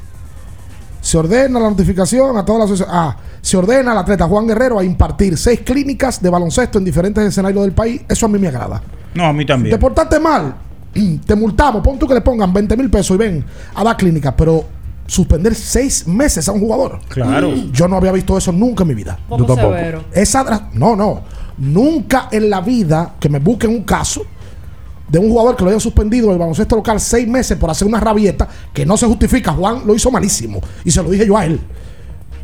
Se 1.01 1.17
ordena 1.17 1.59
la 1.59 1.71
notificación 1.71 2.37
a 2.37 2.45
todas 2.45 2.71
las... 2.71 2.87
Ah, 2.89 3.17
se 3.41 3.57
ordena 3.57 3.93
al 3.93 3.99
atleta 3.99 4.27
Juan 4.27 4.47
Guerrero 4.47 4.79
a 4.79 4.85
impartir 4.85 5.37
seis 5.39 5.61
clínicas 5.61 6.21
de 6.21 6.29
baloncesto 6.29 6.79
en 6.79 6.85
diferentes 6.85 7.25
escenarios 7.25 7.63
del 7.63 7.73
país. 7.73 8.03
Eso 8.07 8.27
a 8.27 8.29
mí 8.29 8.39
me 8.39 8.49
agrada. 8.49 8.83
No, 9.15 9.25
a 9.25 9.33
mí 9.33 9.47
también. 9.47 9.75
Te 9.75 9.81
portaste 9.81 10.21
mal, 10.21 10.55
te 11.27 11.35
multamos, 11.35 11.83
pon 11.83 11.99
tú 11.99 12.07
que 12.07 12.15
le 12.15 12.21
pongan 12.21 12.53
20 12.53 12.77
mil 12.77 12.91
pesos 12.91 13.15
y 13.15 13.19
ven 13.19 13.45
a 13.75 13.85
dar 13.85 13.97
clínica, 13.97 14.35
pero 14.37 14.65
suspender 15.07 15.55
seis 15.55 16.07
meses 16.07 16.49
a 16.49 16.53
un 16.53 16.61
jugador. 16.61 17.01
Claro. 17.09 17.53
Yo 17.73 17.89
no 17.89 17.97
había 17.97 18.13
visto 18.13 18.37
eso 18.39 18.53
nunca 18.53 18.83
en 18.83 18.89
mi 18.89 18.95
vida. 18.95 19.19
Yo 19.29 19.37
tampoco. 19.39 19.61
severo. 19.61 20.05
Esa 20.13 20.45
dra- 20.45 20.71
no, 20.73 20.95
no. 20.97 21.23
Nunca 21.59 22.29
en 22.31 22.49
la 22.49 22.61
vida 22.61 23.15
que 23.21 23.29
me 23.29 23.39
busquen 23.39 23.71
un 23.71 23.83
caso 23.83 24.23
de 25.09 25.19
un 25.19 25.29
jugador 25.29 25.57
que 25.57 25.65
lo 25.65 25.71
haya 25.71 25.81
suspendido 25.81 26.29
del 26.29 26.39
baloncesto 26.39 26.77
local 26.77 27.01
seis 27.01 27.27
meses 27.27 27.59
por 27.59 27.69
hacer 27.69 27.87
una 27.89 27.99
rabieta 27.99 28.49
que 28.73 28.87
no 28.87 28.97
se 28.97 29.07
justifica. 29.07 29.53
Juan 29.53 29.83
lo 29.85 29.95
hizo 29.95 30.11
malísimo. 30.11 30.61
Y 30.85 30.91
se 30.93 31.03
lo 31.03 31.11
dije 31.11 31.27
yo 31.27 31.37
a 31.37 31.45
él. 31.45 31.61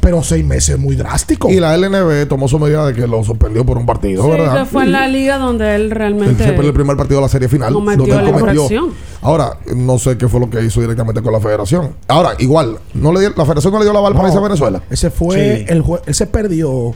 Pero 0.06 0.22
seis 0.22 0.44
meses 0.44 0.76
es 0.76 0.78
muy 0.78 0.94
drástico. 0.94 1.50
Y 1.50 1.58
la 1.58 1.76
LNB 1.76 2.28
tomó 2.28 2.46
su 2.46 2.60
medida 2.60 2.86
de 2.86 2.94
que 2.94 3.08
lo 3.08 3.24
suspendió 3.24 3.66
por 3.66 3.76
un 3.76 3.86
partido, 3.86 4.22
Sí, 4.22 4.30
¿verdad? 4.30 4.60
que 4.60 4.64
fue 4.66 4.84
en 4.84 4.92
la 4.92 5.08
liga 5.08 5.36
donde 5.36 5.74
él 5.74 5.82
Él 5.86 5.90
realmente. 5.90 6.44
se 6.44 6.52
perdió 6.52 6.68
el 6.68 6.74
primer 6.74 6.96
partido 6.96 7.18
de 7.18 7.22
la 7.26 7.28
serie 7.28 7.48
final. 7.48 7.72
Cometió 7.72 8.06
donde 8.06 8.18
él 8.18 8.32
la 8.32 8.38
cometió. 8.38 8.88
Ahora, 9.20 9.58
no 9.74 9.98
sé 9.98 10.16
qué 10.16 10.28
fue 10.28 10.38
lo 10.38 10.48
que 10.48 10.62
hizo 10.64 10.80
directamente 10.80 11.20
con 11.22 11.32
la 11.32 11.40
federación. 11.40 11.90
Ahora, 12.06 12.34
igual, 12.38 12.78
no 12.94 13.12
le 13.12 13.18
dio- 13.18 13.32
la 13.36 13.44
federación 13.44 13.72
no 13.72 13.80
le 13.80 13.84
dio 13.86 13.92
la 13.92 14.00
para 14.00 14.14
No, 14.14 14.26
irse 14.28 14.38
a 14.38 14.42
Venezuela. 14.42 14.82
Ese 14.90 15.10
fue 15.10 15.34
Sí. 15.58 15.64
el 15.68 15.80
juego. 15.82 16.04
Él 16.06 16.14
se 16.14 16.26
perdió. 16.28 16.94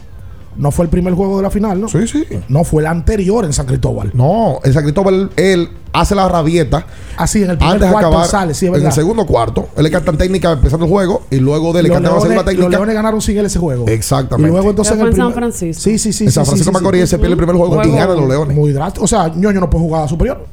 No 0.57 0.71
fue 0.71 0.85
el 0.85 0.91
primer 0.91 1.15
juego 1.15 1.37
de 1.39 1.43
la 1.45 1.51
final, 1.51 1.81
¿no? 1.81 1.89
Sí, 1.89 2.07
sí. 2.07 2.25
No 2.49 2.65
fue 2.65 2.83
el 2.83 2.87
anterior 2.89 3.45
en 3.45 3.53
San 3.53 3.67
Cristóbal. 3.67 4.11
No, 4.15 4.59
en 4.65 4.73
San 4.75 4.83
Cristóbal 4.83 5.31
él 5.37 5.69
hace 5.93 6.15
la 6.15 6.29
rabieta. 6.29 6.87
Así 7.17 7.43
en 7.43 7.51
el 7.51 7.57
primer 7.57 7.75
antes 7.75 7.89
de 7.89 7.93
cuarto 7.93 8.09
acabar. 8.09 8.27
sale, 8.29 8.55
sí, 8.55 8.67
es 8.67 8.69
en 8.69 8.73
verdad. 8.75 8.89
el 8.89 8.93
segundo 8.93 9.27
cuarto, 9.27 9.69
él 9.77 9.85
le 9.85 9.91
canta 9.91 10.13
técnica 10.13 10.53
empezando 10.53 10.85
el 10.87 10.91
juego 10.91 11.23
y 11.31 11.37
luego 11.37 11.73
de 11.73 11.81
él 11.81 11.87
le 11.87 11.93
canta 11.93 12.11
la 12.11 12.17
segunda 12.21 12.37
los 12.37 12.45
técnica. 12.45 12.69
Leones 12.69 12.95
ganaron 12.95 13.21
sin 13.23 13.39
él 13.39 13.47
ese 13.47 13.59
juego. 13.59 13.87
Exactamente. 13.89 14.49
Y 14.49 14.53
luego 14.53 14.71
entonces 14.71 14.95
en 14.95 15.01
el 15.01 15.07
en 15.09 15.13
San 15.17 15.27
primer- 15.33 15.35
Francisco. 15.53 15.83
Sí, 15.83 15.99
sí, 15.99 16.13
sí. 16.13 16.25
En 16.25 16.33
San 16.33 16.45
sí, 16.45 16.51
Francisco 16.51 16.71
sí, 16.73 16.77
sí, 16.79 16.83
Macorís 16.83 17.01
sí. 17.03 17.07
se 17.09 17.19
pierde 17.19 17.33
el 17.33 17.37
primer 17.39 17.57
juego 17.57 17.83
y 17.85 17.91
gana 17.93 18.15
los 18.15 18.29
Leones. 18.29 18.57
Muy 18.57 18.73
drástico. 18.73 19.05
O 19.05 19.09
sea, 19.09 19.29
ñoño 19.29 19.61
no 19.61 19.71
puede 19.71 19.85
jugar 19.85 20.05
a 20.05 20.09
superior. 20.09 20.45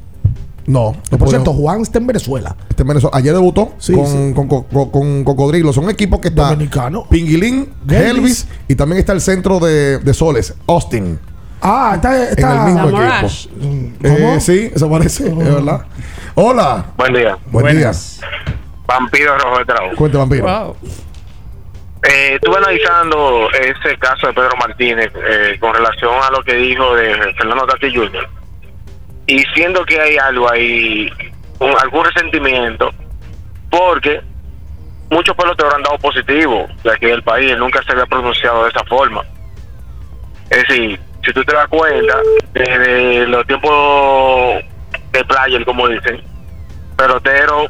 No. 0.67 0.95
Por 1.17 1.29
cierto, 1.29 1.53
Juan 1.53 1.81
está 1.81 1.97
en 1.97 2.07
Venezuela. 2.07 2.55
Este 2.69 2.83
en 2.83 2.89
Venezuela. 2.89 3.17
Ayer 3.17 3.33
debutó 3.33 3.73
Sí, 3.79 3.93
con, 3.93 4.05
sí. 4.05 4.33
Con, 4.35 4.47
con- 4.47 4.89
con 4.91 5.23
Cocodrilo. 5.23 5.71
Son 5.73 5.89
equipos 5.89 6.19
que 6.19 6.27
está 6.27 6.49
Dominicano. 6.49 7.05
Pinguilín. 7.09 7.73
Elvis 7.89 8.47
y 8.67 8.75
también 8.75 8.99
está 8.99 9.13
el 9.13 9.21
centro 9.21 9.59
de, 9.59 9.99
de 9.99 10.13
Soles, 10.13 10.53
Austin. 10.67 11.19
Ah, 11.61 11.93
está. 11.95 12.23
está 12.29 12.51
en 12.53 12.57
el 12.59 12.65
mismo 12.65 12.81
equipo. 12.89 12.97
Morash. 13.01 13.47
Eh, 14.03 14.37
sí, 14.41 14.69
eso 14.75 14.89
parece, 14.89 15.27
es 15.29 15.35
verdad. 15.37 15.85
Hola. 16.35 16.85
Buen 16.97 17.13
día. 17.13 17.37
Buen 17.49 17.63
Buenas. 17.65 18.19
Vampiro 18.85 19.37
Rojo 19.39 19.57
de 19.59 19.65
Trago. 19.65 19.87
día. 19.87 19.95
Cuente, 19.97 20.17
vampiro. 20.17 20.43
Wow. 20.45 20.75
Eh, 22.03 22.35
estuve 22.35 22.57
analizando 22.57 23.47
ese 23.51 23.97
caso 23.97 24.27
de 24.27 24.33
Pedro 24.33 24.51
Martínez 24.59 25.11
eh, 25.15 25.57
con 25.59 25.73
relación 25.73 26.11
a 26.21 26.29
lo 26.29 26.43
que 26.43 26.53
dijo 26.55 26.93
de 26.95 27.15
Fernando 27.37 27.65
Tati 27.65 27.93
Jr. 27.93 28.29
Y 29.27 29.43
siendo 29.53 29.85
que 29.85 29.99
hay 29.99 30.17
algo 30.17 30.49
ahí, 30.49 31.09
algún 31.81 32.05
resentimiento, 32.05 32.91
porque 33.69 34.21
muchos 35.09 35.35
peloteros 35.35 35.73
han 35.73 35.83
dado 35.83 35.97
positivo 35.99 36.67
de 36.83 36.91
aquí 36.91 37.05
del 37.07 37.23
país, 37.23 37.57
nunca 37.57 37.83
se 37.83 37.91
había 37.91 38.05
pronunciado 38.05 38.63
de 38.63 38.69
esa 38.69 38.83
forma. 38.85 39.23
Es 40.49 40.65
decir, 40.67 40.99
si 41.25 41.33
tú 41.33 41.43
te 41.43 41.53
das 41.53 41.67
cuenta, 41.67 42.19
desde 42.53 43.27
los 43.27 43.45
tiempos 43.45 44.63
de 45.11 45.25
player, 45.25 45.65
como 45.65 45.87
dicen, 45.89 46.21
pelotero 46.95 47.67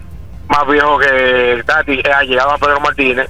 más 0.47 0.67
viejo 0.67 0.97
que 0.99 1.63
Tati 1.65 1.93
eh, 1.93 2.11
ha 2.13 2.23
llegado 2.23 2.51
a 2.51 2.57
Pedro 2.57 2.79
Martínez, 2.79 3.29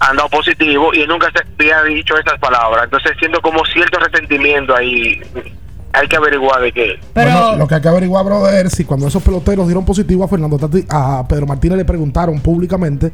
han 0.00 0.16
dado 0.16 0.28
positivo 0.28 0.94
y 0.94 1.06
nunca 1.06 1.30
se 1.32 1.42
había 1.58 1.82
dicho 1.82 2.16
esas 2.16 2.38
palabras. 2.38 2.84
Entonces 2.84 3.16
siento 3.18 3.40
como 3.40 3.64
cierto 3.66 3.98
resentimiento 3.98 4.74
ahí. 4.74 5.20
Hay 5.92 6.06
que 6.06 6.16
averiguar 6.16 6.60
de 6.62 6.72
qué. 6.72 6.86
Bueno, 7.14 7.56
lo 7.56 7.66
que 7.66 7.74
hay 7.76 7.80
que 7.80 7.88
averiguar, 7.88 8.24
brother, 8.24 8.66
es 8.66 8.72
si 8.72 8.84
cuando 8.84 9.08
esos 9.08 9.22
peloteros 9.22 9.66
dieron 9.66 9.84
positivo 9.84 10.22
a 10.24 10.28
Fernando 10.28 10.56
Tati, 10.58 10.84
a 10.88 11.26
Pedro 11.26 11.46
Martínez 11.46 11.78
le 11.78 11.84
preguntaron 11.84 12.38
públicamente, 12.40 13.10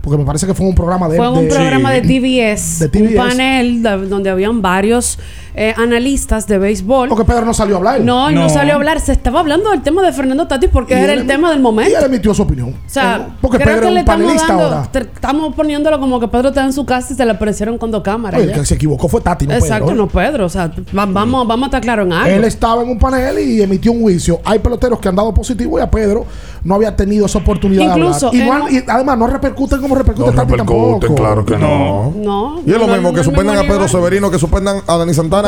porque 0.00 0.18
me 0.18 0.24
parece 0.24 0.46
que 0.46 0.54
fue 0.54 0.66
un 0.66 0.74
programa 0.74 1.08
de 1.08 1.16
Fue 1.16 1.28
un 1.30 1.48
de- 1.48 1.54
programa 1.54 1.92
de 1.92 2.00
TBS, 2.02 2.78
De 2.80 2.88
TBS. 2.88 3.08
un 3.10 3.14
panel 3.16 3.82
donde 4.08 4.30
habían 4.30 4.62
varios 4.62 5.18
eh, 5.54 5.74
analistas 5.76 6.46
de 6.46 6.58
béisbol. 6.58 7.08
Porque 7.08 7.24
Pedro 7.24 7.44
no 7.44 7.52
salió 7.54 7.74
a 7.76 7.78
hablar. 7.78 8.00
No, 8.00 8.30
no. 8.30 8.42
No. 8.42 8.48
salió 8.48 8.72
a 8.72 8.76
hablar. 8.76 9.00
Se 9.00 9.12
estaba 9.12 9.40
hablando 9.40 9.70
del 9.70 9.82
tema 9.82 10.02
de 10.02 10.12
Fernando 10.12 10.46
Tatis 10.46 10.70
porque 10.72 10.94
Y 10.94 10.98
era 11.02 11.12
el 11.12 11.24
emi- 11.24 11.26
tema 11.26 11.50
del 11.50 11.60
momento. 11.60 11.90
Y 11.90 11.94
él 11.94 12.04
emitió 12.04 12.32
su 12.34 12.42
opinión. 12.42 12.70
O 12.70 12.74
sea, 12.88 13.28
porque 13.40 13.58
creo 13.58 13.68
Pedro 13.76 13.80
que 13.82 13.88
es 13.88 13.94
le 13.94 14.00
un 14.00 14.06
estamos 14.30 14.48
dando, 14.48 14.64
ahora. 14.64 14.88
te- 14.90 14.98
estamos 15.00 15.54
poniéndolo 15.54 16.00
como 16.00 16.18
que 16.20 16.28
Pedro 16.28 16.48
está 16.48 16.64
en 16.64 16.72
su 16.72 16.84
casa 16.86 17.12
y 17.12 17.16
se 17.16 17.24
le 17.24 17.32
aparecieron 17.32 17.78
con 17.78 17.90
dos 17.90 18.02
cámaras. 18.02 18.40
Oye, 18.40 18.50
el 18.52 18.58
que 18.58 18.64
se 18.66 18.74
equivocó 18.74 19.08
fue 19.08 19.20
Tati, 19.20 19.46
no 19.46 19.54
Exacto, 19.54 19.86
Pedro. 19.86 19.96
no 19.96 20.08
Pedro. 20.08 20.46
O 20.46 20.48
sea, 20.48 20.68
va- 20.96 21.06
vamos, 21.06 21.46
vamos 21.46 21.64
a 21.64 21.66
estar 21.66 21.80
claros 21.82 22.06
en 22.06 22.12
algo. 22.12 22.36
Él 22.36 22.44
estaba 22.44 22.82
en 22.82 22.88
un 22.90 22.98
panel 22.98 23.38
y 23.38 23.60
emitió 23.62 23.92
un 23.92 24.00
juicio. 24.02 24.40
Hay 24.44 24.58
peloteros 24.58 24.98
que 25.00 25.08
han 25.08 25.16
dado 25.16 25.32
positivo 25.34 25.78
y 25.78 25.82
a 25.82 25.90
Pedro 25.90 26.24
no 26.64 26.74
había 26.76 26.94
tenido 26.96 27.26
esa 27.26 27.38
oportunidad 27.38 27.96
Incluso, 27.96 28.30
de 28.30 28.42
hablar. 28.42 28.58
Igual, 28.70 28.72
y 28.72 28.84
además 28.90 29.18
no 29.18 29.26
repercuten 29.26 29.80
como 29.80 29.94
repercute 29.96 30.26
No 30.30 30.32
Tati 30.34 30.50
repercuten, 30.52 31.00
tampoco. 31.00 31.14
claro 31.14 31.44
que 31.44 31.56
no. 31.58 32.12
No. 32.16 32.60
Y 32.64 32.70
es 32.72 32.78
lo 32.78 32.86
mismo 32.86 33.10
no 33.10 33.14
que 33.14 33.24
suspendan 33.24 33.58
a 33.58 33.62
Pedro. 33.62 33.88
Severino, 33.88 34.30
que 34.30 34.38
suspendan 34.38 34.78
a 34.86 34.96
Dani 34.96 35.12
Santana, 35.12 35.41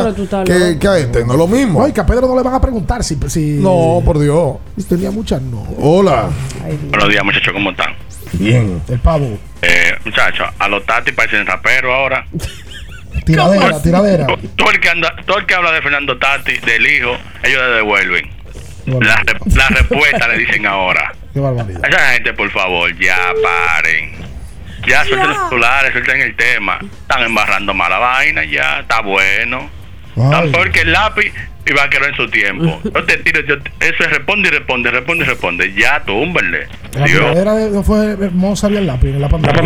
Que, 0.44 0.78
que 0.78 0.88
a 0.88 0.98
este. 0.98 1.24
No 1.24 1.32
es 1.32 1.38
lo 1.38 1.46
mismo. 1.46 1.80
No, 1.80 1.88
y 1.88 1.92
que 1.92 2.00
a 2.00 2.06
Pedro 2.06 2.26
no 2.28 2.36
le 2.36 2.42
van 2.42 2.54
a 2.54 2.60
preguntar 2.60 3.02
si. 3.04 3.16
si 3.28 3.58
No, 3.60 4.00
por 4.04 4.18
Dios. 4.18 4.56
Tenía 4.88 5.10
muchas 5.10 5.40
no. 5.42 5.66
Hola. 5.78 6.28
Buenos 6.90 7.08
días, 7.08 7.24
muchachos, 7.24 7.52
¿cómo 7.52 7.70
están? 7.70 7.94
Bien. 8.32 8.82
El 8.88 8.98
pavo. 8.98 9.38
Eh, 9.62 9.94
muchachos, 10.04 10.46
a 10.58 10.68
los 10.68 10.84
Tati 10.84 11.12
parecen 11.12 11.46
raperos 11.46 11.92
ahora. 11.94 12.26
Tiradera, 13.24 13.80
tiradera. 13.80 14.26
Todo 14.56 14.70
el, 14.70 14.80
que 14.80 14.88
anda, 14.90 15.14
todo 15.24 15.38
el 15.38 15.46
que 15.46 15.54
habla 15.54 15.72
de 15.72 15.80
Fernando 15.80 16.18
Tati, 16.18 16.58
del 16.58 16.86
hijo, 16.86 17.10
ellos 17.42 17.60
le 17.62 17.74
devuelven. 17.76 18.30
La, 18.86 19.16
re- 19.24 19.38
la 19.54 19.68
respuesta 19.68 20.28
le 20.28 20.38
dicen 20.38 20.66
ahora. 20.66 21.14
Qué 21.32 21.40
barbaridad. 21.40 21.80
Esa 21.88 22.12
gente, 22.12 22.34
por 22.34 22.50
favor, 22.50 22.94
ya 22.98 23.16
paren. 23.42 24.12
Ya 24.86 25.02
suelten 25.04 25.28
los 25.30 25.48
celulares, 25.48 25.92
suelten 25.92 26.20
el 26.20 26.36
tema. 26.36 26.78
Están 26.82 27.22
embarrando 27.22 27.72
mala 27.72 27.98
vaina 27.98 28.44
ya, 28.44 28.80
está 28.80 29.00
bueno. 29.00 29.70
Tan 30.14 30.52
peor 30.52 30.70
que 30.70 30.80
el 30.82 30.92
lápiz 30.92 31.32
y 31.66 31.72
va 31.72 31.84
a 31.84 31.90
quedar 31.90 32.10
en 32.10 32.16
su 32.16 32.28
tiempo. 32.28 32.78
No 32.94 33.02
te 33.04 33.16
tires, 33.18 33.44
yo- 33.48 33.54
eso 33.54 34.04
es 34.04 34.10
responde 34.10 34.48
y 34.48 34.52
responde, 34.52 34.90
responde 34.90 35.24
y 35.24 35.28
responde. 35.28 35.74
Ya, 35.74 36.02
túmbenle. 36.04 36.66
La 36.94 37.54
de, 37.54 37.82
fue 37.82 38.16
Mozart 38.30 38.74
y 38.74 38.76
el 38.76 38.86
lápiz 38.86 39.12
la 39.18 39.28
pantalla. 39.28 39.62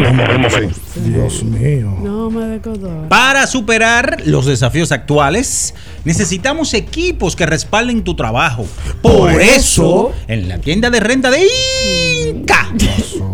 Dios 0.97 1.43
mío. 1.45 1.95
No 2.03 2.31
me 2.31 2.47
decodó. 2.47 3.09
Para 3.09 3.47
superar 3.47 4.19
los 4.25 4.47
desafíos 4.47 4.93
actuales, 4.93 5.75
necesitamos 6.05 6.73
equipos 6.75 7.37
que 7.37 7.45
respalden 7.47 8.03
tu 8.05 8.15
trabajo. 8.17 8.67
Por, 9.03 9.33
Por 9.33 9.43
eso, 9.43 10.13
eso- 10.15 10.15
en 10.29 10.49
la 10.49 10.59
tienda 10.59 10.89
de 10.91 11.01
renta 11.01 11.31
de 11.31 11.41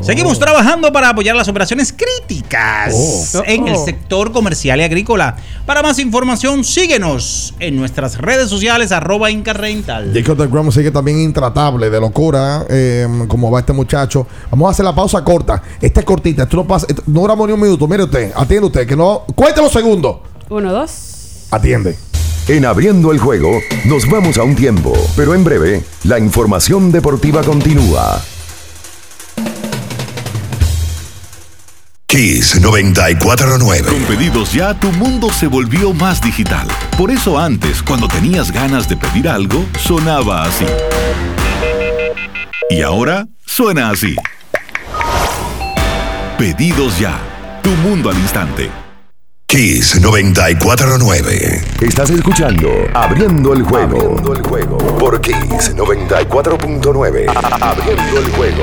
Seguimos 0.03 0.39
trabajando 0.39 0.93
para 0.93 1.09
apoyar 1.09 1.35
las 1.35 1.49
operaciones 1.49 1.93
críticas 1.93 2.93
Oh. 2.95 3.43
en 3.47 3.69
el 3.69 3.75
Oh. 3.77 3.85
sector 3.85 4.33
comercial 4.33 4.79
y 4.81 4.83
agrícola. 4.85 5.37
Para 5.65 5.83
más 5.83 5.99
información, 5.99 6.63
síguenos 6.63 7.55
en 7.59 7.77
nuestras 7.77 8.19
redes 8.19 8.51
sociales, 8.51 8.93
arroba 8.93 9.31
Inca 9.31 9.55
Rental. 9.55 10.13
Jacob 10.15 10.37
de 10.37 10.73
sigue 10.73 10.91
también 10.91 11.21
intratable, 11.21 11.89
de 11.89 12.01
locura, 12.01 12.67
eh, 12.69 13.09
como 13.29 13.51
va 13.51 13.61
este 13.61 13.73
muchacho. 13.73 14.27
Vamos 14.51 14.69
a 14.69 14.71
hacer 14.73 14.85
la 14.85 14.95
pausa 14.95 15.25
corta. 15.25 15.63
Esta 15.81 16.01
es 16.01 16.07
cortita, 16.07 16.43
esto 16.43 16.57
no 16.59 16.67
pasa, 16.67 16.87
esto- 16.89 17.03
no 17.07 17.21
duramos 17.23 17.47
ni 17.47 17.55
un 17.55 17.61
minuto. 17.61 17.89
Mire 17.89 18.05
usted, 18.05 18.33
atiende 18.37 18.67
usted, 18.67 18.87
que 18.87 18.97
no. 18.97 19.23
Cuente 19.35 19.63
los 19.63 19.73
segundos. 19.73 20.17
Uno, 20.51 20.71
dos. 20.73 21.47
Atiende. 21.51 21.97
En 22.47 22.67
abriendo 22.67 23.11
el 23.11 23.19
juego, 23.19 23.59
nos 23.87 24.07
vamos 24.11 24.37
a 24.37 24.43
un 24.43 24.55
tiempo, 24.55 24.93
pero 25.17 25.35
en 25.35 25.45
breve, 25.45 25.83
la 26.05 26.19
información 26.19 26.93
deportiva 26.93 27.43
continúa. 27.43 28.21
Kiss 32.19 32.61
949. 32.61 33.89
Con 33.91 34.03
pedidos 34.05 34.53
ya, 34.53 34.73
tu 34.73 34.93
mundo 34.93 35.33
se 35.33 35.49
volvió 35.49 35.93
más 35.93 36.21
digital. 36.21 36.69
Por 36.97 37.11
eso 37.11 37.37
antes, 37.41 37.83
cuando 37.83 38.07
tenías 38.07 38.53
ganas 38.53 38.89
de 38.89 38.97
pedir 38.97 39.29
algo, 39.29 39.65
sonaba 39.81 40.45
así. 40.45 40.65
Y 42.71 42.83
ahora 42.83 43.27
suena 43.45 43.91
así. 43.91 44.15
Pedidos 46.39 47.01
ya. 47.01 47.19
Tu 47.65 47.71
mundo 47.71 48.11
al 48.11 48.19
instante. 48.19 48.71
Kiss 49.49 50.01
949. 50.01 51.63
Estás 51.81 52.11
escuchando 52.11 52.69
Abriendo 52.95 53.55
el 53.55 53.63
juego. 53.63 53.97
Abriendo 54.01 54.35
el 54.35 54.43
juego. 54.43 54.79
Por 54.99 55.21
Kiss 55.21 55.75
94.9. 55.75 57.27
A- 57.29 57.71
Abriendo 57.73 58.19
el 58.21 58.31
juego. 58.31 58.63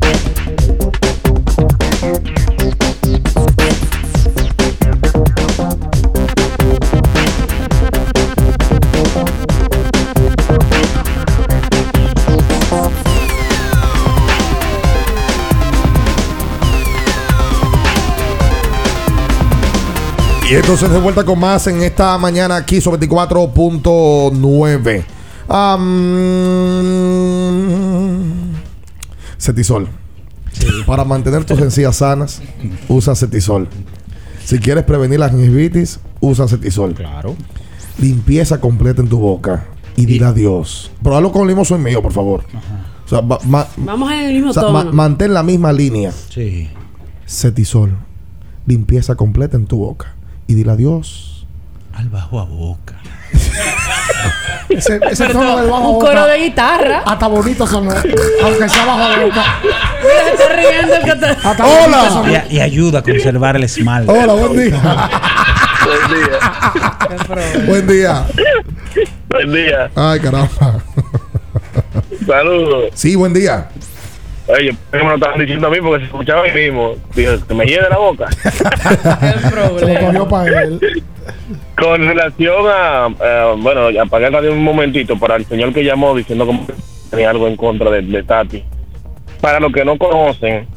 Y 20.51 20.55
entonces 20.55 20.91
de 20.91 20.99
vuelta 20.99 21.23
con 21.23 21.39
más 21.39 21.65
en 21.67 21.81
esta 21.81 22.17
mañana 22.17 22.57
aquí 22.57 22.81
sobre 22.81 23.07
24.9. 23.07 25.03
Am, 25.47 26.11
cetisol. 29.37 29.87
Para 30.85 31.05
mantener 31.05 31.45
tus 31.45 31.59
encías 31.61 31.95
sanas, 31.97 32.41
usa 32.89 33.15
cetisol. 33.15 33.69
Si 34.43 34.59
quieres 34.59 34.83
prevenir 34.83 35.19
la 35.19 35.29
gingivitis, 35.29 35.99
usa 36.19 36.47
cetisol. 36.49 36.93
Claro. 36.95 37.35
Limpieza 37.99 38.59
completa 38.59 39.01
en 39.01 39.07
tu 39.07 39.19
boca 39.19 39.67
y 39.95 40.05
dile 40.05 40.25
adiós. 40.25 40.91
Probalo 41.01 41.31
con 41.31 41.47
limón 41.47 41.63
soy 41.65 41.79
mío, 41.79 42.01
por 42.01 42.11
favor. 42.11 42.43
O 43.05 43.09
sea, 43.09 43.21
ma- 43.21 43.39
ma- 43.45 43.67
Vamos 43.77 44.11
en 44.11 44.19
el 44.19 44.33
mismo 44.33 44.49
o 44.49 44.53
sea, 44.53 44.63
tono. 44.63 44.83
ma- 44.83 44.91
mantén 44.91 45.33
la 45.33 45.43
misma 45.43 45.71
línea. 45.71 46.11
Sí. 46.11 46.69
Cetisol. 47.25 47.95
Limpieza 48.65 49.15
completa 49.15 49.55
en 49.57 49.65
tu 49.65 49.77
boca. 49.77 50.15
Y 50.51 50.53
dile 50.53 50.73
adiós. 50.73 51.45
Al 51.93 52.09
bajo 52.09 52.37
a 52.37 52.43
boca. 52.43 52.95
Ese, 54.67 54.99
ese 55.09 55.25
Pero 55.27 55.39
tono 55.39 55.57
del 55.61 55.69
bajo 55.69 55.89
un 55.89 55.93
boca, 55.93 56.07
coro 56.07 56.27
de 56.27 56.37
guitarra. 56.39 57.03
Hasta 57.05 57.27
bonito 57.27 57.65
sonó. 57.65 57.91
Aunque 57.91 58.69
sea 58.69 58.85
bajo 58.85 59.09
de 59.17 59.25
boca. 59.25 59.45
Mira, 60.01 60.23
se 60.25 60.31
está 60.31 60.55
riendo 60.55 60.93
que 61.05 61.15
te... 61.15 61.47
Hasta 61.47 62.09
sonó. 62.09 62.29
Y, 62.29 62.55
y 62.55 62.59
ayuda 62.59 62.99
a 62.99 63.01
conservar 63.01 63.55
el 63.55 63.63
esmalte. 63.63 64.11
Hola, 64.11 64.33
buen 64.33 64.57
día. 64.57 65.09
buen 67.67 67.87
día. 67.87 68.25
Buen 69.29 69.53
día. 69.53 69.91
Ay, 69.95 70.19
caramba. 70.19 70.83
Saludos. 72.27 72.91
Sí, 72.93 73.15
buen 73.15 73.33
día. 73.33 73.69
Oye, 74.47 74.73
¿por 74.73 74.99
qué 74.99 75.03
me 75.05 75.09
lo 75.09 75.15
estaban 75.15 75.39
diciendo 75.39 75.67
a 75.67 75.69
mí? 75.69 75.77
Porque 75.81 75.99
se 75.99 76.05
escuchaba 76.05 76.43
ahí 76.43 76.53
mismo. 76.53 76.95
Dije, 77.15 77.37
que 77.47 77.53
me 77.53 77.65
la 77.65 77.97
boca. 77.97 78.27
Cogió 79.99 80.27
para 80.27 80.63
él. 80.63 81.03
Con 81.77 82.01
relación 82.01 82.65
a, 82.67 83.07
eh, 83.23 83.55
bueno, 83.57 84.01
apagué 84.01 84.27
el 84.27 84.33
radio 84.33 84.51
un 84.51 84.63
momentito 84.63 85.17
para 85.17 85.35
el 85.35 85.45
señor 85.45 85.73
que 85.73 85.83
llamó 85.83 86.15
diciendo 86.15 86.45
como 86.45 86.65
que 86.65 86.73
tenía 87.09 87.29
algo 87.29 87.47
en 87.47 87.55
contra 87.55 87.89
de, 87.91 88.01
de 88.01 88.23
Tati. 88.23 88.63
Para 89.39 89.59
los 89.59 89.71
que 89.71 89.85
no 89.85 89.97
conocen, 89.97 90.67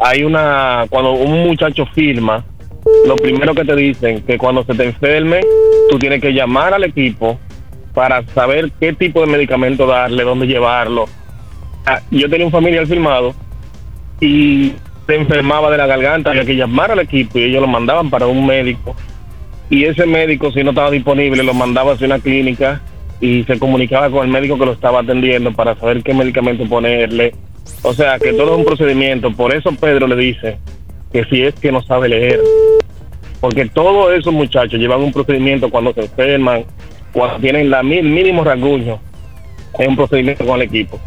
hay 0.00 0.24
una, 0.24 0.86
cuando 0.90 1.12
un 1.12 1.46
muchacho 1.46 1.86
firma, 1.94 2.44
lo 3.06 3.16
primero 3.16 3.54
que 3.54 3.64
te 3.64 3.76
dicen 3.76 4.22
que 4.22 4.38
cuando 4.38 4.64
se 4.64 4.74
te 4.74 4.84
enferme, 4.84 5.40
tú 5.90 5.98
tienes 5.98 6.20
que 6.20 6.32
llamar 6.32 6.74
al 6.74 6.84
equipo 6.84 7.38
para 7.94 8.22
saber 8.28 8.72
qué 8.80 8.92
tipo 8.92 9.20
de 9.20 9.26
medicamento 9.26 9.86
darle, 9.86 10.24
dónde 10.24 10.46
llevarlo. 10.46 11.06
Ah, 11.86 12.00
yo 12.10 12.28
tenía 12.30 12.46
un 12.46 12.52
familiar 12.52 12.86
firmado 12.86 13.34
y 14.20 14.72
se 15.06 15.16
enfermaba 15.16 15.70
de 15.70 15.78
la 15.78 15.86
garganta, 15.86 16.30
había 16.30 16.44
que 16.44 16.54
llamar 16.54 16.92
al 16.92 17.00
equipo 17.00 17.38
y 17.38 17.44
ellos 17.44 17.60
lo 17.60 17.66
mandaban 17.66 18.08
para 18.08 18.26
un 18.28 18.46
médico 18.46 18.94
y 19.68 19.84
ese 19.84 20.06
médico 20.06 20.52
si 20.52 20.62
no 20.62 20.70
estaba 20.70 20.90
disponible 20.90 21.42
lo 21.42 21.54
mandaba 21.54 21.92
hacia 21.94 22.06
una 22.06 22.20
clínica 22.20 22.80
y 23.20 23.42
se 23.44 23.58
comunicaba 23.58 24.10
con 24.10 24.24
el 24.26 24.32
médico 24.32 24.58
que 24.58 24.66
lo 24.66 24.72
estaba 24.72 25.00
atendiendo 25.00 25.52
para 25.52 25.74
saber 25.76 26.02
qué 26.02 26.12
medicamento 26.12 26.66
ponerle. 26.66 27.32
O 27.82 27.92
sea, 27.94 28.18
que 28.18 28.32
todo 28.32 28.52
es 28.54 28.58
un 28.58 28.64
procedimiento. 28.64 29.30
Por 29.30 29.54
eso 29.54 29.70
Pedro 29.76 30.08
le 30.08 30.16
dice 30.16 30.58
que 31.12 31.24
si 31.26 31.42
es 31.42 31.54
que 31.54 31.70
no 31.70 31.80
sabe 31.82 32.08
leer. 32.08 32.40
Porque 33.40 33.66
todos 33.66 34.12
esos 34.18 34.32
muchachos 34.32 34.80
llevan 34.80 35.02
un 35.02 35.12
procedimiento 35.12 35.70
cuando 35.70 35.92
se 35.94 36.00
enferman, 36.00 36.64
cuando 37.12 37.36
tienen 37.38 37.70
la 37.70 37.84
mi- 37.84 38.02
mínimo 38.02 38.42
rasguño, 38.42 38.98
es 39.78 39.86
un 39.88 39.94
procedimiento 39.96 40.44
con 40.44 40.56
el 40.56 40.62
equipo. 40.62 40.98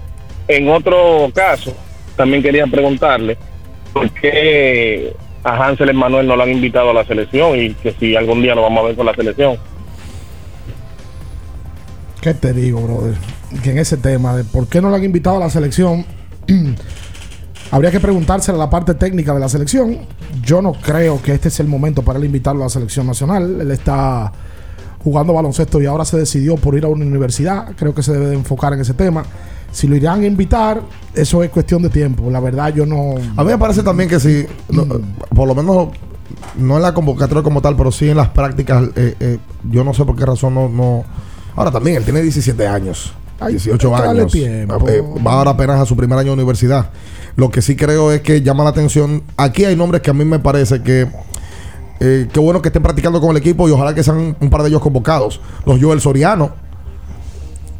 En 0.47 0.69
otro 0.69 1.30
caso, 1.34 1.76
también 2.15 2.43
quería 2.43 2.67
preguntarle 2.67 3.38
por 3.93 4.09
qué 4.11 5.15
a 5.43 5.63
Hansel 5.63 5.93
Manuel 5.93 6.27
no 6.27 6.35
lo 6.35 6.43
han 6.43 6.51
invitado 6.51 6.89
a 6.89 6.93
la 6.93 7.05
selección 7.05 7.57
y 7.59 7.73
que 7.76 7.93
si 7.99 8.15
algún 8.15 8.41
día 8.41 8.55
lo 8.55 8.63
vamos 8.63 8.84
a 8.84 8.88
ver 8.88 8.95
con 8.95 9.05
la 9.05 9.13
selección. 9.13 9.57
¿Qué 12.22 12.34
te 12.34 12.53
digo, 12.53 12.81
brother? 12.81 13.15
Que 13.63 13.72
en 13.72 13.77
ese 13.77 13.97
tema 13.97 14.35
de 14.35 14.43
por 14.43 14.67
qué 14.67 14.81
no 14.81 14.89
lo 14.89 14.95
han 14.95 15.03
invitado 15.03 15.38
a 15.38 15.41
la 15.41 15.49
selección, 15.49 16.05
habría 17.72 17.91
que 17.91 17.99
preguntárselo 17.99 18.57
a 18.57 18.65
la 18.65 18.69
parte 18.69 18.95
técnica 18.95 19.34
de 19.34 19.39
la 19.39 19.47
selección. 19.49 19.99
Yo 20.43 20.61
no 20.61 20.73
creo 20.73 21.22
que 21.22 21.34
este 21.34 21.49
es 21.49 21.59
el 21.59 21.67
momento 21.67 22.01
para 22.01 22.17
él 22.17 22.26
invitarlo 22.26 22.61
a 22.61 22.65
la 22.65 22.69
selección 22.69 23.05
nacional. 23.05 23.61
Él 23.61 23.72
está 23.72 24.31
jugando 25.03 25.34
baloncesto 25.34 25.80
y 25.80 25.85
ahora 25.85 26.03
se 26.03 26.17
decidió 26.17 26.55
por 26.55 26.76
ir 26.76 26.85
a 26.85 26.88
una 26.88 27.05
universidad. 27.05 27.73
Creo 27.76 27.93
que 27.93 28.01
se 28.01 28.11
debe 28.11 28.26
de 28.26 28.34
enfocar 28.34 28.73
en 28.73 28.81
ese 28.81 28.95
tema. 28.95 29.23
Si 29.76 29.88
lo 29.88 29.97
irán 29.97 30.22
a 30.22 30.26
invitar, 30.26 30.81
eso 31.14 31.43
es 31.43 31.49
cuestión 31.49 31.81
de 31.81 31.89
tiempo. 31.89 32.31
La 32.31 32.39
verdad, 32.39 32.73
yo 32.73 32.85
no. 32.85 33.15
A 33.35 33.43
mí 33.43 33.52
me 33.52 33.57
parece 33.57 33.84
también 33.84 34.07
que 34.10 34.22
si, 34.22 34.45
no, 34.69 34.85
por 35.35 35.49
lo 35.49 35.53
menos, 35.53 35.89
no 36.56 36.77
en 36.77 36.81
la 36.81 36.93
convocatoria 36.93 37.43
como 37.43 37.61
tal, 37.61 37.76
pero 37.76 37.91
sí 37.91 38.07
en 38.07 38.15
las 38.15 38.30
prácticas, 38.30 38.85
eh, 38.95 39.15
eh, 39.19 39.38
yo 39.69 39.84
no 39.84 39.93
sé 39.93 40.06
por 40.06 40.15
qué 40.15 40.26
razón 40.26 40.53
no, 40.53 40.69
no. 40.69 41.03
Ahora 41.57 41.72
también, 41.72 41.97
él 41.97 42.06
tiene 42.06 42.22
17 42.22 42.65
años, 42.65 43.14
Ay, 43.38 43.56
18 43.56 43.89
hay 43.89 44.02
que 44.02 44.07
darle 44.07 44.22
años. 44.22 44.31
tiempo. 44.31 44.88
Eh, 44.88 45.03
va 45.27 45.34
ahora 45.34 45.52
apenas 45.52 45.81
a 45.81 45.85
su 45.85 45.97
primer 45.97 46.18
año 46.19 46.27
de 46.30 46.34
universidad. 46.35 46.91
Lo 47.35 47.52
que 47.52 47.61
sí 47.61 47.76
creo 47.76 48.14
es 48.14 48.22
que 48.22 48.41
llama 48.41 48.64
la 48.64 48.69
atención. 48.69 49.23
Aquí 49.35 49.65
hay 49.65 49.76
nombres 49.76 50.02
que 50.02 50.10
a 50.10 50.14
mí 50.14 50.23
me 50.23 50.39
parece 50.39 50.81
que. 50.84 51.06
Eh, 51.99 52.27
qué 52.31 52.39
bueno 52.39 52.61
que 52.61 52.69
estén 52.69 52.81
practicando 52.81 53.19
con 53.19 53.31
el 53.31 53.38
equipo 53.38 53.68
y 53.68 53.72
ojalá 53.72 53.93
que 53.93 54.03
sean 54.03 54.38
un 54.39 54.49
par 54.49 54.61
de 54.64 54.69
ellos 54.69 54.81
convocados. 54.81 55.41
Los 55.65 55.81
Joel 55.81 55.99
Soriano, 55.99 56.52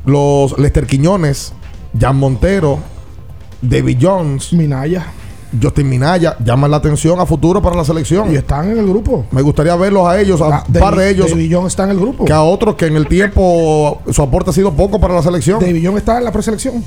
los 0.06 0.58
Lester 0.58 0.86
Quiñones, 0.88 1.54
Jan 2.00 2.18
Montero, 2.18 2.80
David 3.62 3.98
Jones, 4.02 4.54
Minaya. 4.54 5.06
Justin 5.62 5.88
Minaya 5.90 6.36
llaman 6.44 6.70
la 6.70 6.78
atención 6.78 7.18
a 7.20 7.26
futuro 7.26 7.62
para 7.62 7.78
la 7.78 7.86
selección. 7.86 8.30
Y 8.32 8.36
están 8.36 8.70
en 8.72 8.78
el 8.80 8.88
grupo. 8.88 9.26
Me 9.32 9.42
gustaría 9.42 9.74
verlos 9.78 10.06
a 10.06 10.20
ellos, 10.20 10.42
a 10.42 10.48
Ah, 10.58 10.64
un 10.68 10.74
par 10.74 10.96
de 10.98 11.10
ellos, 11.10 11.30
David 11.30 11.50
Young 11.50 11.68
está 11.68 11.86
en 11.86 11.92
el 11.92 12.00
grupo. 12.00 12.26
que 12.26 12.34
a 12.34 12.42
otros 12.42 12.76
que 12.76 12.88
en 12.88 12.96
el 12.98 13.08
tiempo 13.08 14.02
su 14.12 14.22
aporte 14.22 14.50
ha 14.50 14.54
sido 14.54 14.74
poco 14.74 15.00
para 15.00 15.14
la 15.14 15.22
selección. 15.22 15.60
David 15.62 15.82
Young 15.82 15.98
está 15.98 16.18
en 16.18 16.26
la 16.26 16.32
preselección. 16.34 16.84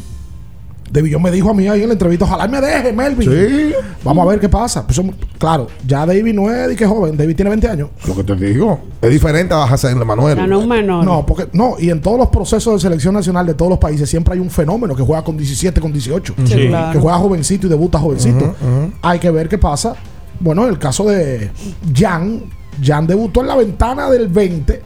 David 0.91 1.11
Young 1.13 1.23
me 1.23 1.31
dijo 1.31 1.51
a 1.51 1.55
mí 1.55 1.69
ahí 1.69 1.83
en 1.83 1.89
la 1.89 1.93
entrevista, 1.93 2.25
ojalá 2.25 2.49
me 2.49 2.61
deje, 2.61 2.93
Melvin. 2.93 3.31
Sí. 3.31 3.75
Vamos 4.05 4.27
a 4.27 4.31
ver 4.31 4.41
qué 4.41 4.49
pasa. 4.49 4.87
Pues, 4.87 5.01
claro, 5.39 5.67
ya 5.87 6.07
David 6.07 6.33
no 6.35 6.51
es 6.51 6.69
de 6.69 6.77
que 6.77 6.87
joven, 6.87 7.17
David 7.17 7.37
tiene 7.37 7.51
20 7.51 7.69
años. 7.69 7.89
Lo 8.07 8.15
que 8.17 8.25
te 8.25 8.35
digo. 8.37 8.81
Es 9.03 9.11
diferente 9.11 9.53
a 9.55 9.65
Hasan 9.65 9.99
Manuel. 10.07 10.37
Ya 10.37 10.47
no 10.47 10.61
un 10.61 10.69
menor. 10.69 11.05
No, 11.05 11.25
porque 11.27 11.49
no, 11.53 11.75
y 11.79 11.91
en 11.91 12.01
todos 12.01 12.19
los 12.19 12.29
procesos 12.29 12.75
de 12.75 12.81
selección 12.81 13.15
nacional 13.15 13.47
de 13.47 13.55
todos 13.55 13.69
los 13.71 13.79
países 13.79 14.09
siempre 14.09 14.35
hay 14.35 14.41
un 14.41 14.51
fenómeno 14.51 14.95
que 14.97 15.03
juega 15.03 15.23
con 15.23 15.37
17, 15.37 15.81
con 15.81 15.93
18, 15.93 16.35
Sí, 16.39 16.47
Sí. 16.47 16.69
claro. 16.69 16.93
que 16.93 16.99
juega 16.99 17.19
jovencito 17.19 17.67
y 17.67 17.71
debuta 17.71 17.99
jovencito. 17.99 18.55
Hay 19.03 19.19
que 19.19 19.31
ver 19.31 19.49
qué 19.49 19.59
pasa. 19.59 19.95
Bueno, 20.41 20.65
en 20.65 20.71
el 20.71 20.79
caso 20.79 21.05
de 21.05 21.51
Jan, 21.95 22.43
Jan 22.83 23.07
debutó 23.07 23.41
en 23.41 23.49
la 23.49 23.57
ventana 23.57 24.09
del 24.09 24.29
20 24.29 24.81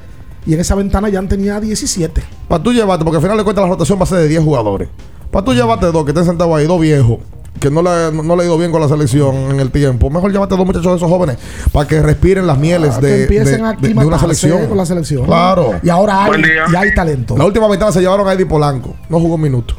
y 0.47 0.55
en 0.55 0.61
esa 0.61 0.75
ventana 0.75 1.11
Jan 1.13 1.29
tenía 1.29 1.61
17. 1.61 2.23
Para 2.49 2.63
tú 2.63 2.73
llevarte, 2.73 3.05
porque 3.05 3.17
al 3.19 3.23
final 3.23 3.37
de 3.39 3.45
cuentas 3.45 3.63
la 3.65 3.69
rotación 3.71 3.99
va 3.99 4.05
a 4.05 4.07
ser 4.07 4.19
de 4.19 4.29
10 4.29 4.43
jugadores. 4.43 4.89
Para 5.33 5.45
tú 5.45 5.53
llevarte 5.55 5.87
dos 5.87 6.05
que 6.05 6.11
estén 6.13 6.27
sentados 6.27 6.55
ahí, 6.57 6.67
dos 6.67 6.81
viejos, 6.81 7.19
que 7.59 7.71
no 7.71 7.83
le, 7.83 8.13
no 8.13 8.37
le 8.37 8.43
ha 8.43 8.47
ido 8.47 8.59
bien 8.59 8.71
con 8.71 8.81
la 8.81 8.89
selección 8.89 9.35
en 9.51 9.59
el 9.61 9.71
tiempo. 9.71 10.11
Mejor 10.11 10.31
llévate 10.31 10.55
dos 10.57 10.67
muchachos 10.67 10.93
de 10.93 10.97
esos 10.97 11.09
jóvenes 11.09 11.39
para 11.73 11.89
que 11.89 12.03
respiren 12.03 12.47
las 12.47 12.59
mieles 12.59 12.97
Ah, 12.97 13.01
que 13.01 13.07
de, 13.07 13.23
empiecen 13.23 13.63
de- 13.63 13.69
a 13.69 13.73
de- 13.73 13.89
de 13.95 14.07
una 14.07 14.19
selección. 14.19 14.67
con 14.67 14.77
la 14.77 14.85
selección. 14.87 15.25
Claro. 15.25 15.81
Y 15.83 15.89
ahora 15.89 16.25
hay, 16.27 16.43
y 16.73 16.77
hay 16.77 16.95
talento. 16.95 17.37
La 17.37 17.45
última 17.47 17.67
ventana 17.67 17.91
se 17.93 18.01
llevaron 18.01 18.29
a 18.29 18.35
Eddie 18.35 18.47
Polanco. 18.47 18.95
No 19.09 19.19
jugó 19.21 19.35
un 19.37 19.41
minuto. 19.41 19.75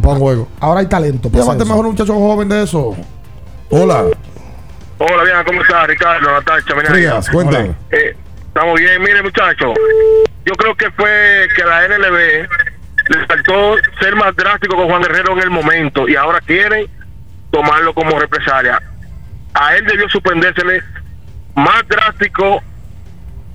Para 0.00 0.14
un 0.14 0.20
juego. 0.20 0.48
Ahora 0.60 0.80
hay 0.80 0.86
talento. 0.86 1.28
Llévate 1.30 1.58
eso. 1.58 1.66
mejor 1.66 1.84
un 1.86 1.92
muchacho 1.92 2.14
joven 2.14 2.48
de 2.48 2.62
eso. 2.64 2.96
Hola. 3.70 4.04
Hola, 4.98 5.24
bien, 5.24 5.36
¿cómo 5.46 5.60
estás, 5.62 5.86
Ricardo? 5.88 6.30
Natacha. 6.30 6.74
Frías, 6.92 7.28
cuéntame. 7.30 7.74
Eh, 7.90 8.16
estamos 8.48 8.78
bien, 8.80 9.00
mire, 9.02 9.22
muchachos. 9.22 9.74
Yo 10.46 10.52
creo 10.54 10.74
que 10.76 10.90
fue 10.92 11.08
que 11.56 11.64
la 11.64 11.84
NLB 11.86 12.48
le 13.08 13.26
faltó 13.26 13.76
ser 14.00 14.16
más 14.16 14.34
drástico 14.36 14.76
con 14.76 14.88
Juan 14.88 15.02
Guerrero 15.02 15.32
en 15.34 15.40
el 15.40 15.50
momento 15.50 16.08
y 16.08 16.16
ahora 16.16 16.40
quieren 16.40 16.86
tomarlo 17.50 17.92
como 17.94 18.18
represalia. 18.18 18.80
A 19.54 19.76
él 19.76 19.84
debió 19.86 20.08
suspendérsele 20.08 20.82
más 21.54 21.82
drástico 21.88 22.62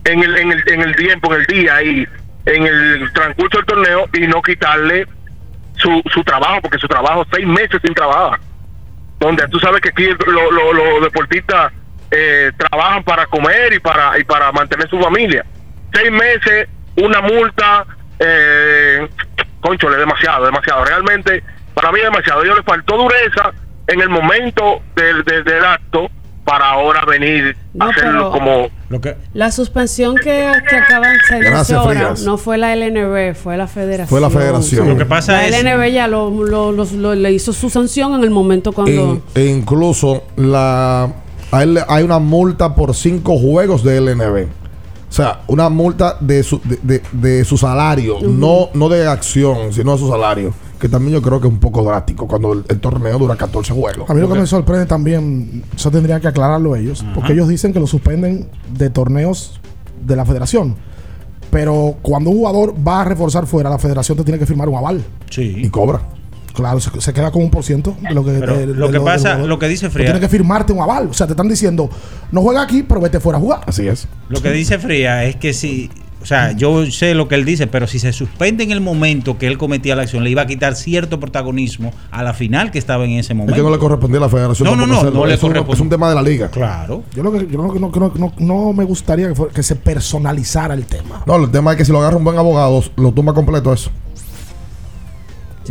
en 0.05 0.23
el, 0.23 0.37
en 0.37 0.51
el, 0.51 0.63
en 0.67 0.81
el 0.81 0.95
tiempo, 0.95 1.33
en 1.33 1.41
el 1.41 1.45
día 1.47 1.81
y 1.83 2.07
en 2.45 2.65
el 2.67 3.11
transcurso 3.13 3.57
del 3.57 3.65
torneo 3.65 4.09
y 4.13 4.27
no 4.27 4.41
quitarle 4.41 5.05
su, 5.77 6.01
su 6.13 6.23
trabajo, 6.23 6.61
porque 6.61 6.77
su 6.77 6.87
trabajo, 6.87 7.25
seis 7.31 7.45
meses 7.45 7.79
sin 7.83 7.93
trabajar 7.93 8.39
donde 9.19 9.45
tú 9.49 9.59
sabes 9.59 9.81
que 9.81 9.89
aquí 9.89 10.07
lo- 10.27 10.49
lo- 10.51 10.71
los 10.73 11.01
deportistas 11.03 11.73
eh, 12.09 12.51
trabajan 12.57 13.03
para 13.03 13.25
comer 13.27 13.73
y 13.73 13.79
para 13.79 14.17
y 14.17 14.23
para 14.23 14.49
mantener 14.53 14.89
su 14.89 14.97
familia. 14.97 15.45
Seis 15.93 16.09
meses, 16.09 16.69
una 16.95 17.19
multa, 17.19 17.85
eh, 18.17 19.07
conchole, 19.61 19.97
demasiado, 19.97 20.45
demasiado. 20.45 20.85
Realmente, 20.85 21.43
para 21.73 21.91
mí 21.91 21.99
demasiado. 21.99 22.41
A 22.41 22.43
ellos 22.43 22.57
les 22.57 22.65
faltó 22.65 22.97
dureza 22.97 23.51
en 23.87 24.01
el 24.01 24.09
momento 24.09 24.81
del, 24.95 25.23
del- 25.23 25.43
del 25.43 25.63
acto 25.65 26.09
para 26.45 26.69
ahora 26.71 27.05
venir 27.05 27.55
No, 27.75 27.85
a 27.85 27.89
hacerlo 27.89 28.31
pero- 28.31 28.31
como... 28.31 28.67
Lo 28.89 28.99
que, 29.01 29.15
La 29.33 29.51
suspensión 29.51 30.15
que, 30.15 30.51
que 30.67 30.75
acaban 30.77 31.15
de 31.29 31.75
ahora 31.75 32.15
no 32.25 32.37
fue 32.37 32.57
la 32.57 32.75
LNB, 32.75 33.35
fue 33.35 33.55
la 33.55 33.67
federación. 33.67 34.07
Fue 34.07 34.19
la 34.19 34.31
federación. 34.31 34.89
lo 34.89 34.97
que 34.97 35.05
pasa 35.05 35.33
La 35.33 35.45
es. 35.47 35.63
LNB 35.63 35.91
ya 35.93 36.07
lo, 36.07 36.31
lo- 36.31 36.71
lo- 36.71 36.85
lo- 36.85 37.13
le 37.13 37.31
hizo 37.31 37.53
su 37.53 37.69
sanción 37.69 38.15
en 38.15 38.23
el 38.23 38.31
momento 38.31 38.71
cuando... 38.71 38.91
In- 38.91 39.23
e 39.35 39.45
incluso 39.45 40.23
la 40.37 41.07
a 41.51 41.63
él 41.63 41.75
le- 41.75 41.83
hay 41.87 42.03
una 42.03 42.17
multa 42.19 42.73
por 42.73 42.95
cinco 42.95 43.37
juegos 43.37 43.83
de 43.83 44.01
LNB. 44.01 44.47
O 45.09 45.11
sea, 45.11 45.41
una 45.47 45.69
multa 45.69 46.17
de 46.19 46.43
su, 46.43 46.61
de, 46.63 46.79
de- 46.83 47.01
de 47.11 47.43
su 47.45 47.57
salario, 47.57 48.17
no, 48.21 48.69
no 48.75 48.89
de 48.89 49.07
acción, 49.07 49.73
sino 49.73 49.93
de 49.93 49.97
su 49.97 50.07
salario. 50.07 50.53
Que 50.79 50.87
también 50.87 51.13
yo 51.13 51.21
creo 51.21 51.41
que 51.41 51.47
es 51.47 51.53
un 51.53 51.59
poco 51.59 51.83
drástico 51.83 52.25
cuando 52.27 52.53
el, 52.53 52.63
el 52.69 52.79
torneo 52.79 53.17
dura 53.17 53.35
14 53.35 53.73
juegos. 53.73 54.09
A 54.09 54.13
mí 54.13 54.21
lo 54.21 54.29
que 54.31 54.39
me 54.39 54.47
sorprende 54.47 54.85
también, 54.85 55.63
eso 55.75 55.91
tendrían 55.91 56.21
que 56.21 56.27
aclararlo 56.29 56.75
ellos, 56.75 57.03
porque 57.15 57.33
ellos 57.33 57.47
dicen 57.49 57.73
que 57.73 57.79
lo 57.81 57.87
suspenden 57.87 58.47
de 58.77 58.89
torneos 58.89 59.59
de 60.05 60.15
la 60.15 60.23
federación. 60.25 60.75
Pero 61.51 61.95
cuando 62.01 62.29
un 62.29 62.37
jugador 62.37 62.75
va 62.87 63.01
a 63.01 63.05
reforzar 63.05 63.47
fuera, 63.47 63.69
la 63.69 63.79
federación 63.79 64.17
te 64.17 64.23
tiene 64.23 64.37
que 64.39 64.45
firmar 64.45 64.69
un 64.69 64.75
aval. 64.77 65.03
Sí. 65.29 65.55
Y 65.57 65.69
cobra. 65.69 66.01
Claro, 66.53 66.79
se, 66.79 66.89
se 67.01 67.13
queda 67.13 67.31
con 67.31 67.43
un 67.43 67.51
por 67.51 67.63
ciento 67.63 67.95
de 68.01 68.13
lo 68.13 68.23
que, 68.25 68.31
Pero 68.31 68.57
de- 68.57 68.67
de 68.67 68.73
lo 68.73 68.91
que 68.91 68.99
pasa- 68.99 69.37
lo 69.37 69.59
que 69.59 69.67
dice 69.67 69.89
Fría- 69.89 70.07
Tienes 70.07 70.21
que 70.21 70.29
firmarte 70.29 70.73
un 70.73 70.79
aval. 70.81 71.07
O 71.09 71.13
sea, 71.13 71.27
te 71.27 71.33
están 71.33 71.47
diciendo, 71.47 71.89
no 72.31 72.41
juega 72.41 72.61
aquí, 72.61 72.83
pero 72.83 72.99
vete 73.01 73.19
fuera 73.19 73.37
a 73.37 73.41
jugar. 73.41 73.61
Así 73.67 73.87
es. 73.87 74.07
Lo 74.29 74.41
que 74.41 74.51
dice 74.51 74.79
Fría 74.79 75.23
es 75.25 75.35
que 75.37 75.53
si, 75.53 75.89
o 76.21 76.25
sea, 76.25 76.51
yo 76.51 76.85
sé 76.87 77.13
lo 77.13 77.27
que 77.29 77.35
él 77.35 77.45
dice, 77.45 77.67
pero 77.67 77.87
si 77.87 77.97
se 77.99 78.11
suspende 78.11 78.63
en 78.63 78.71
el 78.71 78.81
momento 78.81 79.37
que 79.37 79.47
él 79.47 79.57
cometía 79.57 79.95
la 79.95 80.01
acción, 80.03 80.23
le 80.23 80.29
iba 80.31 80.41
a 80.41 80.47
quitar 80.47 80.75
cierto 80.75 81.19
protagonismo 81.19 81.93
a 82.11 82.23
la 82.23 82.33
final 82.33 82.71
que 82.71 82.79
estaba 82.79 83.05
en 83.05 83.11
ese 83.11 83.31
Es 83.33 83.37
momento. 83.37 83.55
que 83.55 83.61
no 83.61 83.69
le 83.69 83.77
correspondía 83.79 84.17
a 84.17 84.21
la 84.21 84.29
federación. 84.29 84.67
No, 84.67 84.75
no, 84.75 84.85
no, 84.85 84.97
hacerlo. 84.99 85.19
no 85.21 85.25
le 85.25 85.33
Es 85.35 85.43
un-. 85.43 85.55
Es 85.55 85.79
un 85.79 85.89
tema 85.89 86.09
de 86.09 86.15
la 86.15 86.21
liga. 86.21 86.49
Claro. 86.49 87.03
Yo 87.15 87.23
lo 87.23 87.31
que 87.31 87.47
yo 87.49 87.57
no, 87.61 87.73
no, 87.73 88.11
no, 88.15 88.33
no 88.39 88.73
me 88.73 88.83
gustaría 88.83 89.27
que, 89.29 89.35
fuera- 89.35 89.53
que 89.53 89.63
se 89.63 89.75
personalizara 89.75 90.73
el 90.73 90.85
tema. 90.85 91.23
No, 91.25 91.37
el 91.37 91.51
tema 91.51 91.71
es 91.71 91.77
que 91.77 91.85
si 91.85 91.91
lo 91.91 91.99
agarra 91.99 92.17
un 92.17 92.23
buen 92.25 92.37
abogado, 92.37 92.83
lo 92.97 93.11
tumba 93.13 93.33
completo 93.33 93.71
eso. 93.71 93.89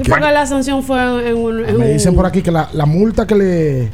Sí, 0.05 0.11
porque 0.11 0.31
la 0.33 0.47
sanción 0.47 0.83
fue 0.83 1.31
en 1.31 1.37
un... 1.37 1.65
en 1.65 1.79
Me 1.79 1.87
un- 1.87 1.93
dicen 1.93 2.15
por 2.15 2.27
aquí 2.27 2.43
que 2.43 2.51
la, 2.51 2.69
la 2.73 2.87
multa 2.87 3.27
que 3.27 3.35
le 3.35 3.91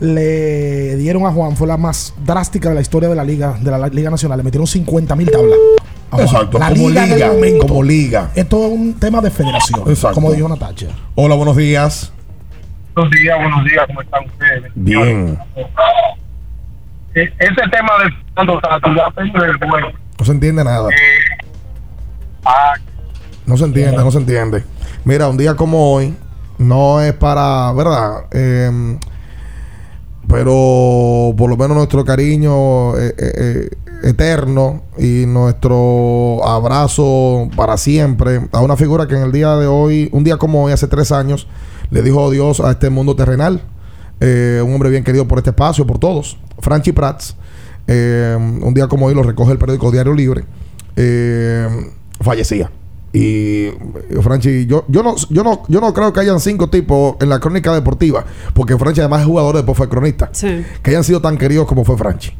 le 0.00 0.94
dieron 0.96 1.26
a 1.26 1.32
Juan 1.32 1.56
fue 1.56 1.66
la 1.66 1.76
más 1.76 2.14
drástica 2.24 2.68
de 2.68 2.76
la 2.76 2.80
historia 2.80 3.08
de 3.08 3.16
la 3.16 3.24
liga 3.24 3.56
de 3.60 3.70
la 3.70 3.88
liga 3.88 4.10
nacional. 4.10 4.38
Le 4.38 4.44
metieron 4.44 4.66
50 4.66 5.16
mil 5.16 5.28
tablas. 5.30 5.58
Juan. 6.10 6.22
Exacto, 6.22 6.58
La 6.58 6.68
como 6.70 6.88
liga 6.88 7.02
del 7.06 7.14
liga, 7.16 7.28
momento. 7.32 7.66
como 7.66 7.82
liga. 7.82 8.30
Esto 8.34 8.66
es 8.66 8.72
un 8.72 8.94
tema 8.94 9.20
de 9.20 9.30
federación, 9.30 9.80
Exacto. 9.88 10.14
como 10.14 10.32
dijo 10.32 10.48
Natacha. 10.48 10.86
Hola, 11.16 11.34
buenos 11.34 11.56
días. 11.56 12.12
Buenos 12.94 13.12
días, 13.12 13.36
buenos 13.38 13.64
días, 13.64 13.84
¿cómo 13.88 14.00
están 14.02 14.24
ustedes? 14.26 14.72
Bien. 14.74 15.38
Eh, 17.14 17.32
Ese 17.38 17.54
tema 17.70 17.92
de 18.04 18.10
cuando 18.34 18.60
se 20.24 20.32
entiende 20.32 20.64
nada. 20.64 20.88
Ah, 22.44 22.74
No 23.48 23.56
se 23.56 23.64
entiende, 23.64 23.96
no 23.96 24.10
se 24.10 24.18
entiende. 24.18 24.62
Mira, 25.04 25.28
un 25.28 25.36
día 25.36 25.56
como 25.56 25.92
hoy 25.94 26.14
no 26.58 27.00
es 27.00 27.14
para, 27.14 27.72
¿verdad? 27.72 28.26
Eh, 28.30 28.98
pero 30.28 31.34
por 31.36 31.48
lo 31.48 31.56
menos 31.56 31.76
nuestro 31.76 32.04
cariño 32.04 32.96
eh, 32.98 33.14
eh, 33.16 33.32
eh, 33.36 33.70
eterno 34.02 34.82
y 34.98 35.24
nuestro 35.26 36.46
abrazo 36.46 37.48
para 37.56 37.78
siempre 37.78 38.42
a 38.52 38.60
una 38.60 38.76
figura 38.76 39.08
que 39.08 39.16
en 39.16 39.22
el 39.22 39.32
día 39.32 39.56
de 39.56 39.66
hoy, 39.66 40.10
un 40.12 40.22
día 40.22 40.36
como 40.36 40.64
hoy, 40.64 40.72
hace 40.72 40.86
tres 40.86 41.10
años, 41.10 41.48
le 41.90 42.02
dijo 42.02 42.28
adiós 42.28 42.60
a 42.60 42.70
este 42.72 42.90
mundo 42.90 43.16
terrenal. 43.16 43.62
Eh, 44.20 44.62
un 44.64 44.74
hombre 44.74 44.90
bien 44.90 45.04
querido 45.04 45.26
por 45.26 45.38
este 45.38 45.50
espacio, 45.50 45.86
por 45.86 45.98
todos. 45.98 46.36
Franchi 46.58 46.92
Prats. 46.92 47.34
un 47.88 48.74
día 48.74 48.86
como 48.88 49.06
hoy 49.06 49.14
lo 49.14 49.22
recoge 49.22 49.52
el 49.52 49.58
periódico 49.58 49.90
Diario 49.90 50.12
Libre. 50.12 50.44
fallecía. 52.20 52.70
Y 53.12 53.70
Franchi, 54.22 54.66
yo, 54.66 54.84
yo 54.88 55.02
no, 55.02 55.16
yo 55.30 55.42
no, 55.42 55.62
yo 55.68 55.80
no 55.80 55.94
creo 55.94 56.12
que 56.12 56.20
hayan 56.20 56.40
cinco 56.40 56.68
tipos 56.68 57.16
en 57.20 57.28
la 57.30 57.40
crónica 57.40 57.72
deportiva, 57.74 58.24
porque 58.54 58.76
Franchi 58.76 59.00
además 59.00 59.20
es 59.22 59.26
jugador, 59.26 59.56
después 59.56 59.76
fue 59.78 59.88
cronista, 59.88 60.28
Sí. 60.32 60.62
que 60.82 60.90
hayan 60.90 61.04
sido 61.04 61.20
tan 61.20 61.38
queridos 61.38 61.66
como 61.66 61.84
fue 61.84 61.96
Franchi. 61.96 62.32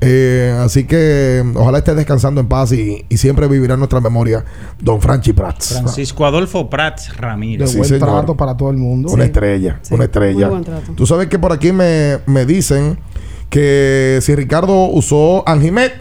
Eh, 0.00 0.54
así 0.62 0.84
que 0.84 1.42
ojalá 1.54 1.78
esté 1.78 1.94
descansando 1.94 2.40
en 2.40 2.48
paz 2.48 2.72
y, 2.72 3.06
y 3.08 3.16
siempre 3.16 3.48
vivirá 3.48 3.74
en 3.74 3.80
nuestra 3.80 4.00
memoria 4.00 4.44
Don 4.80 5.00
Franchi 5.00 5.32
Prats. 5.32 5.78
Francisco 5.80 6.26
Adolfo 6.26 6.68
Prats 6.68 7.08
De 7.10 7.14
Ramírez. 7.16 7.70
Sí, 7.70 7.78
buen 7.78 7.88
señor. 7.88 8.08
trato 8.10 8.36
para 8.36 8.54
todo 8.56 8.70
el 8.70 8.76
mundo. 8.76 9.10
Una 9.12 9.24
estrella, 9.24 9.78
Sí, 9.82 9.94
una 9.94 10.04
estrella. 10.04 10.46
muy 10.46 10.56
buen 10.56 10.64
trato. 10.64 10.92
Tú 10.94 11.06
sabes 11.06 11.28
que 11.28 11.38
por 11.38 11.52
aquí 11.52 11.72
me, 11.72 12.18
me 12.26 12.44
dicen 12.44 12.98
que 13.48 14.18
si 14.20 14.34
Ricardo 14.34 14.86
usó 14.88 15.46
Anjimet, 15.48 15.92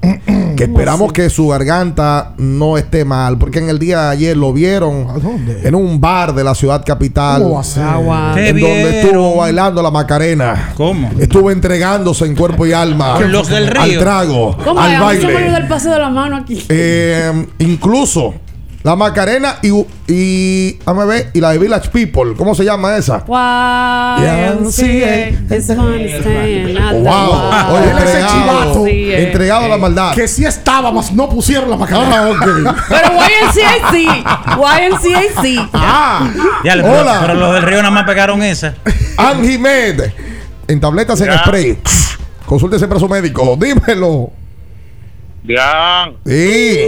que 0.56 0.64
esperamos 0.64 1.12
que 1.12 1.30
su 1.30 1.48
garganta 1.48 2.32
no 2.38 2.76
esté 2.78 3.04
mal, 3.04 3.38
porque 3.38 3.58
en 3.60 3.68
el 3.68 3.78
día 3.78 4.02
de 4.04 4.08
ayer 4.10 4.36
lo 4.36 4.52
vieron 4.52 5.06
¿A 5.08 5.14
dónde? 5.18 5.60
en 5.66 5.74
un 5.74 6.00
bar 6.00 6.34
de 6.34 6.44
la 6.44 6.54
ciudad 6.54 6.84
capital. 6.84 7.42
¿Cómo 7.42 7.54
va 7.54 7.60
a 7.60 7.64
ser? 7.64 7.82
Agua. 7.82 8.32
Te 8.34 8.48
En 8.48 8.60
donde 8.60 9.00
estuvo 9.00 9.36
bailando 9.36 9.82
la 9.82 9.90
Macarena. 9.90 10.72
¿Cómo? 10.76 11.10
Estuvo 11.18 11.50
entregándose 11.50 12.24
en 12.26 12.34
cuerpo 12.34 12.66
y 12.66 12.72
alma 12.72 13.14
Con 13.14 13.32
los 13.32 13.48
del 13.48 13.68
al 13.76 13.88
río. 13.88 14.00
trago, 14.00 14.56
¿Cómo 14.64 14.80
al 14.80 15.00
baile. 15.00 15.56
el 15.56 15.68
paseo 15.68 15.92
de 15.92 15.98
la 15.98 16.10
mano 16.10 16.36
aquí. 16.36 16.62
Eh, 16.68 17.46
incluso 17.58 18.34
la 18.82 18.96
Macarena 18.96 19.56
y, 19.62 19.70
y, 20.08 20.78
ver, 21.06 21.30
y 21.34 21.40
la 21.40 21.50
de 21.52 21.58
Village 21.58 21.90
People. 21.90 22.34
¿Cómo 22.36 22.54
se 22.54 22.64
llama 22.64 22.96
esa? 22.96 23.18
Wow. 23.18 23.36
Oye, 27.74 27.90
entregado, 27.90 28.86
entregado 28.86 29.64
a 29.66 29.68
la 29.68 29.76
maldad. 29.76 30.14
Que 30.14 30.26
sí 30.26 30.44
estaba, 30.44 30.90
más 30.92 31.12
no 31.12 31.28
pusieron 31.28 31.68
la 31.68 31.76
macarena. 31.76 32.30
Ah. 32.66 32.76
Pero 32.88 33.08
YNCA 33.18 33.90
sí. 33.92 34.06
YNCA 34.06 35.42
sí. 35.42 35.60
Ah, 35.74 36.30
Ya, 36.64 36.74
Hola. 36.74 37.18
pero 37.20 37.34
los 37.34 37.54
del 37.54 37.62
río 37.62 37.78
nada 37.78 37.90
más 37.90 38.04
pegaron 38.04 38.42
esa. 38.42 38.74
Anjimed. 39.16 40.12
En 40.68 40.80
tabletas 40.80 41.20
en 41.20 41.36
spray. 41.38 41.78
Consulte 42.46 42.78
siempre 42.78 42.96
a 42.96 43.00
su 43.00 43.08
médico. 43.08 43.56
Dímelo. 43.60 44.30
Bien, 45.42 46.16
Sí. 46.26 46.80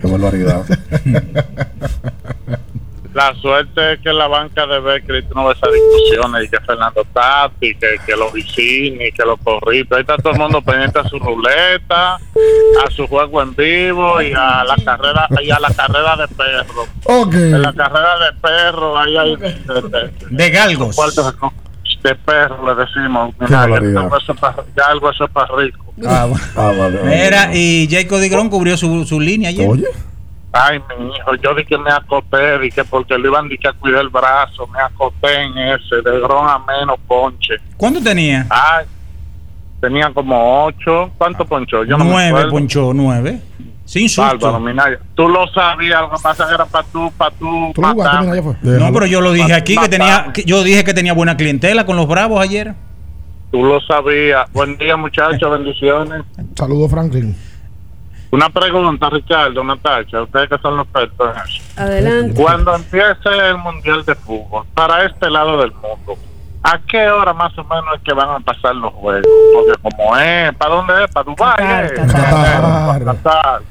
Qué 0.00 0.06
barbaridad. 0.06 0.64
La 3.14 3.34
suerte 3.36 3.94
es 3.94 4.00
que 4.00 4.12
la 4.12 4.26
banca 4.28 4.66
de 4.66 4.78
Betcris 4.78 5.24
no 5.34 5.46
ve 5.46 5.54
esas 5.54 5.70
discusiones 5.72 6.44
y 6.44 6.48
que 6.50 6.60
Fernando 6.60 7.02
Tati, 7.14 7.74
que, 7.76 7.96
que 8.04 8.14
los 8.14 8.30
Vicini, 8.30 9.10
que 9.10 9.24
los 9.24 9.38
Corritos. 9.42 9.96
Ahí 9.96 10.02
está 10.02 10.18
todo 10.18 10.34
el 10.34 10.38
mundo 10.38 10.60
pendiente 10.60 10.98
a 10.98 11.04
su 11.04 11.18
ruleta, 11.18 12.16
a 12.16 12.90
su 12.94 13.06
juego 13.06 13.40
en 13.40 13.54
vivo 13.56 14.20
y 14.20 14.34
a 14.34 14.64
la 14.64 14.76
carrera 14.84 15.26
y 15.42 15.50
a 15.50 15.58
la 15.58 15.70
carrera 15.72 16.14
de 16.16 16.28
perros. 16.28 16.88
Ok. 17.04 17.32
En 17.34 17.62
la 17.62 17.72
carrera 17.72 18.18
de 18.18 18.32
perros, 18.38 18.98
ahí 18.98 19.16
hay 19.16 19.36
de, 19.36 19.48
de- 19.48 20.12
De 20.28 20.50
galgos. 20.50 20.94
cuartos 20.94 21.34
de 22.08 22.14
perros, 22.14 22.58
le 22.64 22.74
decimos. 22.84 23.34
Mira, 23.38 23.62
algo 23.62 24.16
eso 24.16 24.34
ya 24.76 24.84
algo 24.88 25.10
eso 25.10 25.24
es 25.24 25.30
para 25.30 25.54
rico. 25.56 25.84
Ah. 26.06 26.28
Ah, 26.56 26.72
vale, 26.78 26.98
vale. 26.98 27.24
Mira, 27.24 27.50
y 27.54 27.88
Jacob 27.90 28.20
Digrón 28.20 28.48
cubrió 28.48 28.76
su, 28.76 29.04
su 29.04 29.20
línea 29.20 29.48
ayer. 29.50 29.68
Oye. 29.68 29.86
Ay, 30.52 30.80
mi 30.98 31.08
hijo, 31.08 31.34
yo 31.42 31.54
di 31.54 31.64
que 31.64 31.76
me 31.76 31.90
acosté, 31.90 32.58
di 32.58 32.70
que 32.70 32.82
porque 32.84 33.18
le 33.18 33.28
iban 33.28 33.46
di 33.48 33.58
que 33.58 33.68
a 33.68 33.72
cuidar 33.74 34.00
el 34.00 34.08
brazo, 34.08 34.66
me 34.68 34.80
acosté 34.80 35.42
en 35.42 35.58
ese, 35.58 35.96
de 35.96 36.18
grón 36.20 36.48
a 36.48 36.58
menos 36.60 36.96
ponche. 37.06 37.56
¿Cuánto 37.76 38.02
tenía? 38.02 38.46
Ay, 38.48 38.86
tenían 39.80 40.14
como 40.14 40.64
ocho. 40.64 41.10
¿Cuánto 41.18 41.44
ponchó? 41.44 41.84
Yo 41.84 41.98
no 41.98 42.04
me 42.04 42.10
nueve, 42.10 42.28
acuerdo. 42.30 42.50
ponchó, 42.50 42.92
nueve. 42.94 43.40
Sin 43.86 44.08
susto. 44.08 44.52
Bárbaro. 44.52 44.98
Tú 45.14 45.28
lo 45.28 45.46
sabías, 45.48 46.00
lo 46.02 46.10
que 46.10 46.16
pasa 46.20 46.42
es 46.42 46.48
que 46.48 46.54
era 46.56 46.66
para 46.66 46.86
tú, 46.88 47.10
para 47.16 47.30
tú 47.30 47.72
Tú 47.72 47.80
matarme. 47.80 48.42
No, 48.62 48.92
pero 48.92 49.06
yo 49.06 49.20
lo 49.20 49.32
dije 49.32 49.54
aquí 49.54 49.76
que 49.76 49.88
tenía, 49.88 50.32
que 50.34 50.42
yo 50.44 50.62
dije 50.62 50.84
que 50.84 50.92
tenía 50.92 51.14
buena 51.14 51.36
clientela 51.36 51.86
con 51.86 51.96
los 51.96 52.06
bravos 52.06 52.40
ayer. 52.42 52.74
Tú 53.52 53.64
lo 53.64 53.80
sabías. 53.80 54.52
Buen 54.52 54.76
día, 54.76 54.96
muchachos, 54.96 55.50
bendiciones. 55.50 56.24
Saludos, 56.56 56.90
Franklin. 56.90 57.34
Una 58.32 58.50
pregunta, 58.50 59.08
Ricardo, 59.08 59.62
Natacha, 59.62 60.22
ustedes 60.22 60.48
que 60.48 60.58
son 60.58 60.78
los 60.78 60.86
expertos 60.86 61.30
en 61.32 61.42
eso. 61.42 61.62
Adelante. 61.76 62.42
Cuando 62.42 62.74
empiece 62.74 63.28
el 63.48 63.56
Mundial 63.58 64.04
de 64.04 64.16
Fútbol, 64.16 64.64
para 64.74 65.04
este 65.06 65.30
lado 65.30 65.58
del 65.60 65.70
mundo, 65.72 66.18
¿a 66.64 66.76
qué 66.88 67.08
hora 67.08 67.32
más 67.32 67.56
o 67.56 67.62
menos 67.62 67.94
es 67.94 68.02
que 68.02 68.12
van 68.12 68.30
a 68.30 68.40
pasar 68.40 68.74
los 68.74 68.92
juegos? 68.94 69.30
Porque 69.54 69.80
como 69.80 70.16
es, 70.18 70.52
¿para 70.56 70.74
dónde 70.74 71.04
es? 71.04 71.10
¿Para 71.12 71.24
Dubái? 71.24 71.56
Qatar, 71.56 71.84
eh? 71.84 71.94
Qatar. 71.94 72.62
Para 72.62 73.04
Qatar. 73.04 73.62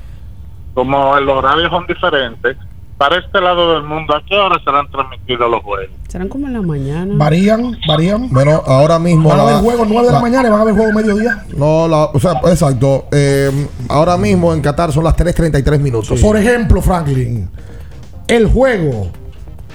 Como 0.75 1.19
los 1.21 1.37
horarios 1.37 1.71
son 1.71 1.87
diferentes, 1.87 2.55
para 2.97 3.17
este 3.17 3.41
lado 3.41 3.73
del 3.73 3.83
mundo, 3.83 4.15
¿a 4.15 4.21
qué 4.25 4.35
hora 4.35 4.57
serán 4.63 4.89
transmitidos 4.91 5.49
los 5.49 5.61
juegos? 5.63 5.89
Serán 6.07 6.29
como 6.29 6.47
en 6.47 6.53
la 6.53 6.61
mañana. 6.61 7.13
Varían, 7.17 7.75
varían. 7.87 8.29
Bueno, 8.29 8.61
ahora 8.65 8.99
mismo. 8.99 9.27
Van 9.29 9.39
a 9.39 9.43
haber 9.43 9.55
juegos 9.55 9.87
9 9.89 10.01
de 10.05 10.11
la 10.13 10.17
la- 10.19 10.21
mañana 10.21 10.47
y 10.47 10.51
van 10.51 10.59
a 10.59 10.61
haber 10.61 10.75
juegos 10.75 10.93
mediodía. 10.93 11.43
No, 11.57 11.87
la, 11.87 12.03
o 12.05 12.19
sea, 12.19 12.33
exacto. 12.45 13.05
Eh, 13.11 13.67
ahora 13.89 14.15
mismo 14.17 14.53
en 14.53 14.61
Qatar 14.61 14.91
son 14.93 15.03
las 15.03 15.15
3.33 15.17 15.79
minutos. 15.79 16.21
Por 16.21 16.37
ejemplo, 16.37 16.81
Franklin, 16.81 17.49
el 18.27 18.47
juego, 18.47 19.09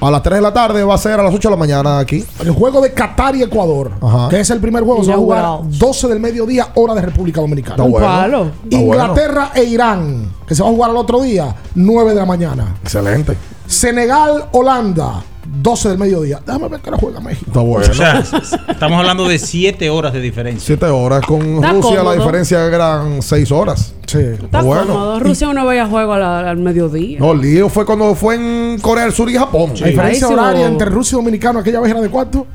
A 0.01 0.11
las 0.11 0.23
3 0.23 0.37
de 0.39 0.41
la 0.43 0.53
tarde 0.53 0.83
va 0.83 0.95
a 0.95 0.99
ser 0.99 1.21
a 1.21 1.23
las 1.23 1.35
8 1.35 1.49
de 1.49 1.51
la 1.55 1.59
mañana 1.59 1.99
aquí. 1.99 2.25
el 2.41 2.51
juego 2.53 2.81
de 2.81 2.93
Qatar 2.95 3.37
y 3.37 3.43
Ecuador, 3.43 3.91
Ajá. 4.01 4.29
que 4.31 4.41
es 4.41 4.49
el 4.51 4.59
primer 4.59 4.83
juego, 4.83 5.03
se 5.05 5.11
va 5.11 5.17
a 5.17 5.19
jugar 5.19 5.41
Inaugural. 5.41 5.79
12 5.79 6.09
del 6.09 6.21
mediodía, 6.21 6.69
hora 6.75 6.95
de 6.95 7.03
República 7.03 7.41
Dominicana. 7.43 7.75
Está 7.75 7.83
Un 7.85 7.91
bueno. 7.93 8.07
palo. 8.07 8.45
Está 8.65 8.77
Inglaterra 8.77 9.51
e 9.55 9.65
Irán, 9.65 10.33
que 10.47 10.55
se 10.55 10.63
va 10.63 10.71
a 10.71 10.73
jugar 10.73 10.91
al 10.91 10.97
otro 10.97 11.21
día, 11.21 11.55
9 11.75 12.11
de 12.11 12.17
la 12.17 12.25
mañana. 12.27 12.77
Excelente. 12.83 13.37
Senegal, 13.67 14.47
Holanda, 14.53 15.23
12 15.53 15.89
del 15.91 15.99
mediodía. 15.99 16.41
Déjame 16.47 16.69
ver 16.69 16.81
qué 16.81 16.91
hora 16.91 16.99
juega 16.99 17.21
México. 17.21 17.45
Está 17.49 17.61
bueno. 17.61 17.87
O 17.91 17.95
sea, 17.95 18.21
estamos 18.69 18.99
hablando 18.99 19.29
de 19.29 19.39
siete 19.39 19.91
horas 19.91 20.13
de 20.13 20.21
diferencia. 20.21 20.63
7 20.67 20.87
horas. 20.87 21.25
Con 21.27 21.57
Está 21.57 21.73
Rusia 21.73 22.03
la 22.03 22.15
diferencia 22.15 22.65
eran 22.67 23.21
6 23.23 23.53
horas. 23.53 23.95
Sí. 24.07 24.19
Está 24.19 24.63
bueno. 24.63 24.87
cómodo. 24.93 25.21
Rusia 25.21 25.53
no 25.53 25.65
vaya 25.67 25.85
a 25.85 25.89
juego 25.89 26.17
la- 26.17 26.51
al 26.51 26.57
mediodía. 26.59 27.19
No, 27.19 27.33
el 27.33 27.41
lío 27.41 27.69
fue 27.69 27.85
cuando 27.85 28.15
fue 28.15 28.37
en 28.37 28.79
Corea 28.81 29.05
del 29.05 29.13
Sur 29.13 29.29
y 29.31 29.35
Japón. 29.35 29.73
La 29.81 29.89
diferencia 29.89 30.29
Ahí 30.29 30.33
horaria 30.35 30.67
entre 30.67 30.89
Rusia 30.89 31.17
y 31.17 31.19
Dominicano 31.19 31.59
aquella 31.59 31.81
vez 31.81 31.91
era 31.91 32.01
de 32.01 32.09
cuánto? 32.09 32.47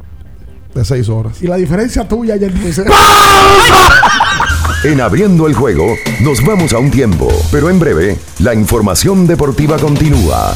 De 0.74 0.84
6 0.84 1.10
horas. 1.10 1.42
Y 1.42 1.48
la 1.48 1.56
diferencia 1.58 2.08
tuya 2.08 2.34
ayer 2.36 2.54
dice. 2.54 2.84
En 4.84 5.02
abriendo 5.02 5.48
el 5.48 5.56
juego, 5.56 5.96
nos 6.22 6.46
vamos 6.46 6.72
a 6.74 6.78
un 6.78 6.92
tiempo, 6.92 7.28
pero 7.52 7.72
en 7.72 7.80
breve, 7.80 8.20
la 8.40 8.54
información 8.54 9.26
deportiva 9.26 9.78
continúa. 9.80 10.56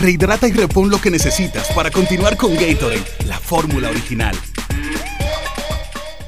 Rehidrata 0.00 0.46
y 0.46 0.52
repon 0.52 0.90
lo 0.90 1.00
que 1.00 1.10
necesitas 1.10 1.68
para 1.68 1.90
continuar 1.90 2.36
con 2.36 2.54
Gatorade, 2.54 3.02
la 3.26 3.38
fórmula 3.38 3.88
original. 3.88 4.36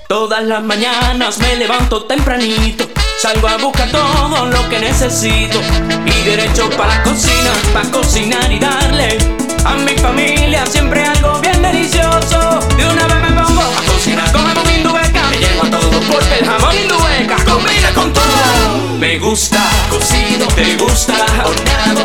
Todas 0.09 0.43
las 0.45 0.65
mañanas 0.65 1.39
me 1.39 1.55
levanto 1.57 2.05
tempranito, 2.05 2.89
salgo 3.21 3.47
a 3.47 3.59
buscar 3.59 3.91
todo 3.91 4.47
lo 4.47 4.69
que 4.71 4.79
necesito 4.79 5.61
y 6.07 6.25
derecho 6.25 6.71
para 6.71 6.97
la 6.97 7.03
cocina, 7.03 7.53
para 7.75 7.91
cocinar 7.91 8.51
y 8.51 8.59
darle 8.59 9.19
a 9.65 9.75
mi 9.75 9.93
familia 9.99 10.65
siempre 10.65 11.05
algo 11.05 11.39
bien 11.41 11.61
delicioso. 11.61 12.61
De 12.75 12.87
una 12.87 13.07
vez 13.07 13.21
me 13.21 13.43
pongo 13.43 13.61
a 13.61 13.93
cocinar 13.93 14.33
con 14.33 14.47
jamón 14.47 14.71
indueca, 14.75 15.29
me 15.31 15.37
llevo 15.37 15.65
a 15.65 15.71
todo 15.71 16.01
porque 16.11 16.39
el 16.41 16.47
jamón 16.47 16.75
indueca 16.75 17.45
combina 17.45 17.93
con 17.95 18.13
todo. 18.15 18.97
Me 18.99 19.19
gusta 19.19 19.63
te 20.55 20.77
gusta 20.77 21.15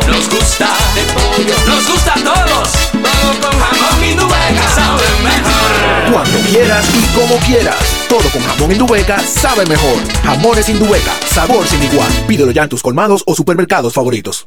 nos 0.06 0.28
gusta 0.28 0.68
de 0.94 1.02
pollo, 1.12 1.54
nos 1.66 1.88
gusta 1.88 2.14
a 2.14 2.22
todos. 2.22 2.68
Todo 2.92 3.50
con 3.50 3.60
jamón 3.60 4.04
indueca 4.04 4.68
sabe 4.74 5.02
mejor. 5.22 6.12
Cuando 6.12 6.38
quieras 6.40 6.86
y 6.94 7.18
como 7.18 7.36
quieras. 7.46 7.76
Todo 8.08 8.28
con 8.30 8.42
jamón 8.42 8.72
Indubeca 8.72 9.18
sabe 9.18 9.66
mejor. 9.66 9.96
Jamones 10.22 10.68
Indubeca, 10.68 11.12
sabor 11.26 11.66
sin 11.66 11.82
igual. 11.82 12.10
Pídelo 12.28 12.52
ya 12.52 12.64
en 12.64 12.68
tus 12.68 12.82
colmados 12.82 13.22
o 13.26 13.34
supermercados 13.34 13.94
favoritos. 13.94 14.46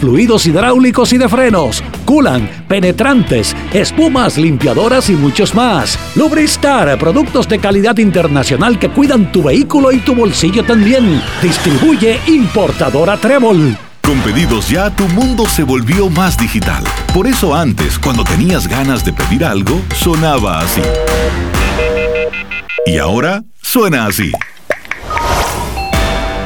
fluidos 0.00 0.46
hidráulicos 0.46 1.12
y 1.12 1.18
de 1.18 1.28
frenos, 1.28 1.82
culan, 2.04 2.48
penetrantes, 2.68 3.56
espumas, 3.72 4.38
limpiadoras 4.38 5.10
y 5.10 5.14
muchos 5.14 5.54
más. 5.54 5.98
Lubristar, 6.14 6.98
productos 6.98 7.48
de 7.48 7.58
calidad 7.58 7.98
internacional 7.98 8.78
que 8.78 8.90
cuidan 8.90 9.32
tu 9.32 9.42
vehículo 9.42 9.92
y 9.92 9.98
tu 9.98 10.14
bolsillo 10.14 10.64
también. 10.64 11.20
Distribuye 11.42 12.18
importadora 12.26 13.16
Trébol. 13.16 13.76
Con 14.08 14.20
pedidos 14.20 14.70
ya 14.70 14.88
tu 14.88 15.06
mundo 15.08 15.44
se 15.46 15.62
volvió 15.62 16.08
más 16.08 16.38
digital. 16.38 16.82
Por 17.12 17.26
eso 17.26 17.54
antes, 17.54 17.98
cuando 17.98 18.24
tenías 18.24 18.66
ganas 18.66 19.04
de 19.04 19.12
pedir 19.12 19.44
algo, 19.44 19.82
sonaba 19.94 20.60
así. 20.60 20.80
Y 22.86 22.96
ahora 22.96 23.42
suena 23.60 24.06
así. 24.06 24.32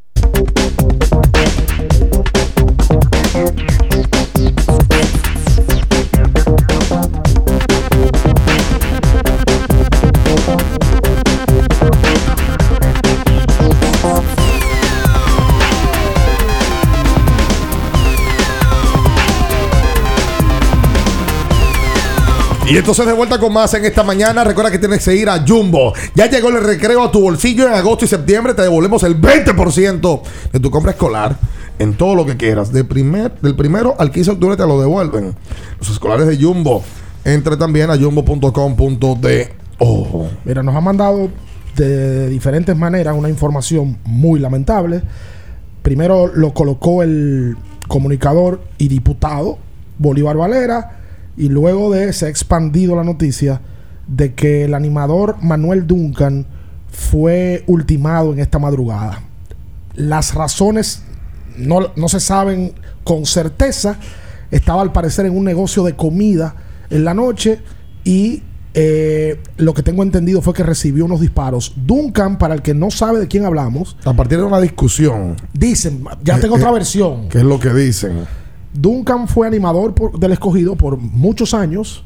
Y 22.68 22.76
entonces 22.76 23.06
de 23.06 23.12
vuelta 23.12 23.38
con 23.38 23.52
más 23.52 23.72
en 23.74 23.84
esta 23.84 24.02
mañana. 24.02 24.42
Recuerda 24.42 24.72
que 24.72 24.80
tienes 24.80 25.04
que 25.04 25.14
ir 25.14 25.28
a 25.28 25.44
Jumbo. 25.46 25.94
Ya 26.16 26.28
llegó 26.28 26.48
el 26.48 26.64
recreo 26.64 27.04
a 27.04 27.12
tu 27.12 27.20
bolsillo 27.20 27.68
en 27.68 27.74
agosto 27.74 28.04
y 28.04 28.08
septiembre. 28.08 28.54
Te 28.54 28.62
devolvemos 28.62 29.04
el 29.04 29.20
20% 29.20 30.20
de 30.52 30.58
tu 30.58 30.68
compra 30.68 30.90
escolar 30.90 31.36
en 31.78 31.94
todo 31.94 32.16
lo 32.16 32.26
que 32.26 32.36
quieras. 32.36 32.72
De 32.72 32.82
primer, 32.82 33.40
del 33.40 33.54
primero 33.54 33.94
al 34.00 34.10
15 34.10 34.30
de 34.30 34.34
octubre 34.34 34.56
te 34.56 34.66
lo 34.66 34.80
devuelven. 34.80 35.36
Los 35.78 35.90
escolares 35.90 36.26
de 36.26 36.42
Jumbo. 36.42 36.82
Entre 37.24 37.56
también 37.56 37.88
a 37.88 37.96
jumbo.com.de. 37.96 39.54
Oh. 39.78 40.26
Mira, 40.44 40.64
nos 40.64 40.74
ha 40.74 40.80
mandado 40.80 41.28
de 41.76 42.28
diferentes 42.28 42.76
maneras 42.76 43.14
una 43.16 43.28
información 43.28 43.96
muy 44.04 44.40
lamentable. 44.40 45.02
Primero 45.82 46.26
lo 46.34 46.52
colocó 46.52 47.04
el 47.04 47.56
comunicador 47.86 48.60
y 48.76 48.88
diputado 48.88 49.58
Bolívar 49.98 50.36
Valera 50.36 51.05
y 51.36 51.48
luego 51.48 51.90
de 51.92 52.12
se 52.12 52.26
ha 52.26 52.28
expandido 52.28 52.96
la 52.96 53.04
noticia 53.04 53.60
de 54.06 54.34
que 54.34 54.64
el 54.64 54.74
animador 54.74 55.36
Manuel 55.42 55.86
Duncan 55.86 56.46
fue 56.88 57.64
ultimado 57.66 58.32
en 58.32 58.38
esta 58.40 58.58
madrugada. 58.58 59.22
Las 59.94 60.34
razones 60.34 61.02
no, 61.58 61.92
no 61.96 62.08
se 62.08 62.20
saben 62.20 62.72
con 63.04 63.26
certeza. 63.26 63.98
Estaba 64.50 64.82
al 64.82 64.92
parecer 64.92 65.26
en 65.26 65.36
un 65.36 65.44
negocio 65.44 65.82
de 65.84 65.94
comida 65.96 66.54
en 66.90 67.04
la 67.04 67.14
noche 67.14 67.60
y 68.04 68.42
eh, 68.74 69.40
lo 69.56 69.72
que 69.74 69.82
tengo 69.82 70.02
entendido 70.02 70.42
fue 70.42 70.52
que 70.54 70.62
recibió 70.62 71.04
unos 71.06 71.20
disparos. 71.20 71.72
Duncan, 71.76 72.38
para 72.38 72.54
el 72.54 72.62
que 72.62 72.74
no 72.74 72.90
sabe 72.90 73.18
de 73.20 73.26
quién 73.26 73.44
hablamos, 73.46 73.96
A 74.04 74.12
partir 74.12 74.38
de 74.38 74.44
una 74.44 74.60
discusión. 74.60 75.34
dicen, 75.52 76.04
ya 76.22 76.36
Eh, 76.36 76.40
tengo 76.40 76.56
eh, 76.56 76.58
otra 76.58 76.70
versión. 76.72 77.28
¿Qué 77.28 77.38
es 77.38 77.44
lo 77.44 77.58
que 77.58 77.72
dicen? 77.72 78.26
Duncan 78.80 79.28
fue 79.28 79.46
animador 79.46 79.94
por- 79.94 80.18
del 80.18 80.32
escogido 80.32 80.76
por 80.76 80.96
muchos 80.98 81.54
años. 81.54 82.04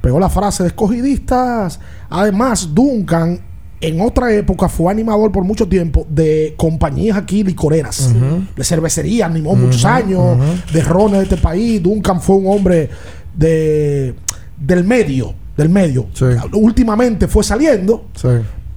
Pegó 0.00 0.20
la 0.20 0.28
frase 0.28 0.62
de 0.62 0.68
escogidistas. 0.68 1.80
Además, 2.10 2.74
Duncan 2.74 3.40
en 3.80 4.00
otra 4.00 4.32
época 4.32 4.68
fue 4.68 4.90
animador 4.92 5.30
por 5.32 5.44
mucho 5.44 5.66
tiempo 5.68 6.06
de 6.08 6.54
compañías 6.56 7.16
aquí 7.16 7.42
licoreras. 7.44 8.12
Ujú. 8.14 8.44
De 8.56 8.64
cervecería, 8.64 9.26
animó 9.26 9.54
muchos 9.56 9.84
años. 9.84 10.38
De 10.72 10.82
rones 10.82 11.18
de 11.18 11.22
este 11.24 11.36
país. 11.36 11.82
Duncan 11.82 12.20
fue 12.20 12.36
un 12.36 12.46
hombre 12.46 12.88
de, 13.36 14.14
del 14.58 14.84
medio. 14.84 15.34
Del 15.56 15.68
medio. 15.68 16.06
Últimamente 16.52 17.28
fue 17.28 17.44
saliendo. 17.44 18.06
Sí. 18.14 18.28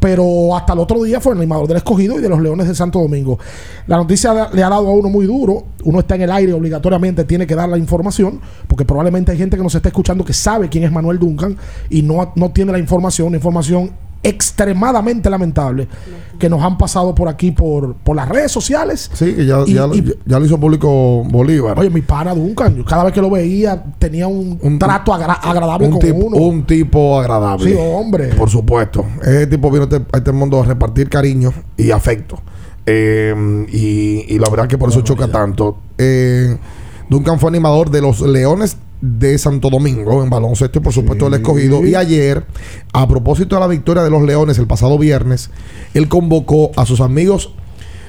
Pero 0.07 0.55
hasta 0.55 0.71
el 0.71 0.79
otro 0.79 1.03
día 1.03 1.19
fue 1.19 1.33
el 1.33 1.39
animador 1.39 1.67
del 1.67 1.75
escogido 1.75 2.17
y 2.17 2.21
de 2.21 2.29
los 2.29 2.39
Leones 2.39 2.65
de 2.65 2.73
Santo 2.73 2.99
Domingo. 2.99 3.37
La 3.87 3.97
noticia 3.97 4.49
le 4.53 4.63
ha 4.63 4.69
dado 4.69 4.87
a 4.87 4.93
uno 4.93 5.09
muy 5.09 5.25
duro. 5.25 5.65
Uno 5.83 5.99
está 5.99 6.15
en 6.15 6.21
el 6.21 6.31
aire, 6.31 6.53
obligatoriamente 6.53 7.25
tiene 7.25 7.45
que 7.45 7.55
dar 7.55 7.67
la 7.67 7.77
información, 7.77 8.39
porque 8.69 8.85
probablemente 8.85 9.33
hay 9.33 9.37
gente 9.37 9.57
que 9.57 9.63
nos 9.63 9.75
está 9.75 9.89
escuchando 9.89 10.23
que 10.23 10.31
sabe 10.31 10.69
quién 10.69 10.85
es 10.85 10.93
Manuel 10.93 11.19
Duncan 11.19 11.57
y 11.89 12.03
no, 12.03 12.31
no 12.37 12.51
tiene 12.51 12.71
la 12.71 12.79
información, 12.79 13.27
una 13.27 13.35
información 13.35 13.91
extremadamente 14.23 15.29
lamentable 15.29 15.87
que 16.39 16.49
nos 16.49 16.61
han 16.61 16.77
pasado 16.77 17.15
por 17.15 17.27
aquí 17.27 17.51
por, 17.51 17.95
por 17.95 18.15
las 18.15 18.29
redes 18.29 18.51
sociales. 18.51 19.09
Sí, 19.13 19.33
que 19.33 19.45
ya, 19.45 19.59
Y- 19.65 19.73
ya, 19.73 19.87
y- 19.87 20.13
ya 20.25 20.39
lo 20.39 20.45
hizo 20.45 20.59
público 20.59 21.23
Bolívar. 21.29 21.79
Oye, 21.79 21.89
mi 21.89 22.01
pana 22.01 22.33
Duncan, 22.35 22.75
yo 22.75 22.85
cada 22.85 23.03
vez 23.05 23.13
que 23.13 23.21
lo 23.21 23.29
veía 23.29 23.83
tenía 23.97 24.27
un, 24.27 24.59
trato 24.79 25.13
agra- 25.13 25.33
agradable 25.33 25.87
un 25.87 25.93
con 25.93 26.01
tipo, 26.01 26.15
uno. 26.27 26.37
un 26.37 26.63
tipo 26.65 27.19
agradable. 27.19 27.71
Sí, 27.71 27.77
hombre. 27.79 28.27
Por 28.35 28.49
supuesto. 28.49 29.05
Ese 29.21 29.47
tipo 29.47 29.71
vino 29.71 29.83
a 29.83 29.85
este, 29.85 30.05
a 30.13 30.17
este 30.17 30.31
mundo 30.31 30.61
a 30.61 30.65
repartir 30.65 31.09
cariño 31.09 31.51
y 31.75 31.91
afecto. 31.91 32.39
Eh, 32.85 33.65
y, 33.71 34.33
y 34.33 34.39
la 34.39 34.49
verdad 34.49 34.67
que 34.67 34.77
por 34.77 34.89
eso 34.89 35.01
choca 35.01 35.27
tanto. 35.29 35.77
Eh, 35.97 36.55
Duncan 37.09 37.39
fue 37.39 37.49
animador 37.49 37.89
de 37.89 38.01
los 38.01 38.21
Leones 38.21 38.77
de 39.01 39.37
Santo 39.37 39.69
Domingo 39.69 40.23
en 40.23 40.29
baloncesto 40.29 40.79
y 40.79 40.81
por 40.81 40.93
supuesto 40.93 41.27
el 41.27 41.33
escogido. 41.35 41.85
Y 41.85 41.95
ayer, 41.95 42.45
a 42.93 43.07
propósito 43.07 43.55
de 43.55 43.61
la 43.61 43.67
victoria 43.67 44.03
de 44.03 44.09
los 44.09 44.23
Leones 44.23 44.57
el 44.57 44.67
pasado 44.67 44.97
viernes, 44.97 45.49
él 45.93 46.07
convocó 46.09 46.71
a 46.75 46.85
sus 46.85 46.99
amigos 47.01 47.53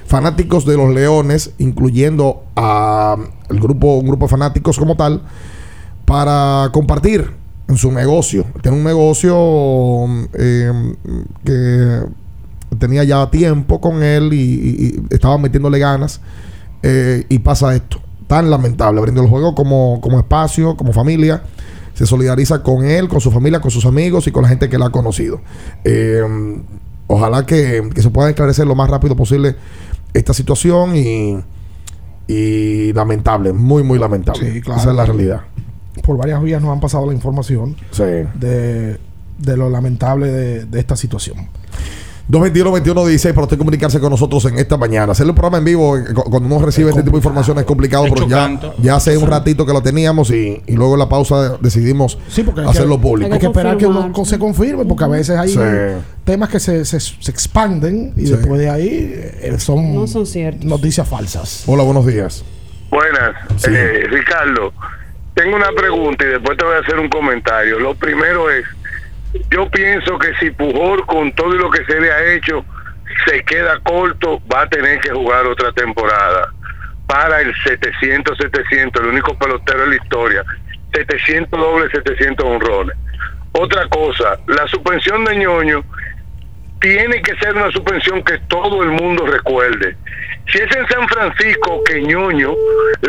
fanáticos 0.06 0.65
de 0.65 0.77
los 0.78 0.94
Leones, 0.94 1.51
incluyendo 1.59 2.44
a 2.56 3.16
el 3.51 3.60
grupo, 3.60 3.98
un 3.98 4.06
grupo 4.06 4.24
de 4.27 4.31
fanáticos 4.31 4.78
como 4.78 4.97
tal, 4.97 5.23
para 6.06 6.70
compartir 6.73 7.31
en 7.69 7.77
su 7.77 7.93
negocio. 7.93 8.47
Tiene 8.62 8.78
un 8.78 8.85
negocio 8.85 10.06
eh, 10.32 10.73
que 11.44 12.01
tenía 12.78 13.05
ya 13.05 13.31
tiempo 13.31 13.81
con 13.81 14.02
él 14.02 14.32
y, 14.32 14.36
y- 14.36 15.02
y 15.10 15.15
estaba 15.15 15.36
metiéndole 15.39 15.78
ganas. 15.78 16.20
eh, 16.82 17.24
y 17.28 17.40
pasa 17.40 17.74
esto. 17.74 18.01
Tan 18.29 18.49
lamentable. 18.51 18.99
Abriendo 19.01 19.23
el 19.23 19.29
juego 19.29 19.55
como, 19.57 20.01
como 20.01 20.19
espacio, 20.21 20.77
como 20.77 20.93
familia. 20.93 21.43
Se 21.95 22.07
solidariza 22.07 22.63
con 22.63 22.85
él, 22.85 23.09
con 23.09 23.21
su 23.21 23.33
familia, 23.33 23.61
con 23.61 23.73
sus 23.73 23.85
amigos 23.85 24.29
y 24.29 24.31
con 24.31 24.45
la 24.45 24.49
gente 24.49 24.69
que 24.69 24.79
la 24.79 24.87
ha 24.87 24.91
conocido. 24.91 25.41
Eh, 25.83 26.23
ojalá 27.09 27.45
que, 27.45 27.91
que 27.93 28.03
se 28.03 28.11
pueda 28.11 28.29
esclarecer 28.29 28.69
lo 28.69 28.77
más 28.77 28.89
rápido 28.89 29.17
posible 29.17 29.57
esta 30.15 30.33
situación 30.33 30.95
y, 30.95 31.41
y 32.29 32.93
lamentable, 32.93 33.53
muy, 33.53 33.83
muy 33.83 33.99
lamentable. 33.99 34.53
Sí, 34.53 34.61
claro. 34.61 34.81
Esa 34.81 34.91
es 34.91 34.97
la 34.97 35.07
realidad. 35.07 35.41
por 36.05 36.17
varias 36.17 36.41
vías 36.43 36.63
nos 36.63 36.71
han 36.73 36.79
pasado 36.81 37.05
la 37.07 37.15
información 37.15 37.75
Sí. 37.91 38.05
de, 38.05 38.99
de 39.39 39.57
lo 39.57 39.69
lamentable 39.69 40.29
de, 40.31 40.65
de 40.67 40.79
esta 40.81 40.95
situación. 40.95 41.49
221-2116 42.31 43.33
para 43.33 43.45
usted 43.45 43.57
comunicarse 43.59 43.99
con 44.01 44.11
nosotros 44.11 44.45
en 44.45 44.59
esta 44.59 44.77
mañana. 44.77 45.13
Hacerle 45.13 45.31
un 45.31 45.37
programa 45.37 45.59
en 45.59 45.65
vivo 45.65 45.97
eh, 45.97 46.05
cu- 46.15 46.25
cuando 46.31 46.55
uno 46.55 46.65
recibe 46.65 46.91
este 46.91 47.03
tipo 47.03 47.17
de 47.17 47.21
información 47.21 47.59
es 47.59 47.65
complicado, 47.65 48.05
Es 48.07 48.13
pero 48.13 48.29
ya, 48.29 48.49
chocante. 48.49 48.73
ya 48.83 48.97
hace 48.97 49.17
un 49.17 49.27
ratito 49.29 49.65
que 49.65 49.73
lo 49.73 49.81
teníamos 49.83 50.31
y, 50.31 50.63
y 50.67 50.73
luego 50.75 50.93
en 50.95 50.99
la 50.99 51.09
pausa 51.09 51.57
decidimos 51.61 52.19
hacerlo 52.67 52.97
que, 52.97 53.03
público. 53.03 53.33
Hay 53.33 53.41
que 53.41 53.47
esperar 53.47 53.77
que 53.79 53.87
uno 53.87 54.13
se 54.25 54.39
confirme, 54.39 54.85
porque 54.85 55.05
a 55.05 55.09
veces 55.09 55.39
hay 55.39 55.49
Sí. 55.49 55.59
temas 56.25 56.51
que 56.51 56.61
se, 56.61 56.85
se, 56.85 57.01
se 57.01 57.31
expanden 57.31 58.13
y 58.17 58.27
Sí. 58.27 58.33
después 58.33 58.61
de 58.61 58.69
ahí 58.69 59.11
eh, 59.15 59.55
son, 59.59 59.95
No 59.95 60.07
son 60.07 60.27
ciertos. 60.27 60.65
noticias 60.67 61.09
falsas. 61.09 61.65
Hola, 61.67 61.83
buenos 61.83 62.05
días. 62.07 62.45
Buenas, 62.91 63.37
Eh, 63.67 64.05
Ricardo. 64.11 64.73
Tengo 65.35 65.57
una 65.57 65.71
pregunta 65.77 66.25
y 66.25 66.29
después 66.31 66.59
te 66.59 66.65
voy 66.65 66.75
a 66.75 66.81
hacer 66.81 66.99
un 66.99 67.09
comentario. 67.09 67.79
Lo 67.79 67.95
primero 67.95 68.51
es, 68.51 68.65
yo 69.51 69.69
pienso 69.71 70.19
que 70.19 70.35
si 70.41 70.51
Pujol 70.51 71.05
con 71.07 71.33
todo 71.33 71.51
lo 71.51 71.71
que 71.71 71.85
se 71.85 72.01
le 72.01 72.11
ha 72.11 72.33
hecho 72.33 72.65
se 73.27 73.43
queda 73.45 73.79
corto, 73.81 74.41
va 74.53 74.63
a 74.63 74.69
tener 74.69 75.01
que 75.01 75.11
jugar 75.11 75.47
otra 75.47 75.73
temporada 75.73 76.53
para 77.07 77.41
el 77.41 77.55
700-700, 77.55 79.01
el 79.01 79.07
único 79.07 79.37
pelotero 79.39 79.85
en 79.85 79.91
la 79.91 79.97
historia. 79.97 80.45
700 80.95 81.59
dobles, 81.59 81.91
700 81.93 82.45
honrones. 82.47 82.97
Otra 83.53 83.89
cosa, 83.89 84.39
la 84.47 84.67
suspensión 84.69 85.25
de 85.25 85.37
ñoño 85.37 85.85
tiene 86.81 87.21
que 87.23 87.35
ser 87.37 87.57
una 87.57 87.71
suspensión 87.71 88.23
que 88.23 88.39
todo 88.49 88.83
el 88.83 88.91
mundo 88.91 89.27
recuerde. 89.27 89.97
Si 90.53 90.59
es 90.59 90.77
en 90.77 90.87
San 90.87 91.09
Francisco 91.09 91.83
que 91.85 92.01
ñoño 92.03 92.55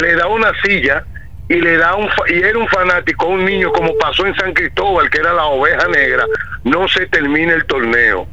le 0.01 0.15
da 0.15 0.27
una 0.27 0.51
silla 0.63 1.03
y 1.49 1.55
le 1.55 1.77
da 1.77 1.95
un 1.95 2.07
fa- 2.09 2.23
y 2.29 2.39
era 2.39 2.57
un 2.57 2.67
fanático, 2.69 3.25
un 3.27 3.43
niño 3.43 3.71
como 3.73 3.97
pasó 3.97 4.25
en 4.25 4.35
San 4.35 4.53
Cristóbal, 4.53 5.09
que 5.09 5.17
era 5.19 5.33
la 5.33 5.45
oveja 5.45 5.87
negra, 5.87 6.25
no 6.63 6.87
se 6.87 7.05
termina 7.07 7.53
el 7.53 7.65
torneo. 7.65 8.27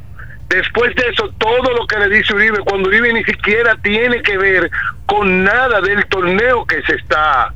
Después 0.49 0.95
de 0.95 1.09
eso, 1.09 1.29
todo 1.39 1.73
lo 1.73 1.85
que 1.87 1.97
le 1.97 2.07
dice 2.09 2.33
Uribe, 2.33 2.59
cuando 2.59 2.87
Uribe 2.87 3.11
ni 3.11 3.23
siquiera 3.25 3.75
tiene 3.83 4.21
que 4.21 4.37
ver 4.37 4.71
con 5.05 5.43
nada 5.43 5.81
del 5.81 6.05
torneo 6.05 6.65
que 6.65 6.81
se 6.83 6.93
está 6.95 7.51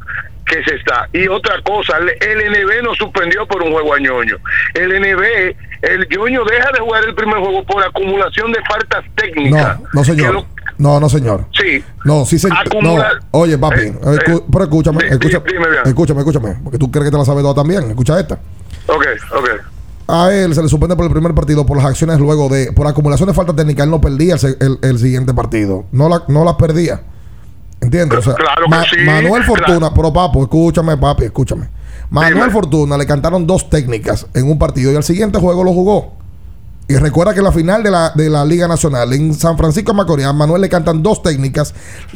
que 0.45 0.61
se 0.65 0.75
está. 0.75 1.07
Y 1.13 1.29
otra 1.29 1.61
cosa, 1.61 1.97
el, 1.97 2.51
NB 2.51 2.83
no 2.83 2.93
suspendió 2.95 3.45
por 3.47 3.61
un 3.63 3.71
juego 3.71 3.93
a 3.93 3.99
ñoño. 3.99 4.35
El 4.73 4.89
NB, 4.99 5.55
el 5.83 6.07
ñoño 6.09 6.43
deja 6.43 6.71
de 6.73 6.79
jugar 6.79 7.05
el 7.05 7.15
primer 7.15 7.37
juego 7.37 7.63
por 7.63 7.81
acumulación 7.81 8.51
de 8.51 8.59
faltas 8.63 9.05
técnicas. 9.15 9.79
No, 9.79 9.87
no 9.93 10.03
señor. 10.03 10.45
No, 10.81 10.99
no 10.99 11.09
señor. 11.09 11.45
Sí. 11.53 11.83
No, 12.05 12.25
sí 12.25 12.39
señor. 12.39 12.57
No, 12.81 12.95
oye, 13.31 13.57
papi, 13.57 13.81
Eh, 13.81 13.93
escu- 14.01 14.43
pero 14.51 14.63
escúchame, 14.63 15.07
escúchame, 15.07 15.45
dime, 15.51 15.69
bien. 15.69 15.81
escúchame, 15.85 16.19
escúchame, 16.21 16.55
porque 16.63 16.79
tú 16.79 16.89
crees 16.89 17.05
que 17.05 17.11
te 17.11 17.17
la 17.17 17.25
sabes 17.25 17.43
toda 17.43 17.53
también. 17.53 17.83
Escucha 17.89 18.19
esta. 18.19 18.35
Ok, 18.87 19.05
ok. 19.37 19.49
A 20.07 20.33
él 20.33 20.55
se 20.55 20.61
le 20.63 20.67
suspende 20.67 20.95
por 20.95 21.05
el 21.05 21.11
primer 21.11 21.33
partido 21.35 21.65
por 21.65 21.77
las 21.77 21.85
acciones 21.85 22.19
luego 22.19 22.49
de, 22.49 22.71
por 22.73 22.87
acumulación 22.87 23.27
de 23.29 23.35
falta 23.35 23.55
técnica, 23.55 23.83
él 23.83 23.91
no 23.91 24.01
perdía 24.01 24.35
el, 24.35 24.57
el- 24.59 24.79
el 24.81 24.97
siguiente 24.99 25.33
partido. 25.35 25.85
No 25.91 26.09
la, 26.09 26.23
no 26.27 26.43
las 26.43 26.55
perdía. 26.55 27.01
¿Entiendes? 27.79 28.19
O 28.19 28.21
sea, 28.23 28.33
Claro 28.33 28.63
que 28.65 28.69
Ma- 28.69 28.83
sí, 28.83 28.97
Manuel 29.05 29.43
claro. 29.43 29.45
Fortuna, 29.45 29.93
pero 29.93 30.11
papo, 30.13 30.41
escúchame, 30.41 30.97
papi, 30.97 31.25
escúchame. 31.25 31.67
Manuel 32.09 32.49
Fortuna 32.51 32.97
le 32.97 33.05
cantaron 33.05 33.45
dos 33.47 33.69
técnicas 33.69 34.25
en 34.33 34.49
un 34.49 34.57
partido 34.59 34.91
y 34.91 34.95
al 34.95 35.03
siguiente 35.03 35.39
juego 35.39 35.63
lo 35.63 35.71
jugó. 35.73 36.13
Y 36.91 36.97
recuerda 36.97 37.31
que 37.33 37.39
en 37.39 37.45
la 37.45 37.53
final 37.53 37.83
de 37.83 37.89
la, 37.89 38.11
de 38.13 38.29
la 38.29 38.43
Liga 38.43 38.67
Nacional 38.67 39.13
en 39.13 39.33
San 39.33 39.57
Francisco 39.57 39.93
de 39.93 39.97
Macorís, 39.97 40.25
a 40.25 40.33
Manuel 40.33 40.61
le 40.61 40.67
cantan 40.67 41.01
dos 41.01 41.23
técnicas, 41.23 41.73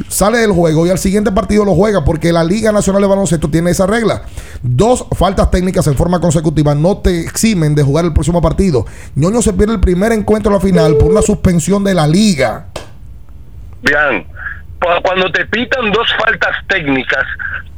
sale 0.10 0.40
del 0.40 0.52
juego 0.52 0.86
y 0.86 0.90
al 0.90 0.98
siguiente 1.00 1.32
partido 1.32 1.64
lo 1.64 1.74
juega 1.76 2.04
porque 2.04 2.34
la 2.34 2.44
Liga 2.44 2.74
Nacional 2.74 3.02
de 3.02 3.08
Baloncesto 3.08 3.50
tiene 3.50 3.72
esa 3.72 3.88
regla. 3.88 4.24
Dos 4.62 5.06
faltas 5.18 5.50
técnicas 5.50 5.88
en 5.88 5.96
forma 5.96 6.20
consecutiva 6.20 6.76
no 6.76 6.98
te 6.98 7.22
eximen 7.22 7.74
de 7.74 7.84
jugar 7.84 8.04
el 8.04 8.12
próximo 8.12 8.42
partido. 8.42 8.86
Ñoño 9.16 9.42
se 9.42 9.54
pierde 9.54 9.76
el 9.76 9.80
primer 9.80 10.12
encuentro 10.12 10.52
a 10.52 10.56
la 10.56 10.60
final 10.60 10.98
por 10.98 11.10
una 11.10 11.22
suspensión 11.22 11.86
de 11.86 11.94
la 11.94 12.06
Liga. 12.06 12.66
Bien. 13.82 14.24
Cu- 14.82 15.02
Cuando 15.04 15.32
te 15.32 15.46
pitan 15.46 15.90
dos 15.94 16.08
faltas 16.22 16.52
técnicas, 16.68 17.24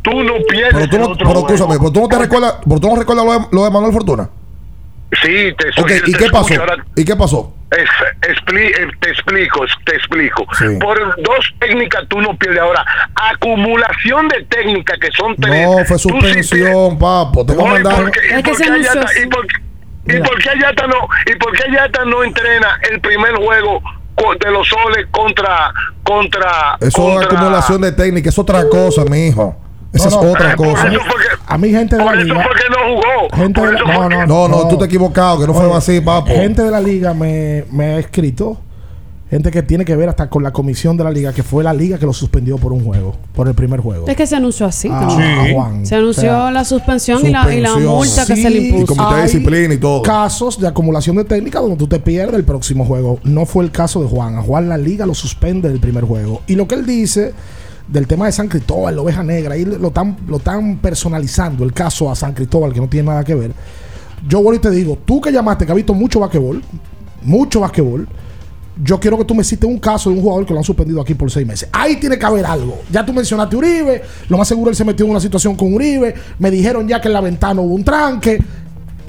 tú 0.01 0.23
no 0.23 0.33
pierdes 0.49 0.73
Pero 0.73 0.89
tú 0.89 0.95
el 0.95 1.01
no, 1.03 1.07
pero 1.15 1.91
tú 1.91 1.99
no 2.01 2.07
te 2.07 2.17
recuerdas, 2.17 2.55
pero 2.67 2.79
tú 2.79 2.87
no 2.89 2.95
recuerdas 2.95 3.23
lo 3.25 3.33
de, 3.33 3.39
lo 3.51 3.63
de 3.65 3.69
Manuel 3.69 3.93
Fortuna. 3.93 4.29
Sí, 5.23 5.53
te 5.57 5.81
Ok, 5.81 5.87
te 5.87 6.01
¿y 6.09 6.13
qué 6.13 6.29
pasó? 6.29 6.53
ahora- 6.59 6.85
¿Y 6.95 7.05
qué 7.05 7.15
pasó? 7.15 7.53
Es- 7.71 8.29
expli- 8.29 8.71
eh, 8.77 8.87
te 9.01 9.09
explico, 9.11 9.61
te 9.85 9.95
explico. 9.95 10.45
Sí. 10.57 10.65
Por 10.79 10.97
dos 11.21 11.53
técnicas 11.59 12.03
tú 12.09 12.19
no 12.21 12.35
pierdes. 12.37 12.61
Ahora, 12.61 12.85
acumulación 13.15 14.27
de 14.29 14.43
técnicas 14.49 14.97
que 14.99 15.09
son 15.11 15.35
tres. 15.35 15.65
No, 15.67 15.73
fue 15.85 15.97
tú 15.97 15.97
sí 15.97 16.09
suspensión, 16.09 16.97
papo. 16.97 17.45
Te 17.45 17.53
voy 17.53 17.65
a 17.67 17.73
mandar. 17.73 17.95
¿por 17.95 18.11
qué- 18.11 18.19
y 18.39 18.43
por 18.43 18.57
qué 18.57 18.63
Ayata- 18.71 19.19
y 19.21 19.27
por 19.27 19.47
qué- 19.47 20.15
y 20.15 20.19
por 20.21 20.37
qué 20.41 20.49
Ayata 20.49 20.87
no 20.87 21.07
y 21.25 21.35
por 21.35 21.51
qué 21.53 21.63
Ayata 21.69 22.05
no 22.05 22.23
entrena 22.23 22.79
el 22.89 22.99
primer 23.01 23.35
juego 23.35 23.81
co- 24.15 24.35
de 24.35 24.51
los 24.51 24.67
soles 24.67 25.05
contra 25.11 25.73
contra 26.03 26.77
Eso 26.79 27.19
es 27.19 27.25
acumulación 27.25 27.81
de 27.81 27.91
técnica, 27.91 28.29
es 28.29 28.39
otra 28.39 28.67
cosa, 28.69 29.03
mi 29.05 29.27
hijo. 29.27 29.55
Esa 29.93 30.09
No, 30.09 30.17
es 30.17 30.23
no, 30.23 30.31
otra 30.31 30.51
eh, 30.53 30.55
cosa. 30.55 30.91
a 31.47 31.57
mí- 31.57 31.69
gente 31.69 31.95
de 31.95 32.03
la 32.05 32.15
liga. 32.15 32.45
Gente 33.33 33.61
de 33.61 33.71
la, 33.73 33.79
no, 33.81 34.09
no, 34.09 34.27
No, 34.27 34.47
no, 34.47 34.67
tú 34.67 34.77
te 34.77 34.83
has 34.83 34.87
equivocado, 34.87 35.39
que 35.39 35.47
no 35.47 35.53
fue 35.53 35.71
así, 35.75 36.01
papo. 36.01 36.27
Gente 36.27 36.61
de 36.63 36.71
la 36.71 36.81
liga 36.81 37.13
me, 37.13 37.65
me 37.71 37.85
ha 37.85 37.99
escrito. 37.99 38.57
Gente 39.29 39.51
que 39.51 39.61
tiene 39.61 39.83
que 39.83 39.93
ver 39.93 40.07
hasta 40.07 40.29
con 40.29 40.41
la 40.41 40.51
comisión 40.53 40.95
de 40.95 41.03
la 41.03 41.11
liga, 41.11 41.33
que 41.33 41.43
fue 41.43 41.61
la 41.61 41.73
liga 41.73 41.97
que 41.97 42.05
lo 42.05 42.13
suspendió 42.13 42.57
por 42.57 42.71
un 42.71 42.85
juego, 42.85 43.13
por 43.33 43.49
el 43.49 43.55
primer 43.55 43.81
juego. 43.81 44.07
Es 44.07 44.15
que 44.15 44.25
se 44.25 44.37
anunció 44.37 44.65
así. 44.65 44.87
Ah, 44.89 45.05
también. 45.05 45.45
Sí. 45.47 45.53
Juan. 45.53 45.85
Se 45.85 45.95
anunció 45.95 46.23
O 46.31 46.43
sea, 46.43 46.51
la 46.51 46.63
suspensión, 46.63 47.25
y, 47.25 47.31
la, 47.31 47.53
y 47.53 47.59
la 47.59 47.75
multa 47.75 48.25
que 48.25 48.37
se 48.37 48.49
le 48.49 48.59
impuso. 48.59 48.95
hay 49.05 49.79
Casos 50.01 50.61
de 50.61 50.67
acumulación 50.69 51.17
de 51.17 51.25
técnica 51.25 51.59
donde 51.59 51.75
tú 51.75 51.87
te 51.87 51.99
pierdes 51.99 52.35
el 52.35 52.45
próximo 52.45 52.85
juego. 52.85 53.19
No 53.25 53.45
fue 53.45 53.65
el 53.65 53.71
caso 53.71 54.01
de 54.01 54.07
Juan. 54.07 54.37
A 54.37 54.41
Juan 54.41 54.69
la 54.69 54.77
liga 54.77 55.05
lo 55.05 55.13
suspende 55.13 55.67
del 55.67 55.81
primer 55.81 56.05
juego. 56.05 56.41
Y 56.47 56.55
lo 56.55 56.65
que 56.69 56.75
él 56.75 56.85
dice 56.85 57.33
del 57.87 58.07
tema 58.07 58.25
de 58.25 58.31
San 58.31 58.47
Cristóbal, 58.47 58.95
la 58.95 59.01
oveja 59.01 59.23
negra, 59.23 59.53
ahí 59.53 59.65
lo 59.65 59.87
están, 59.87 60.17
lo 60.27 60.37
están 60.37 60.77
personalizando 60.77 61.63
el 61.63 61.73
caso 61.73 62.11
a 62.11 62.15
San 62.15 62.33
Cristóbal, 62.33 62.73
que 62.73 62.79
no 62.79 62.87
tiene 62.87 63.07
nada 63.07 63.23
que 63.23 63.35
ver. 63.35 63.51
Yo 64.27 64.41
vuelvo 64.41 64.59
y 64.59 64.61
te 64.61 64.71
digo, 64.71 64.97
tú 65.05 65.21
que 65.21 65.31
llamaste, 65.31 65.65
que 65.65 65.71
has 65.71 65.75
visto 65.75 65.93
mucho 65.93 66.19
basquetbol, 66.19 66.61
mucho 67.23 67.59
basquetbol, 67.61 68.07
yo 68.83 68.99
quiero 68.99 69.17
que 69.17 69.25
tú 69.25 69.33
me 69.33 69.43
cites 69.43 69.69
un 69.69 69.79
caso 69.79 70.09
de 70.09 70.17
un 70.17 70.21
jugador 70.21 70.45
que 70.45 70.53
lo 70.53 70.59
han 70.59 70.63
suspendido 70.63 71.01
aquí 71.01 71.13
por 71.13 71.31
seis 71.31 71.47
meses. 71.47 71.69
Ahí 71.71 71.97
tiene 71.97 72.17
que 72.17 72.25
haber 72.25 72.45
algo. 72.45 72.79
Ya 72.91 73.05
tú 73.05 73.13
mencionaste 73.13 73.55
Uribe, 73.55 74.03
lo 74.29 74.37
más 74.37 74.47
seguro 74.47 74.69
él 74.69 74.75
se 74.75 74.85
metió 74.85 75.05
en 75.05 75.11
una 75.11 75.19
situación 75.19 75.55
con 75.55 75.73
Uribe, 75.73 76.13
me 76.39 76.51
dijeron 76.51 76.87
ya 76.87 77.01
que 77.01 77.07
en 77.07 77.13
la 77.13 77.21
ventana 77.21 77.61
hubo 77.61 77.73
un 77.73 77.83
tranque. 77.83 78.37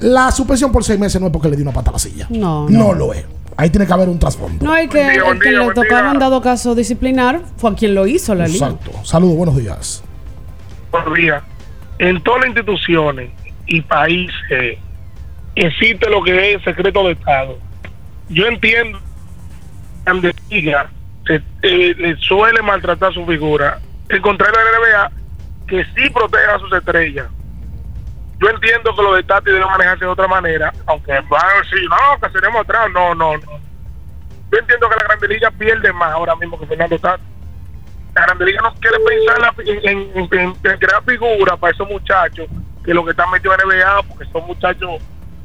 La 0.01 0.31
suspensión 0.31 0.71
por 0.71 0.85
seis 0.85 0.99
meses 0.99 1.21
no 1.21 1.27
es 1.27 1.33
porque 1.33 1.49
le 1.49 1.57
dio 1.57 1.65
una 1.65 1.73
pata 1.73 1.91
a 1.91 1.95
la 1.95 1.99
silla. 1.99 2.27
No, 2.31 2.69
No 2.69 2.93
lo 2.93 3.13
es. 3.13 3.25
Ahí 3.59 3.71
tiene 3.71 3.89
que 3.89 3.93
haber 3.93 4.09
un 4.09 4.21
trasfondo. 4.21 4.65
No, 4.65 4.73
hay 4.73 4.87
que 4.87 4.99
día, 4.99 5.15
el 5.27 5.41
que 5.41 5.51
día, 5.51 5.65
le 5.65 6.11
en 6.13 6.19
dado 6.21 6.41
caso 6.41 6.77
disciplinar 6.77 7.43
fue 7.57 7.73
a 7.73 7.75
quien 7.75 7.93
lo 7.93 8.07
hizo 8.07 8.33
la 8.33 8.47
liga. 8.47 8.69
Exacto. 8.69 8.93
Saludos, 9.03 9.37
buenos 9.37 9.57
días. 9.57 10.05
Buenos 10.93 11.15
días. 11.15 11.43
En 11.99 12.23
todas 12.23 12.43
las 12.43 12.51
instituciones 12.51 13.31
y 13.67 13.81
países 13.81 14.79
existe 15.57 16.09
lo 16.09 16.23
que 16.23 16.55
es 16.55 16.63
secreto 16.63 17.03
de 17.03 17.15
Estado. 17.15 17.59
Yo 18.29 18.47
entiendo 18.47 19.01
que 20.07 20.13
la 20.13 20.33
liga 20.51 20.91
se, 21.27 21.43
eh, 21.63 21.95
le 21.99 22.17
suele 22.19 22.63
maltratar 22.63 23.13
su 23.13 23.27
figura. 23.27 23.81
En 24.09 24.23
contrario 24.23 24.55
a 24.57 24.63
la 24.63 24.79
NBA, 24.79 25.67
que 25.67 25.85
sí 25.97 26.09
protege 26.11 26.45
a 26.45 26.61
sus 26.61 26.73
estrellas. 26.73 27.27
Yo 28.41 28.49
entiendo 28.51 28.95
que 28.95 29.03
los 29.03 29.17
de 29.17 29.23
Tati 29.25 29.51
deben 29.51 29.67
manejarse 29.69 30.05
de 30.05 30.11
otra 30.11 30.29
manera, 30.29 30.73
aunque 30.87 31.13
van 31.29 31.45
a 31.45 31.61
decir, 31.61 31.89
no, 31.89 32.21
que 32.21 32.33
seremos 32.33 32.61
atrás. 32.63 32.89
No, 32.93 33.15
no, 33.15 33.37
no. 33.37 33.59
Yo 34.53 34.59
entiendo 34.59 34.89
que 34.89 34.97
la 34.97 35.05
Grande 35.09 35.29
Liga 35.29 35.51
pierde 35.51 35.93
más 35.93 36.13
ahora 36.13 36.37
mismo 36.37 36.59
que 36.59 36.67
Fernando 36.67 36.99
Tati. 36.99 37.23
La 38.15 38.23
Grande 38.23 38.45
Liga 38.47 38.61
no 38.63 38.73
quiere 38.75 38.97
pensar 39.01 39.55
en, 39.67 39.89
en- 40.15 40.29
en- 40.33 40.79
crear 40.79 41.03
figuras 41.05 41.59
para 41.59 41.73
esos 41.73 41.89
muchachos 41.89 42.47
que 42.85 42.95
lo 42.95 43.05
que 43.05 43.11
están 43.11 43.31
metidos 43.31 43.57
en 43.59 43.69
NBA, 43.69 44.03
porque 44.09 44.25
son 44.33 44.47
muchachos 44.47 44.91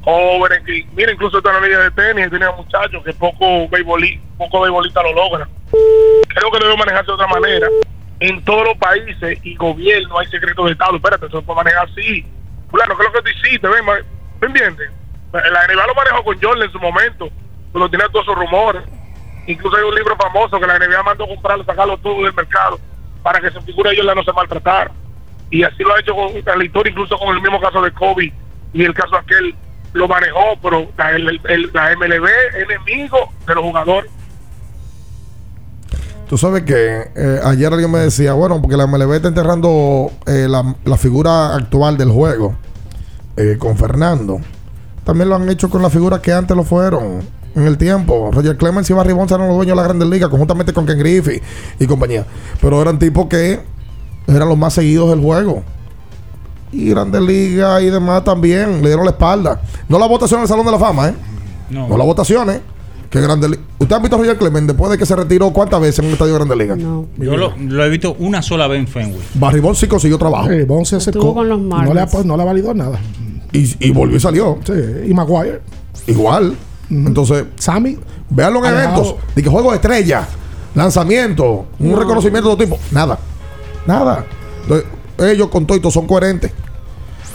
jóvenes 0.04 0.62
que, 0.66 0.86
mira, 0.94 1.12
incluso 1.12 1.38
está 1.40 1.50
en 1.56 1.62
la 1.62 1.68
liga 1.68 1.80
de 1.80 1.92
tenis, 1.92 2.30
tiene 2.30 2.46
muchachos 2.56 3.04
que 3.04 3.14
poco 3.14 3.68
beisboli- 3.70 4.22
poco 4.38 4.66
lo 4.68 5.14
logran. 5.14 5.50
Creo 6.30 6.52
que 6.52 6.60
debe 6.60 6.78
manejarse 6.78 7.08
de 7.08 7.14
otra 7.14 7.28
manera. 7.28 7.68
En 8.20 8.44
todos 8.46 8.64
los 8.66 8.78
países 8.78 9.40
y 9.44 9.56
gobiernos 9.56 10.18
hay 10.20 10.28
secretos 10.28 10.66
de 10.66 10.72
Estado. 10.74 10.96
Espérate, 10.96 11.26
eso 11.26 11.40
se 11.40 11.46
puede 11.46 11.58
manejar 11.58 11.90
así. 11.90 12.26
Fulano, 12.74 12.98
¿qué 12.98 13.04
es 13.06 13.14
lo 13.14 13.22
que 13.22 13.32
tú 13.32 13.38
hiciste? 13.38 13.68
Ven, 13.68 13.86
¿Me 14.42 14.48
entiendes? 14.48 14.90
La 15.32 15.68
NBA 15.68 15.86
lo 15.86 15.94
manejó 15.94 16.24
con 16.24 16.42
Jordan 16.42 16.64
en 16.64 16.72
su 16.72 16.80
momento, 16.80 17.30
cuando 17.72 17.88
tenía 17.88 18.08
todos 18.10 18.26
esos 18.26 18.36
rumores. 18.36 18.82
Incluso 19.46 19.78
hay 19.78 19.84
un 19.84 19.94
libro 19.94 20.16
famoso 20.16 20.60
que 20.60 20.66
la 20.66 20.80
NBA 20.80 21.04
mandó 21.04 21.28
comprarlo, 21.28 21.64
sacarlo 21.66 21.98
todo 22.00 22.24
del 22.24 22.34
mercado 22.34 22.80
para 23.22 23.40
que 23.40 23.52
su 23.52 23.62
figura 23.62 23.92
de 23.92 23.98
Jordan 23.98 24.16
no 24.16 24.24
se 24.24 24.34
maltratara. 24.34 24.90
Y 25.52 25.62
así 25.62 25.84
lo 25.84 25.94
ha 25.94 26.00
hecho 26.00 26.16
con 26.16 26.34
la 26.34 26.64
historia, 26.66 26.90
incluso 26.90 27.16
con 27.20 27.36
el 27.36 27.42
mismo 27.44 27.62
caso 27.62 27.80
de 27.84 27.92
Kobe 27.92 28.34
y 28.74 28.84
el 28.84 28.94
caso 28.96 29.16
aquel 29.18 29.54
lo 29.94 30.08
manejó, 30.08 30.58
pero 30.64 30.88
la, 30.98 31.12
el- 31.12 31.40
el- 31.48 31.70
la 31.74 31.92
MLB 31.96 32.28
enemigo 32.56 33.32
de 33.46 33.54
los 33.54 33.64
jugadores. 33.64 34.12
Tú 36.34 36.40
sabes 36.40 36.64
que 36.64 37.12
eh, 37.16 37.40
ayer 37.44 37.72
alguien 37.72 37.92
me 37.92 38.00
decía, 38.00 38.34
bueno, 38.34 38.60
porque 38.60 38.76
la 38.76 38.88
MLB 38.88 39.14
está 39.14 39.28
enterrando 39.28 40.10
eh, 40.26 40.48
la, 40.50 40.76
la 40.84 40.98
figura 40.98 41.54
actual 41.54 41.96
del 41.96 42.10
juego 42.10 42.56
eh, 43.38 43.58
con 43.60 43.78
Fernando. 43.78 44.40
También 45.04 45.30
lo 45.30 45.36
han 45.36 45.48
hecho 45.48 45.70
con 45.70 45.84
la 45.84 45.92
figura 45.92 46.24
que 46.24 46.34
antes 46.34 46.58
lo 46.58 46.64
fueron 46.64 47.20
en 47.54 47.68
el 47.68 47.78
tiempo. 47.78 48.32
Roger 48.34 48.58
Clemens 48.58 48.90
y 48.90 48.94
Barry 48.94 49.14
Bonds 49.14 49.32
eran 49.32 49.48
los 49.48 49.58
dueños 49.58 49.74
de 49.74 49.76
la 49.76 49.84
Grandes 49.84 50.10
Ligas, 50.10 50.28
conjuntamente 50.28 50.74
con 50.74 50.88
Ken 50.88 50.98
Griffey 50.98 51.40
y 51.78 51.86
compañía. 51.86 52.26
Pero 52.60 52.82
eran 52.82 52.98
tipos 52.98 53.28
que 53.28 53.60
eran 54.26 54.50
los 54.50 54.58
más 54.58 54.74
seguidos 54.74 55.12
del 55.12 55.22
juego. 55.22 55.62
Y 56.72 56.90
Grandes 56.90 57.22
Ligas 57.22 57.84
y 57.84 57.92
demás 57.92 58.24
también 58.24 58.82
le 58.82 58.88
dieron 58.88 59.06
la 59.06 59.12
espalda. 59.12 59.62
No 59.88 60.00
la 60.00 60.08
votación 60.08 60.40
en 60.40 60.46
el 60.46 60.48
Salón 60.48 60.66
de 60.66 60.72
la 60.72 60.80
Fama, 60.80 61.10
¿eh? 61.10 61.14
No. 61.70 61.90
No 61.90 61.96
las 61.96 62.08
votaciones. 62.08 62.60
Que 63.14 63.22
Grande 63.22 63.48
Liga. 63.48 63.62
¿Usted 63.78 63.96
ha 63.96 64.00
visto 64.00 64.16
a 64.16 64.20
Roger 64.20 64.38
Clemens 64.40 64.66
después 64.66 64.92
de 64.92 64.98
que 64.98 65.06
se 65.06 65.16
retiró 65.16 65.54
cuántas 65.54 65.80
veces 65.80 66.00
en 66.00 66.06
un 66.06 66.12
estadio 66.14 66.32
de 66.34 66.40
Grande 66.40 66.56
Liga? 66.56 66.76
No. 66.76 67.06
Yo 67.18 67.38
lo, 67.38 67.54
lo 67.56 67.86
he 67.86 67.90
visto 67.90 68.16
una 68.18 68.42
sola 68.42 68.68
vez 68.68 68.80
en 68.80 68.88
Fenway. 68.88 69.22
Barry 69.36 69.60
Bonds 69.60 69.78
sí 69.78 69.86
consiguió 69.88 70.18
trabajo. 70.18 70.50
Bonds 70.66 70.90
se 70.90 70.96
acercó. 70.96 71.32
Con 71.36 71.48
los 71.48 71.60
no, 71.60 71.78
le 71.94 72.02
ha, 72.02 72.06
Marlins. 72.06 72.26
no 72.26 72.36
le 72.36 72.42
ha 72.42 72.46
valido 72.46 72.74
nada. 72.74 72.98
Y, 73.52 73.72
y 73.88 73.92
volvió 73.92 74.18
y 74.18 74.20
salió. 74.20 74.58
Sí, 74.66 74.74
y 75.08 75.14
Maguire. 75.14 75.62
Igual. 76.08 76.56
Entonces, 76.90 77.46
Sammy. 77.56 78.00
en 78.66 78.68
Alejado. 78.68 79.04
eventos. 79.04 79.16
De 79.36 79.44
que 79.44 79.50
juego 79.50 79.70
de 79.70 79.76
estrella, 79.76 80.28
lanzamiento, 80.74 81.68
un 81.80 81.92
No. 81.92 82.00
reconocimiento 82.00 82.50
de 82.50 82.56
todo 82.56 82.66
tipo. 82.66 82.80
Nada. 82.92 83.20
Nada. 83.86 84.26
Entonces, 84.64 84.88
ellos 85.20 85.50
con 85.50 85.68
todo 85.68 85.78
son 85.94 86.08
coherentes. 86.08 86.52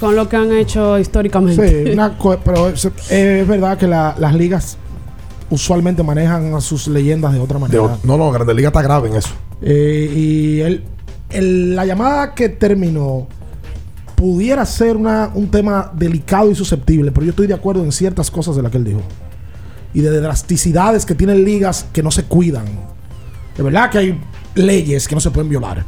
Con 0.01 0.17
lo 0.17 0.29
que 0.29 0.37
han 0.37 0.53
hecho 0.53 0.99
históricamente. 0.99 1.87
Sí, 1.87 1.93
una 1.93 2.17
pero 2.45 2.69
es, 2.69 2.85
es 3.11 3.47
verdad 3.49 3.79
que 3.79 3.87
la- 3.87 4.15
las 4.19 4.35
ligas 4.35 4.77
usualmente 5.51 6.03
manejan 6.03 6.55
a 6.55 6.61
sus 6.61 6.89
leyendas 6.89 7.33
de 7.33 7.41
otra 7.41 7.59
manera. 7.59 7.99
no, 8.05 8.17
no, 8.19 8.31
Grande 8.31 8.55
Liga 8.55 8.69
está 8.69 8.83
grave 8.83 9.09
en 9.09 9.17
eso. 9.17 9.31
Eh, 9.63 10.13
y 10.15 10.61
el, 10.61 10.85
el- 11.31 11.75
la 11.77 11.85
llamada 11.87 12.35
que 12.35 12.49
terminó 12.49 13.27
pudiera 14.15 14.65
ser 14.67 14.97
una, 14.97 15.31
un 15.35 15.49
tema 15.51 15.91
delicado 15.95 16.51
y 16.51 16.55
susceptible, 16.55 17.13
pero 17.13 17.25
yo 17.25 17.31
estoy 17.31 17.47
de 17.47 17.55
acuerdo 17.55 17.85
en 17.85 17.93
ciertas 17.93 18.31
cosas 18.31 18.57
de 18.57 18.63
las 18.63 18.71
que 18.73 18.79
él 18.79 18.85
dijo. 18.85 19.01
Y 19.95 20.01
de 20.01 20.21
drasticidades 20.21 21.07
que 21.07 21.15
tienen 21.15 21.45
ligas 21.45 21.87
que 21.93 22.03
no 22.03 22.11
se 22.11 22.25
cuidan. 22.25 22.67
De 23.57 23.63
verdad 23.63 23.91
que 23.91 23.99
hay 23.99 24.21
leyes 24.55 25.07
que 25.09 25.15
no 25.15 25.21
se 25.21 25.31
pueden 25.31 25.49
violar. 25.49 25.85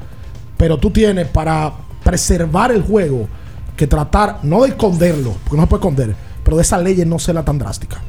Pero 0.56 0.78
tú 0.78 0.90
tienes 0.90 1.26
para 1.28 1.72
preservar 2.04 2.70
el 2.72 2.82
juego 2.82 3.28
que 3.76 3.86
tratar, 3.86 4.38
no 4.42 4.62
de 4.62 4.70
esconderlo, 4.70 5.34
porque 5.44 5.56
no 5.56 5.62
se 5.62 5.66
puede 5.68 5.80
esconder, 5.80 6.14
pero 6.44 6.56
de 6.56 6.62
esas 6.62 6.82
leyes 6.82 7.06
no 7.06 7.18
serla 7.18 7.44
tan 7.44 7.58
drástica. 7.58 8.00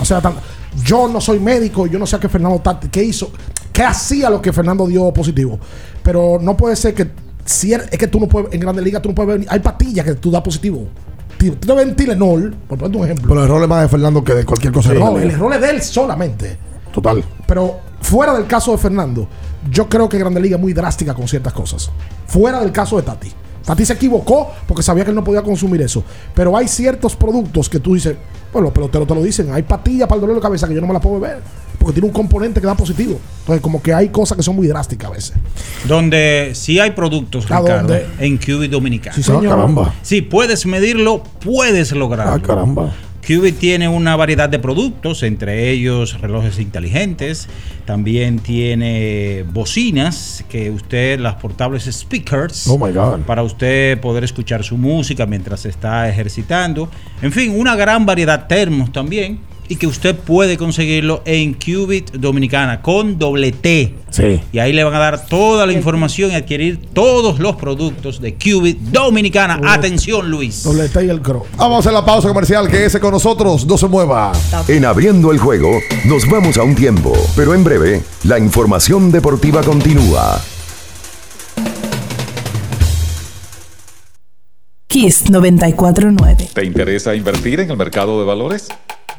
O 0.00 0.04
sea, 0.04 0.20
tan- 0.20 0.34
yo 0.84 1.08
no 1.08 1.20
soy 1.20 1.38
médico, 1.40 1.86
yo 1.86 1.98
no 1.98 2.06
sé 2.06 2.16
a 2.16 2.20
qué 2.20 2.28
Fernando 2.28 2.58
Tati, 2.60 2.88
qué 2.88 3.02
hizo, 3.04 3.30
qué 3.72 3.82
hacía 3.82 4.30
lo 4.30 4.40
que 4.42 4.52
Fernando 4.52 4.86
dio 4.86 5.12
positivo. 5.12 5.58
Pero 6.02 6.38
no 6.40 6.56
puede 6.56 6.76
ser 6.76 6.94
que 6.94 7.10
si 7.44 7.70
er- 7.72 7.88
es 7.90 7.98
que 7.98 8.06
tú 8.08 8.20
no 8.20 8.26
puedes, 8.28 8.52
en 8.52 8.60
Grandes 8.60 8.84
Ligas 8.84 9.02
tú 9.02 9.08
no 9.10 9.14
puedes 9.14 9.38
ver, 9.40 9.46
hay 9.50 9.60
pastillas 9.60 10.04
que 10.04 10.14
tú 10.14 10.30
das 10.30 10.42
positivo. 10.42 10.86
Tú 11.38 11.54
te 11.54 11.72
ves 11.74 11.86
en 11.86 11.94
Tylenol, 11.94 12.54
por 12.66 12.78
ponerte 12.78 12.98
un 12.98 13.04
ejemplo. 13.04 13.28
Pero 13.28 13.40
el 13.40 13.46
error 13.46 13.62
es 13.62 13.68
más 13.68 13.82
de 13.82 13.88
Fernando 13.88 14.24
que 14.24 14.34
de 14.34 14.44
cualquier 14.44 14.72
cosa. 14.72 14.92
no, 14.94 15.18
el 15.18 15.30
error 15.30 15.52
es 15.54 15.60
de 15.60 15.70
él 15.70 15.82
solamente. 15.82 16.56
Total. 16.92 17.22
Pero 17.46 17.78
fuera 18.00 18.32
del 18.34 18.46
caso 18.46 18.72
de 18.72 18.78
Fernando, 18.78 19.28
yo 19.70 19.86
creo 19.88 20.08
que 20.08 20.18
Grande 20.18 20.40
Liga 20.40 20.56
es 20.56 20.62
muy 20.62 20.72
drástica 20.72 21.12
con 21.14 21.28
ciertas 21.28 21.52
cosas. 21.52 21.90
Fuera 22.26 22.60
del 22.60 22.72
caso 22.72 22.96
de 22.96 23.02
Tati. 23.02 23.30
Tati 23.66 23.84
se 23.84 23.92
equivocó 23.94 24.50
porque 24.66 24.82
sabía 24.82 25.04
que 25.04 25.10
él 25.10 25.16
no 25.16 25.24
podía 25.24 25.42
consumir 25.42 25.82
eso. 25.82 26.02
Pero 26.34 26.56
hay 26.56 26.68
ciertos 26.68 27.14
productos 27.16 27.68
que 27.68 27.80
tú 27.80 27.94
dices, 27.94 28.16
bueno, 28.52 28.72
pero 28.72 28.88
te 28.88 28.98
lo, 28.98 29.06
te 29.06 29.14
lo 29.14 29.22
dicen. 29.22 29.52
Hay 29.52 29.64
pastillas 29.64 30.08
para 30.08 30.16
el 30.16 30.20
dolor 30.22 30.36
de 30.36 30.40
cabeza 30.42 30.66
que 30.68 30.74
yo 30.74 30.80
no 30.80 30.86
me 30.86 30.92
las 30.94 31.02
puedo 31.02 31.20
beber. 31.20 31.40
Porque 31.78 31.94
tiene 31.94 32.06
un 32.06 32.14
componente 32.14 32.60
que 32.60 32.66
da 32.66 32.74
positivo. 32.74 33.18
Entonces, 33.40 33.60
como 33.60 33.82
que 33.82 33.92
hay 33.92 34.08
cosas 34.08 34.36
que 34.36 34.42
son 34.42 34.56
muy 34.56 34.66
drásticas 34.66 35.10
a 35.10 35.12
veces. 35.12 35.32
Donde 35.86 36.52
sí 36.54 36.78
hay 36.78 36.92
productos, 36.92 37.44
¿A 37.50 37.58
Ricardo, 37.60 37.88
dónde? 37.88 38.06
en 38.18 38.38
Qubit 38.38 38.70
Dominicana. 38.70 39.14
Sí, 39.14 39.22
señor. 39.22 39.46
Ah, 39.46 39.50
caramba. 39.50 39.94
Sí, 40.02 40.22
puedes 40.22 40.64
medirlo, 40.64 41.22
puedes 41.44 41.92
lograrlo. 41.92 42.32
Ah, 42.34 42.40
caramba. 42.40 42.94
Qubit 43.26 43.58
tiene 43.58 43.88
una 43.88 44.14
variedad 44.14 44.48
de 44.48 44.60
productos, 44.60 45.24
entre 45.24 45.70
ellos 45.70 46.20
relojes 46.20 46.60
inteligentes, 46.60 47.48
también 47.84 48.38
tiene 48.38 49.44
bocinas, 49.52 50.44
que 50.48 50.70
usted, 50.70 51.18
las 51.18 51.34
portables 51.34 51.84
speakers, 51.90 52.68
Oh 52.68 52.78
my 52.78 52.92
God. 52.92 53.22
para 53.26 53.42
usted 53.42 53.98
poder 54.00 54.22
escuchar 54.22 54.62
su 54.62 54.76
música 54.76 55.26
mientras 55.26 55.60
se 55.60 55.70
está 55.70 56.08
ejercitando. 56.08 56.88
En 57.20 57.32
fin, 57.32 57.52
una 57.58 57.74
gran 57.74 58.06
variedad 58.06 58.38
de 58.38 58.46
termos 58.46 58.92
también, 58.92 59.40
y 59.68 59.76
que 59.76 59.86
usted 59.86 60.16
puede 60.16 60.56
conseguirlo 60.56 61.22
en 61.24 61.54
Qubit 61.54 62.12
Dominicana 62.12 62.82
con 62.82 63.18
doble 63.18 63.52
T. 63.52 63.94
Sí. 64.10 64.40
Y 64.52 64.58
ahí 64.58 64.72
le 64.72 64.84
van 64.84 64.94
a 64.94 64.98
dar 64.98 65.26
toda 65.26 65.66
la 65.66 65.72
información 65.72 66.30
y 66.30 66.34
adquirir 66.34 66.80
todos 66.92 67.38
los 67.38 67.56
productos 67.56 68.20
de 68.20 68.34
Qubit 68.34 68.78
Dominicana. 68.78 69.60
Atención, 69.64 70.30
Luis. 70.30 70.62
Doble 70.62 70.88
T 70.88 71.04
y 71.04 71.10
el 71.10 71.20
Cro. 71.20 71.46
Vamos 71.56 71.86
a 71.86 71.92
la 71.92 72.04
pausa 72.04 72.28
comercial. 72.28 72.68
Que 72.68 72.86
ese 72.86 73.00
con 73.00 73.12
nosotros 73.12 73.66
no 73.66 73.76
se 73.76 73.86
mueva. 73.86 74.32
En 74.68 74.84
abriendo 74.84 75.32
el 75.32 75.38
juego, 75.38 75.80
nos 76.04 76.28
vamos 76.28 76.56
a 76.58 76.62
un 76.62 76.74
tiempo, 76.74 77.12
pero 77.34 77.54
en 77.54 77.64
breve, 77.64 78.02
la 78.24 78.38
información 78.38 79.10
deportiva 79.12 79.62
continúa. 79.62 80.40
Kiss 84.86 85.28
949. 85.30 86.48
¿Te 86.54 86.64
interesa 86.64 87.14
invertir 87.14 87.60
en 87.60 87.70
el 87.70 87.76
mercado 87.76 88.18
de 88.18 88.24
valores? 88.24 88.68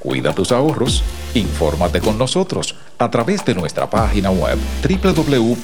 Cuida 0.00 0.34
tus 0.34 0.50
ahorros. 0.50 1.04
Infórmate 1.34 2.00
con 2.00 2.18
nosotros 2.18 2.74
a 2.98 3.10
través 3.10 3.44
de 3.44 3.54
nuestra 3.54 3.88
página 3.88 4.30
web 4.30 4.58
www.simv.gov.do 4.82 5.60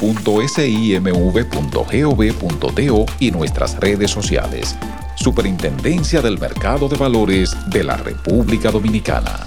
y 3.18 3.30
nuestras 3.30 3.76
redes 3.80 4.10
sociales. 4.10 4.76
Superintendencia 5.16 6.20
del 6.20 6.38
Mercado 6.38 6.88
de 6.88 6.96
Valores 6.96 7.56
de 7.68 7.82
la 7.82 7.96
República 7.96 8.70
Dominicana. 8.70 9.40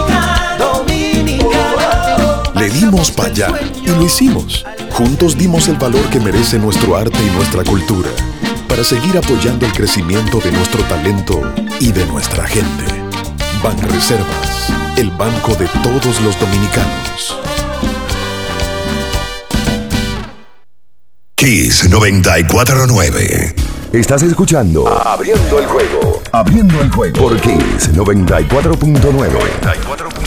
para 2.91 3.29
allá 3.29 3.47
y 3.81 3.87
lo 3.87 4.03
hicimos. 4.03 4.65
Juntos 4.91 5.37
dimos 5.37 5.69
el 5.69 5.77
valor 5.77 6.03
que 6.09 6.19
merece 6.19 6.59
nuestro 6.59 6.97
arte 6.97 7.17
y 7.25 7.29
nuestra 7.35 7.63
cultura 7.63 8.09
para 8.67 8.83
seguir 8.83 9.17
apoyando 9.17 9.65
el 9.65 9.71
crecimiento 9.71 10.39
de 10.39 10.51
nuestro 10.51 10.83
talento 10.83 11.41
y 11.79 11.93
de 11.93 12.05
nuestra 12.07 12.45
gente. 12.45 12.83
Banreservas, 13.63 14.73
el 14.97 15.09
banco 15.11 15.55
de 15.55 15.67
todos 15.81 16.19
los 16.21 16.37
dominicanos. 16.39 17.37
Kiss 21.35 21.89
949. 21.89 23.55
Estás 23.93 24.23
escuchando 24.23 24.87
Abriendo 24.87 25.59
el 25.59 25.65
juego. 25.65 26.21
Abriendo 26.31 26.81
el 26.81 26.89
juego 26.91 27.17
por 27.17 27.39
Kiss 27.39 27.93
94.9. 27.93 30.20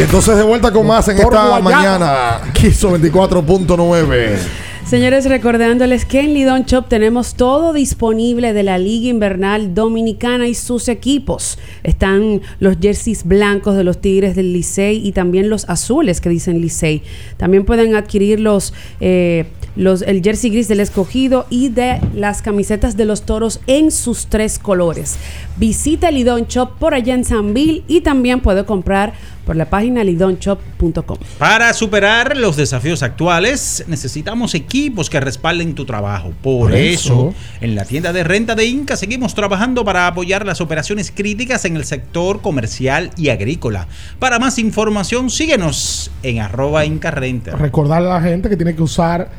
Y 0.00 0.04
entonces 0.04 0.34
de 0.34 0.44
vuelta 0.44 0.72
con 0.72 0.86
más 0.86 1.06
en 1.08 1.18
esta 1.18 1.60
mañana. 1.60 2.40
Quiso 2.54 2.98
24.9. 2.98 4.38
Señores, 4.86 5.26
recordándoles 5.26 6.06
que 6.06 6.20
en 6.20 6.32
Lidón 6.32 6.64
Shop 6.64 6.88
tenemos 6.88 7.34
todo 7.34 7.74
disponible 7.74 8.54
de 8.54 8.62
la 8.62 8.78
Liga 8.78 9.10
Invernal 9.10 9.74
Dominicana 9.74 10.48
y 10.48 10.54
sus 10.54 10.88
equipos. 10.88 11.58
Están 11.82 12.40
los 12.60 12.78
jerseys 12.80 13.24
blancos 13.24 13.76
de 13.76 13.84
los 13.84 14.00
Tigres 14.00 14.34
del 14.34 14.54
Licey 14.54 15.06
y 15.06 15.12
también 15.12 15.50
los 15.50 15.68
azules 15.68 16.22
que 16.22 16.30
dicen 16.30 16.62
Licey. 16.62 17.02
También 17.36 17.66
pueden 17.66 17.94
adquirir 17.94 18.40
los, 18.40 18.72
eh, 19.00 19.48
los, 19.80 20.02
el 20.02 20.22
jersey 20.22 20.50
gris 20.50 20.68
del 20.68 20.80
escogido 20.80 21.46
y 21.48 21.70
de 21.70 22.00
las 22.14 22.42
camisetas 22.42 22.96
de 22.96 23.06
los 23.06 23.22
toros 23.22 23.60
en 23.66 23.90
sus 23.90 24.26
tres 24.26 24.58
colores. 24.58 25.16
Visita 25.56 26.10
Lidón 26.10 26.46
Shop 26.48 26.76
por 26.78 26.92
allá 26.92 27.14
en 27.14 27.24
Sanville 27.24 27.82
y 27.88 28.02
también 28.02 28.40
puede 28.40 28.64
comprar 28.66 29.14
por 29.46 29.56
la 29.56 29.70
página 29.70 30.04
lidonshop.com. 30.04 31.16
Para 31.38 31.72
superar 31.72 32.36
los 32.36 32.56
desafíos 32.56 33.02
actuales, 33.02 33.82
necesitamos 33.88 34.54
equipos 34.54 35.08
que 35.08 35.18
respalden 35.18 35.74
tu 35.74 35.86
trabajo. 35.86 36.32
Por, 36.42 36.70
Por 36.70 36.74
eso, 36.74 37.30
eso. 37.30 37.34
en 37.62 37.74
la 37.74 37.86
tienda 37.86 38.12
de 38.12 38.22
renta 38.22 38.54
de 38.54 38.66
Inca 38.66 38.96
seguimos 38.96 39.34
trabajando 39.34 39.82
para 39.84 40.06
apoyar 40.06 40.44
las 40.44 40.60
operaciones 40.60 41.10
críticas 41.10 41.64
en 41.64 41.76
el 41.76 41.84
sector 41.86 42.42
comercial 42.42 43.10
y 43.16 43.30
agrícola. 43.30 43.88
Para 44.18 44.38
más 44.38 44.58
información, 44.58 45.30
síguenos 45.30 46.10
en 46.22 46.40
arroba 46.40 46.84
Inca 46.84 47.10
Renta. 47.10 47.56
Recordarle 47.56 48.10
a 48.10 48.14
la 48.14 48.20
gente 48.20 48.50
que 48.50 48.56
tiene 48.56 48.76
que 48.76 48.82
usar 48.82 49.30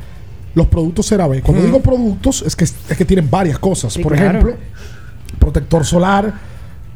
los 0.54 0.66
productos 0.66 1.06
CeraVe. 1.08 1.40
Cuando 1.42 1.62
Mm. 1.62 1.66
digo 1.66 1.80
productos, 1.80 2.42
es 2.46 2.54
que, 2.56 2.64
es 2.64 2.74
que 2.96 3.04
tienen 3.04 3.30
varias 3.30 3.58
cosas. 3.58 3.92
Sí, 3.92 4.02
Por 4.02 4.14
claro. 4.14 4.38
ejemplo, 4.38 4.56
protector 5.38 5.84
solar, 5.84 6.32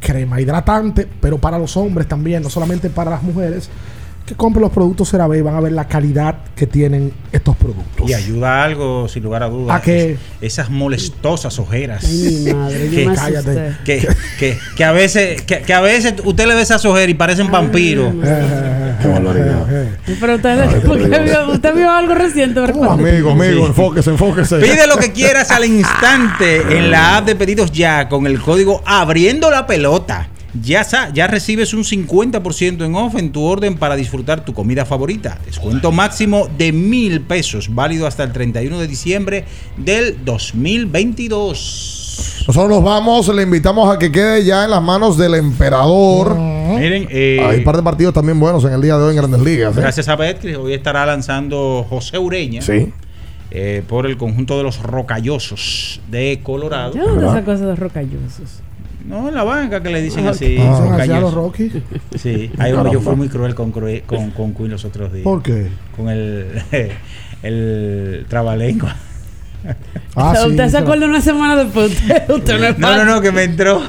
crema 0.01 0.41
hidratante, 0.41 1.09
pero 1.21 1.39
para 1.39 1.59
los 1.59 1.77
hombres 1.77 2.07
también, 2.07 2.43
no 2.43 2.51
solamente 2.51 2.91
para 2.91 3.11
las 3.11 3.23
mujeres, 3.23 3.69
que 4.27 4.35
compren 4.35 4.61
los 4.63 4.73
productos 4.73 5.09
CeraVe 5.11 5.39
y 5.39 5.41
van 5.41 5.55
a 5.55 5.61
ver 5.61 5.71
la 5.73 5.87
calidad 5.87 6.35
que 6.57 6.67
tienen 6.67 7.13
estos 7.31 7.55
productos. 7.57 8.11
Y 8.11 8.13
ayuda 8.13 8.65
algo, 8.65 9.07
sin 9.09 9.23
lugar 9.23 9.45
a 9.45 9.49
dudas. 9.49 9.77
¿A 9.77 9.81
qué? 9.81 10.13
Es- 10.41 10.57
esas 10.57 10.69
molestosas 10.71 11.59
ojeras. 11.61 12.05
Ay, 12.05 12.43
mi 12.45 12.53
madre, 12.53 12.89
que, 12.91 13.07
asusté. 13.09 13.73
que, 13.85 14.09
que- 14.39 14.59
que 14.77 14.85
a 14.85 14.91
veces, 14.93 15.43
que, 15.43 15.61
que 15.61 15.73
a 15.73 15.81
veces 15.81 16.15
usted 16.25 16.47
le 16.47 16.55
ve 16.57 16.63
esas 16.63 16.85
ojeras 16.85 17.09
y 17.09 17.15
parecen 17.15 17.51
vampiros. 17.53 18.13
Pero 20.21 20.35
usted, 20.37 20.83
¿por 20.83 20.99
qué 21.11 21.19
vio, 21.21 21.51
usted 21.53 21.75
vio 21.75 21.91
algo 21.91 22.15
reciente, 22.15 22.61
¿verdad? 22.61 22.91
Amigo, 22.93 23.31
amigo, 23.33 23.67
enfóquese, 23.67 24.11
enfóquese. 24.11 24.57
Pide 24.59 24.87
lo 24.87 24.97
que 24.97 25.13
quieras 25.13 25.51
al 25.51 25.65
instante 25.65 26.77
en 26.79 26.91
la 26.91 27.19
app 27.19 27.27
de 27.27 27.37
pedidos 27.37 27.71
ya 27.73 28.09
con 28.09 28.27
el 28.27 28.41
código 28.41 28.83
abriendo 28.85 29.51
la 29.51 29.67
pelota. 29.67 30.29
Ya, 30.63 30.85
sa- 30.85 31.11
ya 31.13 31.27
recibes 31.27 31.75
un 31.75 31.85
50% 31.85 32.85
en 32.85 32.95
off 32.95 33.17
en 33.17 33.33
tu 33.33 33.43
orden 33.43 33.77
para 33.77 33.97
disfrutar 33.97 34.45
tu 34.45 34.53
comida 34.55 34.85
favorita. 34.85 35.39
Descuento 35.45 35.91
máximo 35.93 36.49
de 36.57 36.73
mil 36.73 37.21
pesos, 37.23 37.75
válido 37.75 38.07
hasta 38.07 38.23
el 38.25 38.33
31 38.33 38.79
de 38.79 38.87
diciembre 38.87 39.45
del 39.77 40.25
2022. 40.25 42.45
Nosotros 42.47 42.71
nos 42.71 42.83
vamos, 42.85 43.29
le 43.35 43.43
invitamos 43.43 43.93
a 43.95 43.99
que 43.99 44.11
quede 44.13 44.45
ya 44.45 44.65
en 44.65 44.71
las 44.71 44.83
manos 44.83 45.19
del 45.19 45.35
emperador. 45.35 46.37
Miren, 46.37 47.09
eh, 47.11 47.41
Hay 47.45 47.59
un 47.59 47.65
par 47.65 47.77
de 47.77 47.83
partidos 47.83 48.15
también 48.15 48.39
buenos 48.41 48.65
en 48.65 48.73
el 48.73 48.81
día 48.81 48.97
de 48.97 49.03
hoy 49.05 49.11
en 49.11 49.17
Grandes 49.17 49.41
Ligas. 49.43 49.77
¿eh? 49.77 49.81
Gracias 49.81 50.09
a 50.09 50.17
Betcris, 50.17 50.57
hoy 50.57 50.73
estará 50.75 51.05
lanzando 51.07 51.85
José 51.89 52.19
Ureña. 52.19 52.63
Sí. 52.63 52.93
eh, 53.53 53.83
por 53.89 54.07
el 54.07 54.17
conjunto 54.17 54.57
de 54.59 54.65
los 54.65 54.83
rocallosos 54.83 56.01
de 56.11 56.41
Colorado. 56.43 56.93
¿De 56.93 57.01
dónde 57.01 57.27
esa 57.27 57.45
cosa 57.45 57.67
de 57.67 57.77
rocallosos? 57.77 58.61
No, 59.07 59.29
en 59.29 59.35
la 59.35 59.45
banca 59.45 59.83
que 59.83 59.91
le 59.91 60.03
dicen 60.03 60.27
Ah, 60.27 60.31
así. 60.31 60.57
Ah, 60.61 60.81
¿Dicen 60.81 61.01
así 61.01 61.11
a 61.13 61.21
los 61.21 61.35
Rocky? 61.35 61.71
Sí, 62.17 62.51
ahí 62.59 62.73
hombre, 62.73 62.93
yo 62.93 63.01
fui 63.01 63.15
muy 63.15 63.29
cruel 63.29 63.55
con, 63.55 63.71
con, 63.71 64.31
con 64.31 64.55
Queen 64.55 64.71
los 64.71 64.85
otros 64.85 65.13
días. 65.13 65.25
¿Por 65.25 65.43
qué? 65.43 65.69
Con 65.97 66.09
el, 66.09 66.63
el 67.43 68.27
trabalengua. 68.29 68.97
Ah, 70.15 70.31
O 70.31 70.33
sea, 70.35 70.43
sí, 70.45 70.51
usted 70.51 70.69
se 70.69 70.79
acuerda 70.79 71.07
una 71.07 71.21
semana 71.21 71.57
después. 71.57 71.93
Usted, 71.93 72.31
usted 72.31 72.59
no 72.61 72.67
es 72.67 72.79
No, 72.79 72.97
no, 72.97 73.05
no, 73.05 73.21
que 73.21 73.33
me 73.33 73.45
entró. 73.45 73.83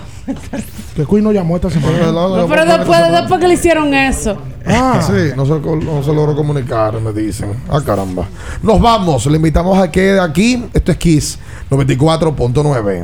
Que 0.95 1.05
Queen 1.05 1.23
no 1.23 1.31
llamó 1.31 1.55
esta 1.55 1.69
semana. 1.69 2.11
No, 2.11 2.47
pero 2.49 2.65
después, 2.65 2.99
después 3.11 3.39
que 3.39 3.47
le 3.47 3.53
hicieron 3.53 3.93
eso. 3.93 4.37
Ah, 4.65 5.01
sí, 5.05 5.31
no 5.35 5.45
se, 5.45 5.59
no 5.59 6.03
se 6.03 6.13
logró 6.13 6.35
comunicar, 6.35 6.99
me 6.99 7.13
dicen. 7.13 7.51
Ah, 7.69 7.81
caramba. 7.85 8.25
Nos 8.61 8.79
vamos, 8.81 9.25
le 9.27 9.37
invitamos 9.37 9.77
a 9.77 9.89
que 9.89 10.13
de 10.13 10.19
aquí. 10.19 10.65
Esto 10.73 10.91
es 10.91 10.97
Kiss 10.97 11.39
94.9. 11.69 13.03